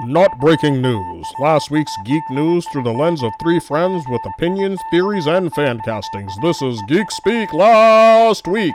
Not 0.00 0.40
breaking 0.40 0.82
news. 0.82 1.32
Last 1.38 1.70
week's 1.70 1.96
geek 2.04 2.28
news 2.28 2.66
through 2.66 2.82
the 2.82 2.92
lens 2.92 3.22
of 3.22 3.32
three 3.40 3.60
friends 3.60 4.04
with 4.08 4.26
opinions, 4.26 4.80
theories, 4.90 5.28
and 5.28 5.54
fan 5.54 5.78
castings. 5.84 6.36
This 6.42 6.60
is 6.62 6.82
Geek 6.88 7.12
Speak 7.12 7.52
Last 7.52 8.48
Week. 8.48 8.74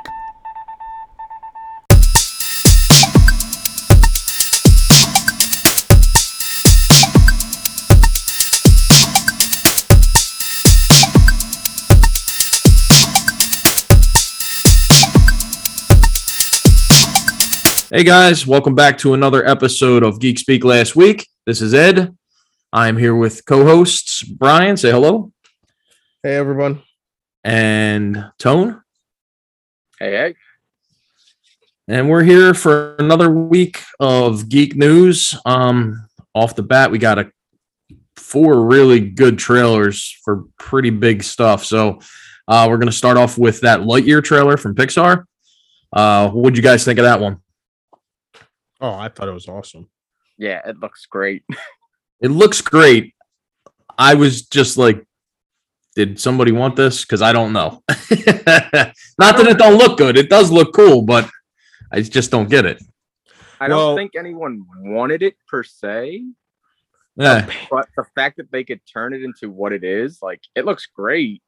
Hey 17.99 18.05
guys, 18.05 18.47
welcome 18.47 18.75
back 18.75 18.97
to 18.99 19.13
another 19.13 19.45
episode 19.45 20.03
of 20.03 20.21
Geek 20.21 20.39
Speak 20.39 20.63
Last 20.63 20.95
Week. 20.95 21.27
This 21.45 21.61
is 21.61 21.73
Ed. 21.73 22.15
I'm 22.71 22.95
here 22.95 23.13
with 23.13 23.45
co-hosts 23.45 24.23
Brian. 24.23 24.77
Say 24.77 24.89
hello. 24.89 25.33
Hey, 26.23 26.37
everyone. 26.37 26.81
And 27.43 28.31
Tone. 28.39 28.81
Hey, 29.99 30.11
hey. 30.11 30.35
And 31.89 32.09
we're 32.09 32.23
here 32.23 32.53
for 32.53 32.95
another 32.99 33.29
week 33.29 33.83
of 33.99 34.47
geek 34.47 34.77
news. 34.77 35.35
Um, 35.45 36.07
off 36.33 36.55
the 36.55 36.63
bat, 36.63 36.91
we 36.91 36.99
got 36.99 37.19
a 37.19 37.29
four 38.15 38.65
really 38.65 39.01
good 39.01 39.37
trailers 39.37 40.17
for 40.23 40.45
pretty 40.57 40.89
big 40.89 41.21
stuff. 41.21 41.65
So 41.65 41.99
uh, 42.47 42.65
we're 42.69 42.77
gonna 42.77 42.93
start 42.93 43.17
off 43.17 43.37
with 43.37 43.59
that 43.59 43.81
Lightyear 43.81 44.23
trailer 44.23 44.55
from 44.55 44.73
Pixar. 44.73 45.25
Uh, 45.91 46.29
what'd 46.29 46.55
you 46.55 46.63
guys 46.63 46.85
think 46.85 46.97
of 46.97 47.03
that 47.03 47.19
one? 47.19 47.41
Oh, 48.81 48.93
I 48.93 49.09
thought 49.09 49.27
it 49.27 49.33
was 49.33 49.47
awesome. 49.47 49.89
Yeah, 50.37 50.61
it 50.67 50.79
looks 50.79 51.05
great. 51.05 51.43
It 52.21 52.31
looks 52.31 52.59
great. 52.59 53.13
I 53.97 54.13
was 54.15 54.41
just 54.41 54.77
like, 54.77 55.05
did 55.95 56.19
somebody 56.19 56.51
want 56.51 56.75
this? 56.75 57.05
Because 57.05 57.21
I 57.21 57.31
don't 57.31 57.53
know. 57.53 57.81
Not 57.89 59.37
that 59.37 59.47
it 59.47 59.57
don't 59.57 59.77
look 59.77 59.97
good. 59.97 60.17
It 60.17 60.29
does 60.29 60.51
look 60.51 60.73
cool, 60.73 61.01
but 61.01 61.29
I 61.93 62.01
just 62.01 62.29
don't 62.29 62.49
get 62.49 62.65
it. 62.65 62.83
I 63.61 63.69
Well- 63.69 63.89
don't 63.89 63.97
think 63.97 64.11
anyone 64.17 64.65
wanted 64.81 65.21
it 65.23 65.35
per 65.47 65.63
se, 65.63 66.25
Yeah. 67.15 67.49
but 67.71 67.87
the 67.95 68.03
fact 68.15 68.35
that 68.35 68.51
they 68.51 68.65
could 68.65 68.81
turn 68.85 69.13
it 69.13 69.23
into 69.23 69.49
what 69.49 69.71
it 69.71 69.85
is, 69.85 70.19
like 70.21 70.41
it 70.55 70.65
looks 70.65 70.85
great 70.85 71.41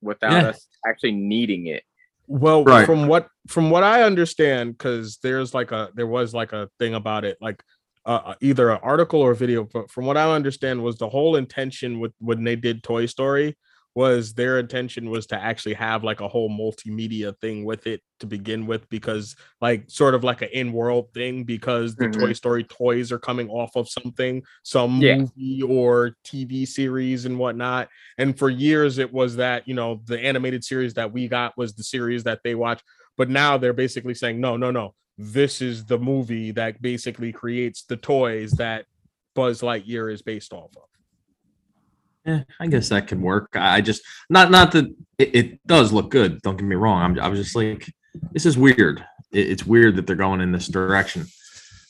without 0.00 0.32
Yeah. 0.32 0.48
us 0.48 0.66
actually 0.86 1.12
needing 1.12 1.66
it. 1.66 1.82
Well, 2.28 2.62
Right. 2.62 2.84
from 2.86 3.06
what 3.08 3.28
from 3.48 3.70
what 3.70 3.82
I 3.82 4.02
understand, 4.02 4.76
because 4.76 5.18
there's 5.22 5.54
like 5.54 5.72
a 5.72 5.90
there 5.94 6.06
was 6.06 6.34
like 6.34 6.52
a 6.52 6.68
thing 6.78 6.94
about 6.94 7.24
it, 7.24 7.38
like 7.40 7.62
uh, 8.04 8.34
either 8.40 8.70
an 8.70 8.80
article 8.82 9.20
or 9.20 9.34
video. 9.34 9.64
But 9.64 9.90
from 9.90 10.04
what 10.06 10.16
I 10.18 10.30
understand, 10.34 10.82
was 10.82 10.98
the 10.98 11.08
whole 11.08 11.36
intention 11.36 12.00
with 12.00 12.12
when 12.20 12.44
they 12.44 12.56
did 12.56 12.82
Toy 12.82 13.06
Story 13.06 13.56
was 13.98 14.32
their 14.34 14.60
intention 14.60 15.10
was 15.10 15.26
to 15.26 15.36
actually 15.50 15.74
have 15.74 16.04
like 16.04 16.20
a 16.20 16.28
whole 16.28 16.48
multimedia 16.48 17.36
thing 17.40 17.64
with 17.64 17.86
it 17.92 18.00
to 18.20 18.26
begin 18.26 18.64
with, 18.70 18.88
because 18.90 19.34
like 19.60 19.80
sort 19.90 20.14
of 20.14 20.22
like 20.22 20.40
an 20.42 20.50
in-world 20.52 21.06
thing, 21.12 21.42
because 21.42 21.96
the 21.96 22.08
Toy 22.08 22.30
Mhm. 22.30 22.36
Story 22.36 22.64
toys 22.64 23.10
are 23.10 23.18
coming 23.18 23.48
off 23.48 23.72
of 23.74 23.88
something, 23.88 24.42
some 24.62 25.00
Yeah. 25.00 25.16
movie 25.16 25.62
or 25.62 26.14
TV 26.22 26.64
series 26.64 27.24
and 27.24 27.36
whatnot. 27.42 27.88
And 28.18 28.38
for 28.38 28.50
years, 28.50 28.98
it 28.98 29.12
was 29.12 29.34
that, 29.36 29.66
you 29.66 29.74
know, 29.74 30.00
the 30.04 30.18
animated 30.30 30.62
series 30.62 30.94
that 30.94 31.12
we 31.12 31.26
got 31.26 31.56
was 31.56 31.74
the 31.74 31.82
series 31.84 32.22
that 32.24 32.40
they 32.44 32.54
watch. 32.54 32.80
But 33.16 33.28
now 33.28 33.58
they're 33.58 33.72
basically 33.84 34.14
saying, 34.14 34.40
no, 34.40 34.56
no, 34.56 34.70
no. 34.70 34.94
This 35.16 35.60
is 35.60 35.84
the 35.86 35.98
movie 35.98 36.52
that 36.52 36.80
basically 36.80 37.32
creates 37.32 37.82
the 37.82 37.96
toys 37.96 38.52
that 38.52 38.86
Buzz 39.34 39.60
Lightyear 39.60 40.12
is 40.12 40.22
based 40.22 40.52
off 40.52 40.70
of. 40.76 40.87
Yeah, 42.28 42.42
I 42.60 42.66
guess 42.66 42.90
that 42.90 43.08
could 43.08 43.20
work. 43.22 43.48
I 43.54 43.76
I 43.76 43.80
just 43.80 44.02
not 44.28 44.50
not 44.50 44.72
that 44.72 44.84
it, 45.18 45.34
it 45.34 45.66
does 45.66 45.92
look 45.94 46.10
good. 46.10 46.42
Don't 46.42 46.56
get 46.58 46.64
me 46.66 46.76
wrong. 46.76 47.02
I'm 47.02 47.18
I 47.20 47.28
was 47.28 47.40
just 47.40 47.56
like, 47.56 47.90
this 48.32 48.44
is 48.44 48.58
weird. 48.58 49.02
It, 49.32 49.50
it's 49.50 49.64
weird 49.64 49.96
that 49.96 50.06
they're 50.06 50.14
going 50.14 50.42
in 50.42 50.52
this 50.52 50.68
direction, 50.68 51.24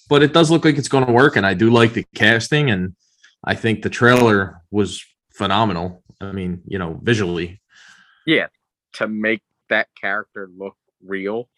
but 0.09 0.23
it 0.23 0.33
does 0.33 0.49
look 0.51 0.65
like 0.65 0.79
it's 0.79 0.89
going 0.89 1.05
to 1.07 1.13
work. 1.13 1.35
And 1.37 1.45
I 1.45 1.55
do 1.55 1.71
like 1.71 1.93
the 1.93 2.05
casting, 2.15 2.71
and 2.71 2.95
I 3.43 3.57
think 3.57 3.83
the 3.83 3.91
trailer 3.91 4.63
was 4.71 5.05
phenomenal. 5.33 6.05
I 6.21 6.31
mean, 6.31 6.63
you 6.67 6.79
know, 6.79 7.01
visually, 7.03 7.61
Yeah, 8.27 8.47
To 8.95 9.09
make 9.09 9.43
that 9.71 9.89
character 10.01 10.49
look 10.57 10.77
real. 11.05 11.49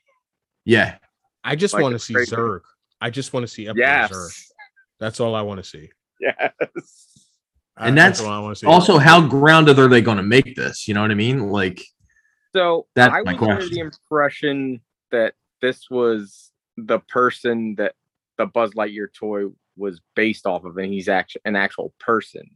yeah, 0.64 0.96
I 1.44 1.54
just 1.56 1.74
Like 1.74 1.82
want 1.82 1.92
to 1.94 1.98
see 1.98 2.14
crazy. 2.14 2.34
Zurg. 2.34 2.60
I 3.00 3.10
just 3.10 3.32
want 3.34 3.44
to 3.44 3.48
see 3.48 3.66
Emperor 3.68 3.80
Yes. 3.82 4.10
Zurg. 4.12 4.46
That's 4.98 5.20
all 5.20 5.34
I 5.34 5.42
want 5.42 5.62
to 5.62 5.68
see. 5.68 5.90
Yes. 6.20 7.09
I- 7.80 7.88
And 7.88 7.96
that's 7.98 8.20
all 8.20 8.28
I 8.30 8.38
want 8.38 8.56
to 8.56 8.60
see. 8.60 8.66
also 8.66 8.98
how 8.98 9.26
grounded 9.26 9.78
are 9.78 9.88
they 9.88 10.00
going 10.02 10.18
to 10.18 10.22
make 10.22 10.54
this? 10.56 10.86
You 10.86 10.94
know 10.94 11.00
what 11.02 11.10
I 11.10 11.14
mean? 11.14 11.48
Like, 11.50 11.82
So 12.54 12.86
That's 12.94 13.14
I 13.14 13.22
my 13.22 13.32
was 13.32 13.42
under 13.42 13.54
question. 13.56 13.74
the 13.74 13.80
impression 13.80 14.80
that 15.10 15.34
this 15.62 15.88
was 15.90 16.50
the 16.76 16.98
person 17.00 17.74
that 17.76 17.94
the 18.38 18.46
Buzz 18.46 18.72
Lightyear 18.72 19.12
toy 19.12 19.46
was 19.76 20.00
based 20.14 20.46
off 20.46 20.64
of, 20.64 20.76
and 20.78 20.92
he's 20.92 21.08
actually 21.08 21.42
an 21.44 21.56
actual 21.56 21.92
person. 22.00 22.48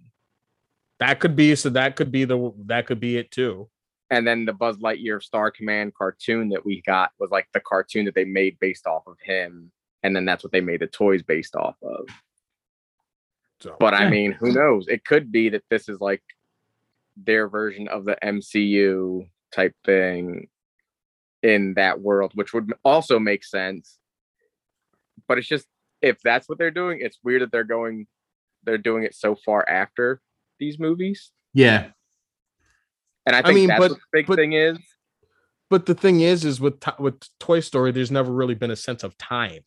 that 1.00 1.18
could 1.20 1.34
be 1.36 1.54
so 1.56 1.68
that 1.70 1.96
could 1.96 2.10
be 2.12 2.24
the 2.24 2.52
that 2.66 2.86
could 2.86 3.00
be 3.00 3.16
it 3.18 3.30
too. 3.30 3.68
and 4.10 4.26
then 4.26 4.44
the 4.44 4.52
Buzz 4.52 4.76
Lightyear 4.78 5.22
Star 5.22 5.50
Command 5.50 5.92
cartoon 5.94 6.48
that 6.50 6.64
we 6.64 6.82
got 6.82 7.10
was 7.18 7.30
like 7.30 7.48
the 7.52 7.60
cartoon 7.60 8.04
that 8.04 8.14
they 8.14 8.24
made 8.24 8.58
based 8.60 8.86
off 8.86 9.02
of 9.06 9.16
him, 9.22 9.70
and 10.02 10.14
then 10.14 10.24
that's 10.24 10.44
what 10.44 10.52
they 10.52 10.60
made 10.60 10.80
the 10.80 10.86
toys 10.86 11.22
based 11.22 11.56
off 11.56 11.76
of. 11.82 12.06
So 13.64 13.74
But 13.80 13.94
I 13.94 14.10
mean, 14.10 14.32
who 14.32 14.52
knows? 14.52 14.86
It 14.88 15.06
could 15.06 15.32
be 15.32 15.48
that 15.48 15.62
this 15.70 15.88
is 15.88 15.98
like 15.98 16.22
their 17.16 17.48
version 17.48 17.88
of 17.88 18.04
the 18.04 18.18
MCU 18.22 19.26
type 19.52 19.74
thing 19.86 20.48
in 21.42 21.72
that 21.74 22.00
world, 22.02 22.32
which 22.34 22.52
would 22.52 22.74
also 22.84 23.18
make 23.18 23.42
sense. 23.42 23.98
But 25.26 25.38
it's 25.38 25.48
just 25.48 25.66
if 26.02 26.20
that's 26.22 26.46
what 26.46 26.58
they're 26.58 26.70
doing, 26.70 26.98
it's 27.00 27.18
weird 27.24 27.40
that 27.40 27.52
they're 27.52 27.64
going, 27.64 28.06
they're 28.64 28.76
doing 28.76 29.04
it 29.04 29.14
so 29.14 29.34
far 29.34 29.66
after 29.66 30.20
these 30.58 30.78
movies. 30.78 31.32
yeah, 31.54 31.86
And 33.24 33.34
I 33.34 33.40
I 33.46 33.52
mean, 33.52 33.68
that's 33.68 33.78
but- 33.80 33.90
what 33.92 33.98
the 33.98 34.06
big 34.12 34.26
but- 34.26 34.36
thing 34.36 34.52
is. 34.52 34.76
but 35.70 35.86
the 35.86 35.94
thing 35.94 36.20
is 36.20 36.44
is 36.44 36.60
with 36.60 36.82
with 36.98 37.22
Toy 37.40 37.60
Story 37.60 37.92
there's 37.92 38.10
never 38.10 38.30
really 38.30 38.54
been 38.54 38.70
a 38.70 38.76
sense 38.76 39.02
of 39.02 39.16
time. 39.16 39.60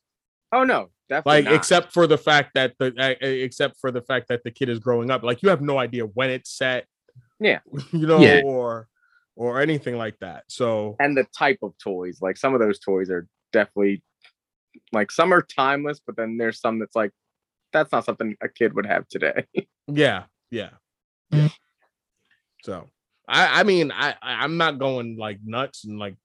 Oh 0.52 0.64
no, 0.64 0.90
definitely 1.10 1.42
like 1.42 1.46
not. 1.46 1.54
except 1.56 1.94
for 1.94 2.08
the 2.08 2.18
fact 2.18 2.52
that 2.56 2.74
the 2.80 2.94
uh, 2.98 3.10
uh, 3.22 3.28
except 3.28 3.78
for 3.80 3.92
the 3.92 4.02
fact 4.02 4.28
that 4.30 4.44
the 4.44 4.52
kid 4.52 4.70
is 4.70 4.80
growing 4.80 5.12
up 5.12 5.24
like 5.24 5.42
you 5.44 5.50
have 5.50 5.62
no 5.62 5.78
idea 5.78 6.04
when 6.06 6.30
it's 6.30 6.52
set 6.52 6.86
Yeah. 7.40 7.60
you 7.92 8.08
know 8.08 8.20
Yeah. 8.20 8.42
or 8.46 8.88
or 9.36 9.62
anything 9.62 9.98
like 9.98 10.18
that 10.20 10.46
so 10.48 10.96
and 11.00 11.16
the 11.18 11.26
type 11.38 11.60
of 11.62 11.74
toys. 11.78 12.20
Like 12.22 12.38
some 12.38 12.54
of 12.54 12.60
those 12.60 12.80
toys 12.80 13.10
are 13.10 13.28
definitely 13.54 14.04
like 14.92 15.12
some 15.12 15.34
are 15.34 15.42
timeless, 15.42 16.00
but 16.06 16.16
then 16.16 16.38
there's 16.38 16.60
some 16.60 16.80
that's 16.80 16.96
like 16.96 17.12
that's 17.74 17.92
not 17.92 18.06
something 18.06 18.36
a 18.42 18.48
kid 18.50 18.74
would 18.74 18.86
have 18.86 19.08
today. 19.10 19.46
yeah 19.88 20.24
yeah 20.50 20.70
yeah 21.32 21.50
so 22.64 22.88
i 23.28 23.60
i 23.60 23.64
mean 23.64 23.92
i 23.92 24.12
I- 24.22 24.44
i'm 24.44 24.56
not 24.58 24.80
going 24.80 25.18
like 25.18 25.40
nuts 25.44 25.84
and 25.84 26.00
like 26.00 26.16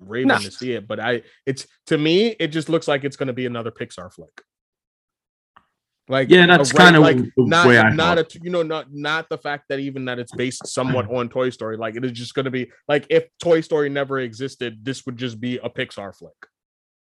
raving 0.00 0.28
No. 0.28 0.38
to 0.38 0.50
see 0.50 0.72
it 0.72 0.86
but 0.86 1.00
i 1.00 1.22
it's 1.46 1.66
to 1.86 1.98
me 1.98 2.28
it 2.38 2.48
just 2.48 2.68
looks 2.68 2.86
like 2.86 3.04
it's 3.04 3.16
going 3.16 3.26
to 3.26 3.32
be 3.32 3.46
another 3.46 3.70
pixar 3.70 4.12
flick 4.12 4.42
like 6.08 6.30
Yeah, 6.30 6.46
that's 6.46 6.72
kinda 6.72 7.00
like 7.00 7.18
not 7.36 7.66
way 7.66 7.76
not 7.92 8.16
thought. 8.16 8.34
a 8.34 8.38
you 8.42 8.50
know 8.50 8.62
not 8.62 8.86
not 8.92 9.28
the 9.28 9.36
fact 9.38 9.64
that 9.68 9.78
even 9.80 10.04
that 10.06 10.18
it's 10.18 10.32
based 10.32 10.66
somewhat 10.66 11.10
on 11.10 11.28
toy 11.28 11.50
story 11.50 11.76
like 11.76 11.96
it 11.96 12.04
is 12.04 12.12
just 12.12 12.34
going 12.34 12.44
to 12.44 12.50
be 12.50 12.70
like 12.88 13.06
if 13.10 13.26
toy 13.40 13.60
story 13.60 13.88
never 13.90 14.20
existed 14.20 14.78
this 14.84 15.04
would 15.04 15.16
just 15.16 15.40
be 15.40 15.58
a 15.58 15.68
pixar 15.68 16.14
flick 16.16 16.32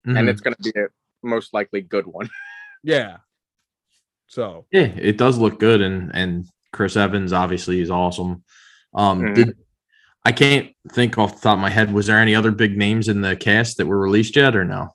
Mhm. 0.07 0.19
and 0.19 0.29
it's 0.29 0.41
gonna 0.41 0.57
be 0.63 0.71
a 0.77 0.87
most 1.23 1.55
likely 1.55 1.81
good 1.81 2.07
one. 2.07 2.29
yeah 2.85 3.19
so 4.27 4.67
Yeah, 4.73 4.83
it 4.97 5.17
does 5.19 5.38
look 5.38 5.59
good, 5.61 5.81
and 5.81 6.11
and 6.15 6.47
Chris 6.73 6.97
Evans 6.97 7.33
obviously 7.33 7.81
is 7.81 7.91
awesome. 7.91 8.43
Um, 8.95 9.23
Mhm. 9.23 9.35
did 9.35 9.56
I 10.25 10.33
can't 10.33 10.73
think 10.93 11.19
off 11.19 11.35
the 11.37 11.41
top 11.41 11.55
of 11.55 11.61
my 11.61 11.71
head. 11.71 11.93
Was 11.93 12.07
there 12.07 12.19
any 12.19 12.35
other 12.35 12.53
big 12.53 12.77
names 12.77 13.09
in 13.09 13.23
the 13.23 13.35
cast 13.37 13.77
that 13.79 13.87
were 13.87 13.99
released 13.99 14.37
yet, 14.37 14.55
or 14.55 14.65
no? 14.65 14.91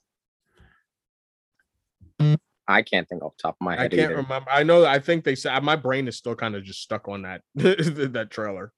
I 2.69 2.81
can't 2.81 3.07
think 3.07 3.23
off 3.23 3.33
the 3.37 3.43
top 3.43 3.55
of 3.59 3.65
my 3.65 3.75
head. 3.75 3.93
I 3.93 3.95
can't 3.95 4.11
either. 4.11 4.15
remember. 4.21 4.49
I 4.51 4.63
know. 4.63 4.85
I 4.85 4.99
think 4.99 5.23
they 5.23 5.35
said 5.35 5.53
uh, 5.55 5.61
my 5.61 5.75
brain 5.75 6.07
is 6.07 6.17
still 6.17 6.35
kind 6.35 6.55
of 6.55 6.63
just 6.63 6.81
stuck 6.81 7.07
on 7.07 7.21
that 7.23 7.41
that 7.55 8.27
trailer. 8.29 8.73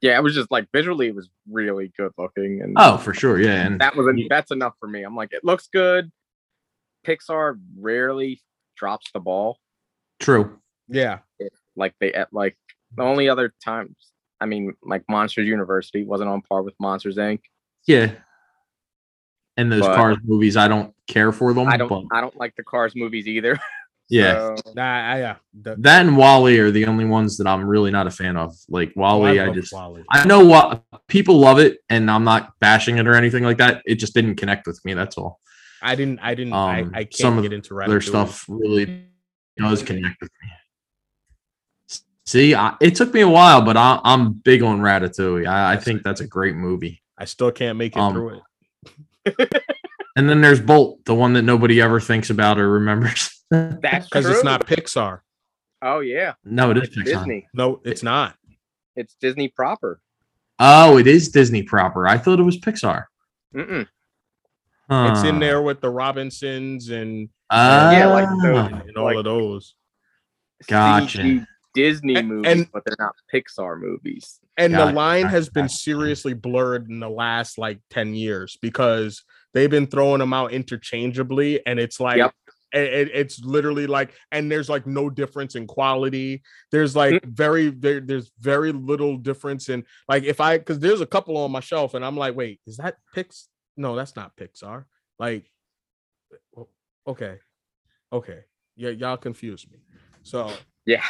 Yeah, 0.00 0.16
it 0.16 0.22
was 0.22 0.34
just 0.34 0.50
like 0.50 0.66
visually 0.72 1.08
it 1.08 1.14
was 1.14 1.28
really 1.50 1.92
good 1.96 2.12
looking 2.16 2.62
and 2.62 2.74
Oh, 2.78 2.96
for 2.96 3.12
sure, 3.12 3.38
yeah. 3.38 3.66
And 3.66 3.80
that 3.80 3.94
was 3.94 4.08
en- 4.08 4.26
that's 4.30 4.50
enough 4.50 4.72
for 4.80 4.88
me. 4.88 5.02
I'm 5.02 5.14
like, 5.14 5.32
it 5.32 5.44
looks 5.44 5.68
good. 5.72 6.10
Pixar 7.06 7.60
rarely 7.78 8.40
drops 8.76 9.10
the 9.12 9.20
ball. 9.20 9.58
true. 10.18 10.58
Yeah, 10.88 11.18
Like 11.76 11.94
they 12.00 12.12
at 12.12 12.32
like 12.32 12.56
the 12.96 13.02
only 13.04 13.28
other 13.28 13.54
times 13.64 13.94
I 14.40 14.46
mean, 14.46 14.74
like 14.82 15.04
Monsters 15.08 15.46
University 15.46 16.04
wasn't 16.04 16.30
on 16.30 16.42
par 16.42 16.62
with 16.62 16.74
Monsters 16.80 17.16
Inc. 17.16 17.40
Yeah. 17.86 18.12
And 19.56 19.70
those 19.70 19.82
But- 19.82 19.96
Cars 19.96 20.18
movies, 20.24 20.56
I 20.56 20.68
don't 20.68 20.94
care 21.06 21.32
for 21.32 21.52
them. 21.52 21.68
I 21.68 21.76
don't 21.76 21.88
but 21.88 22.04
I 22.16 22.20
don't 22.20 22.36
like 22.36 22.56
the 22.56 22.62
Cars 22.64 22.94
movies 22.96 23.26
either. 23.26 23.58
Yeah. 24.10 24.56
So, 24.56 24.72
Nah, 24.74 24.82
I, 24.82 25.18
yeah. 25.20 25.36
The, 25.54 25.76
That 25.78 26.04
and 26.04 26.16
WALL-E 26.16 26.58
are 26.58 26.72
the 26.72 26.84
only 26.86 27.04
ones 27.04 27.36
that 27.38 27.46
I'm 27.46 27.64
really 27.64 27.92
not 27.92 28.08
a 28.08 28.10
fan 28.10 28.36
of. 28.36 28.56
Like 28.68 28.92
WALL-E, 28.96 29.38
I 29.38 29.46
love 29.46 29.54
just 29.54 29.72
WALL-E. 29.72 30.02
I 30.10 30.26
know 30.26 30.44
what 30.44 30.82
people 31.06 31.38
love 31.38 31.60
it, 31.60 31.78
and 31.88 32.10
I'm 32.10 32.24
not 32.24 32.54
bashing 32.58 32.98
it 32.98 33.06
or 33.06 33.14
anything 33.14 33.44
like 33.44 33.58
that. 33.58 33.82
It 33.86 33.94
just 33.94 34.12
didn't 34.12 34.34
connect 34.34 34.66
with 34.66 34.84
me. 34.84 34.94
That's 34.94 35.16
all. 35.16 35.38
I 35.80 35.94
didn't. 35.94 36.18
I 36.18 36.34
didn't. 36.34 36.52
Um, 36.52 36.58
I, 36.58 36.80
I 36.80 37.04
can't 37.04 37.14
some 37.14 37.38
of 37.38 37.42
get 37.44 37.52
into 37.52 37.72
Ratatouille. 37.72 37.88
Their 37.88 38.00
stuff 38.00 38.44
really 38.48 39.04
does 39.56 39.82
connect 39.84 40.20
with 40.20 40.32
me. 40.42 40.48
See, 42.30 42.54
I, 42.54 42.76
it 42.80 42.94
took 42.94 43.12
me 43.12 43.22
a 43.22 43.28
while, 43.28 43.60
but 43.60 43.76
I, 43.76 43.98
I'm 44.04 44.34
big 44.34 44.62
on 44.62 44.78
Ratatouille. 44.78 45.48
I, 45.48 45.72
I 45.72 45.76
think 45.78 46.04
that's 46.04 46.20
a 46.20 46.26
great 46.28 46.54
movie. 46.54 47.02
I 47.18 47.24
still 47.24 47.50
can't 47.50 47.76
make 47.76 47.96
it 47.96 47.98
Um, 47.98 48.12
through 48.14 48.40
it 49.24 49.62
And 50.16 50.28
then 50.28 50.40
there's 50.40 50.60
Bolt, 50.60 51.04
the 51.06 51.14
one 51.14 51.32
that 51.32 51.42
nobody 51.42 51.80
ever 51.80 51.98
thinks 51.98 52.30
about 52.30 52.60
or 52.60 52.70
remembers. 52.70 53.30
that's 53.50 54.06
because 54.08 54.26
it's 54.28 54.44
not 54.44 54.64
Pixar. 54.64 55.22
Oh 55.82 55.98
yeah, 55.98 56.34
no, 56.44 56.70
it 56.70 56.76
is 56.76 56.84
it's 56.84 56.96
Pixar. 56.98 57.04
Disney. 57.04 57.48
No, 57.52 57.80
it's 57.84 58.04
not. 58.04 58.36
It's 58.94 59.16
Disney 59.20 59.48
proper. 59.48 60.00
Oh, 60.60 60.98
it 60.98 61.08
is 61.08 61.30
Disney 61.30 61.64
proper. 61.64 62.06
I 62.06 62.16
thought 62.16 62.38
it 62.38 62.44
was 62.44 62.58
Pixar. 62.60 63.06
Mm-mm. 63.56 63.88
It's 64.92 65.24
in 65.24 65.40
there 65.40 65.62
with 65.62 65.80
the 65.80 65.90
Robinsons 65.90 66.90
and, 66.90 67.28
Yeah, 67.50 68.06
like 68.06 68.28
those- 68.40 68.82
and 68.86 68.96
all 68.96 69.04
Like- 69.06 69.16
of 69.16 69.24
those. 69.24 69.74
Gotcha. 70.68 71.46
CG 71.70 71.74
Disney 71.74 72.22
movies, 72.22 72.52
and- 72.52 72.72
but 72.72 72.84
they're 72.84 72.96
not 72.98 73.14
Pixar 73.32 73.78
movies. 73.80 74.40
And 74.56 74.74
the 74.74 74.92
line 74.92 75.22
gotcha, 75.22 75.32
has 75.36 75.48
been 75.48 75.68
seriously 75.68 76.34
blurred 76.34 76.90
in 76.90 77.00
the 77.00 77.08
last 77.08 77.56
like 77.58 77.80
10 77.90 78.14
years 78.14 78.58
because 78.60 79.24
they've 79.54 79.70
been 79.70 79.86
throwing 79.86 80.18
them 80.18 80.32
out 80.32 80.52
interchangeably. 80.52 81.64
And 81.66 81.78
it's 81.80 81.98
like, 81.98 82.18
Yep. 82.18 82.34
it- 82.72 82.92
it- 82.92 83.10
it's 83.14 83.40
literally 83.42 83.86
like, 83.86 84.12
and 84.30 84.50
there's 84.52 84.68
like 84.68 84.86
no 84.86 85.08
difference 85.08 85.54
in 85.54 85.66
quality. 85.66 86.42
There's 86.70 86.94
like 86.94 87.14
mm-hmm. 87.14 87.30
very, 87.30 87.70
there, 87.70 88.00
there's 88.00 88.30
very 88.38 88.72
little 88.72 89.16
difference 89.16 89.68
in 89.68 89.84
like 90.08 90.24
if 90.24 90.40
I, 90.40 90.58
because 90.58 90.78
there's 90.78 91.00
a 91.00 91.06
couple 91.06 91.36
on 91.38 91.50
my 91.50 91.60
shelf 91.60 91.94
and 91.94 92.04
I'm 92.04 92.16
like, 92.16 92.36
wait, 92.36 92.60
is 92.66 92.76
that 92.76 92.96
Pix? 93.14 93.48
No, 93.76 93.96
that's 93.96 94.14
not 94.14 94.36
Pixar. 94.36 94.84
Like, 95.18 95.50
okay, 97.06 97.38
okay, 98.12 98.40
yeah, 98.76 98.90
y'all 98.90 99.16
confuse 99.16 99.66
me. 99.70 99.78
So 100.22 100.52
Yeah. 100.84 101.04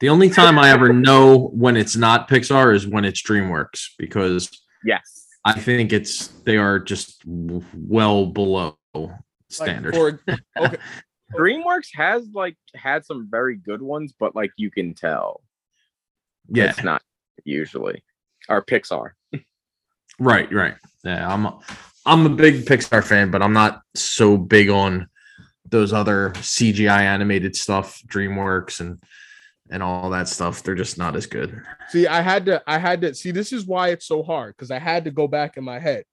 The 0.00 0.10
only 0.10 0.30
time 0.30 0.58
I 0.58 0.70
ever 0.70 0.92
know 0.92 1.48
when 1.48 1.76
it's 1.76 1.96
not 1.96 2.28
Pixar 2.28 2.74
is 2.74 2.86
when 2.86 3.04
it's 3.04 3.22
DreamWorks 3.22 3.90
because 3.98 4.48
Yes. 4.84 5.26
I 5.44 5.58
think 5.58 5.92
it's 5.92 6.28
they 6.44 6.56
are 6.56 6.78
just 6.78 7.22
well 7.26 8.26
below 8.26 8.76
like, 8.94 9.10
standard. 9.48 9.94
for 9.94 10.20
okay, 10.58 10.76
DreamWorks 11.34 11.88
has 11.94 12.28
like 12.32 12.56
had 12.74 13.04
some 13.04 13.28
very 13.30 13.56
good 13.56 13.82
ones, 13.82 14.12
but 14.18 14.36
like 14.36 14.52
you 14.56 14.70
can 14.70 14.94
tell 14.94 15.40
yeah, 16.48 16.70
it's 16.70 16.82
not 16.82 17.02
usually. 17.44 18.04
Or 18.48 18.64
Pixar. 18.64 19.10
right, 20.18 20.52
right. 20.52 20.74
Yeah, 21.04 21.32
I'm 21.32 21.46
a, 21.46 21.58
I'm 22.06 22.26
a 22.26 22.30
big 22.30 22.64
Pixar 22.64 23.04
fan, 23.04 23.30
but 23.30 23.42
I'm 23.42 23.52
not 23.52 23.82
so 23.94 24.36
big 24.36 24.70
on 24.70 25.08
those 25.70 25.92
other 25.92 26.30
CGI 26.36 27.00
animated 27.00 27.54
stuff, 27.56 28.02
DreamWorks 28.06 28.80
and 28.80 29.00
and 29.70 29.82
all 29.82 30.08
that 30.10 30.28
stuff. 30.28 30.62
They're 30.62 30.74
just 30.74 30.96
not 30.96 31.14
as 31.14 31.26
good. 31.26 31.60
See, 31.90 32.06
I 32.06 32.22
had 32.22 32.46
to, 32.46 32.62
I 32.66 32.78
had 32.78 33.02
to 33.02 33.14
see. 33.14 33.30
This 33.32 33.52
is 33.52 33.66
why 33.66 33.88
it's 33.88 34.06
so 34.06 34.22
hard 34.22 34.54
because 34.56 34.70
I 34.70 34.78
had 34.78 35.04
to 35.04 35.10
go 35.10 35.28
back 35.28 35.56
in 35.58 35.64
my 35.64 35.78
head. 35.78 36.04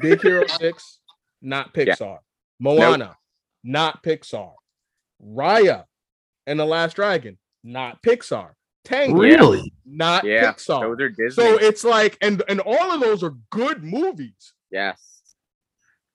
Big 0.00 0.22
Hero 0.22 0.44
oh 0.48 0.56
Six, 0.58 1.00
not 1.42 1.70
Yeah. 1.76 1.84
Pixar. 1.94 2.18
Moana, 2.60 3.16
not 3.62 4.02
Pixar. 4.02 4.54
Raya 5.22 5.84
and 6.46 6.58
the 6.58 6.64
Last 6.64 6.96
Dragon, 6.96 7.38
not 7.62 8.02
Pixar. 8.02 8.52
Tangled, 8.84 9.20
Really? 9.22 9.72
not 9.84 10.24
Yeah. 10.24 10.52
Pixar. 10.52 10.80
Those 10.80 11.00
are 11.00 11.08
Disney. 11.10 11.30
So 11.30 11.58
it's 11.58 11.84
like, 11.84 12.16
and 12.22 12.42
and 12.48 12.60
all 12.60 12.90
of 12.92 13.00
those 13.00 13.22
are 13.22 13.34
good 13.50 13.82
movies. 13.84 14.54
yes. 14.70 15.00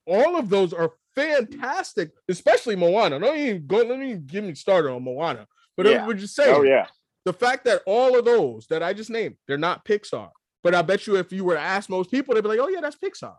All 0.06 0.36
of 0.36 0.48
those 0.48 0.72
are 0.72 0.92
fantastic, 1.14 2.10
especially 2.28 2.76
Moana. 2.76 3.18
Don't 3.18 3.36
even 3.38 3.66
go. 3.66 3.78
Let 3.78 3.98
me 3.98 4.14
give 4.14 4.44
me 4.44 4.54
started 4.54 4.90
on 4.92 5.02
Moana. 5.02 5.46
But 5.76 5.86
Yeah. 5.86 6.06
would 6.06 6.20
you 6.20 6.26
say, 6.26 6.52
Oh 6.52 6.62
yeah. 6.62 6.86
the 7.24 7.32
fact 7.32 7.64
that 7.64 7.82
all 7.86 8.18
of 8.18 8.24
those 8.24 8.66
that 8.68 8.82
I 8.82 8.92
just 8.92 9.10
named, 9.10 9.36
they're 9.46 9.58
not 9.58 9.84
Pixar. 9.84 10.30
But 10.62 10.74
I 10.74 10.82
bet 10.82 11.06
you 11.06 11.16
if 11.16 11.32
you 11.32 11.44
were 11.44 11.54
to 11.54 11.60
ask 11.60 11.88
most 11.88 12.10
people, 12.10 12.34
they'd 12.34 12.42
be 12.42 12.48
like, 12.48 12.58
oh, 12.60 12.68
yeah, 12.68 12.80
that's 12.80 12.96
Pixar. 12.96 13.34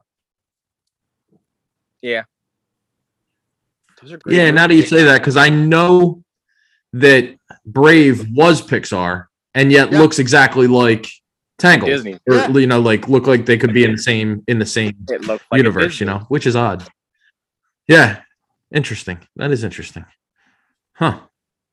Those 4.01 4.13
are 4.13 4.17
great 4.17 4.35
Yeah, 4.35 4.50
now 4.51 4.65
that 4.67 4.74
you 4.74 4.81
say 4.81 5.03
that, 5.03 5.19
because 5.19 5.38
I 5.38 5.50
know 5.50 6.24
that 6.94 7.35
Brave 7.65 8.27
was 8.31 8.62
Pixar 8.62 9.27
and 9.53 9.71
yet 9.71 9.91
Yeah. 9.91 10.00
looks 10.00 10.17
exactly 10.19 10.67
like 10.67 11.07
Tangled. 11.59 11.91
Disney. 11.91 12.17
Or 12.27 12.38
Yeah. 12.38 12.47
you 12.50 12.65
know, 12.65 12.79
like 12.79 13.07
look 13.07 13.27
like 13.27 13.45
they 13.45 13.57
could 13.57 13.71
be 13.74 13.83
in 13.83 13.91
the 13.91 13.97
same 14.01 14.44
in 14.47 14.57
the 14.57 14.65
same 14.65 15.06
like 15.29 15.41
universe, 15.53 16.00
you 16.00 16.07
know, 16.07 16.19
which 16.29 16.47
is 16.47 16.56
odd. 16.56 16.88
Yeah. 17.91 18.21
Interesting. 18.73 19.19
That 19.35 19.51
is 19.51 19.63
interesting. 19.63 20.05
Huh. 20.93 21.19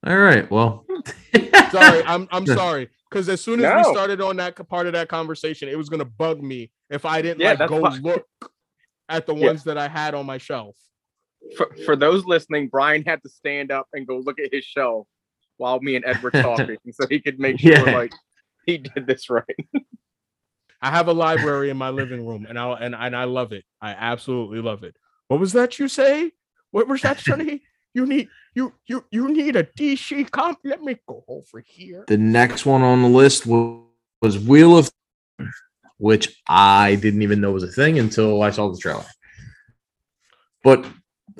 All 0.07 0.17
right. 0.19 0.51
Well. 0.51 0.85
Sorry, 1.71 2.03
I'm 2.05 2.27
I'm 2.33 2.47
sorry. 2.47 2.89
Because 3.11 3.29
as 3.29 3.41
soon 3.43 3.63
as 3.63 3.87
we 3.87 3.93
started 3.93 4.21
on 4.23 4.37
that 4.39 4.57
part 4.69 4.87
of 4.87 4.95
that 4.95 5.09
conversation, 5.09 5.69
it 5.69 5.77
was 5.77 5.89
gonna 5.91 6.05
bug 6.05 6.43
me 6.43 6.71
if 6.91 7.05
I 7.05 7.21
didn't 7.23 7.41
Yeah, 7.41 7.53
like 7.59 7.69
go 7.69 7.83
fine. 7.83 8.03
look 8.03 8.27
at 9.11 9.27
the 9.27 9.35
Yeah. 9.35 9.47
ones 9.49 9.65
that 9.65 9.77
I 9.79 9.87
had 9.87 10.15
on 10.15 10.25
my 10.27 10.39
shelf. 10.39 10.77
For, 11.57 11.75
for 11.85 11.95
those 11.95 12.25
listening, 12.25 12.69
Brian 12.69 13.05
had 13.05 13.23
to 13.23 13.29
stand 13.29 13.71
up 13.71 13.87
and 13.93 14.07
go 14.07 14.19
look 14.19 14.41
at 14.41 14.49
his 14.53 14.65
shelf 14.65 15.07
while 15.59 15.79
me 15.81 15.95
and 15.97 16.05
Ed 16.07 16.23
were 16.23 16.31
talking 16.31 16.79
so 16.91 17.07
he 17.09 17.21
could 17.21 17.39
make 17.39 17.61
sure 17.61 17.73
Yeah. 17.73 17.83
like 17.97 18.13
he 18.67 18.79
did 18.79 19.07
this 19.07 19.29
right. 19.31 19.45
I 20.81 20.91
have 20.91 21.09
a 21.09 21.13
library 21.13 21.69
in 21.71 21.77
my 21.77 21.91
living 21.91 22.27
room, 22.27 22.47
and 22.49 22.59
I 22.59 22.73
and, 22.75 22.95
and 22.95 23.15
I 23.17 23.25
love 23.25 23.53
it. 23.53 23.65
I 23.83 23.91
absolutely 23.91 24.61
love 24.61 24.85
it. 24.85 24.97
What 25.29 25.41
was 25.41 25.53
that 25.53 25.79
you 25.79 25.89
say? 25.89 26.33
What 26.71 26.89
was 26.89 27.03
that, 27.03 27.21
Sonny? 27.21 27.63
You 27.95 28.05
need 28.05 28.29
you 28.55 28.75
you 28.87 29.05
you 29.11 29.29
need 29.33 29.57
a 29.57 29.65
DC 29.65 30.31
comp. 30.31 30.59
Let 30.63 30.83
me 30.83 30.99
go 31.09 31.25
over 31.27 31.59
here. 31.67 32.05
The 32.07 32.19
next 32.19 32.67
one 32.67 32.83
on 32.83 33.01
the 33.03 33.09
list 33.09 33.47
was, 33.47 33.83
was 34.21 34.39
Wheel 34.39 34.77
of, 34.77 34.91
which 35.97 36.41
I 36.47 36.97
didn't 36.97 37.23
even 37.23 37.41
know 37.41 37.51
was 37.51 37.65
a 37.65 37.73
thing 37.73 37.99
until 37.99 38.43
I 38.43 38.51
saw 38.51 38.71
the 38.71 38.79
trailer. 38.79 39.07
But 40.63 40.85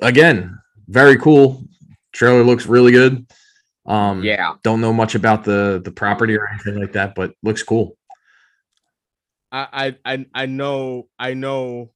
again, 0.01 0.57
very 0.87 1.17
cool. 1.17 1.63
Trailer 2.13 2.43
looks 2.43 2.65
really 2.65 2.91
good. 2.91 3.25
Um, 3.85 4.23
Yeah. 4.23 4.55
don't 4.63 4.81
know 4.81 4.91
much 4.91 5.13
about 5.13 5.43
the 5.43 5.79
the 5.85 5.91
property 5.91 6.35
or 6.35 6.47
anything 6.49 6.79
like 6.81 6.93
that, 6.93 7.13
but 7.15 7.35
looks 7.43 7.61
cool. 7.63 7.95
I 9.51 9.95
I 10.05 10.13
I, 10.13 10.25
I 10.33 10.45
know 10.47 11.07
I 11.17 11.35
know 11.35 11.91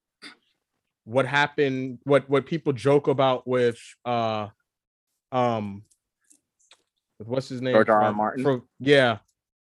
what 1.05 1.25
happened. 1.25 1.99
What 2.03 2.29
what 2.29 2.45
people 2.45 2.73
joke 2.73 3.07
about 3.07 3.47
with 3.47 3.79
uh 4.05 4.47
um 5.31 5.83
with 7.19 7.27
what's 7.27 7.49
his 7.49 7.61
name? 7.61 7.73
George 7.73 7.89
R. 7.89 8.01
R. 8.01 8.13
Martin? 8.13 8.43
from- 8.43 8.67
yeah, 8.79 9.17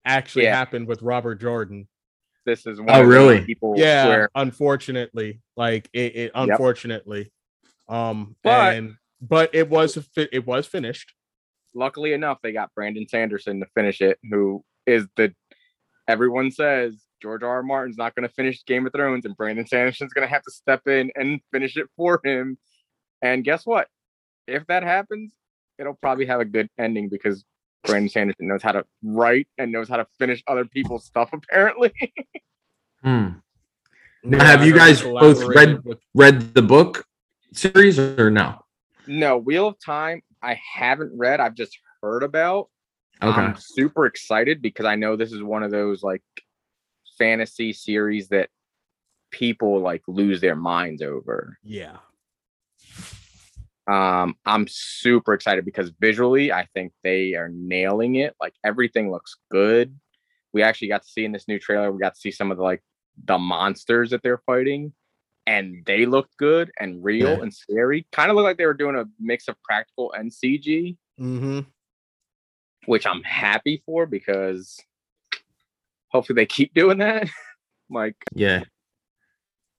actually 0.04 0.44
Yeah. 0.44 0.56
happened 0.56 0.86
with 0.88 1.02
Robert 1.02 1.36
Jordan. 1.40 1.88
This 2.44 2.66
is 2.66 2.80
one 2.80 2.90
Oh, 2.90 3.02
of 3.02 3.08
really? 3.08 3.44
people 3.44 3.74
yeah 3.76 4.08
where 4.08 4.28
unfortunately 4.34 5.40
like 5.56 5.88
it, 5.92 6.16
it 6.16 6.30
unfortunately 6.34 7.32
um 7.88 8.34
But- 8.42 8.74
and 8.74 8.94
but 9.20 9.54
it 9.54 9.68
was 9.68 9.96
it 10.16 10.44
was 10.46 10.66
finished 10.66 11.14
luckily 11.74 12.12
enough 12.12 12.38
they 12.42 12.52
got 12.52 12.74
Brandon 12.74 13.06
Sanderson 13.08 13.60
to 13.60 13.66
finish 13.74 14.00
it, 14.00 14.18
who 14.28 14.64
is 14.86 15.06
the 15.16 15.32
everyone 16.08 16.50
says 16.50 17.00
George 17.22 17.42
R. 17.44 17.48
R. 17.48 17.62
Martin's 17.62 17.96
not 17.96 18.14
going 18.14 18.28
to 18.28 18.34
finish 18.34 18.64
Game 18.66 18.84
of 18.86 18.92
Thrones, 18.92 19.24
and 19.24 19.36
Brandon 19.36 19.66
Sanderson's 19.66 20.12
going 20.12 20.26
to 20.26 20.32
have 20.32 20.42
to 20.42 20.50
step 20.50 20.86
in 20.88 21.10
and 21.14 21.40
finish 21.52 21.76
it 21.76 21.86
for 21.96 22.20
him. 22.24 22.58
And 23.22 23.44
guess 23.44 23.64
what? 23.64 23.86
If 24.48 24.66
that 24.66 24.82
happens, 24.82 25.32
it'll 25.78 25.94
probably 25.94 26.26
have 26.26 26.40
a 26.40 26.44
good 26.44 26.68
ending 26.78 27.08
because 27.08 27.44
Brandon 27.84 28.08
Sanderson 28.08 28.48
knows 28.48 28.62
how 28.62 28.72
to 28.72 28.84
write 29.04 29.46
and 29.56 29.70
knows 29.70 29.88
how 29.88 29.96
to 29.98 30.06
finish 30.18 30.42
other 30.48 30.64
people's 30.64 31.04
stuff. 31.04 31.30
Apparently, 31.32 31.92
Hmm. 33.02 33.28
Yeah, 34.24 34.44
have 34.44 34.64
you 34.66 34.74
guys 34.74 35.02
both 35.02 35.42
read- 35.44 35.82
with- 35.84 35.98
Read 36.14 36.54
the 36.54 36.62
book 36.62 37.04
series 37.52 37.98
or 37.98 38.30
no? 38.30 38.64
no 39.06 39.36
Wheel 39.38 39.66
of 39.68 39.76
Time. 39.84 40.22
I 40.42 40.58
haven't 40.74 41.16
read. 41.16 41.40
I've 41.40 41.54
just 41.54 41.76
heard 42.02 42.22
about. 42.22 42.68
Okay. 43.22 43.40
I'm 43.40 43.56
super 43.56 44.06
excited 44.06 44.60
because 44.62 44.86
I 44.86 44.94
know 44.96 45.14
this 45.16 45.32
is 45.32 45.42
one 45.42 45.62
of 45.62 45.70
those 45.70 46.02
like 46.02 46.22
fantasy 47.22 47.72
series 47.72 48.28
that 48.28 48.48
people 49.30 49.80
like 49.80 50.02
lose 50.06 50.40
their 50.40 50.56
minds 50.56 51.02
over. 51.02 51.58
yeah 51.62 51.96
Um, 53.88 54.36
I'm 54.46 54.66
super 54.68 55.32
excited 55.34 55.64
because 55.64 55.90
visually, 56.00 56.52
I 56.52 56.66
think 56.74 56.92
they 57.02 57.34
are 57.34 57.48
nailing 57.48 58.14
it. 58.16 58.34
Like 58.40 58.54
everything 58.64 59.10
looks 59.10 59.36
good. 59.50 59.98
We 60.52 60.62
actually 60.62 60.88
got 60.88 61.02
to 61.02 61.08
see 61.08 61.24
in 61.24 61.32
this 61.32 61.48
new 61.48 61.58
trailer, 61.58 61.90
we 61.90 61.98
got 61.98 62.14
to 62.14 62.20
see 62.20 62.30
some 62.30 62.50
of 62.50 62.56
the 62.58 62.62
like 62.62 62.82
the 63.24 63.38
monsters 63.38 64.10
that 64.10 64.22
they're 64.22 64.42
fighting. 64.46 64.92
and 65.44 65.82
they 65.86 66.06
looked 66.06 66.36
good 66.36 66.70
and 66.78 67.02
real 67.02 67.26
Yeah. 67.36 67.42
and 67.42 67.52
scary. 67.52 68.06
Kind 68.12 68.30
of 68.30 68.36
looked 68.36 68.44
like 68.50 68.58
they 68.58 68.66
were 68.66 68.74
doing 68.82 68.94
a 68.94 69.06
mix 69.18 69.48
of 69.48 69.56
practical 69.64 70.12
and 70.12 70.30
CG, 70.30 70.96
Mm-hmm. 71.18 71.60
which 72.86 73.04
I'm 73.06 73.22
happy 73.24 73.82
for 73.84 74.06
because 74.06 74.78
hopefully 76.12 76.34
they 76.36 76.46
keep 76.46 76.72
doing 76.74 76.98
that. 76.98 77.28
like 77.90 78.16
Yeah. 78.34 78.64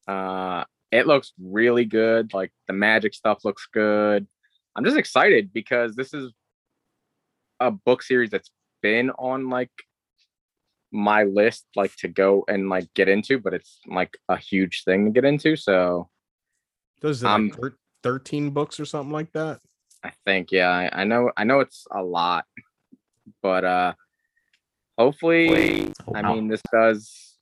uh 0.08 0.64
it 0.92 1.08
looks 1.08 1.34
really 1.42 1.86
good. 1.86 2.34
Like 2.34 2.52
the 2.68 2.74
magic 2.74 3.14
stuff 3.16 3.44
looks 3.46 3.68
good. 3.74 4.28
I'm 4.76 4.84
just 4.86 4.98
excited 4.98 5.52
because 5.54 5.96
this 5.96 6.14
is 6.14 6.32
a 7.60 7.72
book 7.72 8.04
series 8.04 8.30
that's 8.30 8.52
been 8.82 9.10
on 9.12 9.50
like 9.50 9.72
my 10.92 11.24
list 11.24 11.66
like 11.76 11.96
to 11.98 12.08
go 12.08 12.44
and 12.48 12.70
like 12.70 12.94
get 12.94 13.10
into, 13.10 13.40
but 13.40 13.54
it's 13.56 13.80
like 13.88 14.16
a 14.30 14.38
huge 14.38 14.84
thing 14.84 15.06
to 15.06 15.12
get 15.12 15.26
into. 15.26 15.56
So 15.56 16.10
Does 17.02 17.24
it 17.24 17.28
Um, 17.28 17.48
like 17.50 17.60
thir- 17.60 17.78
13 18.04 18.52
books 18.52 18.80
or 18.80 18.86
something 18.86 19.12
like 19.14 19.32
that? 19.32 19.60
I 20.04 20.12
think 20.26 20.52
yeah, 20.52 20.70
I, 20.70 21.02
I 21.02 21.04
know 21.06 21.32
I 21.38 21.44
know 21.46 21.62
it's 21.62 21.88
a 21.90 22.04
lot, 22.04 22.46
but 23.42 23.64
uh 23.64 23.94
hopefully 24.98 25.92
Oh, 26.08 26.14
I 26.16 26.34
mean 26.34 26.48
this 26.48 26.62
does 26.72 27.36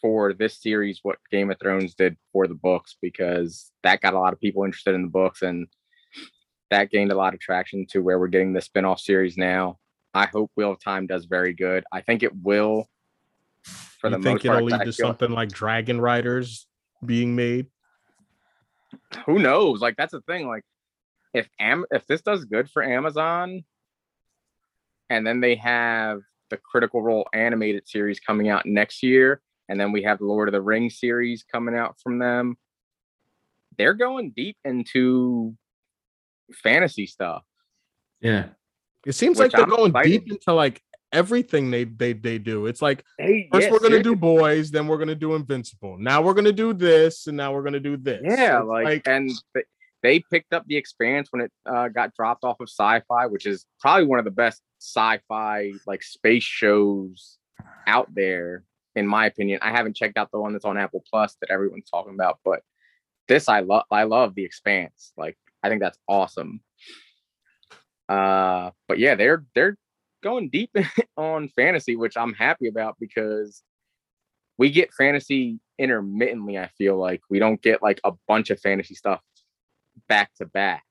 for 0.00 0.32
this 0.32 0.60
series 0.60 1.00
what 1.02 1.18
Game 1.30 1.50
of 1.50 1.58
Thrones 1.58 1.94
did 1.94 2.16
for 2.32 2.46
the 2.46 2.54
books 2.54 2.96
because 3.02 3.70
that 3.82 4.00
got 4.00 4.14
a 4.14 4.18
lot 4.18 4.32
of 4.32 4.40
people 4.40 4.64
interested 4.64 4.94
in 4.94 5.02
the 5.02 5.08
books 5.08 5.42
and 5.42 5.66
that 6.70 6.90
gained 6.90 7.10
a 7.10 7.16
lot 7.16 7.34
of 7.34 7.40
traction 7.40 7.86
to 7.90 8.00
where 8.00 8.18
we're 8.18 8.28
getting 8.28 8.52
the 8.52 8.60
spin-off 8.60 9.00
series 9.00 9.36
now. 9.36 9.78
I 10.14 10.26
hope 10.26 10.50
Wheel 10.54 10.72
of 10.72 10.80
Time 10.80 11.06
does 11.06 11.24
very 11.24 11.54
good. 11.54 11.84
I 11.90 12.02
think 12.02 12.22
it 12.22 12.32
will 12.42 12.88
for 13.62 14.10
you 14.10 14.16
the 14.16 14.22
think 14.22 14.44
most 14.44 14.44
it'll 14.44 14.64
lead 14.64 14.84
to 14.84 14.92
something 14.92 15.30
like 15.30 15.50
Dragon 15.50 16.00
Riders 16.00 16.66
being 17.04 17.34
made? 17.34 17.66
who 19.26 19.38
knows? 19.38 19.80
Like 19.80 19.96
that's 19.96 20.12
the 20.12 20.20
thing. 20.22 20.46
Like 20.48 20.64
if 21.34 21.48
Am 21.60 21.84
if 21.90 22.06
this 22.06 22.22
does 22.22 22.44
good 22.44 22.70
for 22.70 22.82
Amazon, 22.82 23.64
and 25.10 25.26
then 25.26 25.40
they 25.40 25.56
have 25.56 26.20
the 26.50 26.56
Critical 26.56 27.02
Role 27.02 27.26
animated 27.32 27.88
series 27.88 28.20
coming 28.20 28.48
out 28.48 28.66
next 28.66 29.02
year, 29.02 29.40
and 29.68 29.78
then 29.80 29.92
we 29.92 30.02
have 30.02 30.18
the 30.18 30.24
Lord 30.26 30.48
of 30.48 30.52
the 30.52 30.60
Rings 30.62 30.98
series 30.98 31.44
coming 31.50 31.74
out 31.74 31.96
from 32.02 32.18
them. 32.18 32.56
They're 33.76 33.94
going 33.94 34.30
deep 34.30 34.56
into 34.64 35.54
fantasy 36.52 37.06
stuff. 37.06 37.44
Yeah. 38.20 38.46
It 39.06 39.12
seems 39.12 39.38
Which 39.38 39.52
like 39.52 39.52
they're 39.52 39.62
I'm 39.62 39.68
going 39.70 39.90
excited. 39.90 40.08
deep 40.24 40.32
into 40.32 40.52
like 40.52 40.82
everything 41.12 41.70
they 41.70 41.84
they 41.84 42.12
they 42.12 42.38
do. 42.38 42.66
It's 42.66 42.82
like 42.82 43.04
Hey, 43.18 43.48
first 43.52 43.66
yeah, 43.66 43.72
we're 43.72 43.78
gonna 43.78 43.90
seriously. 43.92 44.14
do 44.14 44.16
boys, 44.16 44.70
then 44.70 44.88
we're 44.88 44.98
gonna 44.98 45.14
do 45.14 45.34
Invincible. 45.34 45.96
Now 45.98 46.20
we're 46.22 46.34
gonna 46.34 46.52
do 46.52 46.72
this, 46.74 47.26
and 47.28 47.36
now 47.36 47.52
we're 47.54 47.62
gonna 47.62 47.78
do 47.80 47.96
this. 47.96 48.20
Yeah, 48.24 48.58
It's 48.60 48.66
like, 48.66 49.02
and 49.06 49.30
th- 49.54 49.66
they 50.02 50.20
picked 50.20 50.52
up 50.52 50.64
the 50.66 50.76
Expanse 50.76 51.28
when 51.30 51.42
it 51.42 51.52
uh, 51.66 51.88
got 51.88 52.14
dropped 52.14 52.44
off 52.44 52.60
of 52.60 52.68
Syfy, 52.68 53.30
which 53.30 53.46
is 53.46 53.66
probably 53.80 54.06
one 54.06 54.18
of 54.18 54.24
the 54.24 54.30
best 54.30 54.62
sci-fi 54.80 55.72
like 55.86 56.02
space 56.02 56.44
shows 56.44 57.38
out 57.86 58.12
there, 58.14 58.64
in 58.94 59.06
my 59.06 59.26
opinion. 59.26 59.58
I 59.62 59.70
haven't 59.70 59.96
checked 59.96 60.16
out 60.16 60.30
the 60.30 60.40
one 60.40 60.52
that's 60.52 60.64
on 60.64 60.78
Apple 60.78 61.02
Plus 61.10 61.36
that 61.40 61.50
everyone's 61.50 61.90
talking 61.90 62.14
about, 62.14 62.38
but 62.44 62.62
this 63.26 63.48
I 63.48 63.60
love. 63.60 63.84
I 63.90 64.04
love 64.04 64.34
the 64.34 64.44
Expanse. 64.44 65.12
Like, 65.16 65.36
I 65.62 65.68
think 65.68 65.80
that's 65.80 65.98
awesome. 66.08 66.60
Uh, 68.08 68.70
but 68.86 68.98
yeah, 68.98 69.16
they're 69.16 69.44
they're 69.54 69.76
going 70.22 70.48
deep 70.48 70.70
on 71.16 71.48
fantasy, 71.48 71.96
which 71.96 72.16
I'm 72.16 72.34
happy 72.34 72.68
about 72.68 72.96
because 73.00 73.62
we 74.58 74.70
get 74.70 74.94
fantasy 74.94 75.58
intermittently. 75.78 76.58
I 76.58 76.68
feel 76.78 76.96
like 76.96 77.20
we 77.28 77.38
don't 77.38 77.60
get 77.60 77.82
like 77.82 78.00
a 78.04 78.12
bunch 78.26 78.50
of 78.50 78.60
fantasy 78.60 78.94
stuff 78.94 79.20
back 80.08 80.34
to 80.36 80.46
back, 80.46 80.84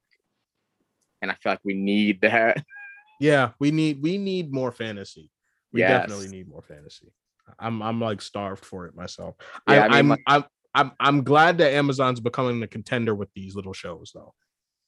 and 1.22 1.32
I 1.32 1.36
feel 1.36 1.52
like 1.54 1.62
we 1.64 1.74
need 1.74 2.22
that. 2.22 2.64
yeah, 3.20 3.52
we 3.60 3.72
need 3.72 4.02
we 4.02 4.18
need 4.18 4.52
more 4.54 4.72
fantasy. 4.72 5.30
We 5.72 5.82
Yes. 5.82 6.02
definitely 6.08 6.30
need 6.30 6.48
more 6.48 6.62
fantasy. 6.62 7.12
I'm 7.60 7.82
I'm 7.82 8.00
like 8.02 8.22
starved 8.22 8.66
for 8.66 8.86
it 8.88 8.96
myself. 8.96 9.36
Yeah, 9.70 9.84
I, 9.84 9.86
I 9.86 9.88
mean, 9.90 9.94
I'm 9.96 10.10
like- 10.10 10.24
I'm 10.28 10.44
I'm 10.74 10.92
I'm 11.00 11.24
glad 11.24 11.58
that 11.60 11.74
Amazon's 11.74 12.20
becoming 12.20 12.60
the 12.60 12.68
contender 12.68 13.16
with 13.16 13.30
these 13.34 13.56
little 13.56 13.74
shows 13.74 14.12
though. 14.14 14.34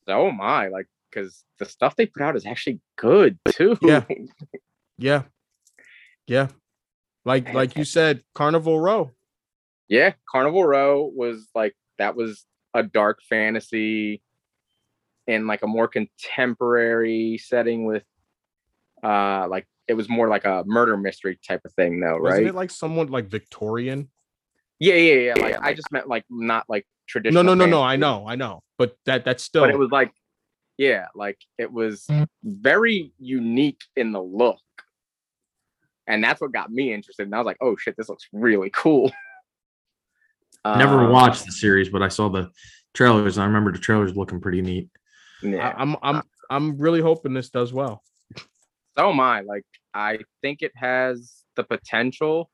Oh 0.08 0.32
my, 0.32 0.68
like 0.68 0.88
because 1.10 1.44
the 1.58 1.66
stuff 1.66 1.96
they 1.96 2.06
put 2.06 2.22
out 2.22 2.36
is 2.36 2.46
actually 2.46 2.80
good 2.98 3.38
too. 3.50 3.78
Yeah. 3.82 4.04
Yeah. 5.02 5.24
Yeah. 6.28 6.50
Like 7.24 7.54
like 7.54 7.78
you 7.78 7.86
said, 7.86 8.22
Carnival 8.36 8.80
Row. 8.80 9.12
yeah. 9.88 10.12
Carnival 10.30 10.66
Row 10.66 11.10
was 11.16 11.48
like 11.56 11.74
that 12.00 12.16
was 12.18 12.46
a 12.74 12.84
dark 12.84 13.20
fantasy 13.28 14.22
in 15.28 15.48
like 15.48 15.62
a 15.62 15.68
more 15.68 15.88
contemporary 15.88 17.40
setting 17.44 17.86
with 17.86 18.04
uh 19.04 19.48
like 19.48 19.68
it 19.88 19.94
was 19.94 20.10
more 20.10 20.28
like 20.28 20.46
a 20.46 20.64
murder 20.68 20.98
mystery 20.98 21.40
type 21.48 21.62
of 21.66 21.74
thing 21.74 22.00
though, 22.00 22.18
right? 22.18 22.32
Wasn't 22.32 22.48
it 22.48 22.56
like 22.56 22.72
somewhat 22.72 23.10
like 23.10 23.28
Victorian? 23.28 24.10
yeah, 24.80 24.96
yeah, 24.96 25.14
yeah. 25.14 25.34
Like 25.42 25.60
I 25.62 25.74
just 25.74 25.92
meant 25.92 26.08
like 26.08 26.26
not 26.30 26.66
like 26.70 26.86
traditional. 27.08 27.44
no, 27.44 27.54
no, 27.54 27.66
no. 27.66 27.72
No 27.72 27.82
I 27.82 27.96
know, 27.96 28.26
I 28.28 28.36
know. 28.36 28.62
But 28.78 28.96
that 29.06 29.26
that's 29.26 29.44
still 29.44 29.64
but 29.64 29.72
it 29.72 29.78
was 29.78 29.92
like 29.92 30.14
yeah 30.80 31.08
like 31.14 31.38
it 31.58 31.72
was 31.72 32.08
very 32.42 33.12
unique 33.20 33.82
in 33.98 34.14
the 34.14 34.22
look 34.22 34.58
and 36.08 36.24
that's 36.24 36.40
what 36.40 36.54
got 36.54 36.72
me 36.72 36.94
interested 36.94 37.24
and 37.24 37.36
i 37.36 37.38
was 37.38 37.46
like 37.46 37.58
oh 37.62 37.76
shit 37.76 37.96
this 37.98 38.08
looks 38.08 38.28
really 38.32 38.72
cool 38.74 39.12
Never 40.66 41.06
Um, 41.06 41.12
watched 41.12 41.46
the 41.46 41.52
series, 41.52 41.90
but 41.90 42.02
I 42.02 42.08
saw 42.10 42.30
the 42.30 42.50
trailers. 42.94 43.38
And 43.38 43.44
I 43.44 43.48
remember 43.48 43.72
the 43.72 43.80
trailers 43.80 44.16
looking 44.16 44.42
pretty 44.42 44.62
neat. 44.62 44.90
yeah 45.42 45.70
I, 45.70 45.82
I'm 45.82 45.96
I'm 46.02 46.22
I'm 46.50 46.78
really 46.78 47.02
hoping 47.02 47.34
this 47.34 47.50
does 47.50 47.72
well. 47.72 48.04
so 48.98 49.10
am 49.10 49.20
i 49.20 49.40
like 49.42 49.64
i 49.94 50.20
think 50.42 50.62
it 50.62 50.72
has 50.76 51.44
the 51.56 51.64
potential 51.64 52.50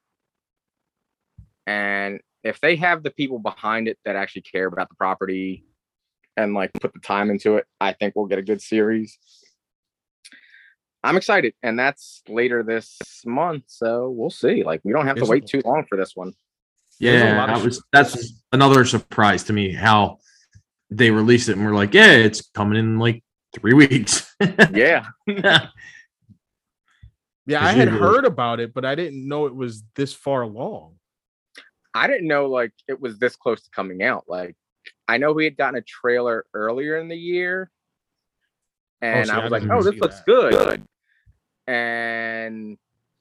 and 1.66 2.20
if 2.44 2.60
they 2.62 2.76
have 2.76 3.02
the 3.02 3.10
people 3.12 3.40
behind 3.40 3.88
it 3.88 3.98
that 4.06 4.16
actually 4.16 4.44
care 4.44 4.68
about 4.68 4.90
the 4.90 4.96
property 4.96 5.66
and 6.38 6.54
like 6.54 6.72
put 6.74 6.94
the 6.94 7.00
time 7.00 7.30
into 7.32 7.56
it 7.56 7.66
i 7.82 7.92
think 7.94 8.14
we'll 8.16 8.28
get 8.28 8.38
a 8.38 8.44
good 8.44 8.62
series 8.62 9.18
i'm 11.04 11.18
excited 11.18 11.54
and 11.64 11.80
that's 11.80 12.22
later 12.28 12.62
this 12.64 12.98
month 13.26 13.64
so 13.68 14.10
we'll 14.10 14.30
see 14.30 14.64
like 14.64 14.82
we 14.84 14.92
don't 14.94 15.08
have 15.08 15.18
to 15.18 15.26
wait 15.26 15.48
too 15.48 15.62
long 15.66 15.84
for 15.90 15.98
this 15.98 16.12
one 16.16 16.28
There's 16.28 16.38
a 16.38 16.45
Yeah, 17.00 17.46
that 17.48 17.64
was 17.64 17.84
that's 17.92 18.42
another 18.52 18.86
surprise 18.86 19.44
to 19.46 19.54
me 19.54 19.74
how 19.74 20.20
they 20.90 21.12
released 21.12 21.50
it 21.50 21.58
and 21.58 21.66
we're 21.66 21.75
like, 21.75 21.94
yeah, 21.94 22.12
it's 22.12 22.50
coming 22.54 22.80
in 22.80 23.00
like 23.00 23.24
three 23.54 23.74
weeks. 23.74 24.34
yeah 24.74 25.08
Yeah, 27.48 27.64
I 27.64 27.74
had 27.74 27.90
heard 27.90 28.25
about 28.25 28.60
it, 28.60 28.74
but 28.74 28.86
I 28.86 28.96
didn't 28.96 29.28
know 29.28 29.46
it 29.46 29.56
was 29.56 29.84
this 29.96 30.14
far 30.14 30.42
along. 30.42 30.96
I 31.94 32.08
didn't 32.08 32.28
know 32.28 32.48
like 32.48 32.74
it 32.88 33.00
was 33.00 33.20
this 33.20 33.36
close 33.36 33.62
to 33.64 33.70
coming 33.70 34.02
out. 34.04 34.25
Like 34.28 34.56
I 35.08 35.18
know 35.18 35.32
we 35.32 35.46
had 35.46 35.56
gotten 35.56 35.78
a 35.78 35.84
trailer 35.84 36.46
earlier 36.54 36.98
in 36.98 37.08
the 37.08 37.18
year. 37.18 37.70
Oh, 39.02 39.08
and 39.08 39.28
see, 39.28 39.34
I 39.34 39.40
I 39.40 39.44
was 39.44 39.52
like, 39.52 39.64
oh, 39.70 39.84
this 39.84 39.96
looks 39.96 40.18
that. 40.18 40.25
good. 40.25 40.84
And 41.68 42.78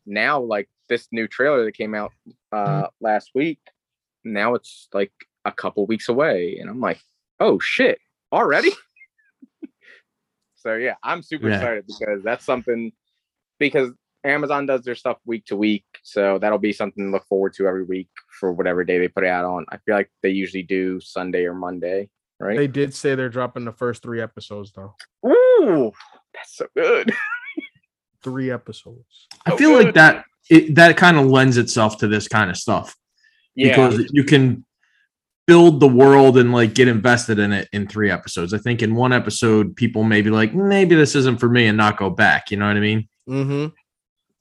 now 0.06 0.40
like 0.40 0.68
this 0.88 1.08
new 1.12 1.26
trailer 1.28 1.64
that 1.64 1.72
came 1.72 1.94
out 1.94 2.12
uh 2.52 2.86
last 3.00 3.30
week, 3.34 3.60
now 4.24 4.54
it's 4.54 4.88
like 4.92 5.12
a 5.44 5.52
couple 5.52 5.86
weeks 5.86 6.08
away. 6.08 6.58
And 6.60 6.68
I'm 6.70 6.80
like, 6.80 7.00
oh 7.40 7.58
shit, 7.58 7.98
already? 8.32 8.70
so 10.56 10.74
yeah, 10.74 10.94
I'm 11.02 11.22
super 11.22 11.48
Yeah. 11.48 11.56
excited 11.56 11.84
because 11.86 12.22
that's 12.22 12.44
something 12.44 12.92
because 13.58 13.90
Amazon 14.24 14.64
does 14.66 14.82
their 14.82 14.94
stuff 14.94 15.18
week 15.26 15.44
to 15.46 15.56
week, 15.56 15.84
so 16.02 16.38
that'll 16.38 16.58
be 16.58 16.72
something 16.72 17.04
to 17.04 17.10
look 17.10 17.26
forward 17.26 17.52
to 17.54 17.66
every 17.66 17.84
week 17.84 18.08
for 18.40 18.52
whatever 18.52 18.82
day 18.82 18.98
they 18.98 19.08
put 19.08 19.22
it 19.24 19.28
out 19.28 19.44
on. 19.44 19.66
I 19.68 19.76
feel 19.78 19.94
like 19.94 20.10
they 20.22 20.30
usually 20.30 20.62
do 20.62 20.98
Sunday 21.00 21.44
or 21.44 21.52
Monday, 21.54 22.08
right? 22.40 22.56
They 22.56 22.66
did 22.66 22.94
say 22.94 23.14
they're 23.14 23.28
dropping 23.28 23.66
the 23.66 23.72
first 23.72 24.02
three 24.02 24.22
episodes 24.22 24.72
though. 24.72 24.94
Ooh, 25.26 25.92
that's 26.32 26.56
so 26.56 26.66
good. 26.74 27.12
Three 28.22 28.50
episodes. 28.50 29.28
I 29.44 29.54
feel 29.54 29.68
good. 29.76 29.84
like 29.84 29.94
that 29.96 30.24
it, 30.50 30.74
that 30.74 30.96
kind 30.96 31.16
of 31.16 31.26
lends 31.26 31.56
itself 31.56 31.98
to 31.98 32.08
this 32.08 32.28
kind 32.28 32.50
of 32.50 32.56
stuff 32.56 32.96
Yeah, 33.54 33.68
because 33.68 34.10
you 34.12 34.24
can 34.24 34.64
build 35.46 35.80
the 35.80 35.88
world 35.88 36.38
and 36.38 36.52
like 36.52 36.74
get 36.74 36.88
invested 36.88 37.38
in 37.38 37.52
it 37.52 37.68
in 37.72 37.86
three 37.86 38.10
episodes. 38.10 38.54
I 38.54 38.58
think 38.58 38.82
in 38.82 38.94
one 38.94 39.12
episode, 39.12 39.76
people 39.76 40.02
may 40.02 40.22
be 40.22 40.30
like, 40.30 40.54
maybe 40.54 40.94
this 40.94 41.14
isn't 41.14 41.38
for 41.38 41.48
me 41.48 41.66
and 41.66 41.76
not 41.76 41.98
go 41.98 42.10
back. 42.10 42.50
You 42.50 42.56
know 42.56 42.66
what 42.66 42.76
I 42.76 42.80
mean? 42.80 43.08
Mm-hmm. 43.28 43.66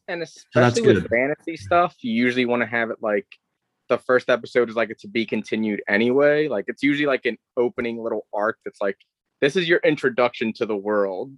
and 0.09 0.21
that's 0.21 0.45
especially 0.55 0.81
with 0.81 1.03
good. 1.03 1.09
fantasy 1.09 1.55
stuff, 1.55 1.95
you 2.01 2.11
usually 2.11 2.45
want 2.45 2.61
to 2.61 2.67
have 2.67 2.89
it 2.89 2.97
like 3.01 3.27
the 3.89 3.97
first 3.97 4.29
episode 4.29 4.69
is 4.69 4.75
like 4.75 4.89
a 4.89 4.95
to 4.95 5.07
be 5.07 5.25
continued 5.25 5.81
anyway. 5.87 6.47
Like 6.47 6.65
it's 6.67 6.83
usually 6.83 7.05
like 7.05 7.25
an 7.25 7.37
opening 7.57 8.01
little 8.01 8.27
arc 8.33 8.57
that's 8.65 8.81
like 8.81 8.97
this 9.41 9.55
is 9.55 9.67
your 9.67 9.79
introduction 9.79 10.53
to 10.53 10.65
the 10.65 10.75
world, 10.75 11.31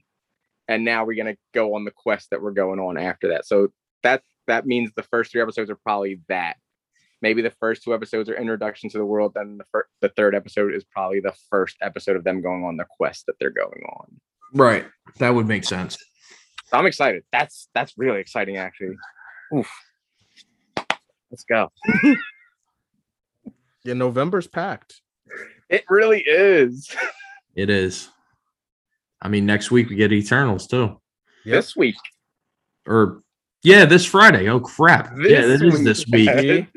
and 0.67 0.85
now 0.85 1.05
we're 1.05 1.17
gonna 1.17 1.37
go 1.53 1.75
on 1.75 1.85
the 1.85 1.91
quest 1.91 2.29
that 2.31 2.41
we're 2.41 2.51
going 2.51 2.79
on 2.79 2.97
after 2.97 3.29
that. 3.29 3.45
So 3.45 3.69
that 4.03 4.21
that 4.47 4.65
means 4.65 4.91
the 4.95 5.03
first 5.03 5.31
three 5.31 5.41
episodes 5.41 5.69
are 5.69 5.75
probably 5.75 6.19
that. 6.29 6.57
maybe 7.21 7.41
the 7.41 7.49
first 7.59 7.83
two 7.83 7.93
episodes 7.93 8.29
are 8.29 8.35
introduction 8.35 8.89
to 8.91 8.97
the 8.97 9.05
world. 9.05 9.33
Then 9.35 9.57
the 9.57 9.63
fir- 9.71 9.87
the 10.01 10.09
third 10.09 10.35
episode 10.35 10.73
is 10.73 10.83
probably 10.83 11.19
the 11.21 11.33
first 11.49 11.75
episode 11.81 12.15
of 12.15 12.23
them 12.23 12.41
going 12.41 12.63
on 12.63 12.77
the 12.77 12.85
quest 12.97 13.25
that 13.25 13.35
they're 13.39 13.49
going 13.49 13.81
on. 13.97 14.19
Right. 14.53 14.85
That 15.17 15.33
would 15.33 15.47
make 15.47 15.63
sense. 15.63 15.97
So 16.65 16.77
I'm 16.77 16.85
excited. 16.85 17.23
That's 17.31 17.67
that's 17.73 17.93
really 17.97 18.19
exciting, 18.19 18.57
actually. 18.57 18.95
Oof. 19.55 19.69
Let's 21.31 21.43
go. 21.43 21.71
Yeah, 23.83 23.93
November's 23.93 24.47
packed. 24.47 25.01
It 25.69 25.85
really 25.89 26.21
is. 26.25 26.89
It 27.55 27.69
is. 27.69 28.09
I 29.21 29.27
mean, 29.29 29.45
next 29.45 29.69
week 29.69 29.89
we 29.89 29.95
get 29.95 30.11
Eternals 30.11 30.65
too. 30.65 30.99
Yep. 31.45 31.53
This 31.55 31.75
week. 31.75 31.95
Or 32.87 33.21
yeah, 33.65 33.85
this 33.85 34.05
Friday. 34.05 34.47
Oh 34.49 34.59
crap. 34.59 35.11
yeah, 35.17 35.41
This 35.41 35.59
this 35.61 35.73
is 35.75 35.83
this 35.83 36.05
week. 36.07 36.29
week. 36.35 36.67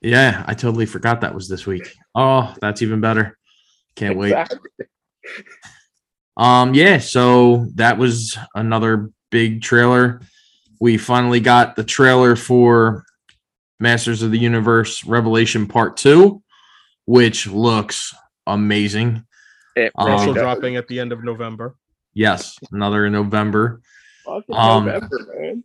Yeah, 0.00 0.44
I 0.46 0.52
totally 0.54 0.84
forgot 0.86 1.22
that 1.22 1.34
was 1.34 1.48
this 1.48 1.66
week. 1.66 1.94
Oh, 2.14 2.54
that's 2.60 2.82
even 2.82 3.00
better. 3.00 3.38
Can't 3.96 4.18
wait. 4.18 4.34
Um, 6.36 6.74
yeah, 6.74 6.98
so 6.98 7.68
that 7.76 7.96
was 7.96 8.36
another 8.54 9.10
big 9.30 9.62
trailer. 9.62 10.20
We 10.80 10.98
finally 10.98 11.40
got 11.40 11.76
the 11.76 11.84
trailer 11.84 12.36
for 12.36 13.04
Masters 13.80 14.22
of 14.22 14.30
the 14.30 14.38
Universe 14.38 15.04
Revelation 15.04 15.66
Part 15.66 15.96
2, 15.96 16.42
which 17.06 17.46
looks 17.46 18.12
amazing. 18.46 19.24
It 19.76 19.92
Um, 19.96 20.10
Also 20.10 20.34
does. 20.34 20.42
dropping 20.42 20.76
at 20.76 20.86
the 20.88 21.00
end 21.00 21.12
of 21.12 21.24
November. 21.24 21.76
Yes, 22.12 22.58
another 22.72 23.06
in 23.06 23.12
November. 23.12 23.80
Fucking 24.24 24.54
um, 24.54 24.86
November, 24.86 25.18
man. 25.38 25.64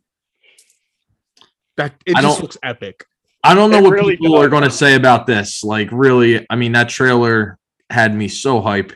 That 1.78 1.94
it 2.06 2.16
I 2.18 2.22
just 2.22 2.36
don't- 2.38 2.42
looks 2.44 2.58
epic. 2.64 3.06
I 3.42 3.54
don't 3.56 3.72
know 3.72 3.78
It 3.78 3.84
what 3.84 3.92
really 3.94 4.18
people 4.18 4.36
are 4.38 4.50
going 4.50 4.64
to 4.66 4.70
say 4.70 4.96
about 4.96 5.26
this. 5.26 5.64
Like, 5.64 5.88
really, 5.94 6.46
I 6.50 6.58
mean, 6.58 6.74
that 6.74 6.90
trailer 6.90 7.58
had 7.90 8.14
me 8.14 8.28
so 8.28 8.60
hype. 8.60 8.92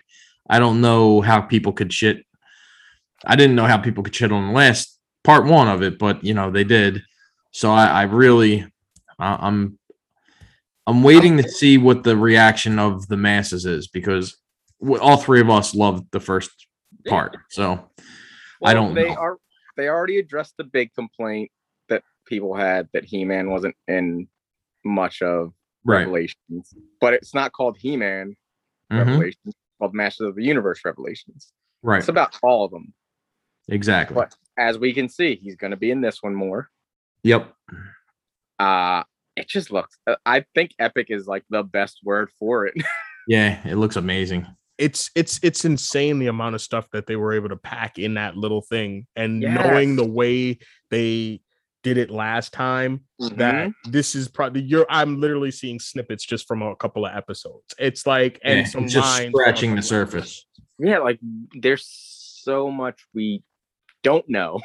I 0.49 0.59
don't 0.59 0.81
know 0.81 1.21
how 1.21 1.39
people 1.39 1.71
could 1.71 1.93
shit. 1.93 2.25
I 3.25 3.37
didn't 3.37 3.55
know 3.55 3.65
how 3.65 3.77
people 3.77 4.03
could 4.03 4.13
shit 4.13 4.33
on 4.33 4.47
the 4.47 4.51
last 4.53 4.99
part 5.23 5.45
one 5.45 5.69
of 5.69 5.81
it, 5.81 5.97
but 5.97 6.25
you 6.25 6.33
know 6.33 6.51
they 6.51 6.65
did. 6.65 7.03
So 7.51 7.71
I, 7.71 7.85
I 7.85 8.01
really, 8.03 8.67
I, 9.17 9.47
I'm, 9.47 9.79
I'm 10.87 11.03
waiting 11.03 11.37
to 11.37 11.47
see 11.47 11.77
what 11.77 12.03
the 12.03 12.17
reaction 12.17 12.79
of 12.79 13.07
the 13.07 13.15
masses 13.15 13.65
is 13.65 13.87
because 13.87 14.35
all 14.99 15.15
three 15.15 15.39
of 15.39 15.49
us 15.49 15.73
loved 15.73 16.11
the 16.11 16.19
first 16.19 16.51
part. 17.07 17.37
So 17.51 17.89
I 18.61 18.73
don't 18.73 18.93
They 18.93 19.07
know. 19.07 19.15
are. 19.15 19.37
They 19.75 19.87
already 19.89 20.19
addressed 20.19 20.55
the 20.57 20.63
big 20.63 20.93
complaint 20.93 21.51
that 21.89 22.03
people 22.27 22.55
had 22.55 22.87
that 22.93 23.03
He-Man 23.05 23.49
wasn't 23.49 23.75
in 23.87 24.27
much 24.85 25.21
of 25.21 25.53
right, 25.85 25.99
Revelations, 25.99 26.73
but 27.01 27.13
it's 27.13 27.33
not 27.33 27.51
called 27.51 27.77
He-Man 27.77 28.35
Mhm. 28.91 28.97
Revelations. 28.99 29.37
It's 29.47 29.57
called 29.79 29.93
Masters 29.93 30.27
of 30.27 30.35
the 30.35 30.43
Universe 30.43 30.81
Revelations. 30.85 31.51
right, 31.81 31.99
It's 31.99 32.07
about 32.09 32.37
all 32.43 32.63
of 32.65 32.71
them. 32.71 32.93
exactly. 33.69 34.15
But 34.15 34.35
as 34.57 34.77
we 34.77 34.93
can 34.93 35.09
see, 35.09 35.35
he's 35.35 35.55
going 35.55 35.71
to 35.71 35.77
be 35.77 35.91
in 35.91 36.01
this 36.01 36.21
one 36.21 36.35
more. 36.35 36.69
Yep. 37.23 37.53
Uh 38.59 39.03
it 39.35 39.47
just 39.47 39.71
looks. 39.71 39.97
uh, 40.05 40.15
I 40.27 40.45
think 40.53 40.71
epic 40.77 41.07
is 41.09 41.25
like 41.27 41.43
the 41.49 41.63
best 41.63 41.99
word 42.03 42.29
for 42.39 42.65
it. 42.67 42.75
Yeah, 43.25 43.65
it 43.65 43.75
looks 43.75 43.95
amazing. 43.95 44.45
It's 44.77 45.11
it's 45.15 45.39
it's 45.43 45.65
insane 45.65 46.19
the 46.19 46.27
amount 46.27 46.55
of 46.55 46.61
stuff 46.61 46.89
that 46.91 47.05
they 47.05 47.15
were 47.15 47.33
able 47.33 47.49
to 47.49 47.55
pack 47.55 47.99
in 47.99 48.15
that 48.15 48.35
little 48.37 48.61
thing. 48.61 49.05
And 49.15 49.41
Yes. 49.41 49.63
knowing 49.63 49.95
the 49.95 50.05
way 50.05 50.57
they 50.89 51.41
did 51.83 51.97
it 51.97 52.09
last 52.09 52.53
time, 52.53 53.01
that 53.35 53.67
Mhm. 53.67 53.73
this 53.91 54.15
is 54.15 54.27
probably 54.27 54.61
you're 54.61 54.85
I'm 54.89 55.19
literally 55.19 55.51
seeing 55.51 55.79
snippets 55.79 56.25
just 56.25 56.47
from 56.47 56.61
a 56.61 56.75
couple 56.75 57.05
of 57.05 57.15
episodes. 57.15 57.73
It's 57.77 58.07
like 58.07 58.39
and 58.43 58.59
Yeah, 58.59 58.65
some 58.65 58.87
just 58.87 59.05
lines 59.05 59.31
scratching 59.35 59.75
the 59.75 59.81
some 59.81 60.07
surface. 60.07 60.45
yeah, 60.79 60.99
like 60.99 61.19
there's 61.53 61.85
so 61.87 62.71
much 62.71 63.05
we 63.13 63.43
don't 64.01 64.27
know. 64.27 64.59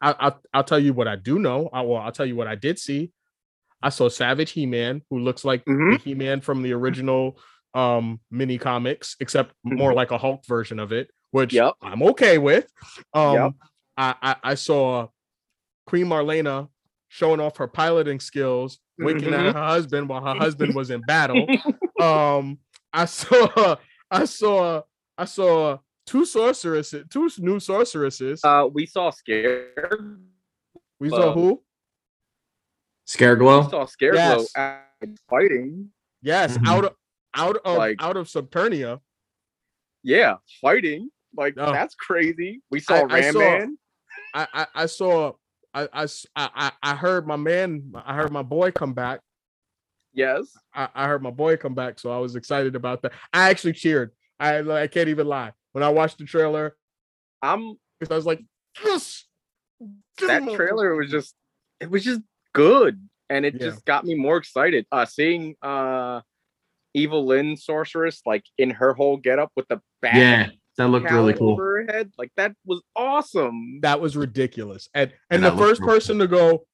I, 0.00 0.14
I'll, 0.18 0.42
I'll 0.52 0.64
tell 0.64 0.78
you 0.78 0.92
what 0.92 1.08
I 1.08 1.16
do 1.16 1.38
know. 1.38 1.68
I, 1.72 1.82
well, 1.82 2.00
I'll 2.00 2.12
tell 2.12 2.26
you 2.26 2.36
what 2.36 2.46
I 2.46 2.54
did 2.56 2.78
see. 2.78 3.12
I 3.82 3.88
saw 3.90 4.08
Savage 4.08 4.50
He-Man, 4.52 5.02
who 5.10 5.18
looks 5.18 5.44
like 5.44 5.64
Mhm. 5.66 5.92
the 5.92 5.98
He-Man 5.98 6.40
from 6.40 6.62
the 6.62 6.72
original 6.72 7.38
um 7.74 8.20
mini 8.30 8.56
comics, 8.58 9.16
except 9.20 9.52
more 9.64 9.92
like 9.92 10.10
a 10.12 10.18
Hulk 10.18 10.46
version 10.46 10.78
of 10.78 10.92
it, 10.92 11.10
which 11.32 11.52
Yep. 11.52 11.74
I'm 11.82 12.02
okay 12.04 12.38
with. 12.38 12.70
Um 13.12 13.34
Yep. 13.34 13.52
I, 13.96 14.14
I 14.22 14.36
I 14.42 14.54
saw 14.54 15.08
Queen 15.86 16.06
Marlena 16.06 16.68
showing 17.08 17.40
off 17.40 17.56
her 17.58 17.68
piloting 17.68 18.20
skills, 18.20 18.78
winking 18.98 19.30
Mhm. 19.30 19.48
at 19.48 19.54
her 19.54 19.62
husband 19.62 20.08
while 20.08 20.24
her 20.24 20.34
husband 20.34 20.74
was 20.74 20.90
in 20.90 21.00
battle. 21.02 21.46
um 22.00 22.58
I 22.92 23.04
saw 23.06 23.76
I 24.10 24.24
saw 24.24 24.82
I 25.18 25.24
saw 25.24 25.78
two 26.06 26.24
sorceresses, 26.24 27.04
two 27.10 27.28
new 27.38 27.58
sorceresses. 27.60 28.40
Uh, 28.44 28.68
we 28.72 28.84
saw 28.86 29.10
Scare. 29.10 29.72
we 31.00 31.08
saw 31.08 31.32
who? 31.32 31.48
We 31.54 31.60
Scareglow. 33.06 33.68
saw 33.70 33.84
Scareglow 33.86 34.46
Yes. 34.54 35.18
fighting. 35.28 35.90
Yes, 36.22 36.56
Mhm. 36.58 36.66
out 36.68 36.84
of 36.86 36.94
out 37.34 37.56
of 37.64 37.76
Like- 37.78 38.02
out 38.02 38.16
of 38.16 38.26
Subternia. 38.28 39.00
Yeah, 40.02 40.36
fighting. 40.60 41.10
Like 41.36 41.54
Oh. 41.56 41.72
that's 41.72 41.94
crazy. 41.94 42.62
We 42.70 42.80
saw 42.80 42.94
I 42.94 43.02
Ram 43.20 43.32
saw- 43.32 43.38
Man. 43.38 43.78
I 44.34 44.48
I, 44.52 44.66
I 44.74 44.86
saw 44.86 45.32
I, 45.72 45.88
I 45.92 46.02
I 46.04 46.50
I- 46.54 46.72
I 46.82 46.94
heard 46.94 47.26
my 47.26 47.36
man 47.36 47.92
I 48.04 48.14
heard 48.14 48.30
my 48.32 48.42
boy 48.42 48.70
come 48.70 48.94
back. 48.94 49.20
Yes. 50.12 50.56
I, 50.72 50.88
I 50.94 51.06
heard 51.08 51.22
my 51.22 51.30
boy 51.32 51.56
come 51.56 51.74
back, 51.74 51.98
so 51.98 52.12
I 52.12 52.18
was 52.18 52.36
excited 52.36 52.76
about 52.76 53.02
that. 53.02 53.12
I 53.32 53.50
actually 53.50 53.72
cheered. 53.72 54.12
I 54.38 54.58
I 54.60 54.86
can't 54.86 55.08
even 55.08 55.26
lie. 55.26 55.52
When 55.72 55.82
I 55.82 55.88
watched 55.88 56.18
the 56.18 56.24
trailer, 56.24 56.76
I'm 57.42 57.76
I 58.10 58.14
was 58.14 58.26
like, 58.26 58.40
yes. 58.84 59.24
That 60.18 60.42
trailer 60.54 60.94
was 60.94 61.10
just 61.10 61.34
it 61.80 61.90
was 61.90 62.04
just 62.04 62.20
good 62.52 63.08
and 63.28 63.44
it 63.44 63.54
Yeah. 63.54 63.60
just 63.70 63.84
got 63.84 64.04
me 64.04 64.14
more 64.14 64.36
excited 64.36 64.86
uh 64.92 65.04
seeing 65.06 65.56
uh 65.62 66.20
Evil-Lyn 66.94 67.56
sorceress 67.56 68.22
like 68.24 68.44
in 68.58 68.70
her 68.70 68.94
whole 68.94 69.16
getup 69.16 69.50
with 69.56 69.66
the 69.68 69.80
bat 70.00 70.14
Yeah, 70.14 70.48
that 70.78 70.88
looked 70.88 71.10
really 71.10 71.34
cool. 71.34 71.52
over 71.52 71.82
her 71.86 71.92
head 71.92 72.12
like 72.18 72.30
that 72.36 72.54
was 72.64 72.82
awesome 72.96 73.80
That 73.82 74.00
was 74.00 74.16
ridiculous. 74.16 74.88
And 74.94 75.10
Yeah, 75.10 75.16
and 75.30 75.44
the 75.44 75.56
first 75.56 75.80
real 75.80 75.90
person 75.90 76.18
to 76.18 76.26
go, 76.28 76.66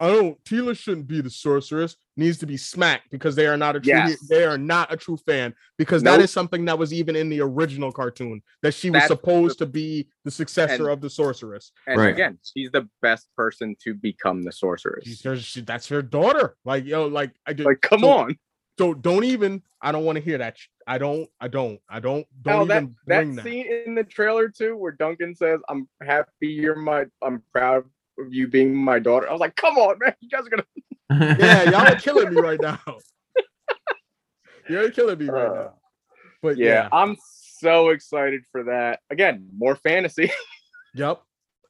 I 0.00 0.06
don't 0.12 0.42
Teela 0.44 0.76
shouldn't 0.78 1.08
be 1.08 1.20
the 1.20 1.28
sorceress, 1.30 1.96
needs 2.16 2.38
to 2.38 2.46
be 2.46 2.56
smacked 2.56 3.10
because 3.10 3.34
they 3.34 3.46
are 3.48 3.56
not 3.56 3.74
a 3.74 3.80
true 3.80 3.92
Yes. 3.92 4.18
they 4.28 4.44
are 4.44 4.56
not 4.56 4.92
a 4.92 4.96
true 4.96 5.16
fan 5.16 5.52
because 5.76 6.02
that 6.04 6.16
Nope. 6.16 6.24
is 6.24 6.30
something 6.30 6.64
that 6.66 6.78
was 6.78 6.92
even 6.92 7.16
in 7.16 7.28
the 7.28 7.40
original 7.40 7.90
cartoon 7.90 8.40
that 8.62 8.74
she 8.74 8.90
was 8.90 9.00
That's 9.00 9.08
the- 9.08 9.16
supposed 9.16 9.58
to 9.58 9.66
be 9.66 10.08
the 10.24 10.30
successor 10.30 10.84
And- 10.84 10.92
of 10.92 11.00
the 11.00 11.10
sorceress. 11.10 11.72
and 11.88 11.98
Right. 11.98 12.14
again 12.14 12.38
she's 12.44 12.70
the 12.70 12.88
best 13.02 13.28
person 13.36 13.74
to 13.84 13.92
become 13.94 14.42
the 14.44 14.52
sorceress 14.52 15.04
She's 15.04 15.22
her, 15.24 15.36
she, 15.36 15.62
that's 15.62 15.88
her 15.88 16.00
daughter. 16.02 16.56
Like 16.64 16.84
yo, 16.86 17.06
like 17.08 17.32
I 17.46 17.52
just 17.54 17.66
like 17.66 17.80
come 17.80 18.00
so- 18.00 18.08
on 18.10 18.36
don't 18.78 19.02
don't 19.02 19.24
even 19.24 19.62
I 19.82 19.92
don't 19.92 20.04
want 20.04 20.16
to 20.16 20.22
hear 20.24 20.38
that. 20.38 20.56
I 20.86 20.96
don't 20.98 21.28
I 21.40 21.48
don't 21.48 21.78
I 21.88 22.00
don't 22.00 22.26
don't 22.42 22.68
that, 22.68 22.76
even 22.78 22.96
that 23.08 23.16
bring 23.18 23.36
that. 23.36 23.44
scene 23.44 23.66
in 23.86 23.94
the 23.94 24.04
trailer 24.04 24.48
too 24.48 24.74
where 24.76 24.92
duncan 24.92 25.34
says 25.34 25.60
i'm 25.68 25.86
happy 26.02 26.48
you're 26.48 26.74
my 26.76 27.04
i'm 27.22 27.42
proud 27.52 27.84
of 28.18 28.32
you 28.32 28.48
being 28.48 28.74
my 28.74 28.98
daughter 28.98 29.28
i 29.28 29.32
was 29.32 29.40
like 29.40 29.54
come 29.56 29.76
on 29.76 29.98
man 29.98 30.14
you 30.20 30.30
guys 30.30 30.46
are 30.46 30.50
gonna 30.50 30.64
Yeah, 31.38 31.64
y'all 31.64 31.86
are 31.86 31.94
killing 32.08 32.30
me 32.34 32.40
right 32.40 32.60
now. 32.60 32.78
You're 34.68 34.90
killing 34.90 35.18
me 35.18 35.26
right 35.26 35.46
Uh, 35.50 35.54
now. 35.54 35.74
But 36.42 36.56
yeah, 36.58 36.66
yeah, 36.66 36.88
I'm 36.92 37.16
so 37.60 37.88
excited 37.90 38.42
for 38.52 38.64
that. 38.64 39.00
Again, 39.10 39.48
more 39.56 39.74
fantasy. 39.76 40.30
Yep. 40.94 41.22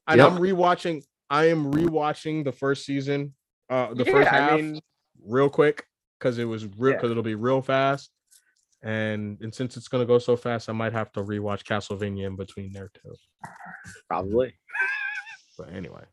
And 0.07 0.19
Yep. 0.19 0.33
I'm 0.33 0.39
rewatching. 0.39 1.03
I 1.31 1.47
am 1.47 1.73
rewatching 1.73 2.45
the 2.45 2.53
first 2.53 2.85
season, 2.87 3.35
uh, 3.69 3.95
the 3.95 4.05
Yeah, 4.05 4.13
first 4.13 4.33
I 4.33 4.37
half, 4.41 4.61
mean- 4.61 4.81
real 5.27 5.51
quick 5.51 5.85
because 6.19 6.39
it 6.39 6.45
was 6.45 6.67
real 6.77 6.93
Yeah. 6.93 6.97
because 6.97 7.11
it'll 7.11 7.23
be 7.23 7.35
real 7.35 7.63
fast. 7.63 8.11
And 8.83 9.39
and 9.41 9.53
since 9.55 9.77
it's 9.77 9.89
gonna 9.89 10.07
go 10.07 10.19
so 10.19 10.37
fast, 10.37 10.69
I 10.69 10.73
might 10.73 10.93
have 10.93 11.11
to 11.13 11.23
rewatch 11.23 11.65
Castlevania 11.65 12.27
in 12.27 12.37
between 12.37 12.73
there 12.73 12.91
too. 12.95 13.15
Probably. 14.09 14.55
But 15.57 15.73
anyway, 15.73 16.05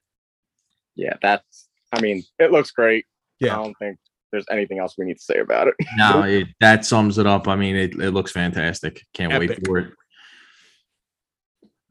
Yeah, 0.96 1.14
that's. 1.22 1.68
I 1.92 2.02
mean, 2.02 2.24
it 2.40 2.52
looks 2.52 2.72
great. 2.72 3.06
Yeah. 3.40 3.54
I 3.54 3.64
don't 3.64 3.76
think 3.78 3.98
there's 4.32 4.46
anything 4.50 4.80
else 4.80 4.96
we 4.98 5.06
need 5.06 5.18
to 5.18 5.24
say 5.24 5.38
about 5.40 5.68
it. 5.68 5.76
no, 5.98 6.24
it, 6.28 6.48
that 6.60 6.84
sums 6.86 7.18
it 7.20 7.28
up. 7.28 7.48
I 7.48 7.56
mean, 7.56 7.76
it, 7.76 7.94
it 8.02 8.12
looks 8.12 8.32
fantastic. 8.32 9.04
Can't 9.14 9.32
Epic. 9.32 9.50
wait 9.50 9.66
for 9.68 9.78
it. 9.78 9.94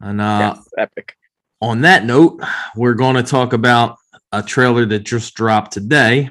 And 0.00 0.20
uh, 0.20 0.54
yes, 0.56 0.68
epic. 0.76 1.14
on 1.60 1.82
that 1.82 2.04
note, 2.04 2.42
we're 2.76 2.94
going 2.94 3.16
to 3.16 3.22
talk 3.22 3.52
about 3.52 3.96
a 4.32 4.42
trailer 4.42 4.84
that 4.86 5.00
just 5.04 5.34
dropped 5.34 5.72
today, 5.72 6.30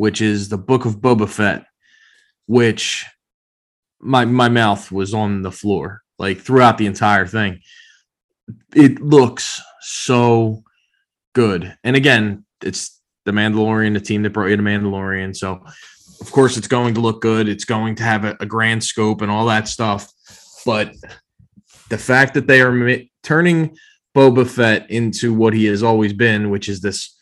which 0.00 0.22
is 0.22 0.48
the 0.48 0.56
Book 0.56 0.86
of 0.86 1.02
Boba 1.02 1.28
Fett, 1.28 1.66
which 2.46 3.04
my 4.00 4.24
my 4.24 4.48
mouth 4.48 4.90
was 4.90 5.12
on 5.12 5.42
the 5.42 5.52
floor 5.52 6.00
like 6.18 6.38
throughout 6.40 6.78
the 6.78 6.86
entire 6.86 7.26
thing. 7.26 7.60
It 8.74 9.02
looks 9.02 9.60
so 9.82 10.62
good. 11.34 11.76
And 11.84 11.96
again, 11.96 12.46
it's 12.62 12.98
the 13.26 13.32
Mandalorian, 13.32 13.92
the 13.92 14.00
team 14.00 14.22
that 14.22 14.30
brought 14.30 14.46
you 14.46 14.56
the 14.56 14.62
Mandalorian. 14.62 15.36
So, 15.36 15.62
of 16.22 16.32
course, 16.32 16.56
it's 16.56 16.66
going 16.66 16.94
to 16.94 17.00
look 17.02 17.20
good. 17.20 17.46
It's 17.46 17.66
going 17.66 17.94
to 17.96 18.02
have 18.02 18.24
a, 18.24 18.34
a 18.40 18.46
grand 18.46 18.82
scope 18.82 19.20
and 19.20 19.30
all 19.30 19.44
that 19.46 19.68
stuff. 19.68 20.10
But 20.64 20.94
the 21.90 21.98
fact 21.98 22.32
that 22.34 22.46
they 22.46 22.62
are 22.62 23.02
turning 23.22 23.76
Boba 24.16 24.48
Fett 24.48 24.90
into 24.90 25.34
what 25.34 25.52
he 25.52 25.66
has 25.66 25.82
always 25.82 26.14
been, 26.14 26.48
which 26.48 26.70
is 26.70 26.80
this 26.80 27.19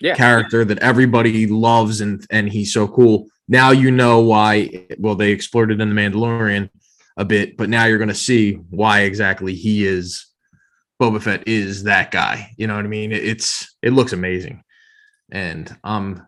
Yeah. 0.00 0.14
character 0.16 0.64
that 0.64 0.78
everybody 0.78 1.46
loves 1.46 2.00
and 2.00 2.24
and 2.30 2.48
he's 2.48 2.72
so 2.72 2.88
cool. 2.88 3.26
Now 3.48 3.70
you 3.70 3.90
know 3.90 4.20
why. 4.20 4.86
Well, 4.98 5.14
they 5.14 5.32
explored 5.32 5.70
it 5.72 5.80
in 5.80 5.88
the 5.88 5.94
Mandalorian 6.00 6.70
a 7.16 7.24
bit, 7.24 7.56
but 7.56 7.68
now 7.68 7.84
you're 7.84 7.98
going 7.98 8.08
to 8.08 8.14
see 8.14 8.54
why 8.70 9.00
exactly 9.00 9.54
he 9.54 9.84
is. 9.86 10.26
Boba 11.00 11.20
Fett 11.20 11.46
is 11.48 11.84
that 11.84 12.10
guy. 12.10 12.50
You 12.56 12.66
know 12.66 12.76
what 12.76 12.84
I 12.84 12.88
mean? 12.88 13.10
It's 13.12 13.74
it 13.82 13.92
looks 13.92 14.12
amazing, 14.12 14.62
and 15.32 15.74
I'm 15.84 16.26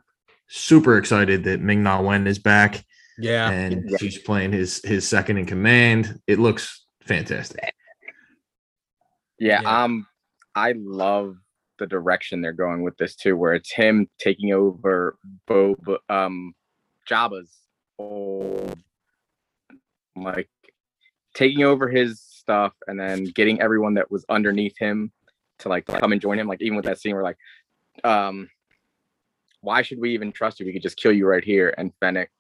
super 0.49 0.99
excited 0.99 1.45
that 1.45 1.61
Ming 1.61 1.83
Na 1.83 2.01
Wen 2.03 2.27
is 2.27 2.39
back 2.39 2.85
Yeah. 3.19 3.51
and 3.51 3.89
Yeah. 3.91 3.97
she's 3.99 4.19
playing 4.19 4.53
his 4.53 4.81
his 4.85 5.07
second 5.09 5.39
in 5.39 5.47
command. 5.47 6.21
It 6.27 6.39
looks 6.39 6.85
fantastic. 7.05 7.73
Yeah, 9.39 9.61
Yeah. 9.63 9.83
um, 9.85 10.07
I 10.55 10.73
love 10.77 11.37
the 11.83 11.87
direction 11.89 12.41
they're 12.41 12.53
going 12.53 12.83
with 12.83 12.97
this 12.97 13.17
too, 13.17 13.37
where 13.37 13.55
it's 13.55 13.73
him 13.73 14.09
taking 14.19 14.53
over 14.53 15.19
Boba, 15.49 15.99
um, 16.09 16.55
Jabba's 17.11 17.53
old, 17.99 18.79
like 20.15 20.49
taking 21.35 21.65
over 21.65 21.89
his 21.89 22.21
stuff 22.21 22.73
and 22.87 22.99
then 23.01 23.25
getting 23.25 23.61
everyone 23.61 23.95
that 23.95 24.11
was 24.13 24.25
underneath 24.29 24.79
him 24.79 25.11
to 25.59 25.69
like 25.69 25.87
come 25.87 26.13
and 26.13 26.21
join 26.21 26.39
him. 26.39 26.47
Like 26.47 26.63
even 26.63 26.77
with 26.77 26.85
that 26.85 27.01
scene 27.01 27.15
where 27.15 27.25
like, 27.25 27.39
um, 28.05 28.49
why 29.61 29.83
should 29.83 29.99
we 29.99 30.15
even 30.15 30.31
trust 30.31 30.61
you? 30.61 30.67
We 30.67 30.73
could 30.73 30.83
just 30.83 30.97
kill 30.97 31.13
you 31.13 31.27
right 31.27 31.45
here. 31.45 31.75
And 31.77 31.93
Fennec 31.99 32.31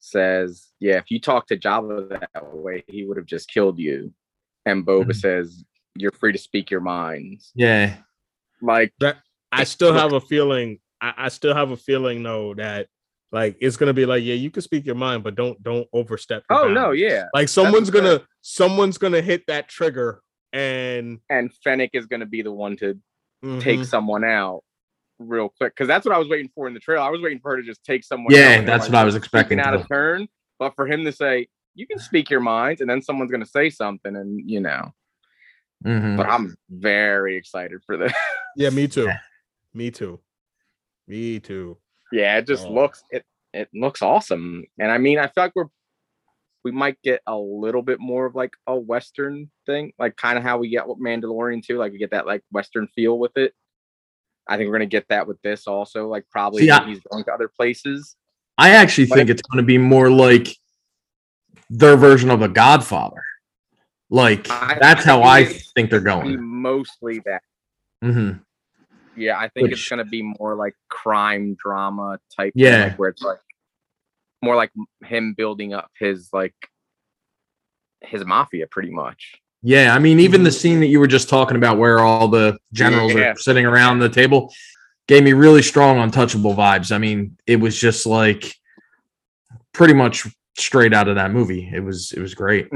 says, 0.00 0.68
"Yeah, 0.80 0.96
if 0.96 1.10
you 1.10 1.18
talk 1.18 1.46
to 1.48 1.56
Jabba 1.56 2.20
that 2.32 2.54
way, 2.54 2.84
he 2.88 3.06
would 3.06 3.16
have 3.16 3.26
just 3.26 3.50
killed 3.50 3.78
you." 3.78 4.12
And 4.66 4.86
Boba 4.86 5.08
Mhm. 5.08 5.16
says, 5.16 5.64
"You're 5.96 6.12
free 6.12 6.32
to 6.32 6.38
speak 6.38 6.70
your 6.70 6.80
minds." 6.80 7.52
Yeah, 7.54 7.98
Like, 8.62 8.92
I 9.52 9.64
still 9.64 9.92
have 9.92 10.12
a 10.12 10.20
feeling. 10.20 10.78
I, 11.00 11.14
I 11.16 11.28
still 11.28 11.54
have 11.54 11.70
a 11.70 11.76
feeling 11.76 12.22
though 12.22 12.54
that 12.54 12.86
like 13.32 13.56
it's 13.60 13.76
gonna 13.76 13.92
be 13.94 14.06
like, 14.06 14.22
yeah, 14.22 14.34
you 14.34 14.50
can 14.50 14.62
speak 14.62 14.86
your 14.86 14.94
mind, 14.94 15.22
but 15.22 15.34
don't 15.34 15.62
don't 15.62 15.88
overstep. 15.92 16.44
your 16.50 16.64
oh 16.64 16.68
no, 16.68 16.90
yeah. 16.90 17.26
Like 17.34 17.48
someone's 17.48 17.90
what 17.90 18.02
gonna 18.02 18.22
someone's 18.42 18.98
gonna 18.98 19.22
hit 19.22 19.46
that 19.46 19.68
trigger 19.68 20.22
and 20.52 21.20
And 21.30 21.52
Fennec 21.62 21.90
is 21.94 22.06
going 22.06 22.20
to 22.20 22.26
be 22.26 22.42
the 22.42 22.50
one 22.50 22.76
to 22.78 22.98
take 23.60 23.80
Mhm. 23.80 23.86
someone 23.86 24.24
out 24.24 24.62
real 25.20 25.48
quick 25.48 25.74
because 25.74 25.86
that's 25.86 26.04
what 26.04 26.14
I 26.14 26.18
was 26.18 26.28
waiting 26.28 26.50
for 26.54 26.66
in 26.66 26.74
the 26.74 26.80
trailer. 26.80 27.02
I 27.02 27.10
was 27.10 27.20
waiting 27.20 27.38
for 27.40 27.52
her 27.52 27.58
to 27.58 27.62
just 27.62 27.84
take 27.84 28.02
someone. 28.04 28.34
Yeah, 28.34 28.56
out 28.58 28.66
that's 28.66 28.88
what 28.88 28.96
I 28.96 29.04
was 29.04 29.14
expecting 29.14 29.58
speaking 29.58 29.74
out 29.74 29.74
of 29.80 29.86
turn, 29.88 30.28
but 30.58 30.74
for 30.74 30.86
him 30.88 31.04
to 31.04 31.12
say, 31.12 31.46
"You 31.74 31.86
can 31.86 31.98
speak 31.98 32.30
your 32.30 32.40
minds," 32.40 32.80
and 32.80 32.90
then 32.90 33.00
someone's 33.00 33.30
going 33.30 33.44
to 33.44 33.48
say 33.48 33.70
something, 33.70 34.16
and 34.16 34.40
you 34.48 34.60
know. 34.60 34.92
Mhm. 35.84 36.16
But 36.16 36.28
I'm 36.28 36.56
very 36.68 37.36
excited 37.36 37.82
for 37.84 37.96
this. 37.96 38.12
Yeah, 38.56 38.70
me 38.70 38.88
too. 38.88 39.08
Me 39.74 39.90
too. 39.92 40.18
Me 41.06 41.38
too. 41.38 41.76
yeah, 42.12 42.36
it 42.38 42.46
just 42.46 42.66
Oh. 42.66 42.72
looks 42.72 43.04
it 43.10 43.24
it 43.52 43.68
looks 43.72 44.02
awesome, 44.02 44.64
and 44.78 44.90
I 44.90 44.98
mean, 44.98 45.18
I 45.18 45.26
feel 45.28 45.44
like 45.44 45.52
we're 45.54 45.66
we 46.64 46.72
might 46.72 47.00
get 47.02 47.20
a 47.26 47.36
little 47.38 47.80
bit 47.82 48.00
more 48.00 48.26
of 48.26 48.34
like 48.34 48.52
a 48.66 48.76
western 48.76 49.50
thing, 49.66 49.92
like 49.98 50.16
kind 50.16 50.36
of 50.36 50.42
how 50.44 50.58
we 50.58 50.68
get 50.68 50.86
with 50.86 50.98
Mandalorian 51.00 51.64
too. 51.64 51.78
Like 51.78 51.92
we 51.92 51.98
get 51.98 52.10
that 52.10 52.26
like 52.26 52.42
western 52.52 52.86
feel 52.88 53.18
with 53.18 53.36
it. 53.36 53.54
I 54.48 54.56
think 54.56 54.66
we're 54.68 54.74
gonna 54.74 54.86
get 54.86 55.06
that 55.08 55.26
with 55.28 55.40
this 55.42 55.66
also. 55.68 56.08
Like 56.08 56.26
probably 56.30 56.62
See, 56.64 56.70
when 56.70 56.80
I- 56.82 56.86
he's 56.88 57.00
going 57.10 57.24
to 57.24 57.32
other 57.32 57.48
places. 57.48 58.16
I 58.58 58.70
actually 58.70 59.06
But 59.06 59.14
think 59.18 59.30
it's 59.30 59.40
going 59.42 59.62
to 59.62 59.66
be 59.66 59.78
more 59.78 60.10
like 60.10 60.48
their 61.70 61.96
version 61.96 62.30
of 62.30 62.42
a 62.42 62.48
Godfather. 62.48 63.22
Like 64.10 64.50
I 64.50 64.76
that's 64.80 65.04
how 65.04 65.18
think 65.22 65.26
I 65.28 65.44
think 65.74 65.90
they're 65.90 66.00
going. 66.00 66.36
mostly 66.44 67.20
that. 67.26 67.42
hmm 68.02 68.32
Yeah, 69.16 69.38
I 69.38 69.48
think 69.48 69.70
it's 69.72 69.88
gonna 69.88 70.04
be 70.04 70.22
more 70.22 70.54
like 70.56 70.74
crime 70.88 71.54
drama 71.62 72.18
type. 72.36 72.52
thing, 72.54 72.64
Yeah. 72.64 72.84
like 72.86 72.98
where 72.98 73.08
it's 73.10 73.22
like 73.22 73.38
more 74.42 74.56
like 74.56 74.72
him 75.04 75.34
building 75.34 75.72
up 75.74 75.90
his 75.98 76.28
like 76.32 76.54
his 78.00 78.24
mafia, 78.24 78.66
pretty 78.66 78.90
much. 78.90 79.34
Yeah, 79.62 79.94
I 79.94 79.98
mean, 79.98 80.20
even 80.20 80.42
the 80.42 80.50
scene 80.50 80.80
that 80.80 80.86
you 80.86 80.98
were 80.98 81.06
just 81.06 81.28
talking 81.28 81.56
about, 81.58 81.76
where 81.78 81.98
all 82.00 82.28
the 82.28 82.58
generals 82.72 83.12
Yeah. 83.12 83.32
are 83.32 83.36
sitting 83.36 83.66
around 83.66 83.98
the 83.98 84.08
table, 84.08 84.52
gave 85.06 85.22
me 85.22 85.34
really 85.34 85.60
strong, 85.60 85.98
untouchable 85.98 86.54
vibes. 86.54 86.90
I 86.92 86.98
mean, 86.98 87.36
it 87.46 87.56
was 87.56 87.78
just 87.78 88.06
like 88.06 88.54
pretty 89.74 89.92
much 89.92 90.26
straight 90.58 90.94
out 90.94 91.08
of 91.08 91.16
that 91.16 91.30
movie. 91.30 91.70
It 91.72 91.80
was 91.80 92.12
it 92.12 92.20
was 92.20 92.34
great. 92.34 92.68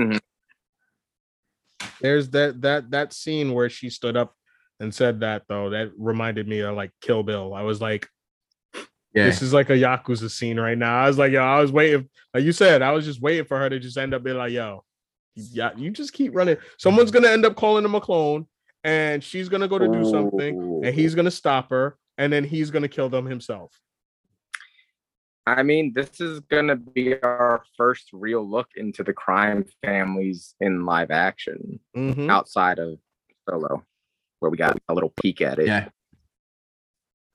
There's 2.05 2.29
that 2.31 2.61
that 2.61 2.91
that 2.91 3.15
scene 3.15 3.55
where 3.55 3.71
she 3.71 3.89
stood 3.89 4.15
up 4.15 4.35
and 4.79 4.95
said 4.95 5.21
that 5.21 5.45
though. 5.49 5.71
That 5.71 5.91
reminded 5.97 6.47
me 6.47 6.61
of 6.61 6.77
like 6.77 6.91
Kill 7.01 7.23
Bill. 7.23 7.55
I 7.55 7.63
was 7.63 7.81
like, 7.81 8.07
Yeah, 9.15 9.25
this 9.25 9.41
is 9.41 9.55
like 9.55 9.71
a 9.71 9.73
Yakuza 9.73 10.31
scene 10.31 10.61
right 10.61 10.77
now. 10.77 11.03
I 11.03 11.07
was 11.07 11.17
like, 11.17 11.33
yo, 11.33 11.43
I 11.43 11.61
was 11.61 11.73
waiting, 11.73 12.11
like 12.35 12.45
you 12.45 12.53
said, 12.53 12.83
I 12.83 12.93
was 12.93 13.07
just 13.07 13.23
waiting 13.23 13.47
for 13.47 13.59
her 13.59 13.71
to 13.71 13.81
just 13.81 13.97
end 13.97 14.13
up 14.13 14.23
being 14.23 14.37
like, 14.37 14.53
yo, 14.53 14.85
yeah, 15.35 15.71
you 15.79 15.91
just 15.91 16.13
keep 16.13 16.35
running. 16.35 16.59
Someone's 16.77 17.11
gonna 17.11 17.29
end 17.29 17.47
up 17.47 17.57
calling 17.57 17.87
him 17.87 17.95
a 17.95 18.01
clone, 18.03 18.47
and 18.83 19.25
she's 19.25 19.49
gonna 19.49 19.67
go 19.67 19.79
to 19.79 19.89
do 19.89 20.05
something, 20.05 20.83
and 20.85 20.95
he's 20.95 21.15
gonna 21.15 21.31
stop 21.31 21.71
her, 21.71 21.97
and 22.19 22.31
then 22.31 22.45
he's 22.45 22.71
gonna 22.71 22.87
kill 22.87 23.09
them 23.09 23.25
himself. 23.25 23.73
I 25.47 25.63
mean, 25.63 25.93
this 25.95 26.21
is 26.21 26.41
gonna 26.41 26.77
be 26.77 27.21
our 27.23 27.63
first 27.77 28.09
real 28.13 28.49
look 28.49 28.69
into 28.77 29.03
the 29.05 29.13
crime 29.13 29.67
families 29.83 30.55
in 30.61 30.87
live 30.87 31.11
action 31.11 31.81
Mhm. 31.95 32.31
outside 32.31 32.79
of 32.79 32.99
Solo, 33.49 33.85
where 34.39 34.51
we 34.51 34.57
got 34.57 34.79
a 34.89 34.95
little 34.95 35.11
peek 35.21 35.41
at 35.43 35.59
it. 35.59 35.67
yeah. 35.67 35.91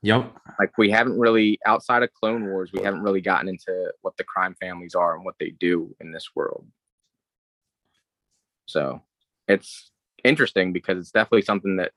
Yep. 0.01 0.33
Like 0.57 0.77
we 0.77 0.89
haven't 0.89 1.19
really 1.19 1.59
outside 1.65 2.03
of 2.03 2.13
Clone 2.13 2.47
Wars, 2.47 2.71
we 2.71 2.81
haven't 2.81 3.03
really 3.03 3.21
gotten 3.21 3.49
into 3.49 3.93
what 4.01 4.15
the 4.17 4.23
crime 4.23 4.55
families 4.55 4.95
are 4.95 5.13
and 5.15 5.25
what 5.25 5.35
they 5.39 5.51
do 5.51 5.93
in 5.99 6.11
this 6.11 6.29
world. 6.35 6.65
So 8.65 9.03
it's 9.47 9.91
interesting 10.23 10.73
because 10.73 10.97
it's 10.97 11.11
definitely 11.11 11.41
something 11.41 11.77
that 11.77 11.91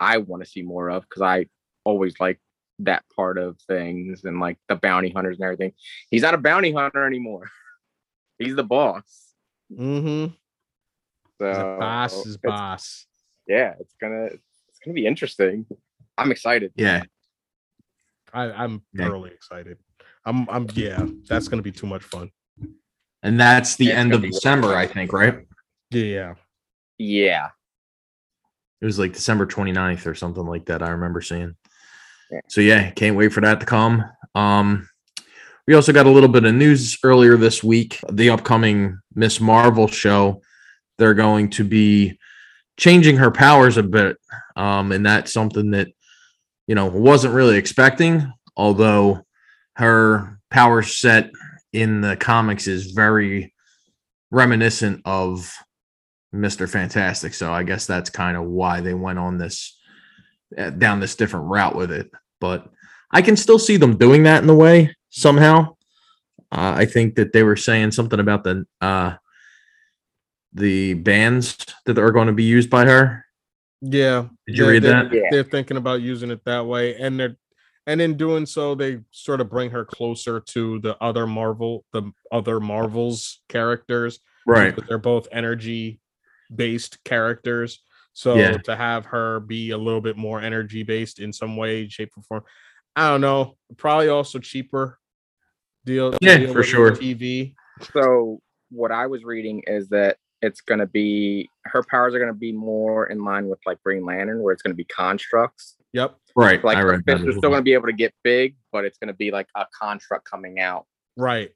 I 0.00 0.18
want 0.18 0.42
to 0.42 0.48
see 0.48 0.62
more 0.62 0.90
of 0.90 1.02
because 1.08 1.22
I 1.22 1.46
always 1.84 2.18
like 2.18 2.40
that 2.84 3.04
part 3.14 3.38
of 3.38 3.58
things 3.68 4.24
and 4.24 4.40
like 4.40 4.58
the 4.68 4.76
bounty 4.76 5.10
hunters 5.10 5.38
and 5.38 5.44
everything. 5.44 5.72
He's 6.10 6.22
not 6.22 6.34
a 6.34 6.38
bounty 6.38 6.72
hunter 6.72 7.06
anymore. 7.06 7.50
He's 8.38 8.56
the 8.56 8.64
boss. 8.64 9.32
Mm-hmm. 9.72 10.34
So 11.38 11.76
boss 11.80 12.26
is 12.26 12.36
boss. 12.36 13.06
Yeah, 13.46 13.74
it's 13.80 13.94
gonna 14.00 14.26
it's 14.26 14.78
gonna 14.84 14.94
be 14.94 15.06
interesting. 15.06 15.66
I'm 16.16 16.30
excited. 16.30 16.72
Yeah. 16.76 17.02
I, 18.32 18.44
I'm 18.50 18.82
Yeah. 18.92 19.06
thoroughly 19.06 19.30
excited. 19.30 19.78
I'm 20.24 20.48
I'm 20.48 20.66
yeah, 20.74 21.04
that's 21.28 21.48
gonna 21.48 21.62
be 21.62 21.72
too 21.72 21.86
much 21.86 22.02
fun. 22.02 22.30
And 23.22 23.38
that's 23.38 23.76
the 23.76 23.88
It's 23.88 23.96
end 23.96 24.12
of 24.14 24.20
be 24.22 24.28
really 24.28 24.32
December. 24.32 24.74
I 24.74 24.86
think, 24.86 25.12
right? 25.12 25.46
Yeah. 25.90 26.34
Yeah. 26.98 27.48
It 28.80 28.86
was 28.86 28.98
like 28.98 29.12
December 29.12 29.46
29th 29.46 30.06
or 30.06 30.14
something 30.14 30.44
like 30.44 30.66
that. 30.66 30.82
I 30.82 30.90
remember 30.90 31.20
seeing. 31.20 31.54
So 32.48 32.60
yeah, 32.60 32.90
can't 32.90 33.16
wait 33.16 33.32
for 33.32 33.40
that 33.40 33.60
to 33.60 33.66
come. 33.66 34.04
Um 34.34 34.88
we 35.66 35.74
also 35.74 35.92
got 35.92 36.06
a 36.06 36.10
little 36.10 36.28
bit 36.28 36.44
of 36.44 36.54
news 36.54 36.98
earlier 37.04 37.36
this 37.36 37.62
week. 37.62 38.00
The 38.10 38.30
upcoming 38.30 38.98
Miss 39.14 39.40
Marvel 39.40 39.86
show, 39.86 40.42
they're 40.98 41.14
going 41.14 41.50
to 41.50 41.64
be 41.64 42.18
changing 42.76 43.16
her 43.16 43.30
powers 43.30 43.76
a 43.76 43.82
bit. 43.82 44.16
Um, 44.56 44.90
and 44.92 45.06
that's 45.06 45.32
something 45.32 45.70
that 45.70 45.88
you 46.66 46.74
know 46.74 46.86
wasn't 46.86 47.34
really 47.34 47.56
expecting, 47.56 48.32
although 48.56 49.22
her 49.76 50.38
power 50.50 50.82
set 50.82 51.30
in 51.72 52.00
the 52.00 52.16
comics 52.16 52.66
is 52.66 52.92
very 52.92 53.54
reminiscent 54.30 55.00
of 55.04 55.52
Mr. 56.34 56.68
Fantastic. 56.68 57.34
So 57.34 57.52
I 57.52 57.62
guess 57.62 57.86
that's 57.86 58.10
kind 58.10 58.36
of 58.36 58.44
why 58.44 58.80
they 58.80 58.94
went 58.94 59.18
on 59.18 59.38
this 59.38 59.78
uh, 60.58 60.70
down 60.70 61.00
this 61.00 61.14
different 61.14 61.46
route 61.46 61.76
with 61.76 61.92
it. 61.92 62.10
But 62.42 62.66
I 63.12 63.22
can 63.22 63.36
still 63.36 63.58
see 63.60 63.76
them 63.76 63.96
doing 63.96 64.24
that 64.24 64.40
in 64.42 64.48
the 64.48 64.54
way 64.54 64.94
somehow. 65.10 65.76
Uh, 66.50 66.74
I 66.76 66.86
think 66.86 67.14
that 67.14 67.32
they 67.32 67.44
were 67.44 67.54
saying 67.56 67.92
something 67.92 68.18
about 68.18 68.42
the 68.42 68.66
uh, 68.80 69.14
the 70.52 70.94
bands 70.94 71.56
that 71.86 71.98
are 71.98 72.10
going 72.10 72.26
to 72.26 72.32
be 72.32 72.42
used 72.42 72.68
by 72.68 72.84
her. 72.84 73.24
Yeah. 73.80 74.26
Did 74.46 74.58
you 74.58 74.64
they're- 74.64 74.72
read 74.72 74.82
they're- 74.82 75.04
that? 75.04 75.12
Yeah. 75.14 75.28
They're 75.30 75.44
thinking 75.44 75.76
about 75.76 76.02
using 76.02 76.30
it 76.32 76.44
that 76.44 76.66
way, 76.66 76.96
and 76.96 77.18
they're 77.18 77.36
and 77.86 78.00
in 78.00 78.16
doing 78.16 78.44
so, 78.46 78.74
they 78.76 79.00
sort 79.12 79.40
of 79.40 79.48
bring 79.50 79.70
her 79.70 79.84
closer 79.84 80.38
to 80.40 80.78
the 80.80 80.96
other 81.02 81.26
Marvel, 81.26 81.84
the 81.92 82.12
other 82.30 82.58
Marvels 82.60 83.40
characters. 83.48 84.18
Right. 84.46 84.74
because 84.74 84.88
They're 84.88 84.98
both 84.98 85.26
energy 85.32 86.00
based 86.54 87.02
characters. 87.04 87.80
So 88.12 88.34
Yeah. 88.34 88.58
to 88.58 88.76
have 88.76 89.06
her 89.06 89.40
be 89.40 89.70
a 89.70 89.78
little 89.78 90.00
bit 90.00 90.16
more 90.16 90.40
energy 90.40 90.82
based 90.82 91.18
in 91.18 91.32
some 91.32 91.56
way, 91.56 91.88
shape, 91.88 92.10
or 92.16 92.22
form, 92.22 92.44
I 92.94 93.08
don't 93.08 93.20
know. 93.22 93.56
Probably 93.76 94.08
also 94.08 94.38
cheaper 94.38 94.98
deal. 95.84 96.16
Yeah, 96.20 96.38
deal 96.38 96.52
for 96.52 96.62
sure. 96.62 96.90
TV. 96.92 97.54
So 97.92 98.40
what 98.70 98.92
I 98.92 99.06
was 99.06 99.24
reading 99.24 99.62
is 99.66 99.88
that 99.88 100.18
it's 100.42 100.60
gonna 100.60 100.86
be 100.86 101.48
her 101.64 101.82
powers 101.84 102.14
are 102.14 102.18
gonna 102.18 102.34
be 102.34 102.52
more 102.52 103.06
in 103.06 103.24
line 103.24 103.48
with 103.48 103.60
like 103.64 103.82
Green 103.82 104.04
Lantern, 104.04 104.42
where 104.42 104.52
it's 104.52 104.62
gonna 104.62 104.74
be 104.74 104.84
constructs. 104.84 105.76
Yep. 105.92 106.16
Right. 106.36 106.62
Like 106.62 106.76
I 106.76 106.80
her 106.80 106.88
read 106.90 107.02
that 107.06 107.12
fists 107.18 107.28
as 107.28 107.34
are 107.36 107.38
still 107.38 107.50
gonna 107.50 107.62
be 107.62 107.74
able 107.74 107.86
to 107.86 107.92
get 107.92 108.12
big, 108.22 108.56
but 108.72 108.84
it's 108.84 108.98
gonna 108.98 109.14
be 109.14 109.30
like 109.30 109.48
a 109.56 109.66
construct 109.78 110.28
coming 110.28 110.60
out. 110.60 110.86
Right. 111.16 111.50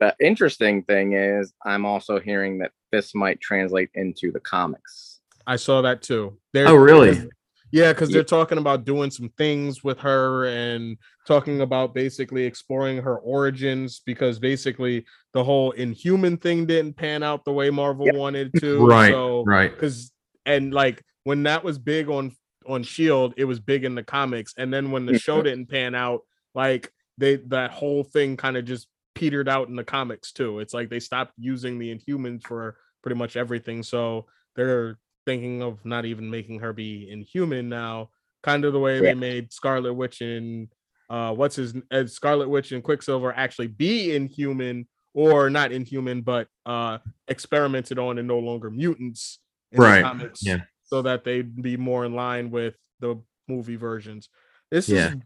The 0.00 0.14
interesting 0.20 0.84
thing 0.84 1.14
is, 1.14 1.52
I'm 1.64 1.84
also 1.84 2.20
hearing 2.20 2.58
that 2.58 2.70
this 2.92 3.14
might 3.14 3.40
translate 3.40 3.90
into 3.94 4.30
the 4.30 4.40
comics. 4.40 5.17
I 5.48 5.56
saw 5.56 5.80
that 5.82 6.02
too. 6.02 6.38
They're, 6.52 6.68
Oh, 6.68 6.74
really? 6.76 7.28
Yeah, 7.72 7.92
because 7.92 8.10
they're 8.10 8.22
talking 8.22 8.58
about 8.58 8.84
doing 8.84 9.10
some 9.10 9.30
things 9.36 9.82
with 9.82 9.98
her 10.00 10.46
and 10.46 10.96
talking 11.26 11.60
about 11.62 11.94
basically 11.94 12.44
exploring 12.44 12.98
her 12.98 13.18
origins 13.18 14.00
because 14.06 14.38
basically 14.38 15.04
the 15.34 15.42
whole 15.42 15.72
inhuman 15.72 16.36
thing 16.36 16.66
didn't 16.66 16.96
pan 16.96 17.22
out 17.22 17.44
the 17.44 17.52
way 17.52 17.68
Marvel 17.70 18.06
Yep. 18.06 18.14
wanted 18.14 18.54
to. 18.60 18.78
Right, 18.86 19.10
So 19.10 19.44
Right. 19.46 19.70
because 19.70 20.12
and 20.46 20.72
like 20.72 21.02
when 21.24 21.42
that 21.44 21.64
was 21.64 21.78
big 21.78 22.08
on 22.08 22.32
on 22.66 22.82
Shield, 22.82 23.34
it 23.36 23.44
was 23.44 23.60
big 23.60 23.84
in 23.84 23.94
the 23.94 24.02
comics, 24.02 24.54
and 24.58 24.72
then 24.72 24.90
when 24.90 25.06
the 25.06 25.14
show 25.18 25.42
didn't 25.42 25.66
pan 25.70 25.94
out, 25.94 26.20
like 26.54 26.92
they 27.16 27.36
that 27.48 27.70
whole 27.70 28.04
thing 28.04 28.36
kind 28.36 28.56
of 28.56 28.64
just 28.66 28.86
petered 29.14 29.48
out 29.48 29.68
in 29.68 29.76
the 29.76 29.84
comics 29.84 30.32
too. 30.32 30.60
It's 30.60 30.72
like 30.74 30.88
they 30.90 31.00
stopped 31.00 31.32
using 31.38 31.78
the 31.78 31.94
Inhumans 31.94 32.46
for 32.46 32.76
pretty 33.02 33.16
much 33.16 33.36
everything, 33.36 33.82
so 33.82 34.26
they're 34.56 34.98
thinking 35.28 35.62
of 35.62 35.84
not 35.84 36.06
even 36.06 36.30
making 36.30 36.58
her 36.60 36.72
be 36.72 37.10
Inhuman 37.10 37.68
now, 37.68 38.08
kind 38.42 38.64
of 38.64 38.72
the 38.72 38.78
way 38.78 38.94
Yeah. 38.94 39.02
they 39.12 39.14
made 39.14 39.52
Scarlet 39.52 39.92
Witch 39.92 40.22
and 40.22 40.68
uh 41.10 41.34
what's 41.34 41.56
his 41.56 41.74
uh, 41.90 42.06
Scarlet 42.06 42.48
Witch 42.48 42.72
and 42.72 42.82
Quicksilver 42.82 43.30
actually 43.34 43.66
be 43.66 44.14
Inhuman 44.16 44.86
or 45.12 45.50
not 45.50 45.70
Inhuman, 45.70 46.22
but 46.22 46.48
uh 46.64 46.96
experimented 47.28 47.98
on 47.98 48.16
and 48.18 48.26
no 48.26 48.38
longer 48.38 48.70
mutants 48.70 49.38
in 49.72 49.82
Right, 49.82 50.02
comics 50.02 50.42
yeah. 50.42 50.62
so 50.84 51.02
that 51.02 51.24
they'd 51.24 51.60
be 51.62 51.76
more 51.76 52.06
in 52.06 52.14
line 52.14 52.50
with 52.50 52.74
the 53.00 53.20
movie 53.48 53.76
versions. 53.76 54.30
This 54.70 54.88
Yeah. 54.88 55.12
is 55.12 55.16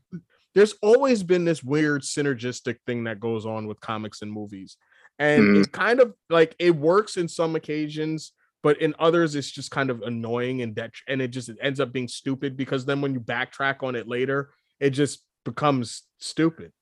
there's 0.55 0.75
always 0.83 1.23
been 1.23 1.45
this 1.45 1.63
weird 1.63 2.03
synergistic 2.03 2.77
thing 2.87 3.05
that 3.05 3.21
goes 3.21 3.47
on 3.47 3.67
with 3.69 3.79
comics 3.81 4.21
and 4.23 4.31
movies. 4.33 4.77
And 5.19 5.45
Mm. 5.45 5.57
it's 5.59 5.69
kind 5.69 6.01
of 6.01 6.13
like 6.29 6.57
it 6.59 6.75
works 6.75 7.17
in 7.17 7.29
some 7.29 7.55
occasions, 7.57 8.33
but 8.63 8.81
in 8.81 8.95
others 8.99 9.35
it's 9.35 9.51
just 9.51 9.71
kind 9.71 9.91
of 9.91 10.03
annoying 10.03 10.63
and 10.63 10.75
det- 10.75 10.93
and 11.09 11.21
it 11.21 11.29
just 11.29 11.51
ends 11.61 11.81
up 11.81 11.93
being 11.93 12.09
stupid 12.09 12.57
because 12.57 12.85
then 12.85 13.01
when 13.01 13.13
you 13.15 13.21
backtrack 13.21 13.83
on 13.83 13.95
it 13.97 14.07
later, 14.09 14.51
it 14.81 14.91
just 14.91 15.25
becomes 15.45 16.03
stupid. 16.19 16.73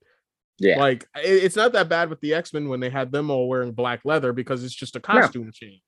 Yeah. 0.58 0.78
Like 0.78 1.06
it- 1.16 1.44
it's 1.44 1.56
not 1.56 1.72
that 1.72 1.88
bad 1.88 2.10
with 2.10 2.20
the 2.20 2.34
X-Men 2.34 2.68
when 2.68 2.80
they 2.80 2.90
had 2.90 3.10
them 3.12 3.30
all 3.30 3.48
wearing 3.48 3.72
black 3.72 4.00
leather 4.04 4.32
because 4.32 4.62
it's 4.64 4.74
just 4.74 4.94
a 4.96 5.00
costume 5.00 5.50
change. 5.52 5.80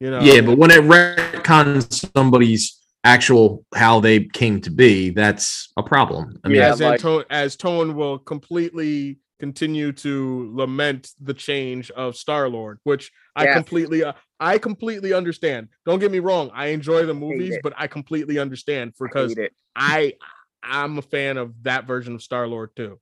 You 0.00 0.10
know. 0.12 0.20
Yeah, 0.20 0.40
but 0.42 0.58
when 0.58 0.70
it 0.70 0.82
retcons 0.82 2.10
somebody's 2.16 2.76
actual 3.04 3.64
how 3.74 4.00
they 4.00 4.24
came 4.24 4.60
to 4.60 4.70
be, 4.70 5.10
that's 5.10 5.72
a 5.76 5.82
problem. 5.82 6.38
I 6.44 6.48
mean, 6.48 6.58
Yeah, 6.58 6.72
as 6.72 6.80
like- 6.80 7.04
Anto- 7.04 7.24
as 7.30 7.56
Tone 7.56 7.94
will 7.94 8.18
completely 8.18 9.18
continue 9.38 9.92
to 9.92 10.50
lament 10.54 11.12
the 11.20 11.34
change 11.34 11.90
of 11.92 12.16
Star 12.16 12.48
Lord, 12.48 12.78
which 12.84 13.12
I 13.36 13.46
completely 13.52 14.04
uh, 14.04 14.12
I 14.40 14.58
completely 14.58 15.12
understand. 15.12 15.68
Don't 15.86 15.98
get 15.98 16.10
me 16.10 16.18
wrong, 16.18 16.50
I 16.54 16.68
enjoy 16.68 17.06
the 17.06 17.14
movies, 17.14 17.54
it. 17.54 17.60
but 17.62 17.72
I 17.76 17.86
completely 17.86 18.38
understand 18.38 18.92
I 19.00 19.04
because 19.04 19.30
hate 19.30 19.44
it. 19.46 19.52
I 19.76 20.14
I'm 20.62 20.98
a 20.98 21.02
fan 21.02 21.36
of 21.36 21.54
that 21.62 21.86
version 21.86 22.14
of 22.14 22.22
Star 22.22 22.46
Lord 22.46 22.74
too. 22.76 23.00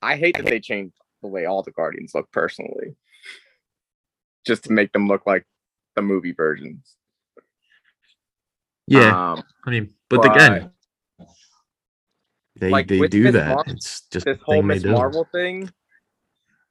I 0.00 0.16
hate 0.16 0.36
that 0.36 0.46
they 0.46 0.60
changed 0.60 0.96
the 1.22 1.28
way 1.28 1.44
all 1.44 1.62
the 1.62 1.70
Guardians 1.70 2.12
look 2.14 2.30
personally, 2.32 2.96
just 4.44 4.64
to 4.64 4.72
make 4.72 4.92
them 4.92 5.06
look 5.06 5.26
like 5.26 5.46
the 5.94 6.02
movie 6.02 6.32
versions. 6.32 6.96
yeah. 8.88 9.32
Um, 9.32 9.42
I 9.64 9.70
mean, 9.70 9.94
but, 10.08 10.24
again, 10.24 10.72
they 12.62 12.70
like, 12.70 12.86
they 12.86 13.08
do 13.08 13.24
Miss 13.24 13.32
that. 13.32 13.48
Mar- 13.48 13.64
it's 13.66 14.02
just 14.02 14.24
this 14.24 14.38
whole 14.44 14.62
Miss. 14.62 14.84
Marvel 14.84 15.26
thing, 15.32 15.68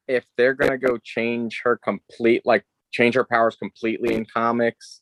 if 0.07 0.23
they're 0.37 0.53
gonna 0.53 0.77
go 0.77 0.97
change 0.97 1.59
her 1.65 1.75
complete, 1.75 2.45
like 2.45 2.63
change 2.91 3.13
her 3.15 3.25
powers 3.25 3.57
completely 3.57 4.15
in 4.15 4.25
comics, 4.25 5.01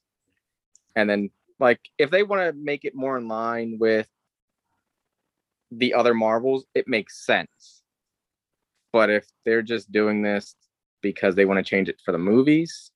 and 0.96 1.08
then 1.08 1.30
like 1.60 1.80
if 2.00 2.10
they 2.10 2.24
want 2.24 2.42
to 2.42 2.60
make 2.60 2.86
it 2.86 2.96
more 2.96 3.20
in 3.20 3.28
line 3.28 3.78
with 3.80 4.08
the 5.70 5.94
other 5.94 6.16
Marvels, 6.16 6.66
it 6.74 6.88
makes 6.88 7.24
sense. 7.24 7.84
But 8.92 9.12
if 9.12 9.28
they're 9.46 9.62
just 9.62 9.92
doing 9.92 10.24
this 10.24 10.56
because 11.04 11.36
they 11.36 11.46
want 11.46 11.64
to 11.64 11.70
change 11.70 11.88
it 11.88 12.02
for 12.04 12.12
the 12.12 12.18
movies, 12.18 12.90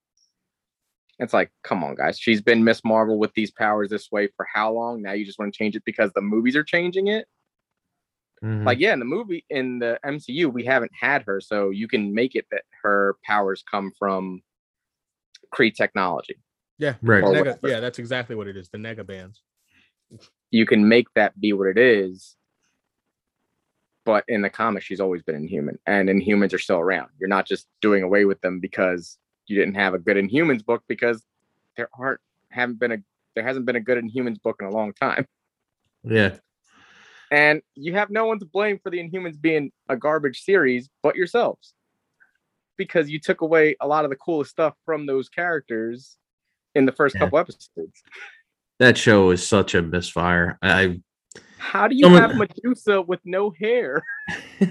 it's 1.19 1.34
like, 1.34 1.51
come 1.63 1.84
on, 1.84 1.93
guys. 1.93 2.17
She's 2.17 2.41
been 2.41 2.63
Miss 2.63 2.84
Marvel 2.84 3.19
with 3.19 3.32
these 3.36 3.51
powers 3.51 3.91
this 3.91 4.12
way 4.12 4.29
for 4.36 4.47
how 4.51 4.73
long? 4.73 5.03
Now 5.03 5.12
you 5.12 5.25
just 5.25 5.38
want 5.38 5.53
to 5.53 5.58
change 5.58 5.75
it 5.75 5.86
because 5.86 6.12
the 6.13 6.21
movies 6.21 6.56
are 6.56 6.63
changing 6.63 7.06
it? 7.06 7.27
Mhm. 8.43 8.65
like 8.65 8.77
yeah 8.79 8.91
in 8.93 8.99
the 8.99 9.06
movie 9.06 9.45
in 9.49 9.79
the 9.79 9.97
mcu 10.06 10.51
we 10.51 10.65
haven't 10.65 10.91
had 10.99 11.23
her 11.23 11.39
so 11.39 11.69
you 11.69 11.88
can 11.88 12.13
make 12.13 12.36
it 12.36 12.45
that 12.51 12.63
her 12.82 13.15
powers 13.23 13.63
come 13.69 13.91
from 13.97 14.41
Kree 15.56 15.73
technology 15.73 16.36
Yeah, 16.77 16.95
right. 17.01 17.23
nega, 17.23 17.58
yeah, 17.63 17.79
that's 17.79 17.99
exactly 17.99 18.36
what 18.36 18.47
it 18.47 18.58
is. 18.58 18.69
The 18.69 18.77
nega 18.79 19.06
bands. 19.06 19.41
you 20.51 20.65
can 20.65 20.88
make 20.88 21.08
that 21.15 21.39
be 21.39 21.53
what 21.53 21.67
it 21.67 21.77
is 21.77 22.36
but 24.06 24.25
in 24.27 24.41
the 24.41 24.49
comics 24.49 24.86
she's 24.86 24.99
always 24.99 25.21
been 25.23 25.36
inhuman 25.36 25.79
and 25.88 26.10
inhumans 26.10 26.53
are 26.53 26.60
still 26.60 26.79
around 26.79 27.10
you're 27.19 27.29
not 27.29 27.45
just 27.47 27.67
doing 27.82 28.03
away 28.03 28.25
with 28.25 28.39
them 28.41 28.60
because 28.60 29.17
you 29.47 29.58
didn't 29.58 29.75
have 29.75 29.93
a 29.93 29.99
good 29.99 30.17
inhumans 30.17 30.63
book 30.65 30.84
because 30.88 31.23
there 31.77 31.89
aren't 31.97 32.19
haven't 32.49 32.77
been 32.79 32.91
a 32.91 32.97
there 33.36 33.43
hasn't 33.43 33.65
been 33.65 33.75
a 33.77 33.79
good 33.82 33.97
inhumans 34.03 34.41
book 34.41 34.58
in 34.60 34.65
a 34.67 34.71
long 34.71 34.91
time 34.93 35.25
Yeah. 36.03 36.38
And 37.34 37.62
you 37.74 37.93
have 37.96 38.10
no 38.12 38.26
one 38.26 38.38
to 38.39 38.46
blame 38.46 38.78
for 38.82 38.91
the 38.91 39.00
inhumans 39.00 39.39
being 39.41 39.72
a 39.89 39.98
garbage 39.98 40.41
series 40.43 40.89
but 41.02 41.15
yourselves 41.15 41.74
because 42.78 43.10
you 43.10 43.19
took 43.19 43.41
away 43.41 43.76
a 43.82 43.88
lot 43.88 44.04
of 44.06 44.12
the 44.12 44.15
coolest 44.15 44.52
stuff 44.52 44.76
from 44.86 45.06
those 45.08 45.28
characters 45.30 46.17
in 46.76 46.86
the 46.86 46.91
first 46.91 47.15
Yeah. 47.15 47.22
couple 47.22 47.39
episodes 47.39 48.04
That 48.80 48.98
show 48.98 49.32
is 49.32 49.46
such 49.48 49.74
a 49.76 49.82
misfire. 49.82 50.58
I 50.62 51.02
how 51.58 51.88
do 51.88 51.96
you 51.96 52.04
Someone- 52.06 52.22
have 52.22 52.36
medusa 52.38 53.02
with 53.02 53.19
no 53.26 53.50
hair 53.60 54.04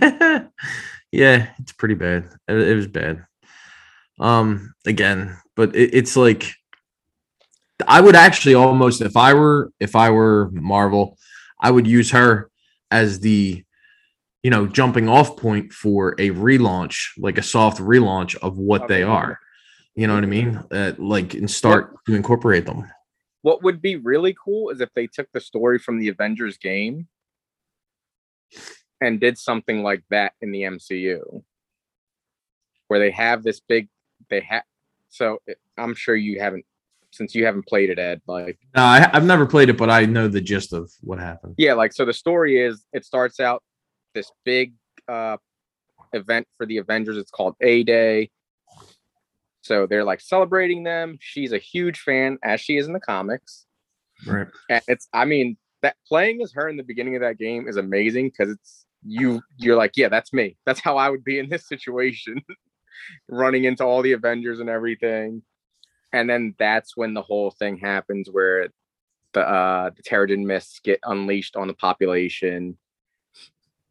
yeah, 1.12 1.48
it's 1.58 1.72
pretty 1.72 1.94
bad. 1.94 2.28
It, 2.48 2.56
it 2.56 2.74
was 2.74 2.86
bad. 2.86 3.24
Um, 4.20 4.74
again, 4.86 5.36
but 5.56 5.74
it, 5.74 5.90
it's 5.94 6.16
like 6.16 6.52
I 7.86 8.00
would 8.00 8.14
actually 8.14 8.54
almost, 8.54 9.00
if 9.02 9.16
I 9.16 9.34
were, 9.34 9.72
if 9.80 9.96
I 9.96 10.10
were 10.10 10.50
Marvel, 10.52 11.18
I 11.60 11.70
would 11.70 11.86
use 11.86 12.10
her 12.12 12.50
as 12.92 13.20
the, 13.20 13.64
you 14.42 14.50
know, 14.50 14.66
jumping 14.66 15.08
off 15.08 15.36
point 15.36 15.72
for 15.72 16.12
a 16.18 16.30
relaunch, 16.30 17.08
like 17.18 17.38
a 17.38 17.42
soft 17.42 17.78
relaunch 17.80 18.36
of 18.36 18.58
what 18.58 18.86
they 18.88 19.02
are. 19.02 19.38
You 19.94 20.06
know 20.06 20.14
what 20.14 20.24
I 20.24 20.26
mean? 20.26 20.62
Uh, 20.70 20.92
like, 20.98 21.34
and 21.34 21.50
start 21.50 21.96
to 22.06 22.14
incorporate 22.14 22.66
them. 22.66 22.84
what 23.42 23.62
would 23.62 23.82
be 23.82 23.96
really 23.96 24.34
cool 24.42 24.70
is 24.70 24.80
if 24.80 24.88
they 24.94 25.06
took 25.06 25.28
the 25.32 25.40
story 25.40 25.78
from 25.78 25.98
the 25.98 26.08
avengers 26.08 26.56
game 26.58 27.08
and 29.00 29.18
did 29.20 29.36
something 29.36 29.82
like 29.82 30.02
that 30.10 30.32
in 30.40 30.52
the 30.52 30.62
mcu 30.62 31.42
where 32.88 33.00
they 33.00 33.10
have 33.10 33.42
this 33.42 33.60
big 33.60 33.88
they 34.30 34.40
have 34.40 34.62
so 35.08 35.38
it- 35.46 35.58
i'm 35.76 35.94
sure 35.94 36.14
you 36.14 36.38
haven't 36.40 36.64
since 37.12 37.34
you 37.34 37.44
haven't 37.44 37.66
played 37.66 37.90
it 37.90 37.98
ed 37.98 38.20
like 38.26 38.58
No, 38.74 38.82
I, 38.82 39.08
I've 39.12 39.24
never 39.24 39.46
played 39.46 39.68
it, 39.68 39.76
but 39.76 39.90
I 39.90 40.04
know 40.06 40.28
the 40.28 40.40
gist 40.40 40.72
of 40.72 40.90
what 41.02 41.18
happened. 41.18 41.54
yeah 41.58 41.74
like 41.74 41.92
so 41.92 42.04
the 42.04 42.12
story 42.12 42.58
is 42.60 42.84
it 42.92 43.04
starts 43.04 43.38
out 43.40 43.62
this 44.14 44.30
big 44.44 44.74
uh 45.08 45.36
event 46.12 46.46
for 46.58 46.66
the 46.66 46.78
avengers. 46.78 47.16
It's 47.16 47.30
called 47.30 47.54
a 47.60 47.82
day 47.84 48.30
so 49.62 49.86
they're 49.86 50.04
like 50.04 50.20
celebrating 50.20 50.82
them. 50.82 51.18
She's 51.20 51.52
a 51.52 51.58
huge 51.58 52.00
fan 52.00 52.36
as 52.42 52.60
she 52.60 52.76
is 52.76 52.86
in 52.88 52.92
the 52.92 53.00
comics. 53.00 53.66
Right. 54.26 54.46
and 54.70 54.82
it's 54.88 55.08
i 55.12 55.24
mean 55.24 55.56
that 55.82 55.96
playing 56.06 56.42
as 56.42 56.52
her 56.52 56.68
in 56.68 56.76
the 56.76 56.84
beginning 56.84 57.16
of 57.16 57.22
that 57.22 57.38
game 57.38 57.66
is 57.66 57.76
amazing 57.76 58.28
because 58.28 58.52
it's 58.54 58.86
you 59.04 59.40
you're 59.56 59.76
like 59.76 59.92
yeah 59.96 60.08
that's 60.08 60.32
me. 60.32 60.56
That's 60.66 60.78
how 60.80 60.96
i 60.96 61.08
would 61.10 61.24
be 61.24 61.38
in 61.38 61.48
this 61.48 61.66
situation. 61.74 62.40
Running 63.28 63.64
into 63.64 63.82
all 63.84 64.00
the 64.02 64.12
avengers 64.12 64.60
and 64.60 64.68
everything 64.70 65.42
and 66.12 66.28
then 66.28 66.54
that's 66.58 66.96
when 66.96 67.14
the 67.14 67.22
whole 67.22 67.50
thing 67.50 67.76
happens 67.78 68.28
where 68.30 68.68
the 69.32 69.40
uh 69.40 69.90
the 69.96 70.02
terrigen 70.02 70.44
mists 70.44 70.80
get 70.80 71.00
unleashed 71.04 71.56
on 71.56 71.66
the 71.68 71.74
population 71.74 72.76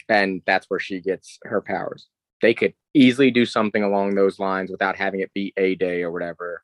and 0.10 0.41
that's 0.45 0.67
where 0.69 0.79
she 0.79 0.99
gets 0.99 1.39
her 1.43 1.62
powers 1.62 2.07
they 2.41 2.53
could 2.53 2.73
easily 2.93 3.31
do 3.31 3.45
something 3.45 3.84
along 3.84 4.15
those 4.15 4.39
lines 4.39 4.71
without 4.71 4.95
having 4.95 5.19
it 5.19 5.34
be 5.34 5.53
a 5.57 5.75
day 5.75 6.01
or 6.03 6.12
whatever 6.12 6.63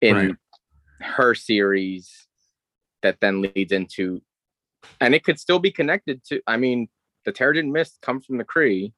in 0.00 0.14
Right. 0.16 0.34
her 1.00 1.34
series 1.34 2.26
that 3.02 3.18
then 3.20 3.42
leads 3.42 3.72
into 3.72 4.20
and 5.00 5.14
it 5.14 5.22
could 5.24 5.38
still 5.38 5.60
be 5.60 5.70
connected 5.70 6.24
to. 6.24 6.40
I 6.48 6.56
mean, 6.56 6.88
the 7.24 7.32
Terrigen 7.32 7.70
Mist 7.70 8.00
comes 8.02 8.26
from 8.26 8.36
the 8.38 8.44
Kree, 8.44 8.92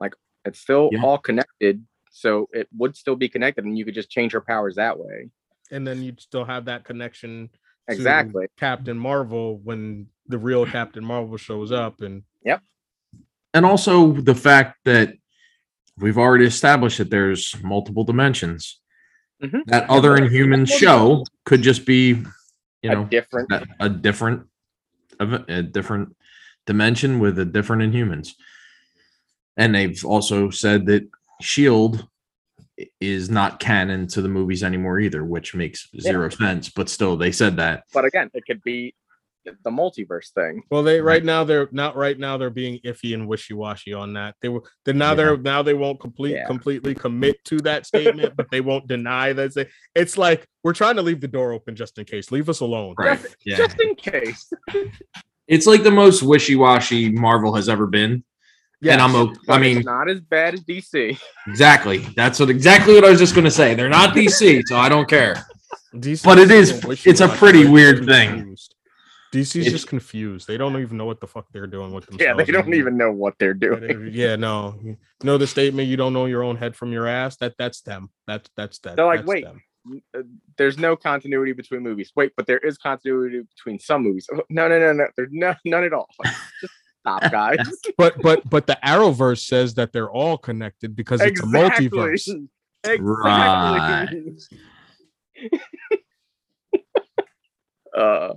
like 0.00 0.14
it's 0.46 0.58
still 0.58 0.88
Yeah. 0.90 1.02
all 1.02 1.18
connected, 1.18 1.84
so 2.10 2.48
it 2.52 2.66
would 2.74 2.96
still 2.96 3.16
be 3.16 3.28
connected, 3.28 3.64
and 3.66 3.76
you 3.76 3.84
could 3.84 3.94
just 3.94 4.08
change 4.10 4.32
her 4.32 4.40
powers 4.40 4.76
that 4.76 4.98
way. 4.98 5.28
And 5.74 5.86
then 5.86 6.02
you'd 6.02 6.20
still 6.20 6.44
have 6.44 6.66
that 6.66 6.84
connection 6.84 7.50
to 7.88 7.94
Exactly. 7.94 8.46
Captain 8.58 8.96
Marvel 8.96 9.58
when 9.58 10.06
the 10.28 10.38
real 10.38 10.64
Captain 10.64 11.04
Marvel 11.04 11.36
shows 11.36 11.70
up 11.72 12.00
and 12.00 12.22
yep. 12.44 12.62
and 13.52 13.66
also 13.66 14.12
the 14.12 14.34
fact 14.34 14.78
that 14.84 15.12
we've 15.98 16.16
already 16.16 16.46
established 16.46 16.98
that 16.98 17.10
there's 17.10 17.54
multiple 17.62 18.04
dimensions. 18.04 18.80
Mhm. 19.42 19.64
That 19.66 19.90
other 19.90 20.16
Inhuman 20.16 20.64
show 20.64 21.24
could 21.44 21.60
just 21.60 21.84
be, 21.84 22.08
you 22.82 22.90
a 22.90 22.94
know, 22.94 23.04
different. 23.04 23.52
a, 23.52 23.66
a 23.80 23.88
different, 23.90 24.46
a, 25.20 25.44
a 25.48 25.62
different 25.62 26.16
dimension 26.66 27.18
with 27.18 27.38
a 27.38 27.44
different 27.44 27.82
Inhumans. 27.82 28.30
And 29.56 29.74
they've 29.74 30.02
also 30.04 30.50
said 30.50 30.86
that 30.86 31.02
Shield 31.42 31.94
i- 32.00 32.06
is 33.00 33.30
not 33.30 33.60
canon 33.60 34.06
to 34.08 34.20
the 34.22 34.28
movies 34.28 34.62
anymore 34.64 34.98
either, 34.98 35.24
which 35.24 35.54
makes 35.54 35.88
zero 36.00 36.28
sense. 36.28 36.68
But 36.70 36.88
still, 36.88 37.16
they 37.16 37.32
said 37.32 37.56
that. 37.58 37.84
But 37.92 38.04
again, 38.04 38.30
it 38.34 38.44
could 38.46 38.62
be 38.62 38.94
the 39.62 39.70
multiverse 39.70 40.32
thing. 40.34 40.62
well 40.70 40.82
they 40.82 41.02
Right. 41.02 41.16
right 41.16 41.24
now 41.26 41.44
they're 41.44 41.68
not 41.70 41.96
right 41.96 42.18
now 42.18 42.38
they're 42.38 42.48
being 42.48 42.80
iffy 42.82 43.12
and 43.12 43.28
wishy-washy 43.28 43.92
on 43.92 44.14
that. 44.14 44.34
They 44.40 44.48
were 44.48 44.62
then 44.86 44.96
now 44.96 45.10
Yeah. 45.10 45.14
they're 45.16 45.36
now 45.36 45.60
they 45.62 45.74
won't 45.74 46.00
complete 46.00 46.32
Yeah. 46.32 46.46
completely 46.46 46.94
commit 46.94 47.36
to 47.44 47.58
that 47.58 47.84
statement, 47.84 48.36
but 48.38 48.46
they 48.50 48.62
won't 48.62 48.86
deny 48.88 49.34
that 49.34 49.54
they, 49.54 49.66
it's 49.94 50.16
like 50.16 50.46
we're 50.62 50.72
trying 50.72 50.96
to 50.96 51.02
leave 51.02 51.20
the 51.20 51.28
door 51.28 51.52
open 51.52 51.76
just 51.76 51.98
in 51.98 52.06
case. 52.06 52.32
Leave 52.32 52.48
us 52.48 52.60
alone. 52.60 52.94
Right. 52.98 53.20
Just, 53.20 53.36
Yeah. 53.44 53.56
just 53.58 53.78
in 53.80 53.94
case. 53.96 54.50
It's 55.46 55.66
like 55.66 55.82
the 55.82 55.90
most 55.90 56.22
wishy-washy 56.22 57.12
Marvel 57.12 57.54
has 57.54 57.68
ever 57.68 57.86
been. 57.86 58.24
And 58.92 59.00
I'm 59.00 59.12
Yes. 59.12 59.26
o- 59.26 59.30
I 59.30 59.34
but 59.46 59.60
mean, 59.60 59.76
it's 59.78 59.86
not 59.86 60.08
as 60.10 60.20
bad 60.20 60.54
as 60.54 60.60
DC. 60.62 61.18
exactly. 61.46 61.98
That's 62.16 62.38
what 62.38 62.50
exactly 62.50 62.94
what 62.94 63.04
I 63.04 63.10
was 63.10 63.18
just 63.18 63.34
gonna 63.34 63.50
say. 63.50 63.74
They're 63.74 63.88
not 63.88 64.14
DC, 64.14 64.62
so 64.66 64.76
I 64.76 64.88
don't 64.88 65.08
care. 65.08 65.44
DC 65.94 66.24
But 66.24 66.38
it 66.38 66.50
is 66.50 66.70
is- 66.70 66.80
so 66.80 66.90
it's 67.10 67.20
a 67.20 67.28
pretty 67.28 67.62
they're 67.62 67.72
weird 67.72 68.04
thing. 68.04 68.30
confused. 68.30 68.74
DC's 69.32 69.56
It's- 69.66 69.72
just 69.72 69.88
confused. 69.88 70.46
They 70.46 70.56
don't 70.56 70.80
even 70.80 70.96
know 70.96 71.06
what 71.06 71.20
the 71.20 71.26
fuck 71.26 71.46
they're 71.52 71.66
doing 71.66 71.92
with 71.92 72.06
themselves. 72.06 72.22
Yeah, 72.22 72.34
they 72.34 72.50
don't 72.52 72.62
anymore. 72.68 72.78
even 72.78 72.96
know 72.96 73.10
what 73.10 73.34
they're 73.38 73.52
doing. 73.54 74.10
Yeah, 74.12 74.36
no. 74.36 74.78
You 74.82 74.96
know 75.24 75.38
the 75.38 75.46
statement 75.46 75.88
you 75.88 75.96
don't 75.96 76.12
know 76.12 76.26
your 76.26 76.42
own 76.44 76.56
head 76.56 76.76
from 76.76 76.92
your 76.92 77.06
ass? 77.08 77.36
That 77.38 77.54
that's 77.58 77.80
them. 77.80 78.10
That's 78.28 78.48
that's 78.56 78.78
that. 78.80 78.94
They're 78.96 79.06
like, 79.06 79.20
that's 79.20 79.28
wait. 79.28 79.44
them. 79.44 79.62
Uh, 80.16 80.22
There's 80.56 80.78
no 80.78 80.96
continuity 80.96 81.52
between 81.52 81.82
movies. 81.82 82.10
Wait, 82.16 82.32
but 82.36 82.46
there 82.46 82.58
is 82.58 82.78
continuity 82.78 83.42
between 83.42 83.78
some 83.78 84.02
movies. 84.02 84.26
Oh, 84.32 84.40
No, 84.48 84.66
no, 84.68 84.78
no, 84.78 84.92
no. 84.92 85.06
There's 85.16 85.28
no, 85.30 85.54
none 85.66 85.84
at 85.84 85.92
all. 85.92 86.08
Like, 86.24 86.32
just 86.60 86.72
stop, 87.04 87.30
guys. 87.30 87.58
But 87.98 88.20
but 88.22 88.48
but 88.48 88.66
the 88.66 88.78
Arrowverse 88.84 89.46
says 89.46 89.74
that 89.74 89.92
they're 89.92 90.10
all 90.10 90.38
connected 90.38 90.96
because 90.96 91.20
it's 91.20 91.40
a 91.40 91.44
multiverse. 91.44 92.28
Exactly. 92.84 94.30
uh, 97.96 98.34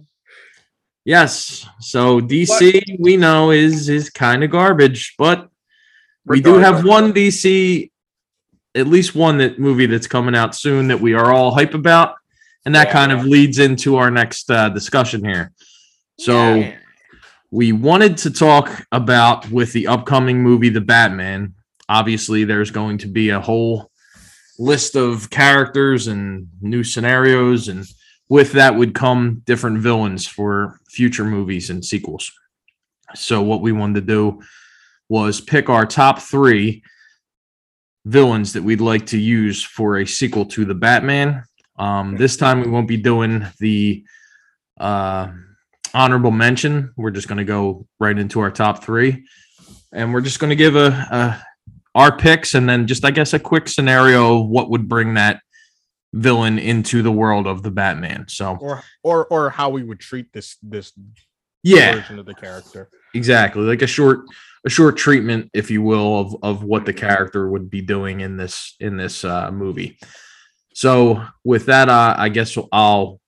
Yes. 1.05 1.65
So 1.79 2.19
DC 2.19 2.81
we 2.99 3.15
know 3.15 3.51
is 3.51 3.87
is 3.87 4.09
kind 4.09 4.43
of 4.43 4.51
garbage, 4.51 5.15
but 5.17 5.49
we 6.25 6.41
do 6.41 6.55
have 6.55 6.83
one 6.83 7.13
DC, 7.13 7.89
at 8.75 8.87
least 8.87 9.15
one 9.15 9.37
that 9.37 9.57
movie 9.57 9.85
that's 9.85 10.07
coming 10.07 10.35
out 10.35 10.53
soon 10.53 10.89
that 10.89 10.99
we 10.99 11.13
are 11.13 11.31
all 11.33 11.53
hype 11.53 11.73
about, 11.73 12.15
and 12.65 12.75
that 12.75 12.87
Yeah. 12.87 12.93
kind 12.93 13.11
of 13.13 13.23
leads 13.23 13.57
into 13.59 13.95
our 13.95 14.11
next 14.11 14.51
uh, 14.51 14.67
discussion 14.67 15.23
here. 15.23 15.53
So 16.19 16.55
Yeah. 16.55 16.77
We 17.51 17.71
wanted 17.71 18.17
to 18.17 18.31
talk 18.31 18.85
about 18.91 19.49
with 19.49 19.71
the 19.73 19.87
upcoming 19.87 20.43
movie, 20.43 20.69
The 20.69 20.81
Batman. 20.81 21.53
Obviously, 21.87 22.43
there's 22.43 22.71
going 22.71 22.97
to 22.99 23.07
be 23.07 23.29
a 23.29 23.39
whole 23.39 23.89
list 24.59 24.95
of 24.95 25.29
characters 25.29 26.07
and 26.07 26.49
new 26.61 26.83
scenarios, 26.83 27.69
and 27.69 27.85
with 28.27 28.51
that 28.53 28.75
would 28.75 28.93
come 28.93 29.41
different 29.45 29.79
villains 29.79 30.27
for 30.27 30.79
future 30.89 31.23
movies 31.23 31.69
and 31.69 31.85
sequels. 31.85 32.31
So, 33.15 33.41
what 33.41 33.61
we 33.61 33.71
wanted 33.71 34.01
to 34.01 34.07
do 34.07 34.41
was 35.07 35.39
pick 35.39 35.69
our 35.69 35.85
top 35.85 36.19
three 36.19 36.83
villains 38.03 38.53
that 38.53 38.63
we'd 38.63 38.81
like 38.81 39.05
to 39.07 39.17
use 39.17 39.63
for 39.63 39.97
a 39.97 40.05
sequel 40.07 40.45
to 40.45 40.65
the 40.65 40.75
Batman. 40.75 41.43
Um, 41.77 42.17
this 42.17 42.35
time, 42.35 42.59
we 42.59 42.69
won't 42.69 42.87
be 42.89 42.97
doing 42.97 43.45
the 43.59 44.03
uh, 44.77 45.29
honorable 45.93 46.31
mention. 46.31 46.93
We're 46.97 47.11
just 47.11 47.27
going 47.27 47.37
to 47.37 47.45
go 47.45 47.87
right 47.99 48.17
into 48.17 48.39
our 48.39 48.51
top 48.51 48.83
three, 48.83 49.25
and 49.91 50.13
we're 50.13 50.21
just 50.21 50.39
going 50.39 50.49
to 50.49 50.55
give 50.55 50.75
a, 50.75 50.87
a 50.87 51.43
our 51.95 52.17
picks, 52.17 52.53
and 52.53 52.67
then 52.69 52.87
just 52.87 53.05
I 53.05 53.11
guess 53.11 53.33
a 53.33 53.39
quick 53.39 53.67
scenario 53.67 54.39
what 54.39 54.69
would 54.69 54.87
bring 54.87 55.15
that 55.15 55.41
villain 56.13 56.57
into 56.57 57.01
the 57.01 57.11
world 57.11 57.47
of 57.47 57.63
the 57.63 57.71
Batman. 57.71 58.25
So 58.27 58.57
Or 58.61 58.83
or 59.03 59.25
or 59.27 59.49
how 59.49 59.69
we 59.69 59.83
would 59.83 59.99
treat 59.99 60.31
this 60.33 60.57
this 60.61 60.93
yeah, 61.63 61.95
version 61.95 62.19
of 62.19 62.25
the 62.25 62.35
character. 62.35 62.89
exactly 63.13 63.63
like 63.63 63.81
a 63.81 63.87
short 63.87 64.21
a 64.65 64.69
short 64.69 64.97
treatment, 64.97 65.49
if 65.53 65.69
you 65.71 65.81
will, 65.81 66.19
of 66.19 66.35
of 66.43 66.63
what 66.63 66.85
the 66.85 66.93
character 66.93 67.49
would 67.49 67.69
be 67.69 67.81
doing 67.81 68.21
in 68.21 68.37
this 68.37 68.75
in 68.79 68.97
this 68.97 69.23
uh, 69.23 69.51
movie. 69.51 69.97
So 70.73 71.23
with 71.43 71.65
that, 71.65 71.89
uh, 71.89 72.15
I 72.17 72.29
guess 72.29 72.57
I'll 72.71 73.19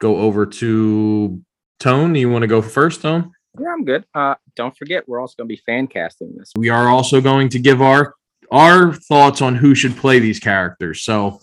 go 0.00 0.16
over 0.16 0.46
to 0.46 1.40
Tone. 1.82 2.14
You 2.14 2.30
want 2.30 2.42
to 2.42 2.46
go 2.46 2.62
first, 2.62 3.02
Tone? 3.02 3.32
yeah, 3.60 3.72
I'm 3.72 3.84
good. 3.84 4.04
Uh, 4.14 4.36
don't 4.56 4.76
forget, 4.76 5.06
we're 5.08 5.20
also 5.20 5.34
going 5.36 5.48
to 5.48 5.54
be 5.54 5.60
fan 5.66 5.86
casting 5.86 6.34
this. 6.36 6.52
we 6.56 6.68
are 6.70 6.88
also 6.88 7.20
going 7.20 7.48
to 7.50 7.58
give 7.58 7.82
our 7.82 8.14
our 8.50 8.92
thoughts 8.94 9.40
on 9.42 9.54
who 9.56 9.74
should 9.74 9.96
play 9.96 10.18
these 10.18 10.38
characters. 10.38 11.02
So 11.02 11.40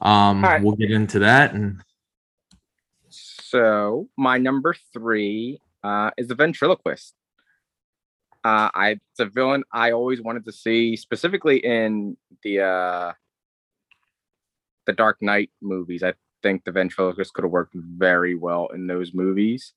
um 0.00 0.44
right. 0.44 0.62
we'll 0.62 0.76
get 0.76 0.92
into 0.92 1.18
that 1.20 1.54
and 1.54 1.80
So 3.10 4.08
my 4.16 4.38
number 4.38 4.74
three 4.92 5.60
uh, 5.82 6.10
is 6.16 6.28
the 6.28 6.34
ventriloquist. 6.34 7.14
Uh, 8.44 8.70
I 8.74 8.90
it's 8.90 9.20
a 9.20 9.26
villain 9.26 9.64
I 9.72 9.92
always 9.92 10.20
wanted 10.20 10.44
to 10.44 10.52
see, 10.52 10.96
specifically 10.96 11.58
in 11.58 12.16
the 12.42 12.60
uh, 12.60 13.12
the 14.86 14.92
Dark 14.92 15.18
Knight 15.20 15.50
movies. 15.60 16.02
I 16.02 16.14
think 16.42 16.64
the 16.64 16.72
ventriloquist 16.72 17.32
could 17.34 17.44
have 17.44 17.50
worked 17.50 17.74
very 17.74 18.34
well 18.34 18.68
in 18.74 18.86
those 18.86 19.12
movies, 19.14 19.72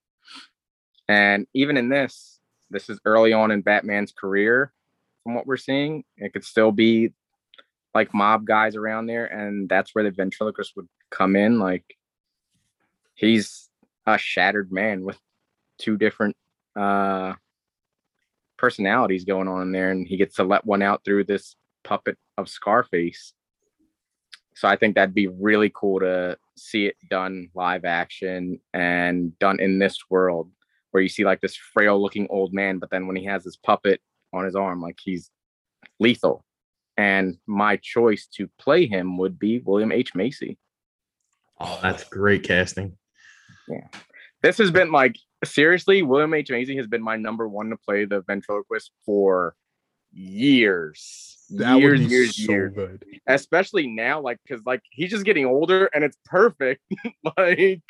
and 1.11 1.45
even 1.53 1.75
in 1.75 1.89
this, 1.89 2.39
this 2.69 2.89
is 2.89 3.01
early 3.03 3.33
on 3.33 3.51
in 3.51 3.61
Batman's 3.61 4.13
career. 4.13 4.71
From 5.23 5.35
what 5.35 5.45
we're 5.45 5.57
seeing, 5.57 6.05
it 6.15 6.31
could 6.31 6.45
still 6.45 6.71
be 6.71 7.11
like 7.93 8.13
mob 8.13 8.45
guys 8.45 8.77
around 8.77 9.07
there, 9.07 9.25
and 9.25 9.67
that's 9.67 9.93
where 9.93 10.05
the 10.05 10.11
ventriloquist 10.11 10.73
would 10.77 10.87
come 11.09 11.35
in. 11.35 11.59
Like 11.59 11.83
he's 13.15 13.69
a 14.07 14.17
shattered 14.17 14.71
man 14.71 15.03
with 15.03 15.19
two 15.77 15.97
different 15.97 16.37
uh 16.77 17.33
personalities 18.57 19.25
going 19.25 19.49
on 19.49 19.63
in 19.63 19.71
there 19.71 19.91
and 19.91 20.07
he 20.07 20.15
gets 20.15 20.35
to 20.35 20.43
let 20.43 20.65
one 20.65 20.81
out 20.81 21.03
through 21.03 21.23
this 21.23 21.55
puppet 21.83 22.17
of 22.37 22.47
scarface 22.47 23.33
so 24.55 24.67
i 24.67 24.75
think 24.75 24.93
that'd 24.93 25.15
be 25.15 25.27
really 25.27 25.71
cool 25.73 25.99
to 25.99 26.37
see 26.55 26.85
it 26.85 26.95
done 27.09 27.49
live 27.55 27.83
action 27.85 28.59
and 28.73 29.37
done 29.39 29.59
in 29.59 29.79
this 29.79 29.97
world 30.09 30.49
where 30.91 31.01
you 31.01 31.09
see 31.09 31.25
like 31.25 31.41
this 31.41 31.55
frail 31.55 32.01
looking 32.01 32.27
old 32.29 32.53
man 32.53 32.77
but 32.77 32.89
then 32.89 33.07
when 33.07 33.15
he 33.15 33.25
has 33.25 33.43
this 33.43 33.55
puppet 33.57 34.01
on 34.33 34.45
his 34.45 34.55
arm 34.55 34.81
like 34.81 34.97
he's 35.01 35.29
lethal 35.99 36.43
and 36.97 37.37
my 37.47 37.77
choice 37.77 38.27
to 38.27 38.49
play 38.59 38.85
him 38.85 39.17
would 39.17 39.39
be 39.39 39.59
william 39.59 39.91
h 39.91 40.13
macy 40.13 40.57
oh 41.59 41.79
that's 41.81 42.03
great 42.03 42.43
casting. 42.43 42.97
Yeah. 43.67 43.87
This 44.41 44.57
has 44.57 44.71
been 44.71 44.91
like 44.91 45.17
seriously, 45.43 46.01
William 46.01 46.33
H. 46.33 46.49
Macy 46.49 46.75
has 46.77 46.87
been 46.87 47.03
my 47.03 47.15
number 47.15 47.47
one 47.47 47.69
to 47.69 47.77
play 47.77 48.05
the 48.05 48.21
ventriloquist 48.21 48.91
for 49.05 49.55
years. 50.11 51.37
That 51.51 51.79
years, 51.79 51.99
would 51.99 52.09
be 52.09 52.13
years, 52.13 52.45
so 52.45 52.51
years. 52.51 52.73
good. 52.73 53.05
Especially 53.27 53.87
now, 53.87 54.21
like 54.21 54.39
because 54.45 54.65
like 54.65 54.81
he's 54.91 55.11
just 55.11 55.25
getting 55.25 55.45
older 55.45 55.85
and 55.93 56.03
it's 56.03 56.17
perfect. 56.25 56.81
like, 57.37 57.83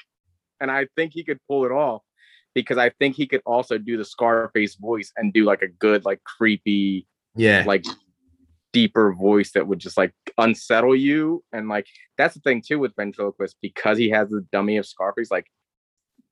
and 0.59 0.71
I 0.71 0.87
think 0.95 1.13
he 1.13 1.23
could 1.23 1.39
pull 1.47 1.65
it 1.65 1.71
off 1.71 2.01
because 2.53 2.77
I 2.77 2.89
think 2.89 3.15
he 3.15 3.27
could 3.27 3.41
also 3.45 3.77
do 3.77 3.97
the 3.97 4.05
Scarface 4.05 4.75
voice 4.75 5.11
and 5.17 5.31
do 5.33 5.45
like 5.45 5.61
a 5.61 5.67
good, 5.67 6.05
like 6.05 6.23
creepy, 6.23 7.07
Yeah. 7.35 7.63
like 7.65 7.85
deeper 8.73 9.13
voice 9.13 9.51
that 9.51 9.67
would 9.67 9.79
just 9.79 9.97
like 9.97 10.13
unsettle 10.37 10.95
you. 10.95 11.43
And 11.51 11.67
like 11.69 11.87
that's 12.17 12.35
the 12.35 12.41
thing 12.41 12.61
too 12.61 12.79
with 12.79 12.95
ventriloquist 12.95 13.57
because 13.61 13.97
he 13.97 14.09
has 14.09 14.29
the 14.29 14.45
dummy 14.51 14.77
of 14.77 14.85
Scarface, 14.85 15.31
like 15.31 15.47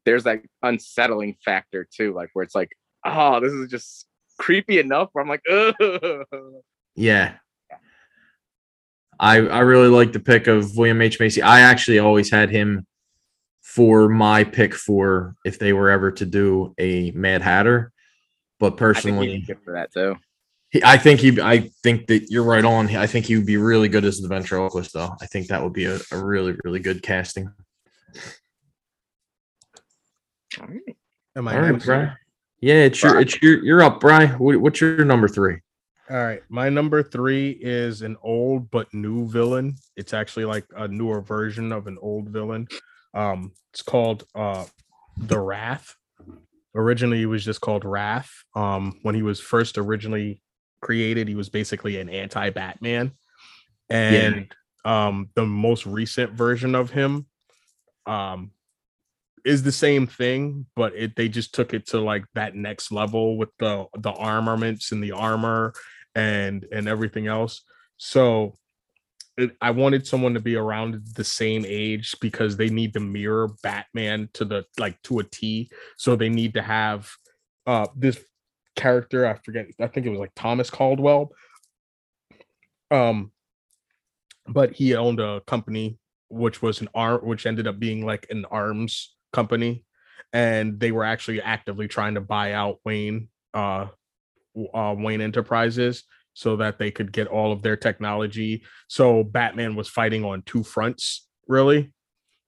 there's 0.06 0.24
that 0.24 0.42
unsettling 0.64 1.36
factor 1.44 1.88
too, 1.90 2.14
like 2.14 2.30
where 2.34 2.44
it's 2.44 2.56
like, 2.56 2.72
oh, 3.06 3.40
this 3.40 3.52
is 3.52 3.70
just 3.70 4.08
creepy 4.40 4.80
enough 4.80 5.10
where 5.14 5.24
I'm 5.24 5.30
like, 5.30 5.44
Ugh. 5.50 6.26
Yeah. 6.96 7.36
I 9.20 9.36
I 9.38 9.60
really 9.60 9.90
like 9.90 10.14
the 10.14 10.20
pick 10.22 10.48
of 10.48 10.78
William 10.78 11.02
H. 11.02 11.20
Macy. 11.20 11.42
I 11.42 11.60
actually 11.62 12.00
always 12.00 12.32
had 12.32 12.50
him 12.50 12.86
for 13.76 14.10
my 14.10 14.44
pick 14.44 14.74
for 14.74 15.36
if 15.46 15.60
they 15.60 15.74
were 15.74 15.92
ever 15.92 16.12
to 16.12 16.26
do 16.26 16.74
a 16.80 17.12
Mad 17.12 17.44
Hatter. 17.44 17.92
But 18.60 18.66
I 18.66 18.70
think 18.70 18.80
personally, 18.80 19.28
he'd 19.28 19.42
be 19.42 19.54
good 19.54 19.64
for 19.64 19.74
that 19.74 19.94
too. 19.94 20.18
he, 20.72 20.84
I 20.84 20.98
think 20.98 21.20
he. 21.20 21.40
I 21.40 21.70
think 21.84 22.08
that 22.08 22.32
you're 22.32 22.44
right 22.44 22.66
on. 22.66 22.94
I 22.96 23.06
think 23.06 23.28
he 23.28 23.36
would 23.36 23.46
be 23.46 23.58
really 23.58 23.88
good 23.88 24.06
as 24.06 24.20
the 24.20 24.28
ventriloquist, 24.28 24.94
though. 24.94 25.16
I 25.22 25.28
think 25.28 25.48
that 25.48 25.62
would 25.62 25.74
be 25.74 25.86
a, 25.86 26.00
a 26.12 26.18
really, 26.18 26.56
really 26.64 26.80
good 26.80 27.04
casting. 27.04 27.54
All 30.60 30.68
right. 30.68 30.98
Am 31.36 31.48
I 31.48 31.56
All 31.56 31.62
right. 31.62 31.84
Brian. 31.84 32.18
Yeah, 32.62 32.84
it's 32.86 33.02
your, 33.02 33.22
it's 33.22 33.42
your, 33.42 33.64
you're 33.64 33.84
up, 33.84 34.02
Brian. 34.02 34.32
What's 34.32 34.82
your 34.82 35.06
number 35.06 35.28
three? 35.28 35.60
All 36.10 36.18
right, 36.18 36.42
my 36.50 36.70
number 36.70 37.04
three 37.04 37.52
is 37.62 38.02
an 38.02 38.18
old 38.24 38.72
but 38.72 38.92
new 38.96 39.30
villain. 39.30 39.76
It's 39.96 40.12
actually 40.12 40.46
like 40.46 40.66
a 40.76 40.88
newer 40.88 41.22
version 41.22 41.72
of 41.72 41.86
an 41.86 42.00
old 42.02 42.30
villain. 42.30 42.68
Um, 43.14 43.54
it's 43.74 43.82
called 43.82 44.26
uh 44.36 44.66
the 45.18 45.40
Wrath. 45.40 45.96
Originally, 46.76 47.18
he 47.18 47.26
was 47.26 47.44
just 47.44 47.62
called 47.62 47.84
Wrath. 47.84 48.32
Um, 48.56 49.00
when 49.02 49.16
he 49.16 49.24
was 49.24 49.40
first 49.40 49.78
originally 49.78 50.42
created, 50.82 51.28
he 51.28 51.36
was 51.36 51.50
basically 51.50 52.00
an 52.00 52.10
anti-Batman, 52.10 53.12
and 53.90 54.54
um, 54.86 55.30
the 55.36 55.46
most 55.46 55.86
recent 55.86 56.34
version 56.34 56.76
of 56.76 56.92
him, 56.92 57.26
um, 58.06 58.52
is 59.46 59.64
the 59.64 59.72
same 59.72 60.08
thing, 60.08 60.66
but 60.76 60.94
it 60.96 61.16
they 61.16 61.30
just 61.30 61.54
took 61.54 61.74
it 61.74 61.88
to 61.88 62.00
like 62.00 62.26
that 62.36 62.56
next 62.56 62.92
level 62.92 63.38
with 63.38 63.50
the 63.58 63.86
the 63.98 64.12
armaments 64.12 64.92
and 64.92 65.04
the 65.04 65.12
armor 65.12 65.74
and 66.16 66.66
and 66.72 66.88
everything 66.88 67.28
else. 67.28 67.64
So 67.98 68.54
it, 68.54 68.54
I 69.62 69.72
wanted 69.72 70.06
someone 70.06 70.34
to 70.34 70.40
be 70.40 70.56
around 70.56 71.02
the 71.16 71.24
same 71.24 71.66
age 71.68 72.16
because 72.20 72.58
they 72.58 72.70
need 72.70 72.94
to 72.94 73.00
mirror 73.00 73.50
Batman 73.64 74.30
to 74.34 74.46
the 74.46 74.66
like 74.78 75.02
to 75.04 75.20
a 75.20 75.24
T. 75.24 75.70
So 75.98 76.16
they 76.16 76.30
need 76.30 76.54
to 76.56 76.62
have 76.62 77.10
uh 77.68 77.88
this 77.96 78.24
character. 78.76 79.26
I 79.26 79.36
forget. 79.36 79.68
I 79.80 79.88
think 79.88 80.06
it 80.06 80.10
was 80.10 80.20
like 80.20 80.34
Thomas 80.36 80.70
Caldwell. 80.70 81.32
Um, 82.92 83.32
but 84.48 84.74
he 84.74 84.96
owned 84.96 85.20
a 85.20 85.42
company 85.42 86.00
which 86.30 86.62
was 86.62 86.82
an 86.82 86.90
arm, 86.94 87.22
which 87.26 87.46
ended 87.46 87.68
up 87.68 87.80
being 87.80 88.06
like 88.06 88.28
an 88.30 88.46
arms 88.46 89.16
company, 89.34 89.84
and 90.34 90.80
they 90.80 90.92
were 90.92 91.04
actually 91.04 91.42
actively 91.42 91.88
trying 91.88 92.16
to 92.16 92.22
buy 92.22 92.54
out 92.54 92.80
Wayne. 92.86 93.30
Uh, 93.54 93.88
uh, 94.74 94.96
Wayne 94.98 95.22
Enterprises 95.22 96.04
so 96.34 96.56
that 96.58 96.80
they 96.80 96.92
could 96.92 97.12
get 97.12 97.28
all 97.28 97.52
of 97.52 97.62
their 97.62 97.76
technology. 97.76 98.64
So 98.88 99.24
Batman 99.24 99.76
was 99.76 99.88
fighting 99.88 100.24
on 100.24 100.44
two 100.44 100.64
fronts, 100.64 101.28
really. 101.48 101.92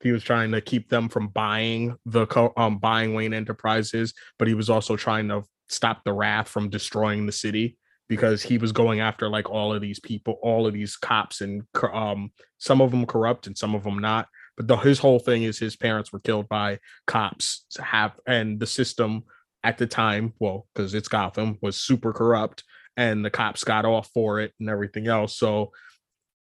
He 0.01 0.11
was 0.11 0.23
trying 0.23 0.51
to 0.51 0.61
keep 0.61 0.89
them 0.89 1.09
from 1.09 1.27
buying 1.27 1.95
the 2.05 2.25
um 2.57 2.79
buying 2.79 3.13
Wayne 3.13 3.33
Enterprises, 3.33 4.13
but 4.39 4.47
he 4.47 4.53
was 4.53 4.69
also 4.69 4.95
trying 4.95 5.27
to 5.29 5.43
stop 5.69 6.03
the 6.03 6.13
wrath 6.13 6.47
from 6.47 6.69
destroying 6.69 7.25
the 7.25 7.31
city 7.31 7.77
because 8.09 8.41
he 8.41 8.57
was 8.57 8.71
going 8.71 8.99
after 8.99 9.29
like 9.29 9.49
all 9.49 9.73
of 9.73 9.81
these 9.81 9.99
people, 9.99 10.37
all 10.41 10.67
of 10.67 10.73
these 10.73 10.97
cops, 10.97 11.41
and 11.41 11.63
um 11.93 12.31
some 12.57 12.81
of 12.81 12.91
them 12.91 13.05
corrupt 13.05 13.47
and 13.47 13.57
some 13.57 13.75
of 13.75 13.83
them 13.83 13.99
not. 13.99 14.27
But 14.57 14.67
the, 14.67 14.75
his 14.75 14.99
whole 14.99 15.19
thing 15.19 15.43
is 15.43 15.57
his 15.57 15.77
parents 15.77 16.11
were 16.11 16.19
killed 16.19 16.49
by 16.49 16.79
cops. 17.07 17.65
Have 17.79 18.19
and 18.27 18.59
the 18.59 18.67
system 18.67 19.23
at 19.63 19.77
the 19.77 19.87
time, 19.87 20.33
well, 20.39 20.67
because 20.73 20.93
it's 20.93 21.07
Gotham, 21.07 21.57
was 21.61 21.77
super 21.77 22.11
corrupt, 22.11 22.63
and 22.97 23.23
the 23.23 23.29
cops 23.29 23.63
got 23.63 23.85
off 23.85 24.09
for 24.13 24.39
it 24.39 24.53
and 24.59 24.69
everything 24.69 25.07
else. 25.07 25.37
So 25.37 25.71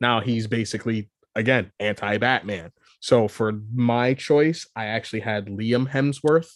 now 0.01 0.19
he's 0.21 0.47
basically 0.47 1.09
again 1.35 1.71
anti-Batman. 1.79 2.71
So 2.99 3.27
for 3.27 3.53
my 3.73 4.13
choice, 4.13 4.67
I 4.75 4.85
actually 4.85 5.21
had 5.21 5.47
Liam 5.47 5.89
Hemsworth 5.89 6.51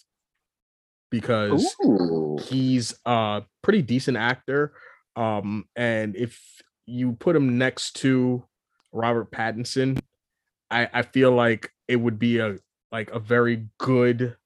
because 1.10 1.74
Ooh. 1.84 2.38
he's 2.42 2.94
a 3.06 3.42
pretty 3.62 3.82
decent 3.82 4.16
actor. 4.16 4.74
Um, 5.16 5.64
and 5.76 6.16
if 6.16 6.42
you 6.86 7.12
put 7.12 7.36
him 7.36 7.56
next 7.56 7.96
to 7.96 8.44
Robert 8.92 9.30
Pattinson, 9.30 9.98
I, 10.70 10.88
I 10.92 11.02
feel 11.02 11.30
like 11.30 11.70
it 11.88 11.96
would 11.96 12.18
be 12.18 12.38
a 12.38 12.56
like 12.90 13.10
a 13.10 13.18
very 13.18 13.68
good, 13.78 14.36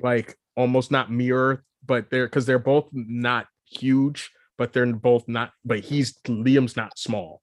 like 0.00 0.36
almost 0.56 0.90
not 0.90 1.10
mirror, 1.10 1.64
but 1.84 2.10
they're 2.10 2.26
because 2.26 2.46
they're 2.46 2.58
both 2.58 2.88
not 2.92 3.46
huge, 3.70 4.30
but 4.58 4.72
they're 4.72 4.92
both 4.92 5.26
not, 5.28 5.52
but 5.64 5.80
he's 5.80 6.18
Liam's 6.22 6.76
not 6.76 6.98
small. 6.98 7.42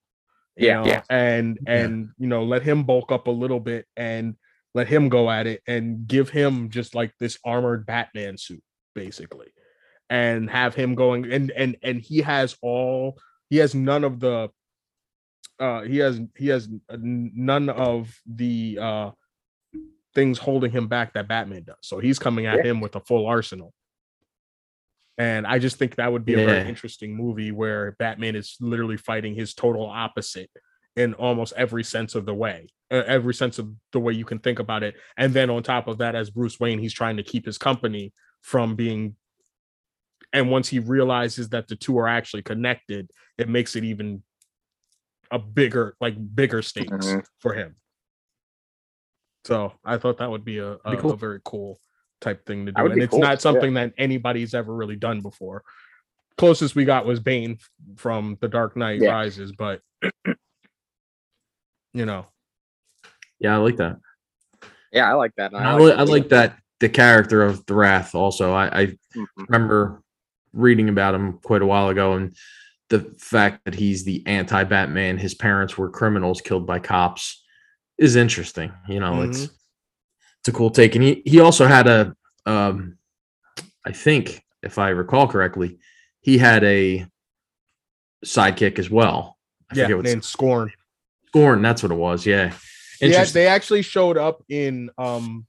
you 0.55 0.67
Yeah, 0.67 0.73
know, 0.81 0.85
yeah. 0.87 1.01
And 1.09 1.57
Yeah. 1.65 1.73
and 1.85 2.09
you 2.17 2.27
know, 2.27 2.43
let 2.43 2.63
him 2.63 2.83
bulk 2.83 3.11
up 3.11 3.27
a 3.27 3.31
little 3.31 3.59
bit 3.59 3.85
and 3.95 4.35
let 4.73 4.87
him 4.87 5.09
go 5.09 5.29
at 5.29 5.47
it 5.47 5.61
and 5.67 6.07
give 6.07 6.29
him 6.29 6.69
just 6.69 6.93
like 6.95 7.13
this 7.19 7.37
armored 7.45 7.85
Batman 7.85 8.37
suit, 8.37 8.63
basically. 8.95 9.47
And 10.09 10.49
have 10.49 10.73
him 10.75 10.95
going 10.95 11.31
and 11.31 11.51
and 11.51 11.77
and 11.83 11.99
he 12.01 12.21
has 12.21 12.55
all 12.61 13.19
he 13.49 13.57
has 13.57 13.75
none 13.75 14.03
of 14.03 14.19
the 14.19 14.49
uh 15.59 15.81
he 15.81 15.97
has 15.97 16.21
he 16.37 16.47
has 16.47 16.69
none 16.89 17.69
of 17.69 18.15
the 18.25 18.77
uh 18.79 19.11
things 20.15 20.37
holding 20.39 20.71
him 20.71 20.87
back 20.87 21.13
that 21.13 21.27
Batman 21.27 21.63
does. 21.63 21.75
So 21.81 21.99
he's 21.99 22.19
coming 22.19 22.45
at 22.45 22.65
him 22.65 22.79
with 22.79 22.95
a 22.95 22.99
full 23.01 23.27
arsenal. 23.27 23.73
And 25.17 25.47
I 25.47 25.57
just 25.57 25.77
think 25.77 25.95
that 25.95 26.11
would 26.11 26.25
be 26.25 26.35
a 26.35 26.39
Yeah. 26.39 26.45
very 26.45 26.69
interesting 26.69 27.15
movie 27.15 27.51
where 27.51 27.93
Batman 27.97 28.35
is 28.35 28.55
literally 28.59 28.97
fighting 28.97 29.33
his 29.33 29.53
total 29.53 29.85
opposite 29.87 30.51
in 30.95 31.13
almost 31.15 31.53
every 31.57 31.83
sense 31.83 32.13
of 32.15 32.25
the 32.25 32.33
way, 32.33 32.67
every 32.91 33.33
sense 33.33 33.57
of 33.59 33.71
the 33.93 33.99
way 33.99 34.13
you 34.13 34.25
can 34.25 34.39
think 34.39 34.59
about 34.59 34.83
it. 34.83 34.95
And 35.17 35.33
then 35.33 35.49
on 35.49 35.63
top 35.63 35.87
of 35.87 35.97
that, 35.99 36.15
as 36.15 36.29
Bruce 36.29 36.59
Wayne, 36.59 36.79
he's 36.79 36.93
trying 36.93 37.17
to 37.17 37.23
keep 37.23 37.45
his 37.45 37.57
company 37.57 38.13
from 38.41 38.75
being. 38.75 39.15
And 40.33 40.51
once 40.51 40.67
he 40.69 40.79
realizes 40.79 41.49
that 41.49 41.67
the 41.67 41.75
two 41.75 41.97
are 41.97 42.07
actually 42.07 42.43
connected, 42.43 43.09
it 43.37 43.49
makes 43.49 43.75
it 43.75 43.83
even 43.83 44.23
a 45.31 45.39
bigger, 45.39 45.95
like 45.99 46.15
bigger 46.35 46.61
stakes 46.61 46.91
Mhm. 46.91 47.25
for 47.39 47.53
him. 47.53 47.75
So 49.45 49.73
I 49.83 49.97
thought 49.97 50.17
that 50.17 50.29
would 50.29 50.43
be 50.45 50.59
a, 50.59 50.73
a, 50.83 50.97
cool. 50.97 51.11
a 51.11 51.17
very 51.17 51.39
cool 51.43 51.79
type 52.21 52.45
thing 52.45 52.65
to 52.65 52.71
do. 52.71 52.85
And 52.85 53.01
it's 53.01 53.11
cool, 53.11 53.19
not 53.19 53.41
something 53.41 53.73
that 53.75 53.93
anybody's 53.97 54.53
ever 54.53 54.73
really 54.73 54.95
done 54.95 55.21
before. 55.21 55.63
Closest 56.37 56.75
we 56.75 56.85
got 56.85 57.05
was 57.05 57.19
Bane 57.19 57.57
from 57.95 58.37
The 58.41 58.47
Dark 58.47 58.75
Knight 58.75 59.01
Yeah. 59.01 59.11
Rises, 59.11 59.51
but 59.51 59.81
you 61.93 62.05
know, 62.05 62.27
Yeah, 63.39 63.55
I 63.55 63.57
like 63.57 63.77
that. 63.77 63.97
Yeah, 64.91 65.09
I 65.09 65.13
like 65.13 65.33
that. 65.37 65.53
and 65.53 65.63
I, 65.63 65.75
like 65.75 65.95
that 65.95 65.99
I 65.99 66.03
like 66.03 66.29
that 66.29 66.59
the 66.79 66.89
character 66.89 67.43
of 67.43 67.65
the 67.65 67.73
Wrath. 67.73 68.13
Also, 68.15 68.53
I, 68.53 68.81
I 68.81 68.85
Mhm. 69.15 69.27
remember 69.49 70.03
reading 70.53 70.89
about 70.89 71.15
him 71.15 71.39
quite 71.39 71.61
a 71.61 71.65
while 71.65 71.89
ago, 71.89 72.13
and 72.13 72.35
the 72.89 72.99
fact 73.19 73.65
that 73.65 73.75
he's 73.75 74.05
the 74.05 74.25
anti-Batman, 74.27 75.17
his 75.17 75.33
parents 75.33 75.77
were 75.77 75.89
criminals 75.89 76.39
killed 76.41 76.65
by 76.65 76.79
cops, 76.79 77.43
is 77.97 78.15
interesting. 78.15 78.71
You 78.87 78.99
know, 78.99 79.23
it's 79.23 79.49
it's 80.47 80.55
a 80.55 80.57
cool 80.57 80.69
take, 80.69 80.95
and 80.95 81.03
he 81.03 81.21
he 81.25 81.41
also 81.41 81.67
had 81.67 81.87
a, 81.87 82.15
um, 82.45 82.97
I 83.85 83.91
think 83.91 84.45
if 84.63 84.77
I 84.77 84.89
recall 84.89 85.27
correctly, 85.27 85.77
he 86.21 86.37
had 86.37 86.63
a 86.63 87.05
sidekick 88.25 88.79
as 88.79 88.89
well. 88.89 89.37
I 89.69 89.75
yeah, 89.75 89.87
named 89.87 90.23
Scorn. 90.23 90.71
Scorn. 91.27 91.61
That's 91.61 91.83
what 91.83 91.91
it 91.91 91.95
was. 91.95 92.25
Yeah, 92.25 92.53
Yeah, 93.01 93.25
they 93.25 93.47
actually 93.47 93.81
showed 93.81 94.17
up 94.17 94.41
in 94.47 94.89
um 94.97 95.45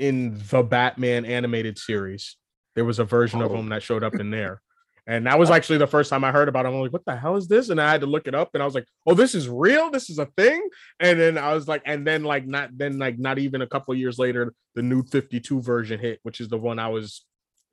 in 0.00 0.42
the 0.50 0.64
Batman 0.64 1.24
animated 1.24 1.78
series. 1.78 2.36
There 2.74 2.84
was 2.84 2.98
a 2.98 3.04
version 3.04 3.40
of 3.40 3.52
Oh. 3.52 3.56
him 3.56 3.68
that 3.68 3.84
showed 3.84 4.02
up 4.02 4.16
in 4.16 4.30
there. 4.30 4.60
And 5.06 5.26
that 5.26 5.38
was 5.38 5.50
actually 5.50 5.78
the 5.78 5.86
first 5.86 6.08
time 6.08 6.24
I 6.24 6.32
heard 6.32 6.48
about 6.48 6.64
it. 6.64 6.68
I'm 6.70 6.76
like, 6.76 6.92
what 6.92 7.04
the 7.04 7.14
hell 7.14 7.36
is 7.36 7.46
this? 7.46 7.68
And 7.68 7.78
I 7.80 7.90
had 7.90 8.00
to 8.00 8.06
look 8.06 8.26
it 8.26 8.34
up 8.34 8.50
and 8.54 8.62
I 8.62 8.66
was 8.66 8.74
like, 8.74 8.86
oh, 9.06 9.12
this 9.14 9.34
is 9.34 9.48
real. 9.50 9.90
This 9.90 10.08
is 10.08 10.18
a 10.18 10.26
thing. 10.38 10.66
And 10.98 11.20
then 11.20 11.36
I 11.36 11.52
was 11.52 11.68
like, 11.68 11.82
and 11.84 12.06
then 12.06 12.24
like 12.24 12.46
not 12.46 12.70
then 12.76 12.98
like 12.98 13.18
not 13.18 13.38
even 13.38 13.60
a 13.60 13.66
couple 13.66 13.94
years 13.94 14.18
later, 14.18 14.54
the 14.74 14.82
new 14.82 15.02
52 15.02 15.60
version 15.60 16.00
hit, 16.00 16.20
which 16.22 16.40
is 16.40 16.48
the 16.48 16.56
one 16.56 16.78
I 16.78 16.88
was 16.88 17.24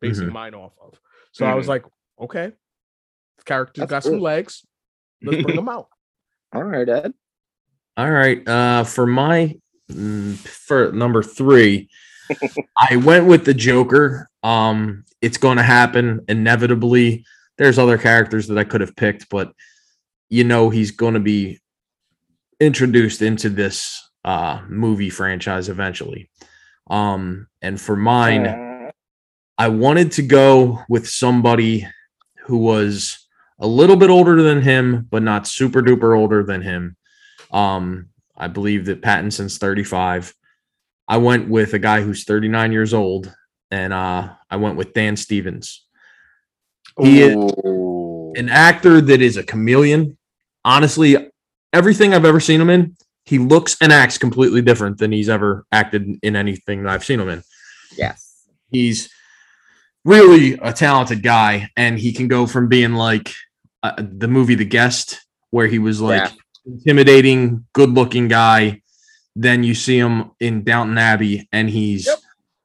basing 0.01 0.27
Mhm. 0.27 0.33
mine 0.33 0.53
off 0.55 0.73
of. 0.81 0.99
So 1.31 1.45
I 1.45 1.55
was 1.55 1.69
like, 1.69 1.85
okay, 2.19 2.51
the 3.37 3.43
character's 3.45 3.81
That's 3.83 3.89
got 3.91 4.03
some 4.03 4.19
legs. 4.19 4.65
Let's 5.23 5.41
bring 5.41 5.55
them 5.55 5.69
out. 5.69 5.87
All 6.53 6.63
right, 6.63 6.87
Ed. 6.89 7.13
All 7.95 8.11
right. 8.11 8.45
Uh, 8.45 8.83
for 8.83 9.07
my 9.07 9.55
mm, 9.89 10.35
for 10.37 10.91
number 10.91 11.23
three, 11.23 11.87
I 12.77 12.97
went 12.97 13.27
with 13.27 13.45
the 13.45 13.53
Joker. 13.53 14.27
Um, 14.43 15.05
it's 15.21 15.37
going 15.37 15.57
to 15.57 15.63
happen 15.63 16.21
inevitably. 16.27 17.25
There's 17.57 17.79
other 17.79 17.97
characters 17.97 18.47
that 18.47 18.57
I 18.57 18.63
could 18.63 18.81
have 18.81 18.95
picked, 18.95 19.29
but 19.29 19.53
you 20.29 20.43
know 20.43 20.69
he's 20.69 20.91
going 20.91 21.13
to 21.13 21.19
be 21.19 21.59
introduced 22.59 23.21
into 23.21 23.49
this 23.49 23.99
uh 24.23 24.61
movie 24.67 25.09
franchise 25.09 25.69
eventually. 25.69 26.29
Um, 26.89 27.47
and 27.61 27.79
for 27.79 27.95
mine, 27.95 28.91
I 29.57 29.67
wanted 29.67 30.11
to 30.13 30.23
go 30.23 30.79
with 30.89 31.07
somebody 31.07 31.87
who 32.45 32.57
was 32.57 33.27
a 33.59 33.67
little 33.67 33.95
bit 33.95 34.09
older 34.09 34.41
than 34.41 34.61
him, 34.61 35.07
but 35.09 35.23
not 35.23 35.47
super 35.47 35.81
duper 35.81 36.17
older 36.17 36.43
than 36.43 36.61
him. 36.61 36.97
Um, 37.51 38.09
I 38.35 38.47
believe 38.47 38.85
that 38.85 39.01
Pattinson's 39.01 39.57
35. 39.59 40.33
I 41.07 41.17
went 41.17 41.47
with 41.47 41.73
a 41.73 41.79
guy 41.79 42.01
who's 42.01 42.23
39 42.23 42.71
years 42.71 42.93
old, 42.93 43.33
and 43.71 43.93
uh, 43.93 44.29
I 44.49 44.55
went 44.57 44.75
with 44.75 44.93
Dan 44.93 45.15
Stevens. 45.17 45.85
He 47.01 47.21
is 47.21 47.35
an 48.35 48.49
actor 48.49 49.01
that 49.01 49.21
is 49.21 49.37
a 49.37 49.43
chameleon. 49.43 50.17
Honestly, 50.63 51.15
everything 51.73 52.13
I've 52.13 52.25
ever 52.25 52.39
seen 52.39 52.59
him 52.61 52.69
in, 52.69 52.95
he 53.25 53.39
looks 53.39 53.77
and 53.81 53.91
acts 53.93 54.17
completely 54.17 54.61
different 54.61 54.97
than 54.97 55.11
he's 55.11 55.29
ever 55.29 55.65
acted 55.71 56.19
in 56.21 56.35
anything 56.35 56.83
that 56.83 56.91
I've 56.91 57.05
seen 57.05 57.19
him 57.19 57.29
in. 57.29 57.43
yes. 57.97 58.27
He's 58.71 59.09
really 60.05 60.53
a 60.61 60.71
talented 60.73 61.21
guy, 61.23 61.69
and 61.75 61.99
he 61.99 62.13
can 62.13 62.27
go 62.27 62.45
from 62.47 62.67
being 62.69 62.93
like 62.93 63.33
uh, 63.83 63.93
the 63.97 64.27
movie 64.27 64.55
The 64.55 64.65
Guest, 64.65 65.25
where 65.49 65.67
he 65.67 65.77
was 65.79 65.99
like 66.01 66.21
Yeah. 66.21 66.73
intimidating, 66.73 67.65
good-looking 67.73 68.27
guy. 68.27 68.81
Then 69.35 69.63
you 69.63 69.75
see 69.75 69.97
him 69.97 70.31
in 70.39 70.63
Downton 70.63 70.97
Abbey, 70.97 71.47
and 71.51 71.69
he's 71.69 72.05
Yep. 72.07 72.19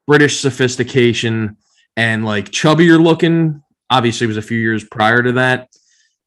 British 0.07 0.41
sophistication 0.41 1.57
and 1.97 2.25
like 2.25 2.51
chubbier 2.51 3.03
looking. 3.03 3.63
Obviously, 3.91 4.25
it 4.25 4.29
was 4.29 4.37
a 4.37 4.43
few 4.43 4.59
years 4.59 4.85
prior 4.85 5.23
to 5.23 5.33
that, 5.33 5.69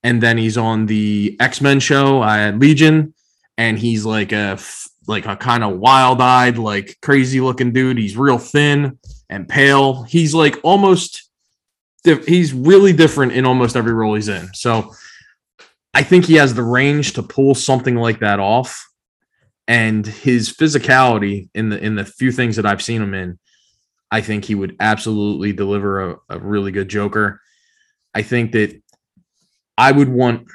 and 0.03 0.21
then 0.21 0.38
he's 0.38 0.57
on 0.57 0.86
the 0.86 1.36
X 1.39 1.61
Men 1.61 1.80
show 1.80 2.21
uh, 2.21 2.51
Legion, 2.55 3.13
and 3.57 3.77
he's 3.77 4.05
like 4.05 4.32
a 4.32 4.59
like 5.07 5.25
a 5.25 5.36
kind 5.36 5.63
of 5.63 5.80
wild-eyed, 5.80 6.57
like 6.57 6.97
crazy 7.01 7.41
looking 7.41 7.73
dude. 7.73 7.97
He's 7.97 8.15
real 8.15 8.38
thin 8.38 8.99
and 9.30 9.49
pale. 9.49 10.03
He's 10.03 10.34
like 10.34 10.57
almost 10.63 11.30
he's 12.03 12.53
really 12.53 12.93
different 12.93 13.34
in 13.34 13.45
almost 13.45 13.75
every 13.75 13.93
role 13.93 14.15
he's 14.15 14.30
in. 14.30 14.53
So 14.53 14.93
I 15.93 16.03
think 16.03 16.25
he 16.25 16.36
has 16.36 16.53
the 16.53 16.63
range 16.63 17.13
to 17.13 17.23
pull 17.23 17.55
something 17.55 17.95
like 17.95 18.19
that 18.19 18.39
off. 18.39 18.86
And 19.67 20.05
his 20.05 20.51
physicality 20.51 21.49
in 21.53 21.69
the 21.69 21.77
in 21.77 21.95
the 21.95 22.05
few 22.05 22.32
things 22.32 22.55
that 22.55 22.65
I've 22.65 22.82
seen 22.82 23.01
him 23.01 23.13
in, 23.13 23.38
I 24.12 24.22
think 24.22 24.45
he 24.45 24.55
would 24.55 24.76
absolutely 24.80 25.53
deliver 25.53 26.12
a, 26.12 26.16
a 26.30 26.39
really 26.39 26.72
good 26.72 26.89
Joker. 26.89 27.41
I 28.14 28.22
think 28.22 28.51
that 28.53 28.82
I 29.78 29.91
would 29.91 30.10
want 30.10 30.47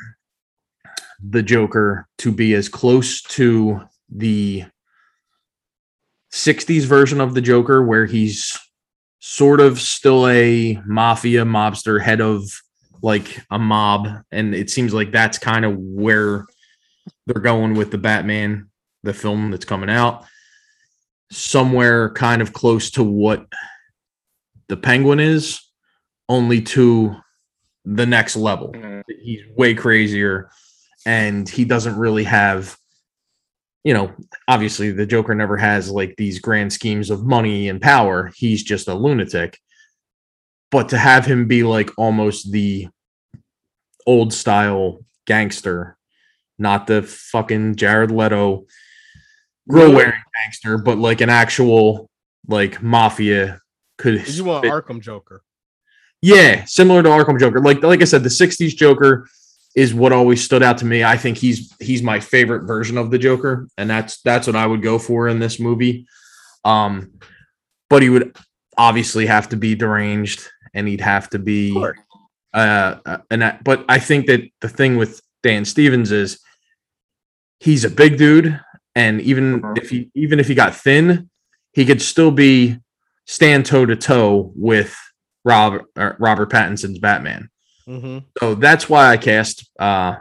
the 1.23 1.43
Joker 1.43 2.07
to 2.19 2.33
be 2.33 2.55
as 2.55 2.69
close 2.69 3.23
to 3.23 3.81
the 4.11 4.65
60s 6.33 6.85
version 6.85 7.21
of 7.21 7.35
the 7.35 7.41
Joker, 7.41 7.83
where 7.83 8.07
he's 8.07 8.59
sort 9.21 9.61
of 9.61 9.81
still 9.81 10.29
a 10.29 10.79
mafia 10.85 11.45
mobster, 11.45 12.03
head 12.03 12.21
of 12.21 12.43
like 13.03 13.41
a 13.51 13.59
mob. 13.59 14.09
And 14.33 14.55
it 14.55 14.69
seems 14.69 14.93
like 14.93 15.13
that's 15.13 15.39
kind 15.39 15.65
of 15.65 15.77
where 15.79 16.45
they're 17.27 17.41
going 17.41 17.75
with 17.75 17.91
the 17.91 17.99
Batman, 17.99 18.69
the 19.03 19.15
film 19.15 19.51
that's 19.51 19.65
coming 19.65 19.91
out. 19.91 20.25
Somewhere 21.37 22.11
kind 22.11 22.41
of 22.41 22.53
close 22.53 22.91
to 22.93 23.03
what 23.03 23.45
the 24.69 24.77
Penguin 24.77 25.19
is, 25.19 25.61
only 26.29 26.63
to 26.63 27.17
the 27.85 28.07
next 28.07 28.37
level. 28.37 28.73
Mhm. 28.73 29.03
he's 29.21 29.43
way 29.57 29.75
crazier 29.75 30.49
and 31.05 31.47
he 31.49 31.65
doesn't 31.67 31.99
really 31.99 32.25
have 32.25 32.79
you 33.83 33.93
know 33.93 34.15
obviously 34.49 34.91
the 34.91 35.05
joker 35.05 35.35
never 35.35 35.57
has 35.59 35.91
like 35.91 36.15
these 36.17 36.39
grand 36.39 36.73
schemes 36.73 37.11
of 37.11 37.25
money 37.27 37.69
and 37.69 37.83
power. 37.83 38.31
He's 38.37 38.63
just 38.63 38.89
a 38.89 38.95
lunatic. 38.95 39.59
But 40.71 40.89
to 40.91 40.99
have 40.99 41.27
him 41.27 41.47
be 41.49 41.63
like 41.65 41.91
almost 41.99 42.53
the 42.53 42.89
old 44.07 44.33
style 44.33 45.05
gangster 45.27 45.97
not 46.59 46.87
the 46.87 47.03
fucking 47.03 47.75
jared 47.75 48.11
leto 48.13 48.65
grow 49.69 49.91
wearing 49.91 50.13
gangster 50.45 50.77
but 50.79 50.99
like 50.99 51.21
an 51.21 51.31
actual 51.31 52.09
like 52.49 52.83
mafia 52.83 53.61
could 53.99 54.27
You 54.29 54.45
want 54.45 54.65
fit- 54.65 54.73
Arkham 54.73 55.01
Joker? 55.01 55.43
yeah, 56.21 56.65
similar 56.65 57.03
to 57.03 57.09
Arkham 57.09 57.39
Joker. 57.39 57.61
Like 57.61 57.83
like 57.83 58.01
I 58.03 58.05
said, 58.05 58.23
the 58.23 58.29
'60s 58.31 58.75
Joker 58.75 59.29
is 59.77 59.93
what 59.95 60.13
always 60.13 60.43
stood 60.43 60.63
out 60.63 60.79
to 60.79 60.85
me. 60.85 61.05
I 61.05 61.17
think 61.17 61.37
he's 61.39 61.73
he's 61.81 62.03
my 62.03 62.19
favorite 62.21 62.65
version 62.67 62.97
of 62.99 63.11
the 63.11 63.19
Joker, 63.19 63.69
and 63.79 63.89
that's 63.89 64.21
that's 64.23 64.47
what 64.47 64.57
I 64.57 64.67
would 64.67 64.83
go 64.83 64.99
for 64.99 65.29
in 65.29 65.39
this 65.39 65.61
movie. 65.61 66.07
Um, 66.65 67.13
but 67.91 68.03
he 68.03 68.09
would 68.11 68.37
obviously 68.79 69.27
have 69.27 69.49
to 69.51 69.57
be 69.57 69.75
deranged, 69.75 70.49
and 70.75 70.89
he'd 70.89 71.01
have 71.03 71.29
to 71.31 71.39
be 71.39 71.77
uh, 72.55 72.97
uh, 73.05 73.19
and 73.31 73.45
I, 73.45 73.59
but 73.63 73.85
I 73.89 73.99
think 73.99 74.27
that 74.27 74.43
the 74.61 74.69
thing 74.69 74.97
with 74.97 75.21
Dan 75.43 75.65
Stevens 75.65 76.11
is 76.11 76.41
he's 77.61 77.85
a 77.85 77.91
big 77.91 78.17
dude, 78.19 78.59
and 78.95 79.21
even 79.21 79.61
Mhm. 79.61 79.79
if 79.79 79.91
he 79.91 80.11
even 80.15 80.39
if 80.41 80.49
he 80.49 80.55
got 80.55 80.75
thin, 80.77 81.29
he 81.73 81.85
could 81.85 82.01
still 82.03 82.31
be 82.31 82.79
stand 83.27 83.67
toe 83.67 83.87
to 83.87 83.97
toe 83.97 84.53
with 84.55 84.97
Robert 85.45 85.85
uh, 85.97 86.13
Robert 86.19 86.51
Pattinson's 86.51 86.99
Batman. 86.99 87.51
Mm-hmm. 87.89 88.19
So 88.41 88.55
that's 88.55 88.89
why 88.89 89.09
I 89.11 89.17
cast 89.17 89.69
uh, 89.79 90.17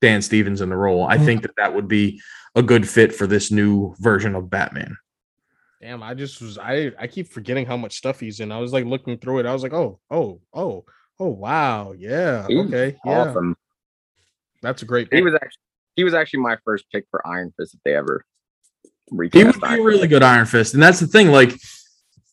Dan 0.00 0.20
Stevens 0.22 0.60
in 0.60 0.68
the 0.68 0.76
role. 0.76 1.06
I 1.06 1.16
think 1.18 1.42
that 1.42 1.56
that 1.56 1.74
would 1.74 1.88
be 1.88 2.20
a 2.54 2.62
good 2.62 2.88
fit 2.88 3.14
for 3.14 3.26
this 3.26 3.50
new 3.50 3.94
version 4.00 4.34
of 4.34 4.50
Batman. 4.50 4.96
Damn, 5.80 6.02
I 6.02 6.14
just 6.14 6.40
was 6.42 6.58
I 6.58 6.92
I 6.98 7.06
keep 7.06 7.28
forgetting 7.32 7.66
how 7.66 7.76
much 7.76 7.96
stuff 7.96 8.20
he's 8.20 8.40
in. 8.40 8.50
I 8.52 8.58
was 8.58 8.72
like 8.72 8.84
looking 8.86 9.18
through 9.18 9.40
it. 9.40 9.46
I 9.46 9.52
was 9.52 9.62
like, 9.62 9.72
oh, 9.74 9.98
oh, 10.10 10.40
oh, 10.52 10.84
oh, 11.20 11.28
wow, 11.28 11.92
yeah, 11.92 12.46
He's 12.48 12.66
okay, 12.66 12.96
yeah, 13.04 13.20
Awesome. 13.30 13.56
that's 14.62 14.82
a 14.82 14.84
great. 14.86 15.08
He 15.12 15.22
was 15.22 15.34
actually 15.34 15.62
he 15.96 16.04
was 16.04 16.14
actually 16.14 16.40
my 16.40 16.56
first 16.64 16.84
pick 16.92 17.06
for 17.10 17.26
Iron 17.26 17.52
Fist 17.58 17.74
if 17.74 17.80
they 17.84 17.94
ever 17.96 18.24
He 19.10 19.16
would 19.16 19.30
be 19.32 19.40
a 19.42 19.82
really 19.82 19.98
Fist. 20.00 20.10
good 20.10 20.22
Iron 20.22 20.46
Fist, 20.46 20.74
and 20.74 20.82
that's 20.82 21.00
the 21.00 21.06
thing. 21.06 21.28
Like 21.28 21.54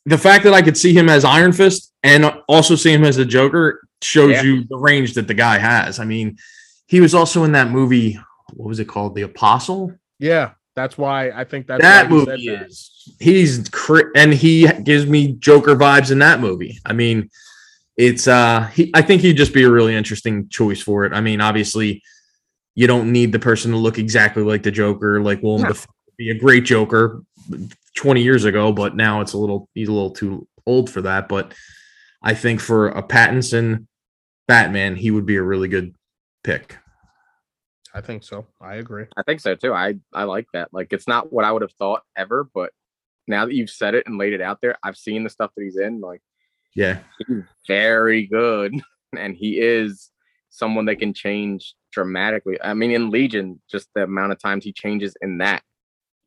the 0.06 0.18
fact 0.18 0.44
that 0.44 0.54
I 0.54 0.62
could 0.62 0.78
see 0.78 0.94
him 0.94 1.10
as 1.10 1.24
Iron 1.26 1.54
Fist 1.54 1.92
and 2.04 2.26
also 2.48 2.76
see 2.76 2.92
him 2.92 3.04
as 3.06 3.18
a 3.18 3.26
Joker 3.26 3.82
shows 4.02 4.32
Yeah. 4.32 4.42
you 4.44 4.64
the 4.66 4.78
range 4.78 5.14
that 5.14 5.28
the 5.28 5.34
guy 5.34 5.58
has. 5.58 6.00
I 6.00 6.06
mean, 6.06 6.38
he 6.88 7.00
was 7.00 7.16
also 7.16 7.44
in 7.46 7.54
that 7.54 7.70
movie. 7.72 8.20
What 8.54 8.68
was 8.68 8.80
it 8.80 8.86
called? 8.86 9.16
The 9.16 9.22
Apostle. 9.22 9.94
Yeah, 10.20 10.52
that's 10.76 10.98
why 10.98 11.32
I 11.32 11.44
think 11.46 11.68
that's 11.68 11.82
that 11.82 12.10
why 12.10 12.20
said 12.26 12.28
movie 12.32 12.50
that. 12.50 12.68
is 12.68 13.16
he's 13.20 13.70
cr- 13.70 14.12
and 14.16 14.34
he 14.34 14.68
gives 14.84 15.06
me 15.06 15.34
Joker 15.34 15.76
vibes 15.76 16.12
in 16.12 16.20
that 16.20 16.40
movie. 16.42 16.80
I 16.86 16.94
mean, 16.94 17.30
it's 17.96 18.28
uh 18.28 18.68
he 18.74 18.92
I 18.94 19.02
think 19.04 19.22
he'd 19.22 19.38
just 19.38 19.54
be 19.54 19.64
a 19.64 19.70
really 19.72 19.96
interesting 19.96 20.50
choice 20.50 20.82
for 20.82 21.06
it. 21.06 21.14
I 21.14 21.22
mean, 21.22 21.40
obviously 21.42 22.02
you 22.76 22.88
don't 22.88 23.12
need 23.12 23.32
the 23.32 23.40
person 23.40 23.72
to 23.72 23.78
look 23.78 23.98
exactly 24.00 24.44
like 24.44 24.64
the 24.64 24.72
Joker, 24.72 25.22
like 25.22 25.42
Willem 25.44 25.62
No. 25.64 25.68
Dafoe 25.70 25.92
be 26.18 26.30
a 26.30 26.36
great 26.38 26.64
Joker 26.64 27.24
20 27.96 28.22
years 28.22 28.46
ago, 28.46 28.72
but 28.72 28.96
now 28.96 29.22
it's 29.22 29.34
a 29.34 29.38
little 29.38 29.68
he's 29.74 29.88
a 29.88 29.92
little 29.94 30.12
too 30.12 30.48
old 30.66 30.90
for 30.90 31.02
that. 31.02 31.28
But 31.28 31.54
I 32.22 32.34
think 32.34 32.60
for 32.60 32.90
a 32.90 33.02
Pattinson 33.04 33.88
Batman, 34.48 34.96
he 34.96 35.10
would 35.12 35.26
be 35.26 35.36
a 35.38 35.42
really 35.44 35.68
good 35.68 35.96
pick. 36.44 36.78
I 37.96 38.02
think 38.02 38.24
so. 38.24 38.48
I 38.62 38.76
agree. 38.76 39.06
I 39.18 39.24
think 39.24 39.40
so 39.40 39.56
too. 39.56 39.74
I 39.74 39.96
I 40.14 40.24
like 40.24 40.48
that. 40.54 40.70
Like 40.72 40.94
it's 40.94 41.08
not 41.08 41.32
what 41.34 41.46
I 41.46 41.52
would 41.52 41.62
have 41.64 41.74
thought 41.74 42.04
ever, 42.16 42.44
but 42.54 42.72
now 43.28 43.46
that 43.46 43.54
you've 43.54 43.70
said 43.70 43.96
it 43.96 44.06
and 44.08 44.18
laid 44.18 44.34
it 44.34 44.42
out 44.42 44.60
there, 44.62 44.78
I've 44.84 44.98
seen 44.98 45.24
the 45.24 45.30
stuff 45.30 45.52
that 45.56 45.64
he's 45.64 45.78
in. 45.78 46.00
Like 46.02 46.22
Yeah. 46.76 47.00
he's 47.28 47.44
very 47.68 48.26
good, 48.28 48.74
and 49.18 49.36
he 49.36 49.60
is 49.60 50.10
someone 50.50 50.86
that 50.86 50.98
can 50.98 51.14
change 51.14 51.74
dramatically. 51.94 52.58
I 52.62 52.74
mean, 52.74 52.92
in 52.92 53.10
Legion, 53.10 53.62
just 53.72 53.88
the 53.96 54.04
amount 54.04 54.32
of 54.34 54.40
times 54.40 54.64
he 54.66 54.74
changes 54.74 55.16
in 55.22 55.38
that 55.38 55.62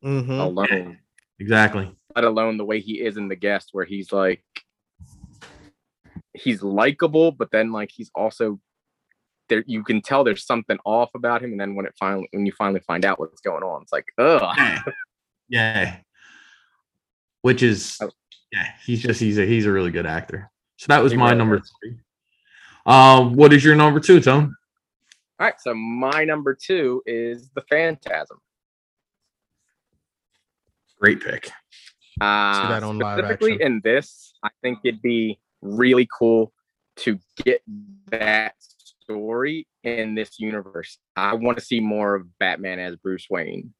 Mm-hmm. 0.05 0.31
alone, 0.31 0.99
Exactly. 1.39 1.91
let 2.15 2.23
alone 2.23 2.57
the 2.57 2.65
way 2.65 2.79
he 2.79 3.01
is 3.01 3.17
in 3.17 3.27
the 3.27 3.35
guest, 3.35 3.69
where 3.71 3.83
he's 3.85 4.11
like 4.11 4.43
he's 6.33 6.61
likable, 6.61 7.31
but 7.31 7.49
then 7.51 7.71
like 7.71 7.89
he's 7.91 8.11
also 8.13 8.59
there. 9.49 9.63
You 9.65 9.83
can 9.83 10.01
tell 10.01 10.23
there's 10.23 10.45
something 10.45 10.77
off 10.85 11.09
about 11.15 11.43
him, 11.43 11.51
and 11.51 11.59
then 11.59 11.73
when 11.75 11.85
it 11.87 11.93
finally 11.99 12.27
when 12.31 12.45
you 12.45 12.51
finally 12.51 12.81
find 12.81 13.05
out 13.05 13.19
what's 13.19 13.41
going 13.41 13.63
on, 13.63 13.81
it's 13.81 13.91
like, 13.91 14.05
ugh. 14.19 14.55
Yeah. 14.57 14.81
yeah. 15.49 15.95
Which 17.41 17.63
is 17.63 17.97
Oh. 18.01 18.11
yeah, 18.51 18.67
he's 18.85 19.01
just 19.01 19.19
he's 19.19 19.39
a 19.39 19.45
he's 19.47 19.65
a 19.65 19.71
really 19.71 19.91
good 19.91 20.05
actor. 20.05 20.51
So 20.77 20.85
that 20.89 21.01
was 21.01 21.15
my 21.15 21.33
number 21.33 21.59
three. 21.59 21.97
Um, 22.85 23.33
what 23.33 23.51
is 23.51 23.65
your 23.65 23.75
number 23.75 23.99
two, 23.99 24.21
Tone? 24.21 24.55
All 25.39 25.45
right, 25.45 25.59
so 25.59 25.73
my 25.75 26.23
number 26.23 26.55
two 26.55 27.03
is 27.05 27.49
the 27.53 27.61
Phantasm. 27.69 28.39
Great 30.99 31.21
pick. 31.21 31.51
Uh, 32.19 32.69
that 32.69 32.81
on 32.81 32.99
specifically 32.99 33.53
action. 33.53 33.67
in 33.67 33.81
this, 33.83 34.33
I 34.41 34.49
think 34.63 34.79
it'd 34.83 35.01
be 35.03 35.39
really 35.61 36.07
cool 36.17 36.51
to 36.97 37.19
get 37.43 37.61
that 38.09 38.55
story 38.59 39.67
in 39.83 40.15
this 40.15 40.39
universe. 40.39 40.97
I 41.15 41.35
want 41.35 41.59
to 41.59 41.63
see 41.63 41.79
more 41.79 42.15
of 42.15 42.39
Batman 42.39 42.79
as 42.79 42.95
Bruce 42.95 43.27
Wayne, 43.29 43.75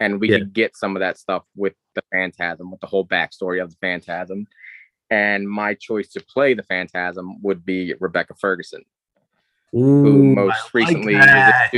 and 0.00 0.18
we 0.18 0.30
Yeah. 0.30 0.38
could 0.38 0.54
get 0.54 0.76
some 0.76 0.96
of 0.96 1.00
that 1.00 1.18
stuff 1.18 1.44
with 1.54 1.74
the 1.94 2.02
Phantasm, 2.10 2.70
with 2.70 2.80
the 2.80 2.86
whole 2.86 3.06
backstory 3.06 3.62
of 3.62 3.70
the 3.70 3.76
Phantasm. 3.82 4.46
And 5.10 5.48
my 5.48 5.74
choice 5.74 6.08
to 6.12 6.20
play 6.24 6.54
the 6.54 6.62
Phantasm 6.64 7.40
would 7.42 7.66
be 7.66 7.94
Rebecca 8.00 8.34
Ferguson, 8.34 8.84
who 9.72 10.06
Ooh, 10.06 10.34
most 10.34 10.54
I 10.54 10.58
like 10.62 10.74
recently 10.74 11.14
was 11.16 11.24
that. 11.26 11.70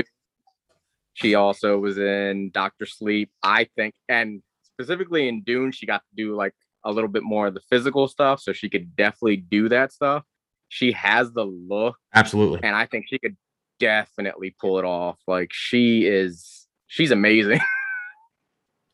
she 1.14 1.34
also 1.34 1.78
was 1.78 1.98
in 1.98 2.50
Doctor 2.52 2.86
Sleep. 2.86 3.30
I 3.42 3.64
think, 3.76 3.94
and 4.08 4.42
specifically 4.62 5.28
in 5.28 5.42
Dune, 5.42 5.72
she 5.72 5.86
got 5.86 5.98
to 6.00 6.16
do 6.16 6.34
like 6.36 6.54
a 6.84 6.92
little 6.92 7.08
bit 7.10 7.22
more 7.24 7.46
of 7.48 7.54
the 7.54 7.60
physical 7.68 8.06
stuff, 8.08 8.40
so 8.40 8.52
she 8.52 8.68
could 8.68 8.94
definitely 8.96 9.36
do 9.38 9.68
that 9.68 9.92
stuff. 9.92 10.24
She 10.68 10.92
has 10.92 11.32
the 11.32 11.44
look, 11.44 11.96
Absolutely. 12.14 12.60
and 12.62 12.76
I 12.76 12.86
think 12.86 13.06
she 13.08 13.18
could 13.18 13.36
definitely 13.80 14.54
pull 14.60 14.78
it 14.78 14.84
off. 14.84 15.18
Like 15.26 15.50
she 15.52 16.06
is, 16.06 16.66
she's 16.86 17.10
amazing. 17.10 17.60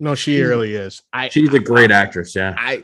No, 0.01 0.16
she 0.16 0.36
She's- 0.38 0.49
really 0.49 0.74
is. 0.74 1.01
I 1.12 1.28
She's 1.28 1.55
a 1.55 1.61
great 1.61 1.92
actress. 1.92 2.34
Yeah. 2.34 2.55
I 2.59 2.82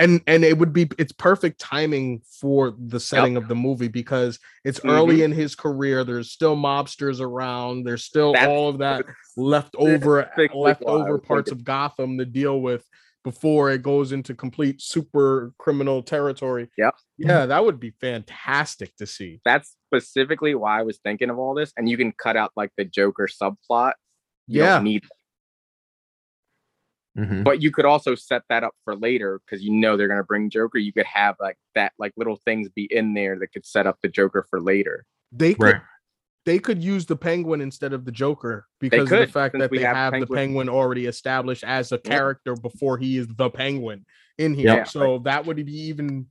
and 0.00 0.20
and 0.26 0.44
it 0.44 0.58
would 0.58 0.72
be 0.72 0.88
it's 0.98 1.12
perfect 1.12 1.60
timing 1.60 2.22
for 2.40 2.74
the 2.78 2.98
setting 2.98 3.36
of 3.36 3.48
the 3.48 3.54
movie 3.54 3.88
because 3.88 4.38
it's 4.64 4.80
early 4.84 5.16
mm-hmm. 5.16 5.24
in 5.24 5.32
his 5.32 5.54
career. 5.54 6.02
There's 6.02 6.32
still 6.32 6.56
mobsters 6.56 7.20
around. 7.20 7.84
There's 7.84 8.04
still 8.04 8.32
That's 8.32 8.46
all 8.46 8.70
of 8.70 8.78
that 8.78 9.04
leftover 9.36 10.30
leftover 10.54 11.18
parts 11.18 11.50
of 11.52 11.62
Gotham 11.64 12.18
to 12.18 12.24
deal 12.24 12.60
with 12.60 12.84
before 13.22 13.70
it 13.70 13.82
goes 13.82 14.12
into 14.12 14.34
complete 14.34 14.80
super 14.80 15.52
criminal 15.58 16.02
territory. 16.02 16.70
Yep. 16.78 16.94
Yeah, 17.18 17.46
that 17.46 17.64
would 17.64 17.78
be 17.78 17.92
fantastic 18.00 18.96
to 18.96 19.06
see. 19.06 19.40
That's 19.44 19.76
specifically 19.88 20.54
why 20.54 20.80
I 20.80 20.82
was 20.82 20.98
thinking 21.04 21.28
of 21.28 21.38
all 21.38 21.54
this, 21.54 21.72
and 21.76 21.88
you 21.88 21.98
can 21.98 22.12
cut 22.12 22.36
out 22.36 22.52
like 22.56 22.70
the 22.78 22.84
Joker 22.86 23.28
subplot. 23.28 23.92
You 24.46 24.62
Yeah. 24.62 24.80
need 24.80 25.04
Mhm. 27.20 27.44
but 27.44 27.60
you 27.62 27.70
could 27.70 27.84
also 27.84 28.14
set 28.14 28.42
that 28.48 28.64
up 28.64 28.74
for 28.84 28.96
later 28.96 29.40
because 29.44 29.62
you 29.62 29.70
know 29.72 29.96
they're 29.96 30.08
gonna 30.08 30.24
bring 30.24 30.48
Joker. 30.50 30.78
You 30.78 30.92
could 30.92 31.06
have 31.06 31.36
like 31.40 31.58
that, 31.74 31.92
like 31.98 32.12
little 32.16 32.36
things 32.36 32.68
be 32.68 32.84
in 32.90 33.14
there 33.14 33.38
that 33.38 33.48
could 33.48 33.66
set 33.66 33.86
up 33.86 33.98
the 34.02 34.08
Joker 34.08 34.46
for 34.48 34.60
later. 34.60 35.04
They 35.32 35.54
could 35.54 35.62
Right. 35.74 35.82
they 36.46 36.58
could 36.58 36.82
use 36.82 37.06
the 37.06 37.16
penguin 37.16 37.60
instead 37.60 37.92
of 37.92 38.04
the 38.04 38.12
Joker 38.12 38.66
because 38.80 39.12
of 39.12 39.18
the 39.18 39.26
fact 39.26 39.58
that 39.58 39.70
we 39.70 39.78
they 39.78 39.84
have 39.84 39.96
have, 39.96 40.12
the 40.12 40.20
Penguin. 40.20 40.36
penguin 40.38 40.68
already 40.68 41.06
established 41.06 41.64
as 41.64 41.92
a 41.92 41.98
character 41.98 42.54
before 42.56 42.96
he 42.96 43.18
is 43.18 43.28
the 43.28 43.50
penguin 43.50 44.06
in 44.38 44.54
here. 44.54 44.76
Yep. 44.76 44.88
So 44.88 45.18
that 45.20 45.44
would 45.46 45.56
be 45.64 45.88
even 45.88 46.26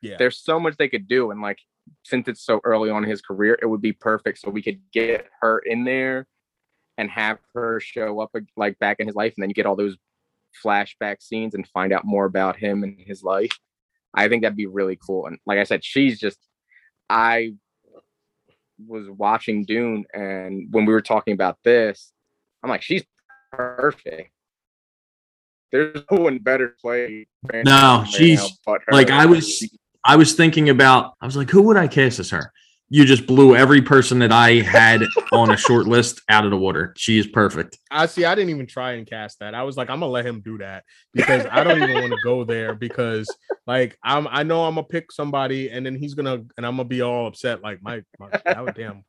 yeah. 0.00 0.16
There's 0.18 0.38
so 0.38 0.58
much 0.60 0.76
they 0.76 0.88
could 0.88 1.08
do, 1.08 1.30
and 1.32 1.42
like 1.42 1.58
since 2.04 2.28
it's 2.28 2.42
so 2.42 2.60
early 2.64 2.88
on 2.90 3.02
in 3.04 3.10
his 3.10 3.20
career, 3.20 3.58
it 3.60 3.66
would 3.66 3.82
be 3.82 3.92
perfect. 3.92 4.38
So 4.38 4.48
we 4.50 4.62
could 4.62 4.80
get 4.92 5.26
her 5.40 5.58
in 5.60 5.84
there 5.84 6.26
and 6.98 7.10
have 7.10 7.38
her 7.54 7.80
show 7.80 8.20
up 8.20 8.34
like 8.56 8.78
back 8.78 9.00
in 9.00 9.06
his 9.06 9.16
life, 9.16 9.32
and 9.36 9.42
then 9.42 9.48
you 9.48 9.54
get 9.54 9.64
all 9.64 9.76
those 9.76 9.96
flashback 10.64 11.22
scenes 11.22 11.54
and 11.54 11.66
find 11.68 11.92
out 11.92 12.04
more 12.04 12.26
about 12.26 12.56
him 12.56 12.82
and 12.82 12.98
his 13.00 13.22
life. 13.22 13.52
I 14.12 14.28
think 14.28 14.42
that'd 14.42 14.56
be 14.56 14.66
really 14.66 14.98
cool. 15.06 15.26
And 15.26 15.38
like 15.46 15.58
I 15.58 15.64
said, 15.64 15.84
she's 15.84 16.18
just 16.18 16.38
I 17.08 17.54
was 18.86 19.08
watching 19.08 19.64
Dune, 19.64 20.04
and 20.12 20.68
when 20.70 20.84
we 20.84 20.92
were 20.92 21.00
talking 21.00 21.32
about 21.34 21.58
this, 21.64 22.12
I'm 22.62 22.70
like, 22.70 22.82
she's 22.82 23.04
perfect. 23.52 24.30
There's 25.72 26.02
no 26.10 26.18
one 26.18 26.38
better 26.38 26.76
play. 26.80 27.26
No, 27.52 28.04
she's- 28.08 28.58
but 28.64 28.80
like. 28.90 29.10
I 29.10 29.26
was- 29.26 29.68
I 30.04 30.16
was 30.16 30.32
thinking 30.34 30.70
about, 30.70 31.14
I 31.20 31.26
was 31.26 31.36
like, 31.36 31.50
who 31.50 31.60
would 31.62 31.76
I 31.76 31.86
cast 31.86 32.18
as 32.18 32.30
her? 32.30 32.50
You 32.90 33.04
just 33.04 33.26
blew 33.26 33.54
every 33.54 33.82
person 33.82 34.18
that 34.20 34.32
I 34.32 34.60
had 34.60 35.02
on 35.32 35.50
a 35.50 35.56
short 35.56 35.86
list 35.86 36.22
out 36.30 36.44
of 36.44 36.50
the 36.50 36.56
water. 36.56 36.94
She 36.96 37.18
is 37.18 37.26
perfect. 37.26 37.78
I 37.90 38.06
see. 38.06 38.24
I 38.24 38.34
didn't 38.34 38.50
even 38.50 38.66
try 38.66 38.92
and 38.92 39.06
cast 39.06 39.40
that. 39.40 39.54
I 39.54 39.62
was 39.62 39.76
like, 39.76 39.90
I'm 39.90 40.00
gonna 40.00 40.10
let 40.10 40.24
him 40.24 40.40
do 40.40 40.58
that 40.58 40.84
because 41.12 41.44
I 41.50 41.62
don't 41.64 41.82
even 41.82 42.00
want 42.00 42.12
to 42.12 42.18
go 42.24 42.44
there 42.44 42.74
because 42.74 43.28
like 43.66 43.98
I'm 44.02 44.26
I 44.28 44.42
know 44.42 44.64
I'm 44.64 44.76
gonna 44.76 44.86
pick 44.86 45.12
somebody 45.12 45.70
and 45.70 45.84
then 45.84 45.96
he's 45.96 46.14
gonna 46.14 46.44
and 46.56 46.66
I'm 46.66 46.76
gonna 46.76 46.84
be 46.84 47.02
all 47.02 47.26
upset. 47.26 47.62
Like 47.62 47.82
my, 47.82 48.02
my 48.18 48.30
that 48.44 48.64
was 48.64 48.74
damn. 48.74 49.04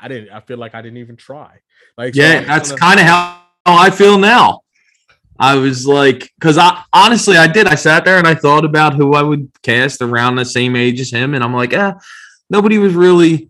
I 0.00 0.08
didn't. 0.08 0.30
I 0.30 0.40
feel 0.40 0.58
like 0.58 0.74
I 0.74 0.82
didn't 0.82 0.98
even 0.98 1.16
try. 1.16 1.58
Like 1.98 2.14
Yeah, 2.14 2.44
that's 2.44 2.72
kind 2.72 3.00
of 3.00 3.06
how, 3.06 3.42
I 3.64 3.90
feel 3.90 4.18
now. 4.18 4.60
I 5.38 5.56
was 5.56 5.86
like, 5.86 6.30
because 6.38 6.56
I 6.58 6.82
honestly, 6.92 7.36
I 7.36 7.46
did. 7.46 7.66
I 7.66 7.74
sat 7.74 8.04
there 8.04 8.18
and 8.18 8.26
I 8.26 8.34
thought 8.34 8.64
about 8.64 8.94
who 8.94 9.14
I 9.14 9.22
would 9.22 9.50
cast 9.62 10.00
around 10.00 10.36
the 10.36 10.44
same 10.44 10.76
age 10.76 11.00
as 11.00 11.10
him, 11.10 11.34
and 11.34 11.44
I'm 11.44 11.52
like, 11.52 11.74
ah, 11.74 11.94
nobody 12.50 12.78
was 12.78 12.94
really 12.94 13.48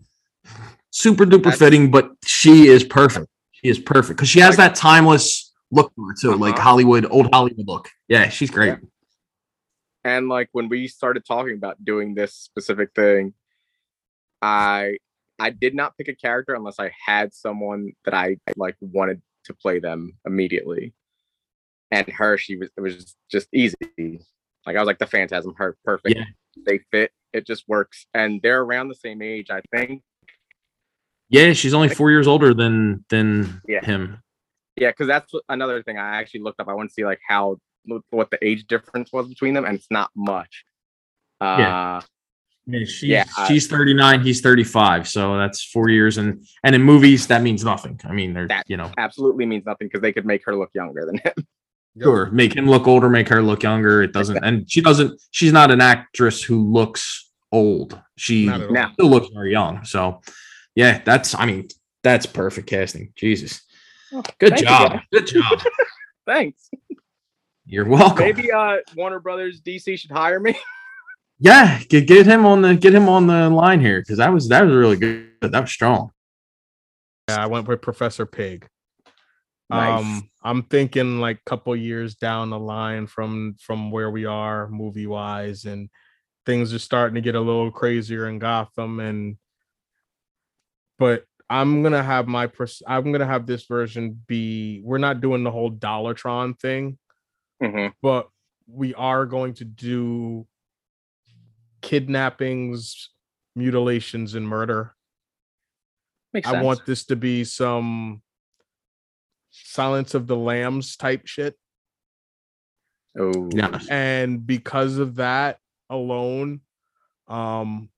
super 0.91 1.25
duper 1.25 1.55
fitting, 1.55 1.91
but 1.91 2.11
she 2.25 2.67
is 2.67 2.83
perfect. 2.83 3.27
She 3.51 3.69
is 3.69 3.79
perfect 3.79 4.17
because 4.17 4.29
she 4.29 4.39
has 4.39 4.57
that 4.57 4.75
timeless 4.75 5.53
look 5.71 5.93
to 5.95 6.05
her 6.05 6.13
too, 6.19 6.35
like 6.35 6.53
Uh-huh. 6.55 6.63
Hollywood, 6.63 7.05
old 7.09 7.29
Hollywood 7.33 7.67
look. 7.67 7.89
Yeah, 8.07 8.29
she's 8.29 8.49
great. 8.51 8.67
Yeah. 8.69 8.77
and 10.03 10.29
like 10.29 10.49
when 10.53 10.69
we 10.69 10.87
started 10.87 11.25
talking 11.25 11.55
about 11.55 11.83
doing 11.83 12.13
this 12.15 12.33
specific 12.33 12.89
thing 12.95 13.33
i 14.41 14.95
i 15.39 15.49
did 15.49 15.73
not 15.75 15.97
pick 15.97 16.07
a 16.07 16.15
character 16.15 16.53
unless 16.53 16.79
i 16.79 16.91
had 17.05 17.33
someone 17.33 17.91
that 18.05 18.13
i 18.13 18.37
like 18.55 18.75
wanted 18.79 19.21
to 19.43 19.53
play 19.53 19.79
them 19.79 20.13
immediately 20.25 20.93
and 21.91 22.07
her 22.09 22.37
she 22.37 22.55
was 22.55 22.69
it 22.77 22.81
was 22.81 23.15
just 23.29 23.47
easy 23.51 23.75
like 24.65 24.75
i 24.75 24.79
was 24.79 24.85
like 24.87 24.99
the 24.99 25.07
phantasm 25.07 25.53
her 25.57 25.75
perfect 25.83 26.15
Yeah. 26.15 26.25
they 26.65 26.79
fit 26.91 27.11
it 27.37 27.45
just 27.47 27.63
works 27.67 28.05
and 28.13 28.41
they're 28.41 28.61
around 28.61 28.87
the 28.89 28.95
same 28.95 29.21
age 29.21 29.49
i 29.49 29.61
think 29.75 30.01
Yeah, 31.29 31.53
she's 31.53 31.73
only 31.73 31.89
four 31.89 32.09
years 32.11 32.27
older 32.27 32.53
than 32.53 33.05
than 33.09 33.61
Yeah. 33.67 33.85
him. 33.85 34.21
yeah 34.75 34.89
because 34.91 35.07
that's 35.07 35.31
another 35.49 35.81
thing 35.83 35.97
i 35.97 36.17
actually 36.17 36.41
looked 36.41 36.59
up 36.59 36.67
i 36.67 36.73
want 36.73 36.89
to 36.89 36.93
see 36.93 37.05
like 37.05 37.19
how 37.27 37.57
what 38.09 38.29
the 38.31 38.39
age 38.45 38.67
difference 38.67 39.13
was 39.13 39.27
between 39.29 39.53
them 39.53 39.63
and 39.65 39.75
it's 39.75 39.87
not 39.91 40.09
much 40.15 40.65
uh 41.41 41.55
Yeah. 41.59 42.01
Yeah, 42.69 42.79
she's, 42.83 43.03
Yeah, 43.03 43.23
she's 43.47 43.67
39, 43.67 44.23
he's 44.23 44.41
35. 44.41 45.07
So 45.07 45.37
that's 45.37 45.63
four 45.63 45.87
years. 45.87 46.17
And 46.17 46.45
and 46.65 46.75
in 46.75 46.83
movies, 46.83 47.25
that 47.27 47.41
means 47.41 47.63
nothing. 47.63 47.97
I 48.03 48.11
mean, 48.11 48.33
they're, 48.33 48.49
That- 48.49 48.65
you 48.67 48.75
know, 48.75 48.91
absolutely 48.97 49.45
means 49.45 49.65
nothing 49.65 49.87
because 49.87 50.01
they 50.01 50.11
could 50.11 50.25
make 50.25 50.43
her 50.43 50.53
look 50.53 50.71
younger 50.75 51.05
than 51.05 51.17
him. 51.23 51.47
sure, 52.03 52.29
make 52.31 52.53
him 52.53 52.67
look 52.69 52.85
older, 52.85 53.07
make 53.09 53.29
her 53.29 53.41
look 53.41 53.63
younger. 53.63 54.01
It 54.03 54.11
doesn't, 54.11 54.43
and 54.43 54.69
she 54.69 54.81
doesn't, 54.81 55.17
she's 55.31 55.53
not 55.53 55.71
an 55.71 55.79
actress 55.79 56.43
who 56.43 56.61
looks 56.61 57.26
old. 57.51 57.99
She 58.17 58.45
Not 58.45 58.61
at 58.61 58.67
all. 58.67 58.73
Now, 58.73 58.93
still 58.93 59.09
looks 59.09 59.27
very 59.33 59.51
young. 59.51 59.83
So 59.85 60.21
yeah, 60.75 61.01
that's, 61.03 61.35
I 61.35 61.45
mean, 61.45 61.67
that's 62.03 62.25
perfect 62.25 62.67
casting. 62.67 63.13
Jesus. 63.15 63.61
Good 64.11 64.25
thank 64.39 64.61
you, 64.61 64.67
job. 64.67 64.99
Good 65.11 65.27
job. 65.27 65.59
thanks. 66.25 66.69
You're 67.65 67.85
welcome. 67.85 68.25
Maybe 68.25 68.51
uh 68.51 68.77
Warner 68.95 69.19
Brothers 69.19 69.61
DC 69.61 69.99
should 69.99 70.11
hire 70.11 70.39
me. 70.39 70.57
Yeah, 71.39 71.79
get, 71.89 72.07
get 72.07 72.25
him 72.25 72.47
on 72.47 72.63
the 72.63 72.75
get 72.75 72.95
him 72.95 73.07
on 73.07 73.27
the 73.27 73.49
line 73.49 73.79
here 73.79 74.01
because 74.01 74.17
that 74.17 74.33
was 74.33 74.49
that 74.49 74.65
was 74.65 74.73
really 74.73 74.95
good. 74.95 75.29
That 75.41 75.61
was 75.61 75.71
strong. 75.71 76.09
Yeah, 77.29 77.43
I 77.43 77.45
went 77.45 77.67
with 77.67 77.81
Professor 77.81 78.25
Pyg. 78.25 78.67
Nice. 79.69 80.01
Um, 80.01 80.29
I'm 80.41 80.63
thinking 80.63 81.19
like 81.19 81.43
couple 81.45 81.75
years 81.75 82.15
down 82.15 82.49
the 82.49 82.57
line 82.57 83.05
from 83.05 83.55
from 83.61 83.91
where 83.91 84.09
we 84.09 84.25
are 84.25 84.67
movie 84.69 85.05
wise, 85.05 85.65
and 85.65 85.89
things 86.47 86.73
are 86.73 86.79
starting 86.79 87.13
to 87.15 87.21
get 87.21 87.35
a 87.35 87.39
little 87.41 87.69
crazier 87.69 88.27
in 88.27 88.39
Gotham. 88.39 88.99
And 89.01 89.37
but 90.97 91.25
I'm 91.49 91.83
gonna 91.83 92.01
have 92.01 92.27
my 92.27 92.47
pers- 92.47 92.81
I'm 92.87 93.11
gonna 93.11 93.25
have 93.27 93.45
this 93.45 93.65
version 93.65 94.23
be. 94.27 94.81
We're 94.83 94.97
not 94.97 95.21
doing 95.21 95.43
the 95.43 95.51
whole 95.51 95.71
Dollotron 95.71 96.57
thing, 96.59 96.97
Mhm. 97.61 97.93
but 98.01 98.29
we 98.65 98.93
are 98.95 99.25
going 99.25 99.53
to 99.55 99.65
do 99.65 100.47
kidnappings, 101.81 103.09
mutilations, 103.55 104.33
and 104.33 104.47
murder. 104.47 104.95
Makes 106.33 106.47
I 106.47 106.51
sense. 106.53 106.65
want 106.65 106.85
this 106.85 107.05
to 107.05 107.15
be 107.15 107.43
some 107.43 108.21
Silence 109.51 110.13
of 110.13 110.27
the 110.27 110.35
Lambs 110.35 110.95
type 110.97 111.25
shit. 111.27 111.57
Oh, 113.17 113.49
Yeah. 113.53 113.79
And 113.89 114.45
because 114.45 114.97
of 114.97 115.15
that 115.15 115.59
alone, 115.89 116.61
um 117.27 117.89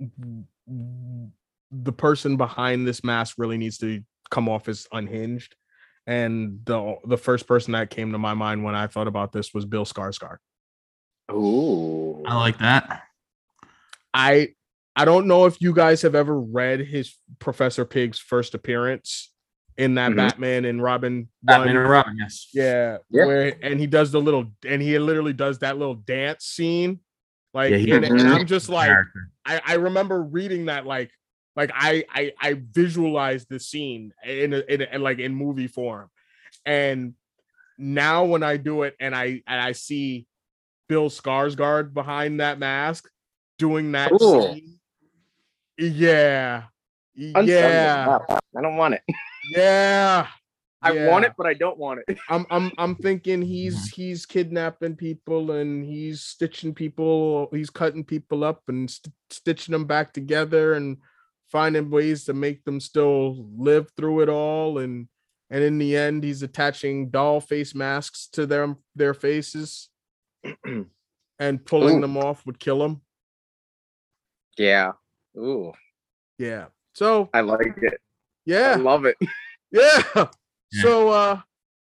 w- 0.00 0.44
w- 0.66 1.30
the 1.70 1.92
person 1.92 2.36
behind 2.36 2.86
this 2.86 3.02
mask 3.02 3.36
really 3.38 3.58
needs 3.58 3.78
to 3.78 4.02
come 4.30 4.48
off 4.48 4.68
as 4.68 4.86
unhinged. 4.92 5.56
And 6.06 6.60
the 6.64 6.96
the 7.04 7.18
first 7.18 7.48
person 7.48 7.72
that 7.72 7.90
came 7.90 8.12
to 8.12 8.18
my 8.18 8.34
mind 8.34 8.62
when 8.62 8.74
I 8.74 8.86
thought 8.86 9.08
about 9.08 9.32
this 9.32 9.52
was 9.52 9.64
Bill 9.64 9.84
Skarsgård. 9.84 10.36
Oh, 11.28 12.22
I 12.24 12.36
like 12.36 12.58
that. 12.58 13.02
I 14.14 14.50
I 14.94 15.04
don't 15.04 15.26
know 15.26 15.46
if 15.46 15.60
you 15.60 15.74
guys 15.74 16.02
have 16.02 16.14
ever 16.14 16.40
read 16.40 16.80
his 16.80 17.16
Professor 17.40 17.84
Pyg's 17.84 18.18
first 18.18 18.54
appearance 18.54 19.32
in 19.78 19.94
that 19.96 20.12
Mhm. 20.12 20.16
Batman 20.16 20.64
and 20.64 20.82
Robin 20.82 21.28
Batman 21.42 21.74
run. 21.74 21.84
and 21.84 21.90
Robin, 21.90 22.16
yes. 22.18 22.48
Yeah, 22.54 22.98
Yeah. 23.10 23.26
where 23.26 23.56
and 23.62 23.78
he 23.78 23.86
does 23.86 24.10
the 24.10 24.20
little 24.20 24.50
and 24.66 24.80
he 24.80 24.98
literally 24.98 25.32
does 25.34 25.58
that 25.60 25.76
little 25.78 25.94
dance 25.96 26.44
scene. 26.44 27.00
Like 27.52 27.70
Yeah, 27.72 27.96
and, 27.96 28.04
and. 28.04 28.20
I'm 28.22 28.46
just 28.46 28.68
like 28.68 28.90
I, 29.44 29.60
I 29.64 29.74
remember 29.74 30.22
reading 30.22 30.66
that 30.66 30.86
like 30.86 31.10
like 31.56 31.70
I 31.74 32.04
I 32.10 32.32
I 32.40 32.54
visualized 32.72 33.48
the 33.48 33.58
scene 33.60 34.12
in, 34.24 34.52
a, 34.54 34.58
in, 34.68 34.82
a, 34.82 34.84
in 34.94 35.00
like 35.02 35.18
in 35.18 35.34
movie 35.34 35.68
form. 35.68 36.10
And 36.64 37.14
now 37.78 38.24
when 38.24 38.42
I 38.42 38.56
do 38.56 38.82
it 38.82 38.94
and 39.00 39.14
I 39.14 39.42
and 39.46 39.60
I 39.60 39.72
see 39.72 40.26
Bill 40.88 41.10
Skarsgård 41.10 41.92
behind 41.94 42.40
that 42.40 42.58
mask 42.58 43.08
doing 43.58 43.92
that 43.92 44.10
Cool. 44.10 44.54
scene. 44.54 44.78
Yeah. 45.78 46.64
Yeah. 47.14 48.18
I 48.56 48.60
don't 48.62 48.76
want 48.76 48.94
it. 48.94 49.02
Yeah. 49.50 50.26
I 50.82 51.06
want 51.08 51.24
it, 51.24 51.32
but 51.36 51.46
I 51.46 51.54
don't 51.54 51.78
want 51.78 52.00
it. 52.06 52.18
I'm 52.28 52.46
I'm 52.50 52.70
I'm 52.78 52.94
thinking 52.94 53.42
he's 53.42 53.88
he's 53.88 54.24
kidnapping 54.26 54.94
people 54.94 55.52
and 55.52 55.84
he's 55.84 56.20
stitching 56.20 56.74
people, 56.74 57.48
he's 57.50 57.70
cutting 57.70 58.04
people 58.04 58.44
up 58.44 58.62
and 58.68 58.88
st- 58.88 59.12
stitching 59.30 59.72
them 59.72 59.86
back 59.86 60.12
together 60.12 60.74
and 60.74 60.98
finding 61.50 61.90
ways 61.90 62.24
to 62.24 62.34
make 62.34 62.64
them 62.64 62.78
still 62.78 63.48
live 63.56 63.90
through 63.96 64.20
it 64.20 64.28
all 64.28 64.78
and 64.78 65.08
and 65.50 65.64
in 65.64 65.78
the 65.78 65.96
end 65.96 66.22
he's 66.22 66.42
attaching 66.42 67.08
doll 67.08 67.40
face 67.40 67.74
masks 67.74 68.28
to 68.32 68.46
their 68.46 68.76
their 68.94 69.14
faces 69.14 69.88
and 71.38 71.64
pulling 71.64 71.98
Ooh. 71.98 72.00
them 72.02 72.16
off 72.16 72.44
would 72.46 72.60
kill 72.60 72.78
them. 72.78 73.00
Yeah. 74.58 74.92
Ooh, 75.36 75.72
Yeah. 76.38 76.66
So, 76.94 77.28
I 77.34 77.42
like 77.42 77.76
it. 77.82 78.00
I 78.48 78.50
yeah. 78.52 78.76
love 78.76 79.04
it. 79.04 79.16
Yeah. 79.72 80.02
Yeah. 80.14 80.26
So 80.82 81.08
uh 81.10 81.40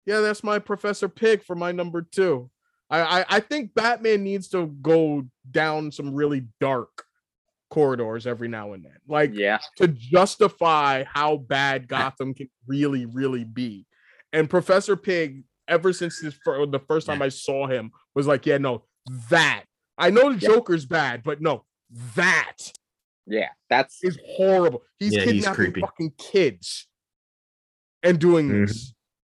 yeah, 0.07 0.21
that's 0.21 0.43
my 0.43 0.59
Professor 0.59 1.09
Pyg 1.09 1.43
for 1.45 1.55
my 1.55 1.73
number 1.73 2.03
two. 2.03 2.51
I, 2.89 3.01
I 3.21 3.25
I 3.29 3.41
think 3.41 3.75
Batman 3.75 4.25
needs 4.25 4.49
to 4.49 4.67
go 4.67 5.27
down 5.51 5.93
some 5.93 6.15
really 6.15 6.47
dark 6.61 7.05
corridors 7.71 8.27
every 8.27 8.49
now 8.49 8.73
and 8.73 8.85
then. 8.85 8.97
Like 9.07 9.33
Yeah. 9.35 9.59
to 9.77 9.89
justify 9.89 11.05
how 11.05 11.37
bad 11.37 11.87
Gotham 11.89 12.33
can 12.35 12.49
really, 12.67 13.05
really 13.05 13.45
be. 13.45 13.87
And 14.33 14.49
Professor 14.49 14.97
Pyg, 14.97 15.45
ever 15.69 15.93
since 15.93 16.21
this 16.21 16.35
fir- 16.45 16.67
the 16.67 16.79
first 16.81 17.07
time 17.07 17.21
I 17.23 17.29
saw 17.29 17.67
him, 17.67 17.91
was 18.15 18.27
like, 18.27 18.47
yeah, 18.47 18.59
no, 18.59 18.85
that. 19.31 19.65
I 19.99 20.11
know 20.11 20.33
the 20.33 20.39
Yeah. 20.39 20.49
Joker's 20.55 20.87
bad, 20.87 21.23
but 21.25 21.41
no, 21.41 21.65
that 22.15 22.57
Yeah. 23.27 23.49
That's 23.69 24.03
is 24.05 24.19
horrible. 24.25 24.83
He's 24.99 25.13
Yeah, 25.15 25.23
he's 25.23 25.45
kidnapping 25.45 25.55
creepy. 25.55 25.81
fucking 25.81 26.13
kids 26.19 26.87
and 28.03 28.19
doing 28.19 28.49
Mhm. 28.49 28.67
this. 28.69 28.95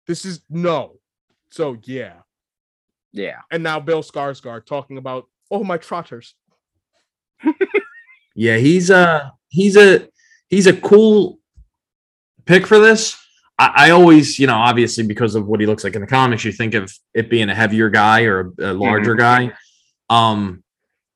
This 0.07 0.25
is 0.25 0.41
no. 0.49 0.99
So 1.51 1.77
yeah. 1.83 2.13
yeah. 3.11 3.39
And 3.51 3.63
now 3.63 3.79
Bill 3.79 4.03
Skarsgård 4.03 4.65
talking 4.65 4.97
about 4.97 5.27
oh 5.51 5.63
my 5.63 5.77
trotters. 5.77 6.35
Yeah, 8.35 8.55
he's 8.57 8.89
a 8.89 9.33
he's 9.49 9.75
a 9.75 10.07
he's 10.49 10.65
a 10.67 10.73
cool 10.73 11.39
pick 12.45 12.65
for 12.65 12.79
this. 12.79 13.17
I, 13.57 13.73
I 13.75 13.89
always, 13.89 14.39
you 14.39 14.47
know, 14.47 14.55
obviously 14.55 15.05
because 15.05 15.35
of 15.35 15.45
what 15.47 15.59
he 15.59 15.65
looks 15.65 15.83
like 15.83 15.95
in 15.95 15.99
the 16.01 16.07
comics, 16.07 16.45
you 16.45 16.53
think 16.53 16.73
of 16.73 16.89
it 17.13 17.29
being 17.29 17.49
a 17.49 17.55
heavier 17.55 17.89
guy 17.89 18.21
or 18.23 18.53
a, 18.59 18.71
a 18.71 18.73
larger 18.73 19.15
guy. 19.15 19.51
Um, 20.09 20.63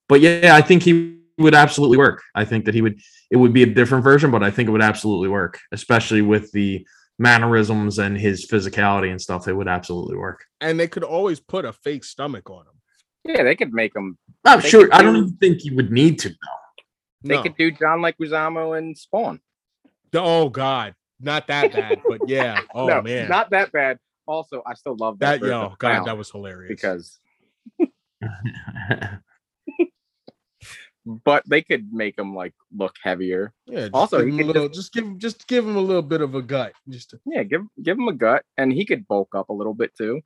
but 0.09 0.19
yeah, 0.19 0.53
I 0.53 0.61
think 0.61 0.83
he 0.83 1.19
would 1.37 1.55
absolutely 1.55 1.97
work. 1.97 2.21
I 2.35 2.45
think 2.45 2.65
that 2.65 2.73
he 2.73 2.81
would. 2.81 2.99
It 3.31 3.37
would 3.37 3.53
be 3.53 3.63
a 3.63 3.67
different 3.67 4.03
version, 4.03 4.31
but 4.31 4.43
I 4.43 4.51
think 4.51 4.69
it 4.69 4.71
would 4.71 4.81
absolutely 4.81 5.29
work, 5.29 5.59
especially 5.71 6.21
with 6.21 6.51
the 6.51 6.85
mannerisms 7.19 7.99
and 7.99 8.17
his 8.17 8.47
physicality 8.47 9.09
and 9.09 9.21
stuff. 9.21 9.47
It 9.47 9.53
would 9.53 9.67
absolutely 9.67 10.17
work. 10.17 10.45
And 10.61 10.79
they 10.79 10.87
could 10.87 11.03
always 11.03 11.39
put 11.39 11.65
a 11.65 11.73
fake 11.73 12.03
stomach 12.03 12.49
on 12.49 12.61
him. 12.61 12.73
Yeah, 13.35 13.43
they 13.43 13.55
could 13.55 13.73
make 13.73 13.93
oh, 13.95 13.99
them. 13.99 14.17
I'm 14.45 14.61
sure. 14.61 14.85
could 14.85 14.93
I 14.93 15.01
don't 15.01 15.13
do- 15.13 15.19
even 15.21 15.37
think 15.37 15.63
you 15.63 15.75
would 15.75 15.91
need 15.91 16.19
to. 16.19 16.29
They 17.23 17.35
No. 17.35 17.43
could 17.43 17.55
do 17.55 17.71
John 17.71 17.99
Leguizamo 17.99 18.77
and 18.77 18.97
Spawn. 18.97 19.39
Oh 20.13 20.49
God, 20.49 20.93
not 21.19 21.47
that 21.47 21.71
bad, 21.71 22.01
but 22.07 22.21
yeah. 22.27 22.59
Oh 22.75 22.87
no, 22.87 23.01
man, 23.01 23.29
not 23.29 23.49
that 23.51 23.71
bad. 23.71 23.97
Also, 24.25 24.61
I 24.65 24.73
still 24.73 24.95
love 24.97 25.19
that. 25.19 25.41
that 25.41 25.47
yo 25.47 25.73
God, 25.79 26.05
that 26.05 26.17
was 26.17 26.29
hilarious. 26.29 26.69
because, 26.69 27.19
but 31.05 31.43
they 31.47 31.61
could 31.61 31.91
make 31.93 32.17
him 32.17 32.33
like 32.35 32.53
look 32.75 32.95
heavier. 33.03 33.53
yeah, 33.65 33.81
just 33.81 33.93
also, 33.93 34.19
give 34.19 34.27
he 34.27 34.33
him 34.33 34.39
a 34.39 34.43
could 34.43 34.47
little, 34.55 34.69
just 34.69 34.93
give 34.93 35.17
just 35.17 35.47
give 35.47 35.67
him 35.67 35.75
a 35.75 35.81
little 35.81 36.01
bit 36.01 36.21
of 36.21 36.35
a 36.35 36.41
gut. 36.41 36.73
Just 36.89 37.09
to, 37.11 37.19
Yeah, 37.25 37.43
give 37.43 37.61
give 37.81 37.97
him 37.97 38.07
a 38.07 38.13
gut, 38.13 38.43
and 38.57 38.71
he 38.71 38.85
could 38.85 39.07
bulk 39.07 39.35
up 39.35 39.49
a 39.49 39.53
little 39.53 39.73
bit 39.73 39.91
too. 39.97 40.21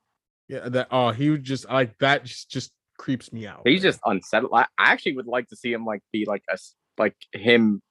yeah, 0.48 0.70
that 0.70 0.88
oh 0.92 1.12
he 1.12 1.30
would 1.30 1.44
just 1.44 1.68
like 1.70 1.98
that 2.00 2.24
just 2.26 2.50
just 2.50 2.72
creeps 2.98 3.32
me 3.34 3.48
out. 3.48 3.62
He's 3.64 3.84
man. 3.84 3.92
just 3.92 4.02
unsettled. 4.06 4.52
I, 4.54 4.64
I 4.78 4.92
actually 4.92 5.16
would 5.16 5.28
like 5.28 5.48
to 5.50 5.56
see 5.56 5.72
him 5.74 5.86
like 5.86 6.02
be 6.12 6.26
like 6.26 6.44
a 6.50 6.58
like 6.98 7.16
him 7.32 7.82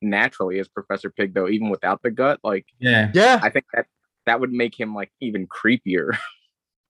naturally 0.00 0.58
as 0.58 0.68
Professor 0.68 1.10
Pyg 1.10 1.34
though, 1.34 1.48
even 1.48 1.70
without 1.70 2.02
the 2.02 2.10
gut. 2.10 2.40
Like 2.42 2.66
yeah. 2.78 3.10
yeah, 3.14 3.38
I 3.42 3.50
think 3.50 3.66
that 3.74 3.86
that 4.26 4.40
would 4.40 4.52
make 4.52 4.78
him 4.78 4.94
like 4.94 5.12
even 5.20 5.46
creepier. 5.46 6.16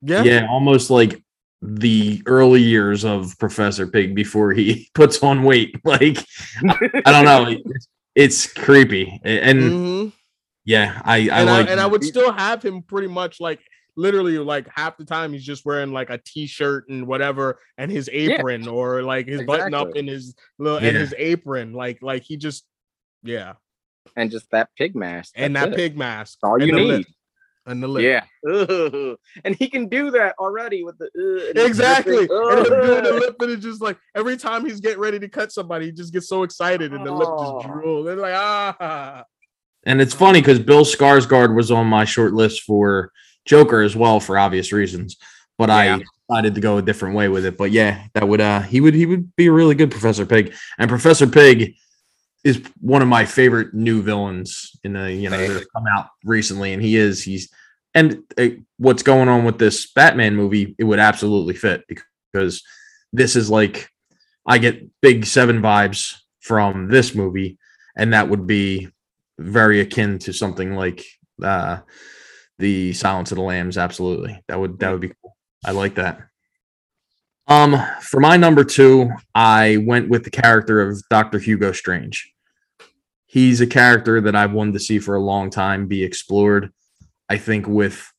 yeah, 0.02 0.22
yeah, 0.22 0.46
almost 0.48 0.90
like 0.90 1.22
the 1.66 2.22
early 2.26 2.60
years 2.62 3.04
of 3.04 3.38
Professor 3.38 3.86
Pyg 3.86 4.14
before 4.14 4.52
he 4.52 4.88
puts 4.94 5.22
on 5.22 5.42
weight. 5.42 5.74
Like 5.84 6.18
I 7.06 7.10
don't 7.12 7.24
know, 7.24 7.46
it's, 7.48 7.88
it's 8.14 8.52
creepy, 8.52 9.20
A- 9.24 9.40
and 9.40 9.60
Mhm. 9.62 10.12
yeah, 10.64 11.00
I 11.04 11.16
I 11.28 11.40
and 11.40 11.46
like 11.46 11.68
I, 11.68 11.70
and 11.72 11.80
I 11.80 11.86
would 11.86 12.04
still 12.04 12.32
have 12.32 12.62
him 12.62 12.82
pretty 12.82 13.08
much 13.08 13.40
like 13.40 13.60
literally 13.96 14.38
like 14.38 14.66
half 14.74 14.96
the 14.96 15.04
time 15.04 15.32
he's 15.32 15.44
just 15.44 15.64
wearing 15.64 15.92
like 15.92 16.10
a 16.10 16.18
t-shirt 16.18 16.88
and 16.88 17.06
whatever 17.06 17.60
and 17.78 17.90
his 17.92 18.10
apron 18.12 18.66
or 18.66 19.02
like 19.02 19.26
his 19.28 19.42
button 19.44 19.72
up 19.72 19.88
Exactly. 19.88 20.00
in 20.00 20.06
his 20.08 20.34
little 20.58 20.78
and 20.78 20.96
his 20.96 21.14
apron 21.16 21.72
like 21.72 22.02
like 22.02 22.22
he 22.24 22.36
just 22.36 22.64
yeah 23.22 23.52
and 24.16 24.30
just 24.32 24.50
that 24.50 24.68
pig 24.76 24.96
mask. 24.96 25.32
and 25.36 25.54
that 25.54 25.68
it. 25.72 25.76
pig 25.76 25.96
mask 25.96 26.38
all 26.42 26.60
you 26.60 26.72
the 26.74 26.96
need. 26.98 27.06
Lip, 27.66 27.72
and 27.72 27.82
the 27.82 27.88
lip 27.88 28.02
Yeah. 28.04 28.50
Ugh. 28.50 29.16
And 29.44 29.54
he 29.56 29.68
can 29.68 29.88
do 29.88 30.10
that 30.12 30.34
already 30.38 30.84
with 30.84 30.98
the 30.98 31.06
uh, 31.56 31.64
exactly 31.64 32.18
and 32.18 32.28
dripping. 32.28 32.72
him 32.72 32.86
doing 32.86 33.04
the 33.04 33.12
lip 33.14 33.36
and 33.40 33.50
it's 33.52 33.62
just 33.64 33.80
like 33.82 33.98
every 34.14 34.36
time 34.36 34.64
he's 34.64 34.80
getting 34.80 35.00
ready 35.00 35.18
to 35.18 35.28
cut 35.28 35.52
somebody 35.52 35.86
he 35.86 35.92
just 35.92 36.12
gets 36.12 36.28
so 36.28 36.42
excited 36.42 36.92
and 36.92 37.06
the 37.06 37.12
lip 37.12 37.28
Oh. 37.30 37.60
just 37.62 37.72
drools 37.72 38.04
they're 38.04 38.16
like 38.16 38.34
ah 38.36 39.24
and 39.86 40.00
it's 40.00 40.14
funny 40.14 40.40
because 40.40 40.58
Bill 40.58 40.84
Skarsgård 40.84 41.54
was 41.54 41.70
on 41.70 41.86
my 41.86 42.04
short 42.04 42.32
list 42.32 42.62
for 42.62 43.12
Joker 43.44 43.82
as 43.82 43.94
well 43.94 44.18
for 44.20 44.38
obvious 44.38 44.72
reasons, 44.72 45.16
but 45.58 45.68
Yeah. 45.68 45.96
I 45.96 46.02
decided 46.28 46.54
to 46.54 46.60
go 46.62 46.78
a 46.78 46.82
different 46.82 47.14
way 47.14 47.28
with 47.28 47.44
it. 47.44 47.58
But 47.58 47.70
yeah, 47.70 48.04
that 48.14 48.26
would 48.26 48.40
uh 48.40 48.60
he 48.62 48.80
would 48.80 48.94
he 48.94 49.04
would 49.04 49.34
be 49.36 49.46
a 49.48 49.52
really 49.52 49.74
good 49.74 49.90
Professor 49.90 50.24
Pyg, 50.24 50.54
and 50.78 50.88
Professor 50.88 51.26
Pyg 51.26 51.74
is 52.44 52.62
one 52.80 53.00
of 53.00 53.08
my 53.08 53.24
favorite 53.24 53.72
new 53.72 54.02
villains 54.02 54.78
in 54.84 54.92
the 54.92 55.12
you 55.12 55.30
know 55.30 55.38
that 55.38 55.50
have 55.50 55.72
come 55.74 55.86
out 55.86 56.08
recently, 56.24 56.72
and 56.72 56.82
he 56.82 56.96
is 56.96 57.22
he's 57.22 57.50
and 57.94 58.22
uh, 58.38 58.48
what's 58.76 59.02
going 59.02 59.28
on 59.28 59.44
with 59.44 59.58
this 59.58 59.90
Batman 59.92 60.36
movie, 60.36 60.74
it 60.78 60.84
would 60.84 60.98
absolutely 60.98 61.54
fit 61.54 61.84
because 61.88 62.62
this 63.12 63.34
is 63.34 63.48
like 63.48 63.88
I 64.46 64.58
get 64.58 64.88
big 65.00 65.24
seven 65.24 65.62
vibes 65.62 66.16
from 66.40 66.88
this 66.88 67.14
movie, 67.14 67.58
and 67.96 68.12
that 68.12 68.28
would 68.28 68.46
be 68.46 68.88
very 69.38 69.80
akin 69.80 70.18
to 70.20 70.32
something 70.32 70.74
like 70.74 71.04
uh 71.42 71.78
the 72.58 72.92
Silence 72.92 73.32
of 73.32 73.36
the 73.36 73.42
Lambs. 73.42 73.78
Absolutely, 73.78 74.42
that 74.48 74.60
would 74.60 74.78
that 74.80 74.90
would 74.90 75.00
be 75.00 75.12
cool. 75.22 75.34
I 75.64 75.70
like 75.70 75.94
that. 75.94 76.20
Um, 77.46 77.76
for 78.00 78.20
my 78.20 78.36
number 78.36 78.64
two, 78.64 79.10
I 79.34 79.78
went 79.78 80.08
with 80.08 80.24
the 80.24 80.30
character 80.30 80.80
of 80.80 81.02
Doctor 81.10 81.38
Hugo 81.38 81.72
Strange. 81.72 82.33
He's 83.34 83.60
a 83.60 83.66
character 83.66 84.20
that 84.20 84.36
I've 84.36 84.52
wanted 84.52 84.74
to 84.74 84.78
see 84.78 85.00
for 85.00 85.16
a 85.16 85.20
long 85.20 85.50
time 85.50 85.88
be 85.88 86.04
explored. 86.04 86.72
I 87.28 87.36
think 87.36 87.66
with 87.66 88.12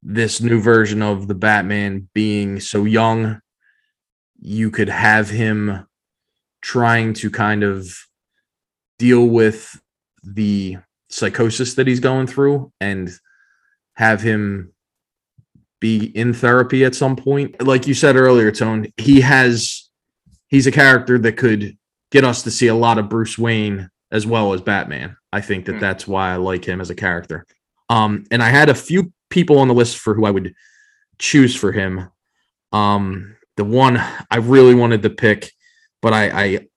this 0.00 0.40
new 0.40 0.60
version 0.60 1.02
of 1.02 1.26
the 1.26 1.34
Batman 1.34 2.08
being 2.14 2.60
so 2.60 2.84
young, 2.84 3.40
you 4.40 4.70
could 4.70 4.88
have 4.88 5.28
him 5.28 5.88
trying 6.60 7.14
to 7.14 7.32
kind 7.32 7.64
of 7.64 7.92
deal 8.96 9.26
with 9.26 9.82
the 10.22 10.76
psychosis 11.10 11.74
that 11.74 11.88
he's 11.88 11.98
going 11.98 12.28
through 12.28 12.72
and 12.80 13.10
have 13.94 14.22
him 14.22 14.72
be 15.80 16.16
in 16.16 16.32
therapy 16.32 16.84
at 16.84 16.94
some 16.94 17.16
point. 17.16 17.60
Like 17.60 17.88
you 17.88 17.94
said 17.94 18.14
earlier, 18.14 18.52
Tone, 18.52 18.86
he 18.98 19.22
has 19.22 19.90
he's 20.46 20.68
a 20.68 20.70
character 20.70 21.18
that 21.18 21.36
could 21.36 21.76
get 22.12 22.24
us 22.24 22.44
to 22.44 22.52
see 22.52 22.68
a 22.68 22.74
lot 22.76 22.98
of 22.98 23.08
Bruce 23.08 23.36
Wayne 23.36 23.88
as 24.12 24.26
well 24.26 24.52
as 24.52 24.60
Batman. 24.60 25.16
I 25.32 25.40
think 25.40 25.64
that 25.64 25.74
Hmm. 25.74 25.80
that's 25.80 26.06
why 26.06 26.32
I 26.32 26.36
like 26.36 26.64
him 26.64 26.80
as 26.80 26.90
a 26.90 26.94
character. 26.94 27.46
Um, 27.88 28.24
and 28.30 28.42
I 28.42 28.50
had 28.50 28.68
a 28.68 28.74
few 28.74 29.12
people 29.30 29.58
on 29.58 29.66
the 29.66 29.74
list 29.74 29.98
for 29.98 30.14
who 30.14 30.24
I 30.26 30.30
would 30.30 30.54
choose 31.18 31.56
for 31.56 31.72
him. 31.72 32.08
Um, 32.72 33.36
the 33.56 33.64
one 33.64 33.96
I 34.30 34.36
really 34.36 34.74
wanted 34.74 35.02
to 35.02 35.10
pick, 35.10 35.52
but 36.00 36.12
I 36.12 36.44
I, 36.44 36.68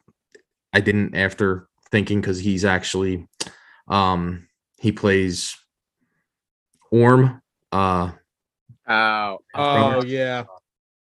I 0.73 0.79
didn't 0.79 1.15
after 1.15 1.67
thinking 1.91 2.19
because 2.21 2.39
he's 2.39 2.65
actually 2.65 3.27
um 3.87 4.47
he 4.79 4.91
plays 4.91 5.55
Orm. 6.91 7.41
Uh 7.71 8.11
Oh, 8.87 9.39
oh 9.55 10.03
yeah 10.03 10.43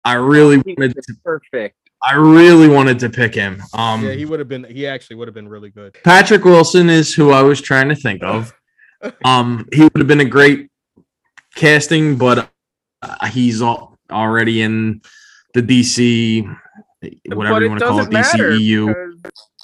I 0.04 0.14
really 0.14 0.58
wanted 0.58 0.96
was 0.96 1.06
to 1.06 1.14
perfect. 1.24 1.76
I 2.02 2.14
really 2.14 2.68
wanted 2.68 2.98
to 3.00 3.10
pick 3.10 3.34
him. 3.34 3.62
Um 3.74 4.04
yeah 4.04 4.12
he 4.12 4.24
would 4.24 4.38
have 4.38 4.48
been 4.48 4.64
he 4.64 4.86
actually 4.86 5.16
would 5.16 5.28
have 5.28 5.34
been 5.34 5.48
really 5.48 5.70
good 5.70 5.96
Patrick 6.04 6.44
Wilson 6.44 6.88
is 6.90 7.12
who 7.14 7.30
I 7.32 7.42
was 7.42 7.60
trying 7.60 7.88
to 7.88 7.94
think 7.96 8.22
of. 8.22 8.52
Um, 9.24 9.68
he 9.72 9.82
would 9.82 9.98
have 9.98 10.08
been 10.08 10.18
a 10.20 10.24
great 10.24 10.70
casting, 11.54 12.16
but 12.16 12.50
uh, 13.00 13.26
he's 13.26 13.62
al- 13.62 13.96
already 14.10 14.60
in 14.62 15.00
the 15.54 15.62
DC, 15.62 16.42
whatever 17.26 17.54
But 17.54 17.62
you 17.62 17.68
want 17.68 17.78
to 17.80 17.86
call 17.86 18.00
it, 18.00 18.10
DCEU. 18.10 18.86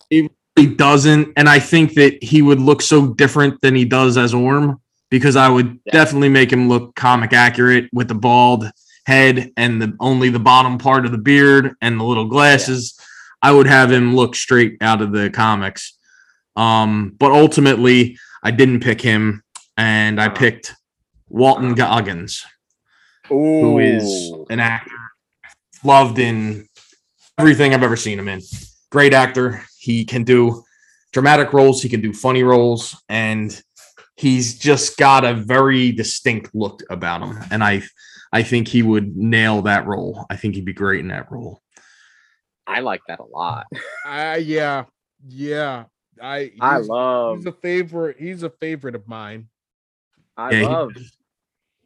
because- 0.08 0.30
He 0.56 0.66
doesn't, 0.68 1.32
and 1.36 1.48
I 1.48 1.58
think 1.58 1.94
that 1.94 2.22
he 2.22 2.42
would 2.42 2.60
look 2.60 2.80
so 2.80 3.08
different 3.14 3.60
than 3.60 3.74
he 3.74 3.84
does 3.84 4.16
as 4.16 4.32
Orm 4.32 4.80
because 5.10 5.34
I 5.34 5.48
would 5.48 5.80
Yeah. 5.84 5.92
definitely 5.92 6.28
make 6.28 6.52
him 6.52 6.68
look 6.68 6.94
comic 6.94 7.32
accurate 7.32 7.88
with 7.92 8.06
the 8.06 8.14
bald 8.14 8.70
head 9.06 9.52
and 9.56 9.80
the 9.80 9.96
only 10.00 10.30
the 10.30 10.38
bottom 10.38 10.78
part 10.78 11.04
of 11.06 11.12
the 11.12 11.18
beard 11.18 11.74
and 11.80 11.98
the 11.98 12.04
little 12.04 12.26
glasses. 12.26 12.98
I 13.42 13.52
would 13.52 13.66
have 13.66 13.92
him 13.92 14.16
look 14.16 14.34
straight 14.34 14.78
out 14.80 15.02
of 15.02 15.12
the 15.12 15.30
comics. 15.30 15.98
Um, 16.56 17.14
but 17.18 17.32
ultimately, 17.32 18.16
I 18.42 18.50
didn't 18.50 18.80
pick 18.80 19.00
him, 19.00 19.42
and 19.76 20.20
I 20.20 20.28
picked 20.28 20.74
Walton 21.28 21.74
Goggins, 21.74 22.44
who 23.28 23.78
is 23.80 24.32
an 24.50 24.60
actor 24.60 24.96
loved 25.82 26.18
in 26.18 26.66
everything 27.38 27.74
I've 27.74 27.82
ever 27.82 27.96
seen 27.96 28.18
him 28.18 28.28
in. 28.28 28.40
Great 28.90 29.12
actor. 29.12 29.64
He 29.78 30.04
can 30.04 30.24
do 30.24 30.62
dramatic 31.12 31.52
roles, 31.52 31.82
he 31.82 31.88
can 31.88 32.00
do 32.00 32.12
funny 32.12 32.42
roles, 32.42 32.96
and 33.08 33.62
he's 34.16 34.58
just 34.58 34.96
got 34.96 35.24
a 35.24 35.34
very 35.34 35.92
distinct 35.92 36.54
look 36.54 36.82
about 36.90 37.22
him. 37.22 37.38
And 37.50 37.62
I 37.62 37.82
I 38.34 38.42
think 38.42 38.66
he 38.66 38.82
would 38.82 39.16
nail 39.16 39.62
that 39.62 39.86
role. 39.86 40.26
I 40.28 40.34
think 40.36 40.56
he'd 40.56 40.64
be 40.64 40.72
great 40.72 40.98
in 41.00 41.08
that 41.08 41.30
role. 41.30 41.62
I 42.66 42.80
like 42.80 43.00
that 43.06 43.20
a 43.20 43.24
lot. 43.24 43.66
I 44.04 44.36
yeah, 44.38 44.84
yeah. 45.28 45.84
I 46.20 46.50
I 46.60 46.78
love 46.78 47.38
he's 47.38 47.46
a 47.46 47.52
favorite. 47.52 48.16
He's 48.18 48.42
a 48.42 48.50
favorite 48.50 48.96
of 48.96 49.06
mine. 49.06 49.48
I 50.36 50.50
Yeah, 50.50 50.58
he- 50.58 50.66
love 50.66 50.92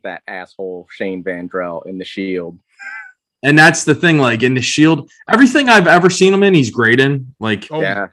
that 0.04 0.22
asshole 0.26 0.86
Shane 0.90 1.22
Vendrell 1.22 1.84
in 1.86 1.98
the 1.98 2.04
Shield. 2.04 2.58
And 3.42 3.58
that's 3.58 3.84
the 3.84 3.94
thing, 3.94 4.18
like 4.18 4.42
in 4.42 4.54
the 4.54 4.62
shield, 4.62 5.10
everything 5.28 5.68
I've 5.68 5.86
ever 5.86 6.10
seen 6.10 6.34
him 6.34 6.42
in, 6.42 6.54
he's 6.54 6.70
great 6.70 6.98
in. 6.98 7.34
Like 7.38 7.68
Oh, 7.70 7.80
yeah, 7.82 8.08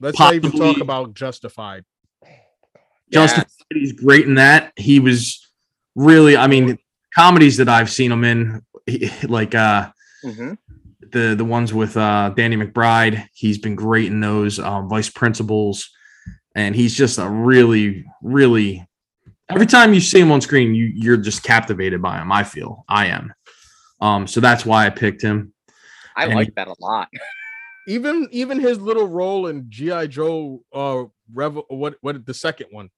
let's 0.00 0.18
not 0.18 0.34
even 0.34 0.50
talk 0.52 0.80
about 0.80 1.14
Justified. 1.14 1.84
Justin 3.12 3.44
Yes. 3.46 3.56
he's 3.72 3.92
great 3.92 4.26
in 4.26 4.34
that. 4.34 4.72
He 4.76 4.98
was 5.00 5.48
really, 5.94 6.36
I 6.36 6.46
mean, 6.46 6.78
comedies 7.16 7.56
that 7.56 7.68
I've 7.68 7.90
seen 7.90 8.12
him 8.12 8.24
in, 8.24 8.62
like 9.24 9.54
uh 9.54 9.90
Mhm. 10.24 10.58
the 11.12 11.34
the 11.36 11.44
ones 11.44 11.72
with 11.72 11.96
uh 11.96 12.30
Danny 12.36 12.56
McBride. 12.56 13.26
He's 13.32 13.58
been 13.58 13.74
great 13.74 14.06
in 14.06 14.20
those 14.20 14.58
um, 14.58 14.88
vice 14.88 15.08
principals, 15.10 15.90
and 16.54 16.74
he's 16.74 16.94
just 16.94 17.18
a 17.18 17.28
really, 17.28 18.04
really. 18.22 18.86
Every 19.48 19.66
time 19.66 19.94
you 19.94 20.00
see 20.00 20.18
him 20.20 20.32
on 20.32 20.40
screen, 20.40 20.74
you 20.74 20.86
you're 20.86 21.16
just 21.16 21.42
captivated 21.42 22.02
by 22.02 22.18
him. 22.18 22.32
I 22.32 22.42
feel 22.44 22.84
I 22.88 23.06
am. 23.06 23.32
Um, 24.00 24.26
so 24.26 24.40
that's 24.40 24.66
why 24.66 24.86
I 24.86 24.90
picked 24.90 25.22
him. 25.22 25.52
I 26.16 26.24
And 26.26 26.34
like 26.34 26.48
he- 26.48 26.52
that 26.56 26.68
a 26.68 26.74
lot. 26.80 27.08
Even 27.88 28.26
even 28.32 28.58
his 28.58 28.78
little 28.80 29.06
role 29.06 29.46
in 29.46 29.66
GI 29.70 30.08
Joe. 30.08 30.62
Uh, 30.72 31.04
Revel. 31.32 31.64
What 31.68 31.96
what 32.00 32.24
the 32.26 32.34
second 32.34 32.68
one? 32.72 32.88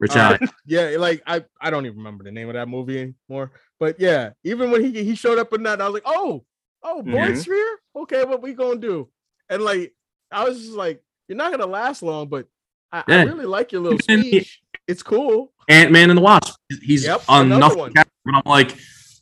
Rich 0.00 0.16
Uh, 0.16 0.38
Yeah, 0.64 0.96
like 0.98 1.22
I 1.26 1.44
I 1.60 1.68
don't 1.70 1.84
even 1.86 1.98
remember 1.98 2.24
the 2.24 2.32
name 2.32 2.48
of 2.48 2.54
that 2.54 2.68
movie 2.68 2.98
anymore. 3.28 3.50
But 3.80 4.00
yeah, 4.00 4.30
even 4.44 4.70
when 4.70 4.82
he 4.84 5.04
he 5.04 5.14
showed 5.14 5.38
up 5.38 5.52
in 5.52 5.62
that, 5.64 5.80
I 5.80 5.84
was 5.86 5.94
like, 5.94 6.02
oh 6.06 6.44
oh, 6.82 7.02
Boyd 7.02 7.32
Mhm. 7.34 7.36
Sphere. 7.42 7.78
Okay, 7.96 8.24
what 8.24 8.42
we 8.42 8.52
gonna 8.54 8.76
do? 8.80 9.08
And 9.48 9.62
like 9.62 9.92
I 10.30 10.44
was 10.44 10.58
just 10.58 10.72
like, 10.72 11.02
you're 11.28 11.36
not 11.36 11.50
gonna 11.50 11.66
last 11.66 12.02
long, 12.02 12.28
but 12.28 12.46
I, 12.92 13.04
I 13.06 13.22
really 13.24 13.46
like 13.46 13.72
your 13.72 13.82
little 13.82 13.98
speech. 14.02 14.60
It's 14.86 15.02
cool. 15.02 15.52
Ant 15.68 15.92
Man 15.92 16.10
and 16.10 16.16
the 16.16 16.22
Wasp. 16.22 16.56
He's 16.82 17.04
Yep, 17.04 17.22
on 17.28 17.46
another 17.46 17.66
enough. 17.66 17.76
one. 17.76 17.92
But 17.94 18.34
I'm 18.34 18.42
like, 18.46 18.76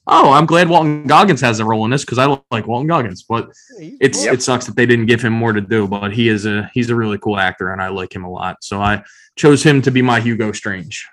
oh, 0.06 0.32
I'm 0.32 0.46
glad 0.46 0.68
Walton 0.68 1.06
Goggins 1.08 1.40
has 1.40 1.58
a 1.58 1.64
role 1.64 1.84
in 1.84 1.90
this 1.90 2.04
because 2.04 2.18
I 2.18 2.24
don't 2.26 2.42
like 2.52 2.66
Walton 2.68 2.86
Goggins. 2.86 3.24
But 3.28 3.50
He's 3.78 3.96
it's 4.00 4.24
cool. 4.24 4.34
it 4.34 4.42
sucks 4.42 4.64
that 4.66 4.76
they 4.76 4.86
didn't 4.86 5.06
give 5.06 5.20
him 5.22 5.32
more 5.32 5.52
to 5.52 5.60
do. 5.60 5.88
But 5.88 6.12
he 6.12 6.28
is 6.28 6.46
a 6.46 6.70
he's 6.72 6.88
a 6.90 6.94
really 6.94 7.18
cool 7.18 7.38
actor, 7.38 7.72
and 7.72 7.82
I 7.82 7.88
like 7.88 8.14
him 8.14 8.24
a 8.24 8.30
lot. 8.30 8.58
So 8.62 8.80
I 8.80 9.02
chose 9.36 9.62
him 9.62 9.82
to 9.82 9.90
be 9.90 10.02
my 10.02 10.20
Hugo 10.20 10.52
Strange. 10.52 11.06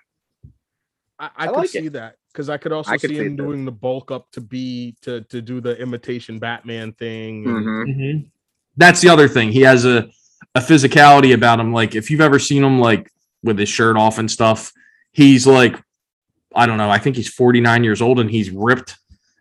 I, 1.19 1.25
I, 1.25 1.29
I 1.37 1.47
could 1.47 1.55
like 1.57 1.69
see 1.69 1.85
it. 1.87 1.93
that 1.93 2.15
because 2.33 2.49
I 2.49 2.57
could 2.57 2.71
also 2.71 2.91
I 2.91 2.97
could 2.97 3.11
see 3.11 3.17
see 3.17 3.21
him 3.25 3.33
it, 3.33 3.37
doing 3.37 3.63
the 3.63 3.71
bulk 3.71 4.11
up 4.11 4.31
to 4.31 4.41
be 4.41 4.95
to 5.01 5.21
to 5.21 5.41
do 5.41 5.61
the 5.61 5.77
imitation 5.79 6.39
Batman 6.39 6.91
thing. 6.93 7.45
and- 7.45 7.65
Mhm. 7.65 8.29
That's 8.75 9.01
the 9.01 9.09
other 9.09 9.27
thing. 9.27 9.51
He 9.51 9.61
has 9.61 9.85
a 9.85 10.09
a 10.55 10.59
physicality 10.59 11.33
about 11.33 11.59
him. 11.59 11.71
Like 11.71 11.95
if 11.95 12.09
you've 12.11 12.21
ever 12.21 12.39
seen 12.39 12.63
him 12.63 12.79
like 12.79 13.11
with 13.43 13.57
his 13.59 13.69
shirt 13.69 13.95
off 13.97 14.17
and 14.17 14.29
stuff, 14.29 14.71
he's 15.11 15.45
like, 15.47 15.75
I 16.55 16.65
don't 16.65 16.77
know. 16.77 16.89
I 16.89 16.97
think 16.97 17.15
he's 17.15 17.29
49 17.33 17.83
years 17.83 18.01
old 18.01 18.19
and 18.19 18.29
he's 18.29 18.49
ripped, 18.49 18.97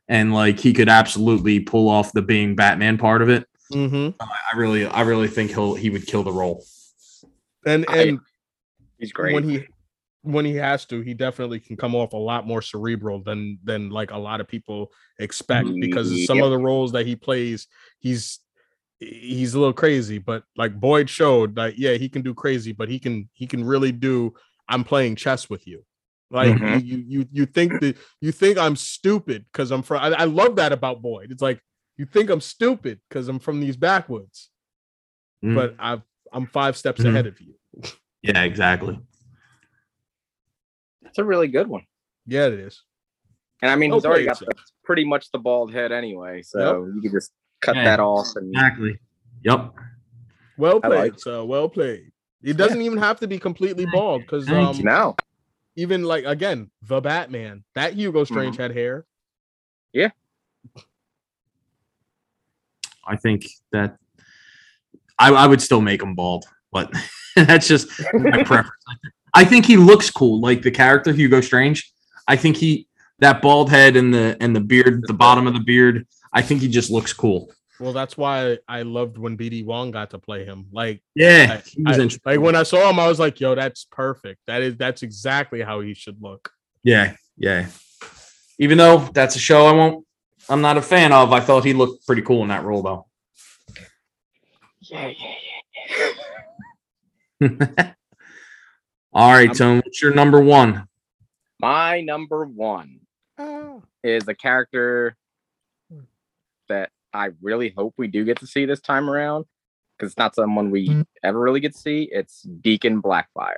and 0.09 0.33
like 0.35 0.59
he 0.59 0.73
could 0.73 0.89
absolutely 0.89 1.61
pull 1.61 1.89
off 1.89 2.13
the 2.13 2.23
being 2.23 2.55
Batman 2.55 2.99
part 2.99 3.23
of 3.23 3.29
it. 3.31 3.47
Mhm. 3.73 4.15
I 4.21 4.57
really, 4.57 4.87
I 4.87 5.01
really 5.03 5.29
think 5.29 5.51
he'll 5.51 5.75
he 5.75 5.89
would 5.91 6.07
kill 6.07 6.23
the 6.23 6.33
role. 6.33 6.65
And 7.65 7.85
I- 7.89 7.97
and 8.03 8.19
He's 8.99 9.13
great. 9.13 9.35
when 9.35 9.49
he 9.49 9.65
when 10.23 10.45
he 10.45 10.55
has 10.55 10.85
to, 10.87 11.01
he 11.01 11.15
definitely 11.15 11.59
can 11.61 11.77
come 11.77 11.95
off 11.95 12.13
a 12.13 12.17
lot 12.17 12.47
more 12.47 12.63
cerebral 12.63 13.23
than 13.23 13.59
than 13.65 13.91
like 13.91 14.13
a 14.13 14.19
lot 14.19 14.41
of 14.41 14.49
people 14.49 14.93
expect 15.19 15.69
because 15.81 16.27
some 16.27 16.39
Yep. 16.39 16.45
of 16.45 16.51
the 16.53 16.59
roles 16.59 16.93
that 16.93 17.07
he 17.07 17.17
plays, 17.17 17.67
he's 17.99 18.39
he's 19.01 19.55
a 19.55 19.59
little 19.59 19.73
crazy. 19.73 20.19
But 20.19 20.45
like 20.57 20.79
Boyd 20.79 21.11
showed, 21.11 21.57
like 21.57 21.75
yeah, 21.77 21.95
he 21.95 22.09
can 22.09 22.23
do 22.23 22.35
crazy, 22.35 22.73
but 22.73 22.89
he 22.89 22.99
can 22.99 23.29
he 23.33 23.47
can 23.47 23.65
really 23.65 23.93
do. 23.93 24.33
I'm 24.69 24.85
playing 24.85 25.17
chess 25.17 25.51
with 25.51 25.67
you. 25.67 25.85
Like 26.31 26.55
Mhm. 26.55 26.83
you, 26.85 26.97
you 27.07 27.27
you 27.33 27.47
think 27.47 27.81
that 27.81 27.97
you 28.21 28.31
think 28.33 28.57
I'm 28.59 28.77
stupid 28.77 29.45
because 29.53 29.71
I'm 29.73 29.83
from. 29.83 30.03
I, 30.03 30.11
I 30.23 30.25
love 30.25 30.57
that 30.57 30.73
about 30.73 31.03
Boyd. 31.03 31.33
It's 31.33 31.43
like 31.43 31.61
you 31.99 32.07
think 32.07 32.31
I'm 32.31 32.41
stupid 32.41 33.01
because 33.09 33.29
I'm 33.29 33.39
from 33.41 33.61
these 33.61 33.77
backwoods, 33.77 34.51
Mm. 35.45 35.55
but 35.55 35.75
I 35.81 36.01
I'm 36.33 36.47
five 36.47 36.77
steps 36.77 37.03
Mhm. 37.03 37.09
ahead 37.11 37.27
of 37.27 37.41
you. 37.41 37.55
yeah, 38.23 38.45
exactly. 38.45 38.99
That's 41.13 41.19
a 41.19 41.25
really 41.25 41.49
good 41.49 41.69
one. 41.69 41.83
Yeah, 42.27 42.47
it 42.47 42.55
is. 42.55 42.85
And 43.61 43.71
I 43.71 43.77
mean, 43.77 43.91
Well 43.91 43.99
he's 44.01 44.07
already 44.07 44.25
got 44.25 44.39
the, 44.39 44.47
pretty 44.83 45.05
much 45.05 45.31
the 45.31 45.39
bald 45.39 45.71
head 45.71 45.93
anyway, 45.93 46.41
so 46.41 46.87
you 46.87 47.03
could 47.03 47.13
just 47.13 47.33
cut 47.61 47.77
Yeah. 47.77 47.85
that 47.85 48.01
off 48.01 48.29
and 48.37 48.49
Exactly. 48.55 48.99
Yep. 49.45 49.75
Well 50.57 50.81
played, 50.81 50.99
like 50.99 51.13
it. 51.15 51.21
so 51.21 51.45
well 51.45 51.69
played. 51.69 52.13
It 52.43 52.57
doesn't 52.57 52.81
even 52.81 52.97
have 52.97 53.21
to 53.21 53.29
be 53.29 53.39
completely 53.39 53.85
bald 53.85 54.23
because 54.23 54.47
Thank 54.47 54.69
um, 54.69 54.77
you. 54.77 54.85
no. 54.85 55.17
even 55.77 56.03
like 56.05 56.25
again, 56.25 56.71
the 56.81 57.03
Batman, 57.03 57.63
that 57.75 57.93
Hugo 57.93 58.23
Mm-hmm. 58.25 58.35
Strange 58.35 58.57
had 58.57 58.73
hair. 58.75 59.05
Yeah. 59.93 60.13
I 63.07 63.17
think 63.17 63.45
that 63.73 63.99
I, 65.19 65.31
I 65.31 65.47
would 65.47 65.61
still 65.61 65.83
make 65.83 66.03
him 66.03 66.15
bald, 66.15 66.47
but 66.73 66.91
that's 67.37 67.69
just 67.69 67.89
my 68.15 68.43
preference. 68.45 68.73
I 69.35 69.45
think 69.45 69.65
he 69.67 69.77
looks 69.77 70.11
cool, 70.11 70.41
like 70.41 70.63
the 70.63 70.71
character 70.71 71.13
Hugo 71.13 71.41
Strange. 71.41 71.91
I 72.29 72.37
think 72.37 72.57
he 72.57 72.87
that 73.21 73.41
bald 73.43 73.71
head 73.71 73.97
and 73.97 74.13
the 74.13 74.37
and 74.41 74.55
the 74.55 74.61
beard, 74.61 75.05
the 75.07 75.15
bottom 75.15 75.47
of 75.47 75.55
the 75.55 75.61
beard. 75.61 76.07
I 76.33 76.43
think 76.43 76.61
he 76.61 76.69
just 76.69 76.91
looks 76.91 77.13
cool. 77.13 77.51
Well, 77.81 77.93
that's 77.93 78.17
why 78.17 78.59
I 78.69 78.83
loved 78.83 79.19
when 79.19 79.37
BD 79.37 79.65
Wong 79.65 79.91
got 79.91 80.11
to 80.11 80.19
play 80.19 80.45
him. 80.45 80.67
Like, 80.71 81.03
Yeah, 81.17 81.59
I- 81.59 81.69
he 81.69 81.83
was 81.83 81.99
I- 81.99 82.03
interesting. 82.03 82.21
like 82.25 82.41
when 82.41 82.55
I 82.55 82.63
saw 82.63 82.89
him, 82.89 82.99
I 83.01 83.09
was 83.09 83.19
like, 83.19 83.41
"Yo, 83.41 83.55
that's 83.57 83.85
perfect. 83.91 84.41
That 84.47 84.63
is 84.63 84.77
that's 84.77 85.03
exactly 85.03 85.63
how 85.63 85.81
he 85.81 85.95
should 85.95 86.21
look." 86.23 86.53
yeah, 86.85 87.15
yeah. 87.37 87.67
Even 88.59 88.79
though 88.79 88.99
that's 88.99 89.35
a 89.35 89.39
show 89.41 89.67
I 89.67 89.73
won't, 89.73 90.07
I'm 90.49 90.61
not 90.61 90.77
a 90.77 90.83
fan 90.83 91.13
of. 91.13 91.33
I 91.33 91.41
thought 91.41 91.65
he 91.65 91.73
looked 91.73 92.07
pretty 92.07 92.23
cool 92.23 92.43
in 92.43 92.49
that 92.49 92.65
role, 92.65 92.83
though. 92.83 93.07
Yeah, 94.83 95.09
yeah, 95.09 95.35
yeah. 97.41 97.93
All 99.13 99.33
right, 99.33 99.49
I'm- 99.49 99.55
Tone. 99.57 99.77
What's 99.85 100.01
your 100.01 100.15
number 100.15 100.41
one? 100.41 100.89
My 101.61 102.01
number 102.01 102.45
one 102.45 103.01
Oh. 103.39 103.83
is 104.03 104.27
a 104.29 104.35
character 104.35 105.17
that 106.69 106.91
I 107.13 107.31
really 107.41 107.71
hope 107.71 107.95
we 107.99 108.09
do 108.09 108.25
get 108.25 108.39
to 108.41 108.47
see 108.47 108.65
this 108.65 108.81
time 108.81 109.11
around 109.11 109.45
because 109.97 110.13
it's 110.13 110.19
not 110.19 110.35
someone 110.35 110.71
we 110.71 110.89
Mm. 110.89 111.07
ever 111.23 111.39
really 111.39 111.61
get 111.61 111.73
to 111.75 111.79
see. 111.79 112.05
It's 112.05 112.43
Deacon 112.43 113.03
Blackfire. 113.03 113.57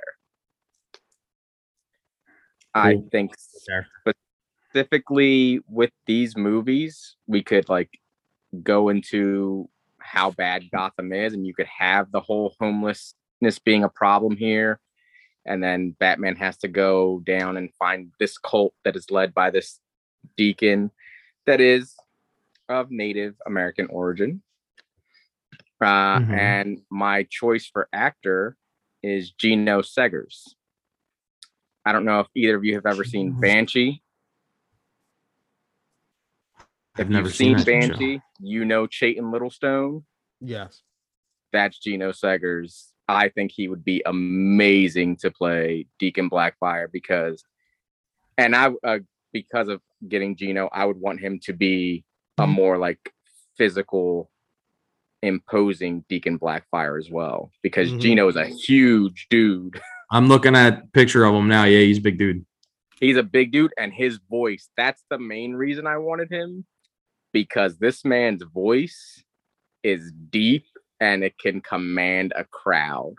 I 2.73 2.95
Cool. 2.95 3.09
think 3.09 3.31
Character. 3.65 4.13
specifically 4.69 5.59
with 5.69 5.91
these 6.05 6.35
movies, 6.35 7.15
we 7.27 7.41
could 7.41 7.69
like 7.69 7.97
go 8.61 8.89
into 8.89 9.69
how 9.99 10.31
bad 10.31 10.69
Gotham 10.71 11.13
is, 11.13 11.33
and 11.33 11.47
you 11.47 11.53
could 11.53 11.67
have 11.67 12.11
the 12.11 12.19
whole 12.19 12.53
homelessness 12.59 13.59
being 13.63 13.83
a 13.85 13.89
problem 13.89 14.35
here. 14.35 14.79
And 15.45 15.63
then 15.63 15.91
Batman 15.99 16.35
has 16.37 16.57
to 16.57 16.67
go 16.67 17.19
down 17.25 17.57
and 17.57 17.73
find 17.75 18.11
this 18.19 18.37
cult 18.37 18.73
that 18.83 18.95
is 18.95 19.11
led 19.11 19.33
by 19.33 19.51
this 19.51 19.79
deacon 20.37 20.91
that 21.45 21.61
is 21.61 21.95
of 22.67 22.89
Native 22.89 23.35
American 23.45 23.87
origin. 23.87 24.41
Uh, 25.79 26.17
Mhm. 26.19 26.37
And 26.37 26.81
my 26.89 27.23
choice 27.29 27.67
for 27.67 27.87
actor 27.93 28.57
is 29.03 29.31
Geno 29.31 29.81
Segers. 29.81 30.55
I 31.85 31.91
don't 31.91 32.05
know 32.05 32.21
if 32.21 32.27
either 32.33 32.55
of 32.55 32.65
you 32.65 32.73
have 32.75 32.87
ever 32.87 33.03
seen 33.03 33.27
Geno- 33.29 33.41
Banshee. 33.41 34.01
I've 36.97 37.01
If 37.05 37.09
never 37.09 37.27
you've 37.27 37.35
seen, 37.35 37.59
seen, 37.59 37.65
that 37.79 37.87
show. 37.87 37.89
Banshee, 37.89 38.21
you 38.39 38.65
know 38.65 38.87
Chayton 38.87 39.25
Littlestone. 39.25 40.05
Yes. 40.39 40.81
That's 41.51 41.77
Geno 41.77 42.11
Segers. 42.11 42.91
I 43.07 43.29
think 43.29 43.51
he 43.51 43.67
would 43.67 43.85
be 43.85 44.01
amazing 44.05 45.17
to 45.17 45.31
play 45.31 45.85
Deacon 45.99 46.29
Blackfire 46.29 46.91
because 46.91 47.43
and 48.37 48.55
I 48.55 48.71
uh, 48.83 48.99
because 49.31 49.67
of 49.67 49.81
getting 50.07 50.35
Geno, 50.35 50.69
I 50.71 50.85
would 50.85 50.99
want 50.99 51.19
him 51.19 51.39
to 51.43 51.53
be 51.53 52.03
a 52.37 52.47
more 52.47 52.77
like 52.77 53.13
physical, 53.57 54.29
imposing 55.21 56.03
Deacon 56.09 56.37
Blackfire 56.39 56.99
as 56.99 57.09
well, 57.09 57.51
because 57.61 57.91
Mhm. 57.91 58.01
Geno 58.01 58.27
is 58.27 58.35
a 58.35 58.45
huge 58.45 59.27
dude. 59.29 59.79
I'm 60.11 60.27
looking 60.27 60.55
at 60.55 60.91
picture 60.93 61.25
of 61.25 61.33
him 61.33 61.47
now. 61.47 61.63
Yeah, 61.63 61.79
he's 61.81 61.97
a 61.97 62.01
big 62.01 62.17
dude. 62.17 62.45
He's 62.99 63.17
a 63.17 63.23
big 63.23 63.51
dude, 63.51 63.73
and 63.77 63.93
his 63.93 64.19
voice. 64.29 64.69
That's 64.77 65.03
the 65.09 65.17
main 65.19 65.53
reason 65.53 65.87
I 65.87 65.97
wanted 65.97 66.31
him, 66.31 66.65
because 67.33 67.77
this 67.77 68.05
man's 68.05 68.43
voice 68.43 69.23
is 69.83 70.11
deep 70.29 70.65
and 70.99 71.23
it 71.23 71.37
can 71.37 71.61
command 71.61 72.33
a 72.35 72.43
crowd. 72.45 73.15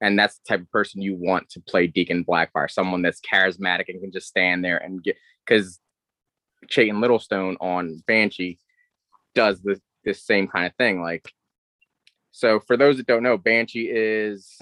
And 0.00 0.18
that's 0.18 0.38
the 0.38 0.44
type 0.48 0.60
of 0.60 0.70
person 0.70 1.00
you 1.00 1.14
want 1.14 1.48
to 1.50 1.60
play 1.60 1.86
Deacon 1.86 2.24
Blackfire, 2.24 2.70
someone 2.70 3.02
that's 3.02 3.20
charismatic 3.20 3.84
and 3.88 4.00
can 4.00 4.12
just 4.12 4.28
stand 4.28 4.64
there 4.64 4.78
and 4.78 5.02
get 5.02 5.16
because 5.46 5.80
Chayton 6.68 7.00
Littlestone 7.00 7.56
on 7.60 8.02
Banshee 8.06 8.58
does 9.34 9.60
this 9.62 9.80
this 10.04 10.22
same 10.22 10.46
kind 10.48 10.66
of 10.66 10.74
thing. 10.76 11.00
Like, 11.00 11.32
so 12.32 12.60
for 12.60 12.76
those 12.76 12.98
that 12.98 13.06
don't 13.06 13.22
know, 13.22 13.38
Banshee 13.38 13.88
is 13.90 14.60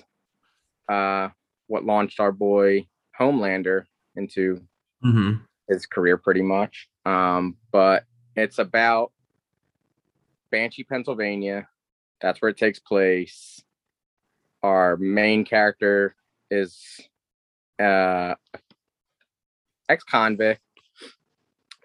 uh 0.89 1.29
what 1.67 1.85
launched 1.85 2.21
our 2.21 2.33
boy 2.33 2.87
Homelander 3.19 3.85
into 4.17 4.61
hmm 5.03 5.35
his 5.69 5.87
career 5.87 6.17
pretty 6.17 6.43
much. 6.43 6.89
Um, 7.05 7.57
but 7.71 8.05
it's 8.37 8.59
about 8.59 9.13
Banshee, 10.51 10.85
Pennsylvania. 10.85 11.69
That's 12.23 12.41
where 12.41 12.51
it 12.51 12.57
takes 12.57 12.79
place. 12.79 13.63
Our 14.63 14.97
main 14.97 15.45
character 15.45 16.15
is 16.51 16.79
uh 17.83 18.35
ex-convict 19.89 20.61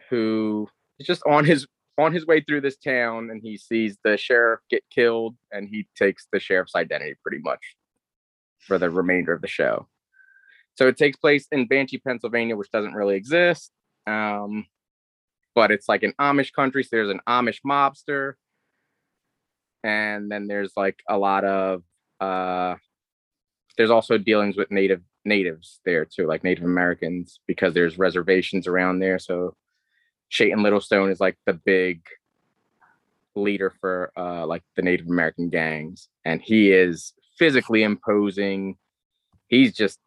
who 0.10 0.68
is 1.00 1.08
just 1.08 1.24
on 1.26 1.46
his 1.46 1.66
on 1.98 2.14
his 2.14 2.28
way 2.28 2.42
through 2.42 2.62
this 2.62 2.78
town 2.78 3.30
and 3.32 3.42
he 3.42 3.58
sees 3.58 3.98
the 4.04 4.18
sheriff 4.18 4.60
get 4.70 4.84
killed 4.94 5.36
and 5.52 5.68
he 5.68 5.88
takes 5.96 6.28
the 6.32 6.40
sheriff's 6.40 6.76
identity 6.76 7.16
pretty 7.24 7.40
much 7.40 7.62
for 8.60 8.78
the 8.78 8.90
remainder 8.90 9.34
of 9.34 9.42
the 9.42 9.48
show. 9.48 9.88
So 10.76 10.88
it 10.88 10.98
takes 10.98 11.18
place 11.18 11.48
in 11.52 11.68
Banshee, 11.68 11.98
Pennsylvania, 11.98 12.56
which 12.56 12.72
doesn't 12.72 12.94
really 12.94 13.16
exist. 13.16 13.72
Um, 14.06 14.68
but 15.56 15.72
it's 15.72 15.90
like 15.90 16.04
an 16.04 16.14
Amish 16.20 16.54
country. 16.54 16.84
So 16.84 16.90
there's 16.92 17.10
an 17.10 17.22
Amish 17.28 17.62
mobster. 17.66 18.34
And 19.84 20.32
then 20.32 20.48
there's 20.48 20.74
like 20.76 21.00
a 21.08 21.18
lot 21.18 21.44
of 21.44 21.84
uh 22.20 22.76
there's 23.78 23.92
also 23.92 24.18
dealings 24.18 24.58
with 24.58 24.72
native 24.72 25.02
natives 25.24 25.80
there 25.86 26.06
too, 26.06 26.26
like 26.26 26.44
Native 26.44 26.64
Americans, 26.64 27.40
because 27.48 27.74
there's 27.74 28.00
reservations 28.00 28.66
around 28.66 29.00
there. 29.00 29.20
So 29.20 29.56
Chayton 30.30 30.60
Littlestone 30.60 31.12
is 31.12 31.20
like 31.20 31.38
the 31.46 31.54
big 31.54 32.02
leader 33.36 33.74
for 33.80 34.12
uh 34.18 34.46
like 34.46 34.64
the 34.76 34.82
Native 34.82 35.08
American 35.08 35.50
gangs. 35.50 36.10
And 36.26 36.42
he 36.42 36.72
is 36.72 37.14
physically 37.38 37.84
imposing. 37.84 38.78
He's 39.48 39.74
just 39.74 40.00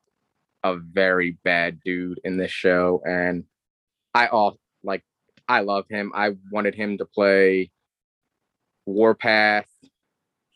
a 0.64 0.76
very 0.76 1.38
bad 1.44 1.80
dude 1.84 2.20
in 2.24 2.36
this 2.36 2.50
show. 2.50 3.00
And 3.04 3.44
I 4.14 4.26
all 4.26 4.58
like 4.82 5.04
I 5.48 5.60
love 5.60 5.84
him. 5.88 6.12
I 6.14 6.30
wanted 6.50 6.74
him 6.74 6.98
to 6.98 7.04
play 7.04 7.70
Warpath. 8.90 9.66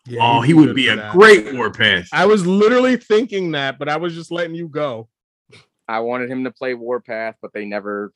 Yeah, 0.06 0.20
Oh, 0.22 0.40
he'd 0.42 0.52
be 0.52 0.58
would 0.58 0.66
good 0.68 0.76
be 0.76 0.86
for 0.88 0.92
a 0.92 0.96
that. 0.96 1.12
great 1.12 1.54
warpath. 1.54 2.08
I 2.12 2.26
was 2.26 2.46
literally 2.46 2.96
thinking 2.96 3.52
that, 3.52 3.78
but 3.78 3.88
I 3.88 3.96
was 3.96 4.14
just 4.14 4.30
letting 4.30 4.54
you 4.54 4.68
go. 4.68 5.08
I 5.88 6.00
wanted 6.00 6.30
him 6.30 6.44
to 6.44 6.50
play 6.50 6.74
Warpath, 6.74 7.36
but 7.42 7.52
they 7.52 7.64
never 7.64 8.12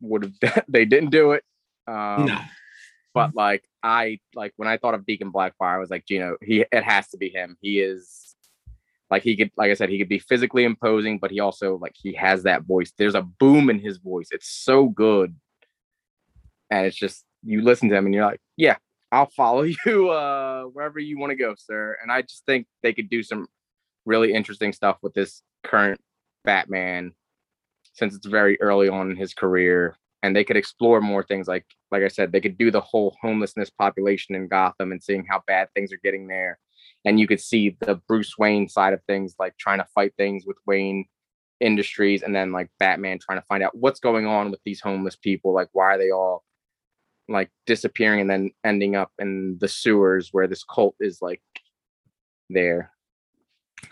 would 0.00 0.32
have 0.42 0.64
they 0.68 0.84
didn't 0.84 1.10
do 1.10 1.32
it. 1.32 1.44
Um 1.86 2.26
no. 2.26 2.38
but 3.14 3.34
like 3.34 3.64
I 3.82 4.18
like 4.34 4.52
when 4.56 4.68
I 4.68 4.76
thought 4.78 4.94
of 4.94 5.06
Deacon 5.06 5.32
Blackfire, 5.32 5.74
I 5.74 5.78
was 5.78 5.90
like, 5.90 6.06
Geno, 6.06 6.36
he 6.42 6.64
it 6.72 6.82
has 6.84 7.08
to 7.08 7.18
be 7.18 7.28
him. 7.28 7.56
He 7.60 7.80
is 7.80 8.34
like 9.10 9.22
he 9.22 9.36
could, 9.36 9.50
like 9.56 9.70
I 9.70 9.74
said, 9.74 9.90
he 9.90 9.98
could 9.98 10.08
be 10.08 10.18
physically 10.20 10.64
imposing, 10.64 11.18
but 11.18 11.30
he 11.30 11.38
also 11.40 11.76
like 11.76 11.94
he 11.94 12.14
has 12.14 12.44
that 12.44 12.62
voice. 12.62 12.92
There's 12.96 13.14
a 13.14 13.22
boom 13.22 13.68
in 13.70 13.78
his 13.78 13.98
voice. 13.98 14.28
It's 14.30 14.48
so 14.48 14.88
good. 14.88 15.36
And 16.70 16.86
it's 16.86 16.96
just 16.96 17.24
you 17.44 17.60
listen 17.62 17.88
to 17.90 17.96
him 17.96 18.06
and 18.06 18.14
you're 18.14 18.24
like, 18.24 18.40
yeah, 18.56 18.76
I'll 19.12 19.30
follow 19.30 19.62
you 19.86 20.10
uh 20.10 20.64
wherever 20.64 20.98
you 20.98 21.18
want 21.18 21.30
to 21.30 21.36
go, 21.36 21.54
sir. 21.56 21.96
And 22.02 22.10
I 22.10 22.22
just 22.22 22.44
think 22.46 22.66
they 22.82 22.92
could 22.92 23.10
do 23.10 23.22
some 23.22 23.46
really 24.04 24.32
interesting 24.32 24.72
stuff 24.72 24.98
with 25.02 25.14
this 25.14 25.42
current 25.62 26.00
Batman 26.44 27.12
since 27.92 28.16
it's 28.16 28.26
very 28.26 28.60
early 28.60 28.88
on 28.88 29.10
in 29.10 29.16
his 29.16 29.34
career 29.34 29.96
and 30.22 30.34
they 30.34 30.44
could 30.44 30.56
explore 30.56 31.00
more 31.00 31.22
things 31.22 31.46
like 31.48 31.66
like 31.90 32.02
I 32.02 32.08
said, 32.08 32.32
they 32.32 32.40
could 32.40 32.56
do 32.56 32.70
the 32.70 32.80
whole 32.80 33.16
homelessness 33.20 33.70
population 33.70 34.34
in 34.34 34.48
Gotham 34.48 34.92
and 34.92 35.02
seeing 35.02 35.26
how 35.28 35.42
bad 35.46 35.68
things 35.74 35.92
are 35.92 36.00
getting 36.02 36.26
there. 36.26 36.58
And 37.04 37.20
you 37.20 37.26
could 37.26 37.40
see 37.40 37.76
the 37.80 37.96
Bruce 38.08 38.38
Wayne 38.38 38.68
side 38.68 38.94
of 38.94 39.02
things, 39.06 39.34
like 39.38 39.56
trying 39.58 39.78
to 39.78 39.86
fight 39.94 40.14
things 40.16 40.44
with 40.46 40.56
Wayne 40.66 41.04
Industries, 41.60 42.22
and 42.22 42.34
then 42.34 42.50
like 42.50 42.70
Batman 42.78 43.18
trying 43.18 43.40
to 43.40 43.46
find 43.46 43.62
out 43.62 43.76
what's 43.76 44.00
going 44.00 44.26
on 44.26 44.50
with 44.50 44.60
these 44.64 44.80
homeless 44.80 45.16
people. 45.16 45.52
Like, 45.52 45.68
why 45.72 45.94
are 45.94 45.98
they 45.98 46.10
all 46.10 46.44
like 47.32 47.50
disappearing 47.66 48.20
and 48.20 48.30
then 48.30 48.50
ending 48.64 48.96
up 48.96 49.10
in 49.18 49.58
the 49.60 49.68
sewers 49.68 50.28
where 50.32 50.46
this 50.46 50.64
cult 50.64 50.94
is 51.00 51.20
like 51.20 51.42
there? 52.50 52.90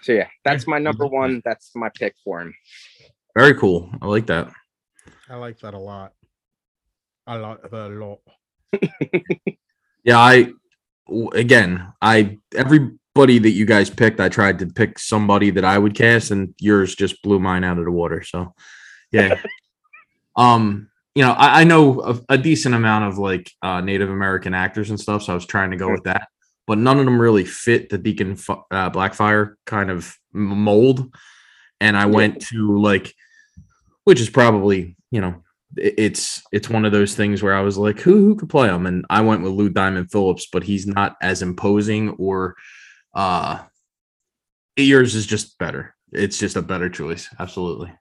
So 0.03 0.13
yeah, 0.13 0.29
that's 0.45 0.67
my 0.67 0.79
number 0.79 1.07
one. 1.07 1.43
That's 1.45 1.73
my 1.75 1.89
pick 1.89 2.15
for 2.25 2.41
him. 2.41 2.55
Very 3.37 3.55
cool. 3.55 3.91
I 4.01 4.07
like 4.07 4.27
that. 4.27 4.53
I 5.29 5.37
like 5.37 5.59
that 5.61 5.75
a 5.75 5.79
lot. 5.79 6.13
I 7.27 7.37
like 7.37 7.63
that 7.71 7.75
a 7.75 7.89
lot. 7.89 8.21
Yeah, 10.05 10.19
I 10.19 10.53
again, 11.33 11.93
I 12.01 12.39
everybody 12.55 13.39
that 13.39 13.51
you 13.51 13.67
guys 13.67 13.91
picked, 13.91 14.21
I 14.21 14.29
tried 14.29 14.59
to 14.61 14.67
pick 14.67 14.99
somebody 14.99 15.51
that 15.51 15.65
I 15.65 15.79
would 15.79 15.95
cast, 15.95 16.31
and 16.31 16.55
yours 16.59 16.95
just 16.95 17.23
blew 17.23 17.39
mine 17.39 17.65
out 17.65 17.79
of 17.79 17.85
the 17.85 17.91
water. 17.91 18.23
So, 18.23 18.55
yeah. 19.11 19.41
um, 20.37 20.90
you 21.15 21.23
know, 21.25 21.33
I, 21.33 21.61
I 21.61 21.65
know 21.65 22.01
a, 22.03 22.21
a 22.35 22.39
decent 22.39 22.75
amount 22.75 23.05
of 23.05 23.19
like 23.19 23.51
uh, 23.63 23.81
Native 23.81 24.11
American 24.11 24.55
actors 24.55 24.91
and 24.91 25.01
stuff, 25.01 25.23
so 25.23 25.33
I 25.33 25.35
was 25.35 25.47
trying 25.47 25.71
to 25.73 25.77
go 25.77 25.87
Sure. 25.87 25.95
with 25.95 26.05
that, 26.05 26.29
but 26.67 26.79
none 26.79 26.99
of 26.99 27.05
them 27.05 27.21
really 27.21 27.45
fit 27.45 27.89
the 27.89 27.99
Deacon 27.99 28.33
F- 28.33 28.51
uh, 28.71 28.91
Blackfire 28.91 29.55
kind 29.67 29.91
of 29.91 30.17
mold, 30.33 31.13
and 31.81 31.97
I 31.97 32.07
went 32.07 32.43
to 32.49 32.79
like, 32.79 33.13
which 34.05 34.21
is 34.21 34.31
probably 34.31 34.97
you 35.11 35.21
know 35.21 35.43
it- 35.77 35.95
it's 35.99 36.43
it's 36.53 36.71
one 36.71 36.85
of 36.85 36.93
those 36.93 37.15
things 37.15 37.43
where 37.43 37.55
I 37.55 37.63
was 37.63 37.77
like, 37.77 37.99
who 38.01 38.15
who 38.27 38.37
could 38.37 38.49
play 38.51 38.69
him? 38.69 38.87
And 38.87 39.05
I 39.11 39.21
went 39.23 39.43
with 39.43 39.53
Lou 39.53 39.69
Diamond 39.69 40.11
Phillips, 40.13 40.47
but 40.53 40.63
he's 40.63 40.87
not 40.87 41.17
as 41.21 41.43
imposing 41.43 42.11
or 42.11 42.55
uh 43.15 43.59
yours 44.77 45.15
is 45.17 45.27
just 45.27 45.59
better. 45.59 45.95
It's 46.13 46.39
just 46.39 46.57
a 46.57 46.63
better 46.63 46.89
choice. 46.89 47.29
Absolutely. 47.39 47.93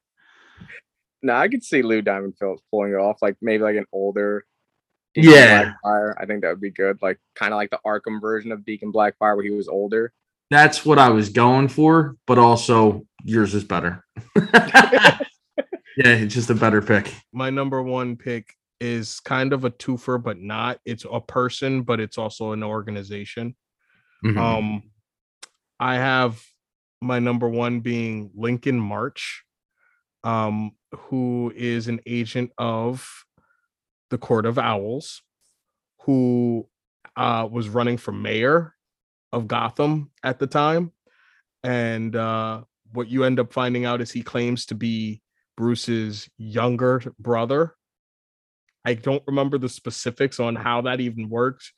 No, 1.22 1.34
I 1.34 1.47
could 1.47 1.63
see 1.63 1.82
Lou 1.82 2.01
Diamond 2.01 2.36
Phillips 2.39 2.61
pulling 2.72 2.91
it 2.93 2.97
off, 2.97 3.22
like 3.22 3.36
maybe 3.41 3.63
like 3.63 3.76
an 3.76 3.86
older 3.91 4.45
Deacon 5.13 5.32
Yeah. 5.32 5.74
Blackfire. 5.86 6.13
I 6.17 6.26
think 6.26 6.41
that 6.41 6.49
would 6.49 6.61
be 6.61 6.72
good. 6.72 6.99
Like 7.01 7.20
kind 7.36 7.53
of 7.53 7.57
like 7.57 7.72
the 7.72 7.80
Arkham 7.86 8.22
version 8.22 8.51
of 8.51 8.63
Deacon 8.65 8.91
Blackfire 8.93 9.36
where 9.36 9.43
he 9.43 9.51
was 9.51 9.67
older. 9.67 10.13
That's 10.49 10.86
what 10.86 10.97
I 10.97 11.09
was 11.09 11.30
going 11.30 11.67
for, 11.67 12.15
but 12.26 12.38
also 12.39 13.05
yours 13.24 13.53
is 13.53 13.63
better. 13.63 14.03
yeah, 14.53 15.20
it's 15.97 16.34
just 16.34 16.49
a 16.49 16.55
better 16.55 16.82
pick. 16.82 17.13
My 17.34 17.49
number 17.49 17.82
one 17.84 18.15
pick 18.15 18.53
is 18.80 19.20
kind 19.20 19.51
of 19.53 19.65
a 19.65 19.72
twofer, 19.72 20.22
but 20.22 20.39
not. 20.39 20.80
It's 20.86 21.05
a 21.11 21.20
person, 21.20 21.84
but 21.84 21.99
it's 21.99 22.17
also 22.17 22.53
an 22.53 22.63
organization. 22.63 23.55
Mhm. 24.26 24.38
Um, 24.38 24.84
I 25.80 25.95
have 25.95 26.41
my 27.01 27.20
number 27.20 27.47
one 27.47 27.80
being 27.82 28.32
Lincoln 28.36 28.80
March, 28.80 29.43
um, 30.24 30.72
who 30.91 31.51
is 31.55 31.87
an 31.87 31.99
agent 32.05 32.51
of 32.57 33.07
the 34.09 34.17
Court 34.17 34.45
of 34.45 34.57
Owls, 34.57 35.21
who 36.01 36.67
uh, 37.15 37.47
was 37.49 37.69
running 37.69 37.97
for 37.97 38.11
mayor 38.11 38.73
of 39.31 39.47
Gotham 39.47 40.11
at 40.23 40.39
the 40.39 40.47
time. 40.47 40.91
And 41.63 42.15
uh, 42.15 42.61
what 42.93 43.09
you 43.09 43.23
end 43.23 43.39
up 43.39 43.53
finding 43.53 43.85
out 43.85 44.01
is 44.01 44.11
he 44.11 44.23
claims 44.23 44.65
to 44.67 44.75
be 44.75 45.21
Bruce's 45.57 46.29
younger 46.37 47.01
brother. 47.19 47.75
I 48.85 48.93
don't 48.93 49.23
remember 49.27 49.57
the 49.57 49.69
specifics 49.69 50.39
on 50.39 50.55
how 50.55 50.81
that 50.81 51.01
even 51.01 51.29
worked, 51.29 51.73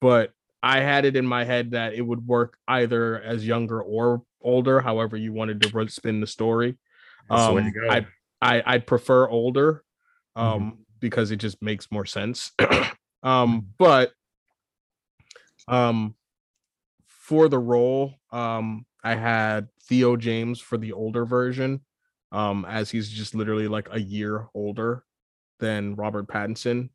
but 0.00 0.32
I 0.62 0.80
had 0.80 1.04
it 1.04 1.14
in 1.14 1.26
my 1.26 1.44
head 1.44 1.72
that 1.72 1.94
it 1.94 2.00
would 2.00 2.26
work 2.26 2.56
either 2.66 3.20
as 3.20 3.46
younger 3.46 3.80
or 3.80 4.22
older, 4.40 4.80
however 4.80 5.16
you 5.16 5.32
wanted 5.32 5.60
to 5.62 5.88
spin 5.88 6.20
the 6.20 6.26
story. 6.26 6.78
That's 7.28 7.46
the 7.46 7.52
way 7.52 7.62
to 7.62 7.68
Um, 7.68 7.72
go. 7.72 8.06
I, 8.46 8.58
I 8.60 8.62
I'd 8.74 8.86
prefer 8.86 9.28
older, 9.28 9.84
um, 10.36 10.72
Mhm. 10.72 10.76
because 11.00 11.30
it 11.30 11.36
just 11.36 11.60
makes 11.62 11.90
more 11.90 12.06
sense. 12.06 12.52
um, 13.22 13.68
but 13.78 14.12
um, 15.68 16.14
for 17.06 17.48
the 17.48 17.58
role, 17.58 18.14
um, 18.30 18.86
I 19.02 19.14
had 19.14 19.68
Theo 19.82 20.16
James 20.16 20.60
for 20.60 20.78
the 20.78 20.92
older 20.92 21.24
version, 21.24 21.80
um, 22.32 22.64
as 22.64 22.90
he's 22.90 23.08
just 23.08 23.34
literally 23.34 23.68
like 23.68 23.88
a 23.90 24.00
year 24.00 24.48
older 24.54 25.04
than 25.58 25.94
Robert 25.96 26.26
Pattinson. 26.28 26.90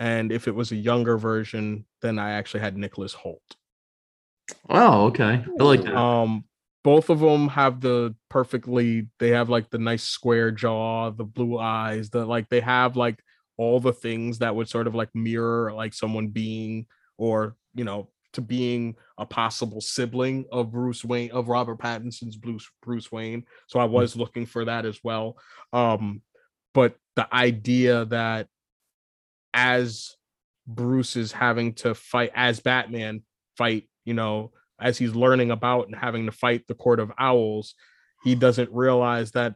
And 0.00 0.32
if 0.32 0.48
it 0.48 0.54
was 0.54 0.72
a 0.72 0.76
younger 0.76 1.16
version, 1.16 1.86
then 2.00 2.18
I 2.18 2.32
actually 2.32 2.60
had 2.60 2.76
Nicholas 2.76 3.14
Hoult. 3.14 3.56
Oh, 4.68 5.06
okay. 5.06 5.44
I 5.60 5.62
like 5.62 5.82
that. 5.82 5.96
Um, 5.96 6.44
both 6.84 7.10
of 7.10 7.20
them 7.20 7.48
have 7.48 7.80
the 7.80 8.14
perfectly. 8.28 9.08
They 9.18 9.30
have 9.30 9.48
like 9.48 9.70
the 9.70 9.78
nice 9.78 10.04
square 10.04 10.50
jaw, 10.50 11.10
the 11.10 11.24
blue 11.24 11.58
eyes, 11.58 12.10
the 12.10 12.24
like. 12.26 12.48
They 12.48 12.60
have 12.60 12.96
like 12.96 13.22
all 13.56 13.80
the 13.80 13.92
things 13.92 14.38
that 14.38 14.54
would 14.54 14.68
sort 14.68 14.86
of 14.86 14.94
like 14.94 15.10
mirror 15.14 15.72
like 15.72 15.94
someone 15.94 16.28
being 16.28 16.86
or 17.18 17.56
you 17.74 17.84
know 17.84 18.08
to 18.32 18.40
being 18.40 18.96
a 19.18 19.26
possible 19.26 19.80
sibling 19.80 20.46
of 20.50 20.72
Bruce 20.72 21.04
Wayne 21.04 21.30
of 21.32 21.48
Robert 21.48 21.78
Pattinson's 21.78 22.36
Bruce 22.36 22.68
Bruce 22.82 23.12
Wayne. 23.12 23.44
So 23.68 23.78
I 23.78 23.84
was 23.84 24.16
looking 24.16 24.46
for 24.46 24.64
that 24.64 24.86
as 24.86 24.98
well. 25.04 25.36
Um, 25.72 26.22
but 26.74 26.96
the 27.14 27.32
idea 27.32 28.06
that 28.06 28.48
as 29.54 30.16
Bruce 30.66 31.16
is 31.16 31.32
having 31.32 31.74
to 31.74 31.94
fight 31.94 32.32
as 32.34 32.60
Batman 32.60 33.22
fight, 33.56 33.88
you 34.04 34.14
know, 34.14 34.52
as 34.82 34.98
he's 34.98 35.14
learning 35.14 35.50
about 35.50 35.86
and 35.86 35.96
having 35.96 36.26
to 36.26 36.32
fight 36.32 36.66
the 36.66 36.74
Court 36.74 37.00
of 37.00 37.12
Owls, 37.18 37.74
he 38.24 38.34
doesn't 38.34 38.70
realize 38.72 39.32
that 39.32 39.54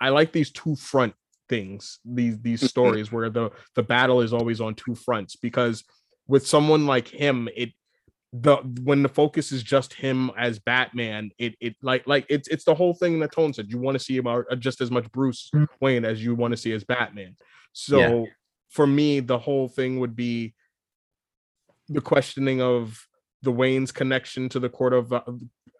I 0.00 0.10
like 0.10 0.32
these 0.32 0.50
two 0.50 0.76
front 0.76 1.14
things, 1.48 1.98
these 2.04 2.38
these 2.40 2.68
stories 2.68 3.10
where 3.10 3.30
the 3.30 3.50
the 3.74 3.82
battle 3.82 4.20
is 4.20 4.32
always 4.32 4.60
on 4.60 4.74
two 4.74 4.94
fronts 4.94 5.36
because 5.36 5.84
with 6.26 6.46
someone 6.46 6.86
like 6.86 7.08
him, 7.08 7.48
it 7.56 7.70
the 8.32 8.56
when 8.82 9.02
the 9.02 9.08
focus 9.08 9.52
is 9.52 9.62
just 9.62 9.94
him 9.94 10.30
as 10.36 10.58
Batman, 10.58 11.30
it 11.38 11.54
it 11.60 11.76
like 11.82 12.06
like 12.06 12.26
it's 12.28 12.46
it's 12.48 12.64
the 12.64 12.74
whole 12.74 12.94
thing 12.94 13.18
that 13.20 13.32
Tone 13.32 13.54
said. 13.54 13.70
You 13.70 13.78
want 13.78 13.96
to 13.96 14.04
see 14.04 14.16
him 14.16 14.26
uh, 14.26 14.42
just 14.58 14.80
as 14.80 14.90
much 14.90 15.10
Bruce 15.10 15.50
Wayne 15.80 16.04
as 16.04 16.22
you 16.22 16.34
want 16.34 16.52
to 16.52 16.56
see 16.56 16.72
as 16.72 16.84
Batman. 16.84 17.36
So 17.72 17.98
Yeah. 17.98 18.24
for 18.70 18.86
me, 18.86 19.20
the 19.20 19.38
whole 19.38 19.68
thing 19.68 19.98
would 20.00 20.14
be 20.14 20.54
the 21.88 22.02
questioning 22.02 22.60
of 22.60 23.07
the 23.42 23.52
Wayne's 23.52 23.92
connection 23.92 24.48
to 24.50 24.60
the 24.60 24.68
Court 24.68 24.92
of 24.92 25.12
uh, 25.12 25.22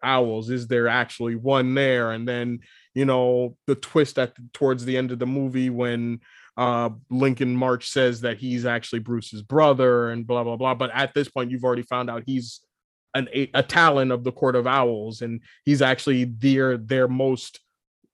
Owls. 0.03 0.51
Is 0.51 0.67
there 0.67 0.89
actually 0.89 1.35
one 1.35 1.75
there? 1.75 2.13
And 2.13 2.27
then 2.27 2.61
you 2.95 3.05
know 3.05 3.57
the 3.67 3.75
twist 3.75 4.19
at 4.19 4.33
towards 4.53 4.85
the 4.85 4.97
end 4.97 5.13
of 5.13 5.19
the 5.19 5.27
movie 5.27 5.71
when 5.71 6.21
uh 6.57 6.91
Lincoln 7.11 7.55
March 7.55 7.89
says 7.89 8.21
that 8.23 8.39
he's 8.39 8.67
actually 8.67 8.99
Bruce's 9.01 9.43
brother 9.43 10.11
and 10.11 10.27
blah 10.27 10.45
blah 10.45 10.57
blah. 10.57 10.75
But 10.75 10.91
at 10.93 11.15
this 11.15 11.29
point, 11.29 11.51
you've 11.51 11.65
already 11.65 11.83
found 11.83 12.11
out 12.11 12.25
he's 12.27 12.61
an 13.15 13.29
a, 13.35 13.51
a 13.55 13.63
Talon 13.63 14.11
of 14.11 14.25
the 14.25 14.33
Court 14.33 14.57
of 14.57 14.67
Owls, 14.67 15.23
and 15.23 15.41
he's 15.65 15.83
actually 15.83 16.25
their 16.25 16.77
their 16.77 17.09
most 17.09 17.61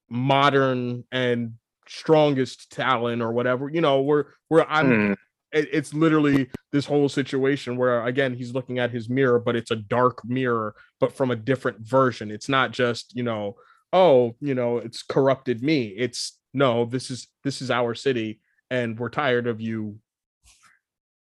modern 0.09 1.05
and 1.11 1.55
strongest 1.89 2.71
Talon 2.73 3.21
or 3.21 3.33
whatever. 3.33 3.71
You 3.71 3.81
know, 3.81 4.03
we're 4.03 4.25
I'm 4.69 4.87
Hmm. 5.09 5.13
It- 5.55 5.69
it's 5.73 5.95
literally 5.95 6.51
this 6.73 6.85
whole 6.85 7.09
situation 7.09 7.77
where 7.77 8.05
again 8.05 8.35
he's 8.35 8.53
looking 8.53 8.79
at 8.79 8.91
his 8.91 9.09
mirror 9.09 9.39
but 9.39 9.57
it's 9.57 9.71
a 9.71 9.77
dark 9.77 10.25
mirror 10.25 10.75
but 11.01 11.13
from 11.13 11.31
a 11.31 11.37
different 11.37 11.81
version. 11.81 12.31
It's 12.31 12.49
not 12.49 12.73
just 12.73 13.15
you 13.17 13.23
know 13.23 13.57
oh 13.93 14.37
you 14.41 14.55
know 14.55 14.79
it's 14.79 15.03
corrupted 15.03 15.63
me. 15.63 15.95
It's 15.97 16.39
no 16.53 16.85
this 16.85 17.11
is 17.11 17.29
this 17.45 17.63
is 17.63 17.71
our 17.71 17.95
city 17.95 18.41
and 18.71 18.99
we're 18.99 19.09
tired 19.09 19.47
of 19.47 19.61
you 19.61 19.99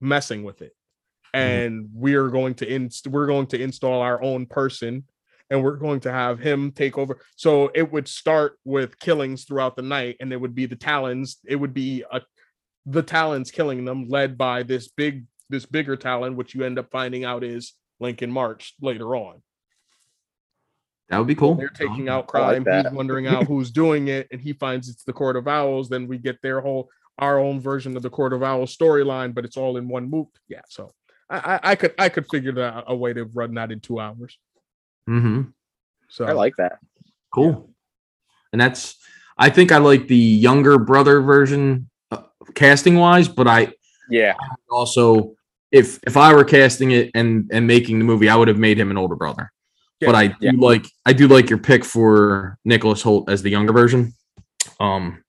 messing 0.01 0.43
with 0.43 0.63
it. 0.63 0.75
Mm-hmm. 1.35 1.39
And 1.39 1.89
we're 1.93 2.29
going 2.29 2.55
to 2.55 2.67
inst- 2.67 3.07
we're 3.07 3.27
going 3.27 3.47
to 3.49 3.61
install 3.61 4.01
our 4.01 4.23
own 4.23 4.47
person 4.47 5.05
and 5.51 5.63
we're 5.63 5.77
going 5.77 6.01
to 6.01 6.13
have 6.13 6.39
him 6.39 6.73
take 6.73 6.99
over. 6.99 7.21
So 7.37 7.71
it 7.75 7.91
would 7.91 8.09
start 8.09 8.59
with 8.65 8.99
killings 8.99 9.45
throughout 9.45 9.77
the 9.77 9.83
night 9.83 10.17
and 10.21 10.33
it 10.33 10.41
would 10.41 10.55
be 10.55 10.67
the 10.67 10.77
talons. 10.77 11.39
It 11.47 11.57
would 11.57 11.75
be 11.75 12.05
a 12.11 12.21
the 12.91 13.03
talons 13.03 13.51
killing 13.51 13.85
them 13.85 14.09
led 14.09 14.39
by 14.39 14.63
this 14.63 14.89
big 14.89 15.27
this 15.51 15.67
bigger 15.67 15.97
talon 15.97 16.37
which 16.37 16.55
you 16.55 16.65
end 16.65 16.79
up 16.79 16.91
finding 16.91 17.25
out 17.25 17.43
is 17.45 17.73
lincoln 18.01 18.31
march 18.31 18.75
later 18.81 19.15
on 19.17 19.43
That 21.09 21.19
would 21.19 21.27
be 21.27 21.35
cool. 21.35 21.55
they're 21.55 21.69
taking 21.69 22.09
out 22.09 22.31
I 22.35 22.39
like 22.55 22.65
crime 22.65 22.85
he's 22.85 22.93
wondering 22.93 23.27
out 23.27 23.45
who's 23.49 23.71
doing 23.71 24.09
it 24.09 24.29
and 24.31 24.41
he 24.41 24.53
finds 24.53 24.89
it's 24.89 25.05
the 25.05 25.13
court 25.13 25.37
of 25.37 25.47
owls 25.49 25.89
then 25.89 26.07
we 26.07 26.19
get 26.19 26.41
their 26.43 26.61
whole 26.61 26.89
our 27.19 27.39
own 27.39 27.61
version 27.61 27.97
of 27.97 28.03
the 28.03 28.11
court 28.11 28.33
of 28.33 28.43
owls 28.43 28.77
storyline 28.77 29.35
but 29.35 29.45
it's 29.45 29.57
all 29.57 29.77
in 29.77 29.89
one 29.89 30.09
move 30.09 30.27
yeah 30.49 30.61
so 30.69 30.93
I, 31.29 31.37
I 31.37 31.61
i 31.73 31.75
could 31.75 31.95
i 31.99 32.09
could 32.09 32.27
figure 32.31 32.53
that 32.53 32.85
a 32.87 32.95
way 32.97 33.13
to 33.13 33.25
run 33.25 33.55
that 33.55 33.73
in 33.73 33.81
two 33.81 33.99
hours 34.01 34.39
Mm-hmm. 35.09 35.43
so 36.09 36.27
I 36.27 36.33
like 36.33 36.55
that. 36.59 36.81
Cool. 37.35 37.71
And 38.53 38.61
that's, 38.61 38.97
I 39.39 39.49
think 39.49 39.73
I 39.73 39.79
like 39.79 40.07
the 40.07 40.17
younger 40.17 40.79
brother 40.79 41.23
version 41.23 41.88
casting 42.55 42.97
wise, 42.97 43.29
but 43.29 43.47
I 43.47 43.73
Yeah. 44.11 44.35
also, 44.71 45.35
if 45.71 45.99
if 46.07 46.17
I 46.17 46.35
were 46.35 46.45
casting 46.45 46.93
it 46.93 47.11
and 47.15 47.49
and 47.53 47.67
making 47.67 47.99
the 47.99 48.05
movie, 48.05 48.29
I 48.29 48.37
would 48.37 48.49
have 48.49 48.59
made 48.59 48.79
him 48.79 48.91
an 48.91 48.99
older 48.99 49.17
brother. 49.17 49.51
but 50.01 50.15
I 50.15 50.29
do 50.29 50.35
yeah. 50.41 50.53
like 50.57 50.87
I 51.05 51.13
do 51.13 51.27
like 51.27 51.51
your 51.51 51.59
pick 51.59 51.85
for 51.85 52.57
Nicholas 52.65 53.03
Hoult 53.03 53.29
as 53.29 53.43
the 53.43 53.51
younger 53.51 53.73
version. 53.73 54.15
Um, 54.79 55.25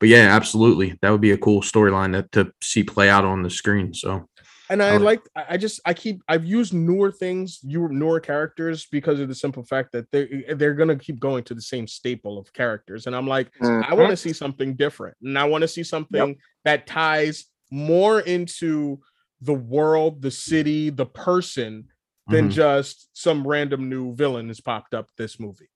but 0.00 0.08
yeah, 0.08 0.34
absolutely, 0.34 0.98
that 1.02 1.10
would 1.10 1.20
be 1.20 1.32
a 1.32 1.38
cool 1.38 1.60
storyline 1.60 2.12
to, 2.12 2.26
to 2.32 2.52
see 2.62 2.82
play 2.82 3.10
out 3.10 3.24
on 3.24 3.42
the 3.42 3.50
screen. 3.50 3.92
So 3.92 4.26
and 4.68 4.82
I 4.82 4.96
like 4.96 5.20
I 5.34 5.44
I 5.50 5.56
just 5.56 5.80
I 5.84 5.94
keep 5.94 6.22
I've 6.28 6.44
used 6.44 6.74
newer 6.74 7.12
things, 7.12 7.60
you 7.62 7.88
newer 7.88 8.20
characters 8.20 8.86
because 8.90 9.20
of 9.20 9.28
the 9.28 9.34
simple 9.34 9.62
fact 9.64 9.92
that 9.92 10.10
they 10.10 10.44
they're 10.56 10.74
gonna 10.74 10.96
keep 10.96 11.20
going 11.20 11.44
to 11.44 11.54
the 11.54 11.60
same 11.60 11.86
staple 11.86 12.38
of 12.38 12.52
characters. 12.52 13.06
And 13.06 13.14
I'm 13.14 13.26
like, 13.26 13.50
I 13.62 13.94
want 13.94 14.10
to 14.10 14.16
see 14.16 14.32
something 14.32 14.74
different. 14.74 15.16
And 15.22 15.38
I 15.38 15.44
want 15.44 15.62
to 15.62 15.68
see 15.68 15.84
something 15.84 16.36
that 16.66 16.86
ties 16.86 17.46
more 17.70 18.20
into 18.20 19.00
the 19.40 19.54
world, 19.54 20.20
the 20.20 20.30
city, 20.32 20.90
the 20.90 21.06
person 21.06 21.84
than 22.26 22.48
mhm. 22.48 22.52
just 22.52 23.08
some 23.12 23.46
random 23.46 23.88
new 23.88 24.12
villain 24.14 24.48
has 24.48 24.60
popped 24.60 24.92
up 24.92 25.08
this 25.16 25.38
movie. 25.38 25.70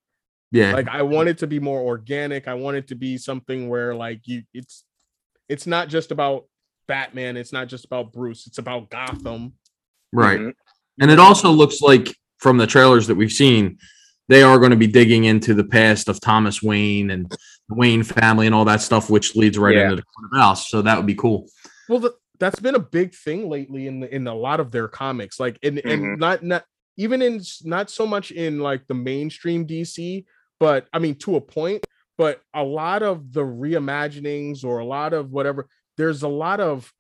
yeah, 0.51 0.73
Like 0.73 0.89
I 0.89 1.03
want 1.03 1.29
it 1.29 1.39
to 1.39 1.47
be 1.47 1.61
more 1.61 1.81
organic. 1.81 2.49
I 2.49 2.55
want 2.55 2.77
it 2.77 2.89
to 2.89 2.97
be 2.97 3.17
something 3.19 3.69
where 3.69 3.95
like 3.95 4.23
you 4.25 4.43
it's 4.53 4.85
it's 5.49 5.67
not 5.67 5.89
just 5.89 6.11
about 6.11 6.47
Batman, 6.89 7.37
it's 7.37 7.53
not 7.53 7.69
just 7.69 7.85
about 7.85 8.13
Bruce, 8.13 8.49
it's 8.49 8.59
about 8.59 8.91
Gotham. 8.91 9.55
right. 10.13 10.41
Mhm. 10.41 10.53
And 11.01 11.11
it 11.11 11.21
also 11.21 11.51
looks 11.51 11.81
like 11.81 12.15
from 12.39 12.59
the 12.59 12.67
trailers 12.67 13.07
that 13.07 13.15
we've 13.15 13.33
seen, 13.33 13.79
they 14.29 14.43
are 14.43 14.59
going 14.59 14.73
to 14.73 14.77
be 14.77 14.89
digging 14.89 15.25
into 15.25 15.55
the 15.55 15.65
past 15.65 16.09
of 16.09 16.21
Thomas 16.21 16.61
Wayne 16.63 17.11
and 17.11 17.33
the 17.71 17.75
Wayne 17.77 18.03
family 18.03 18.47
and 18.47 18.55
all 18.55 18.65
that 18.67 18.83
stuff, 18.83 19.09
which 19.09 19.35
leads 19.37 19.57
right 19.57 19.77
Yeah. 19.77 19.85
into 19.85 19.97
the 19.97 20.03
Court 20.03 20.31
of 20.33 20.39
Owls. 20.39 20.69
So 20.69 20.83
that 20.83 20.97
would 20.97 21.07
be 21.07 21.15
cool. 21.15 21.49
Well, 21.89 22.01
the, 22.01 22.15
that's 22.39 22.61
been 22.61 22.75
a 22.75 22.79
big 22.81 23.15
thing 23.15 23.49
lately 23.49 23.87
in 23.87 24.01
the, 24.01 24.15
in 24.15 24.27
a 24.27 24.35
lot 24.35 24.61
of 24.61 24.71
their 24.73 24.89
comics. 24.89 25.39
Like, 25.41 25.59
and 25.63 25.79
Mhm. 25.79 25.91
and 25.93 26.19
not 26.19 26.43
not 26.43 26.65
even 26.97 27.23
in 27.23 27.41
not 27.65 27.89
so 27.91 28.07
much 28.07 28.31
in 28.33 28.59
like 28.61 28.87
the 28.87 28.95
mainstream 28.95 29.67
DC, 29.67 30.25
but 30.59 30.87
I 30.93 30.99
mean 30.99 31.15
to 31.21 31.37
a 31.37 31.41
point. 31.41 31.87
But 32.19 32.43
a 32.53 32.63
lot 32.63 33.03
of 33.03 33.33
the 33.33 33.41
reimaginings 33.43 34.63
or 34.65 34.79
a 34.81 34.85
lot 34.85 35.13
of 35.15 35.31
whatever, 35.31 35.69
there's 35.97 36.23
a 36.23 36.29
lot 36.29 36.61
of 36.61 36.93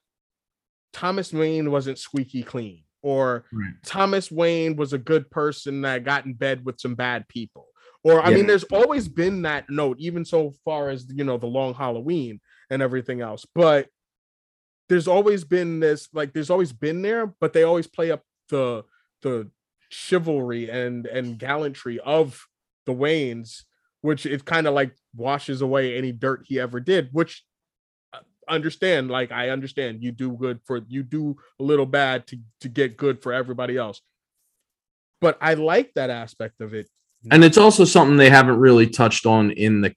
Thomas 0.93 1.33
Wayne 1.33 1.71
wasn't 1.71 1.99
squeaky 1.99 2.43
clean, 2.43 2.85
or 3.03 3.45
Right. 3.53 3.75
Thomas 3.85 4.31
Wayne 4.31 4.77
was 4.77 4.93
a 4.93 4.99
good 4.99 5.31
person 5.31 5.83
that 5.83 6.05
got 6.05 6.25
in 6.27 6.35
bed 6.35 6.65
with 6.65 6.81
some 6.81 6.95
bad 6.95 7.29
people. 7.29 7.67
Or 8.03 8.21
I 8.21 8.31
Yeah. 8.31 8.37
mean, 8.37 8.47
there's 8.47 8.65
always 8.65 9.09
been 9.09 9.43
that 9.43 9.69
note, 9.69 9.99
even 10.01 10.25
so 10.25 10.53
far 10.65 10.89
as 10.91 11.07
you 11.13 11.25
know, 11.25 11.37
the 11.37 11.47
long 11.47 11.75
Halloween 11.75 12.41
and 12.71 12.83
everything 12.83 13.21
else. 13.21 13.45
But 13.55 13.89
there's 14.89 15.09
always 15.09 15.45
been 15.45 15.81
this, 15.81 16.09
like, 16.13 16.33
there's 16.33 16.51
always 16.51 16.73
been 16.73 17.03
there, 17.03 17.27
but 17.41 17.53
they 17.53 17.63
always 17.63 17.87
play 17.87 18.11
up 18.11 18.23
the 18.49 18.85
the 19.23 19.51
chivalry 19.91 20.71
and 20.71 21.07
and 21.07 21.39
gallantry 21.39 22.01
of 22.01 22.47
the 22.87 22.95
Waynes, 22.95 23.65
which 24.01 24.25
it 24.27 24.45
kind 24.45 24.67
of 24.67 24.75
like 24.75 24.97
washes 25.15 25.61
away 25.61 25.97
any 25.97 26.13
dirt 26.13 26.45
he 26.47 26.59
ever 26.59 26.81
did, 26.81 27.11
which 27.13 27.45
uh, 28.13 28.21
understand 28.49 29.11
like 29.11 29.33
i 29.33 29.51
understand 29.51 30.03
you 30.03 30.13
do 30.13 30.33
good 30.33 30.61
for 30.67 30.83
you 30.89 31.03
do 31.03 31.37
a 31.61 31.63
little 31.63 31.87
bad 31.87 32.27
to 32.27 32.39
to 32.61 32.69
get 32.69 32.97
good 32.97 33.23
for 33.23 33.33
everybody 33.33 33.77
else 33.77 34.03
but 35.21 35.39
i 35.41 35.55
like 35.55 35.93
that 35.95 36.11
aspect 36.11 36.61
of 36.61 36.75
it 36.75 36.89
And 37.31 37.45
it's 37.45 37.59
also 37.59 37.85
something 37.85 38.17
they 38.17 38.31
haven't 38.31 38.59
really 38.59 38.87
touched 38.87 39.27
on 39.27 39.51
in 39.51 39.81
the 39.83 39.93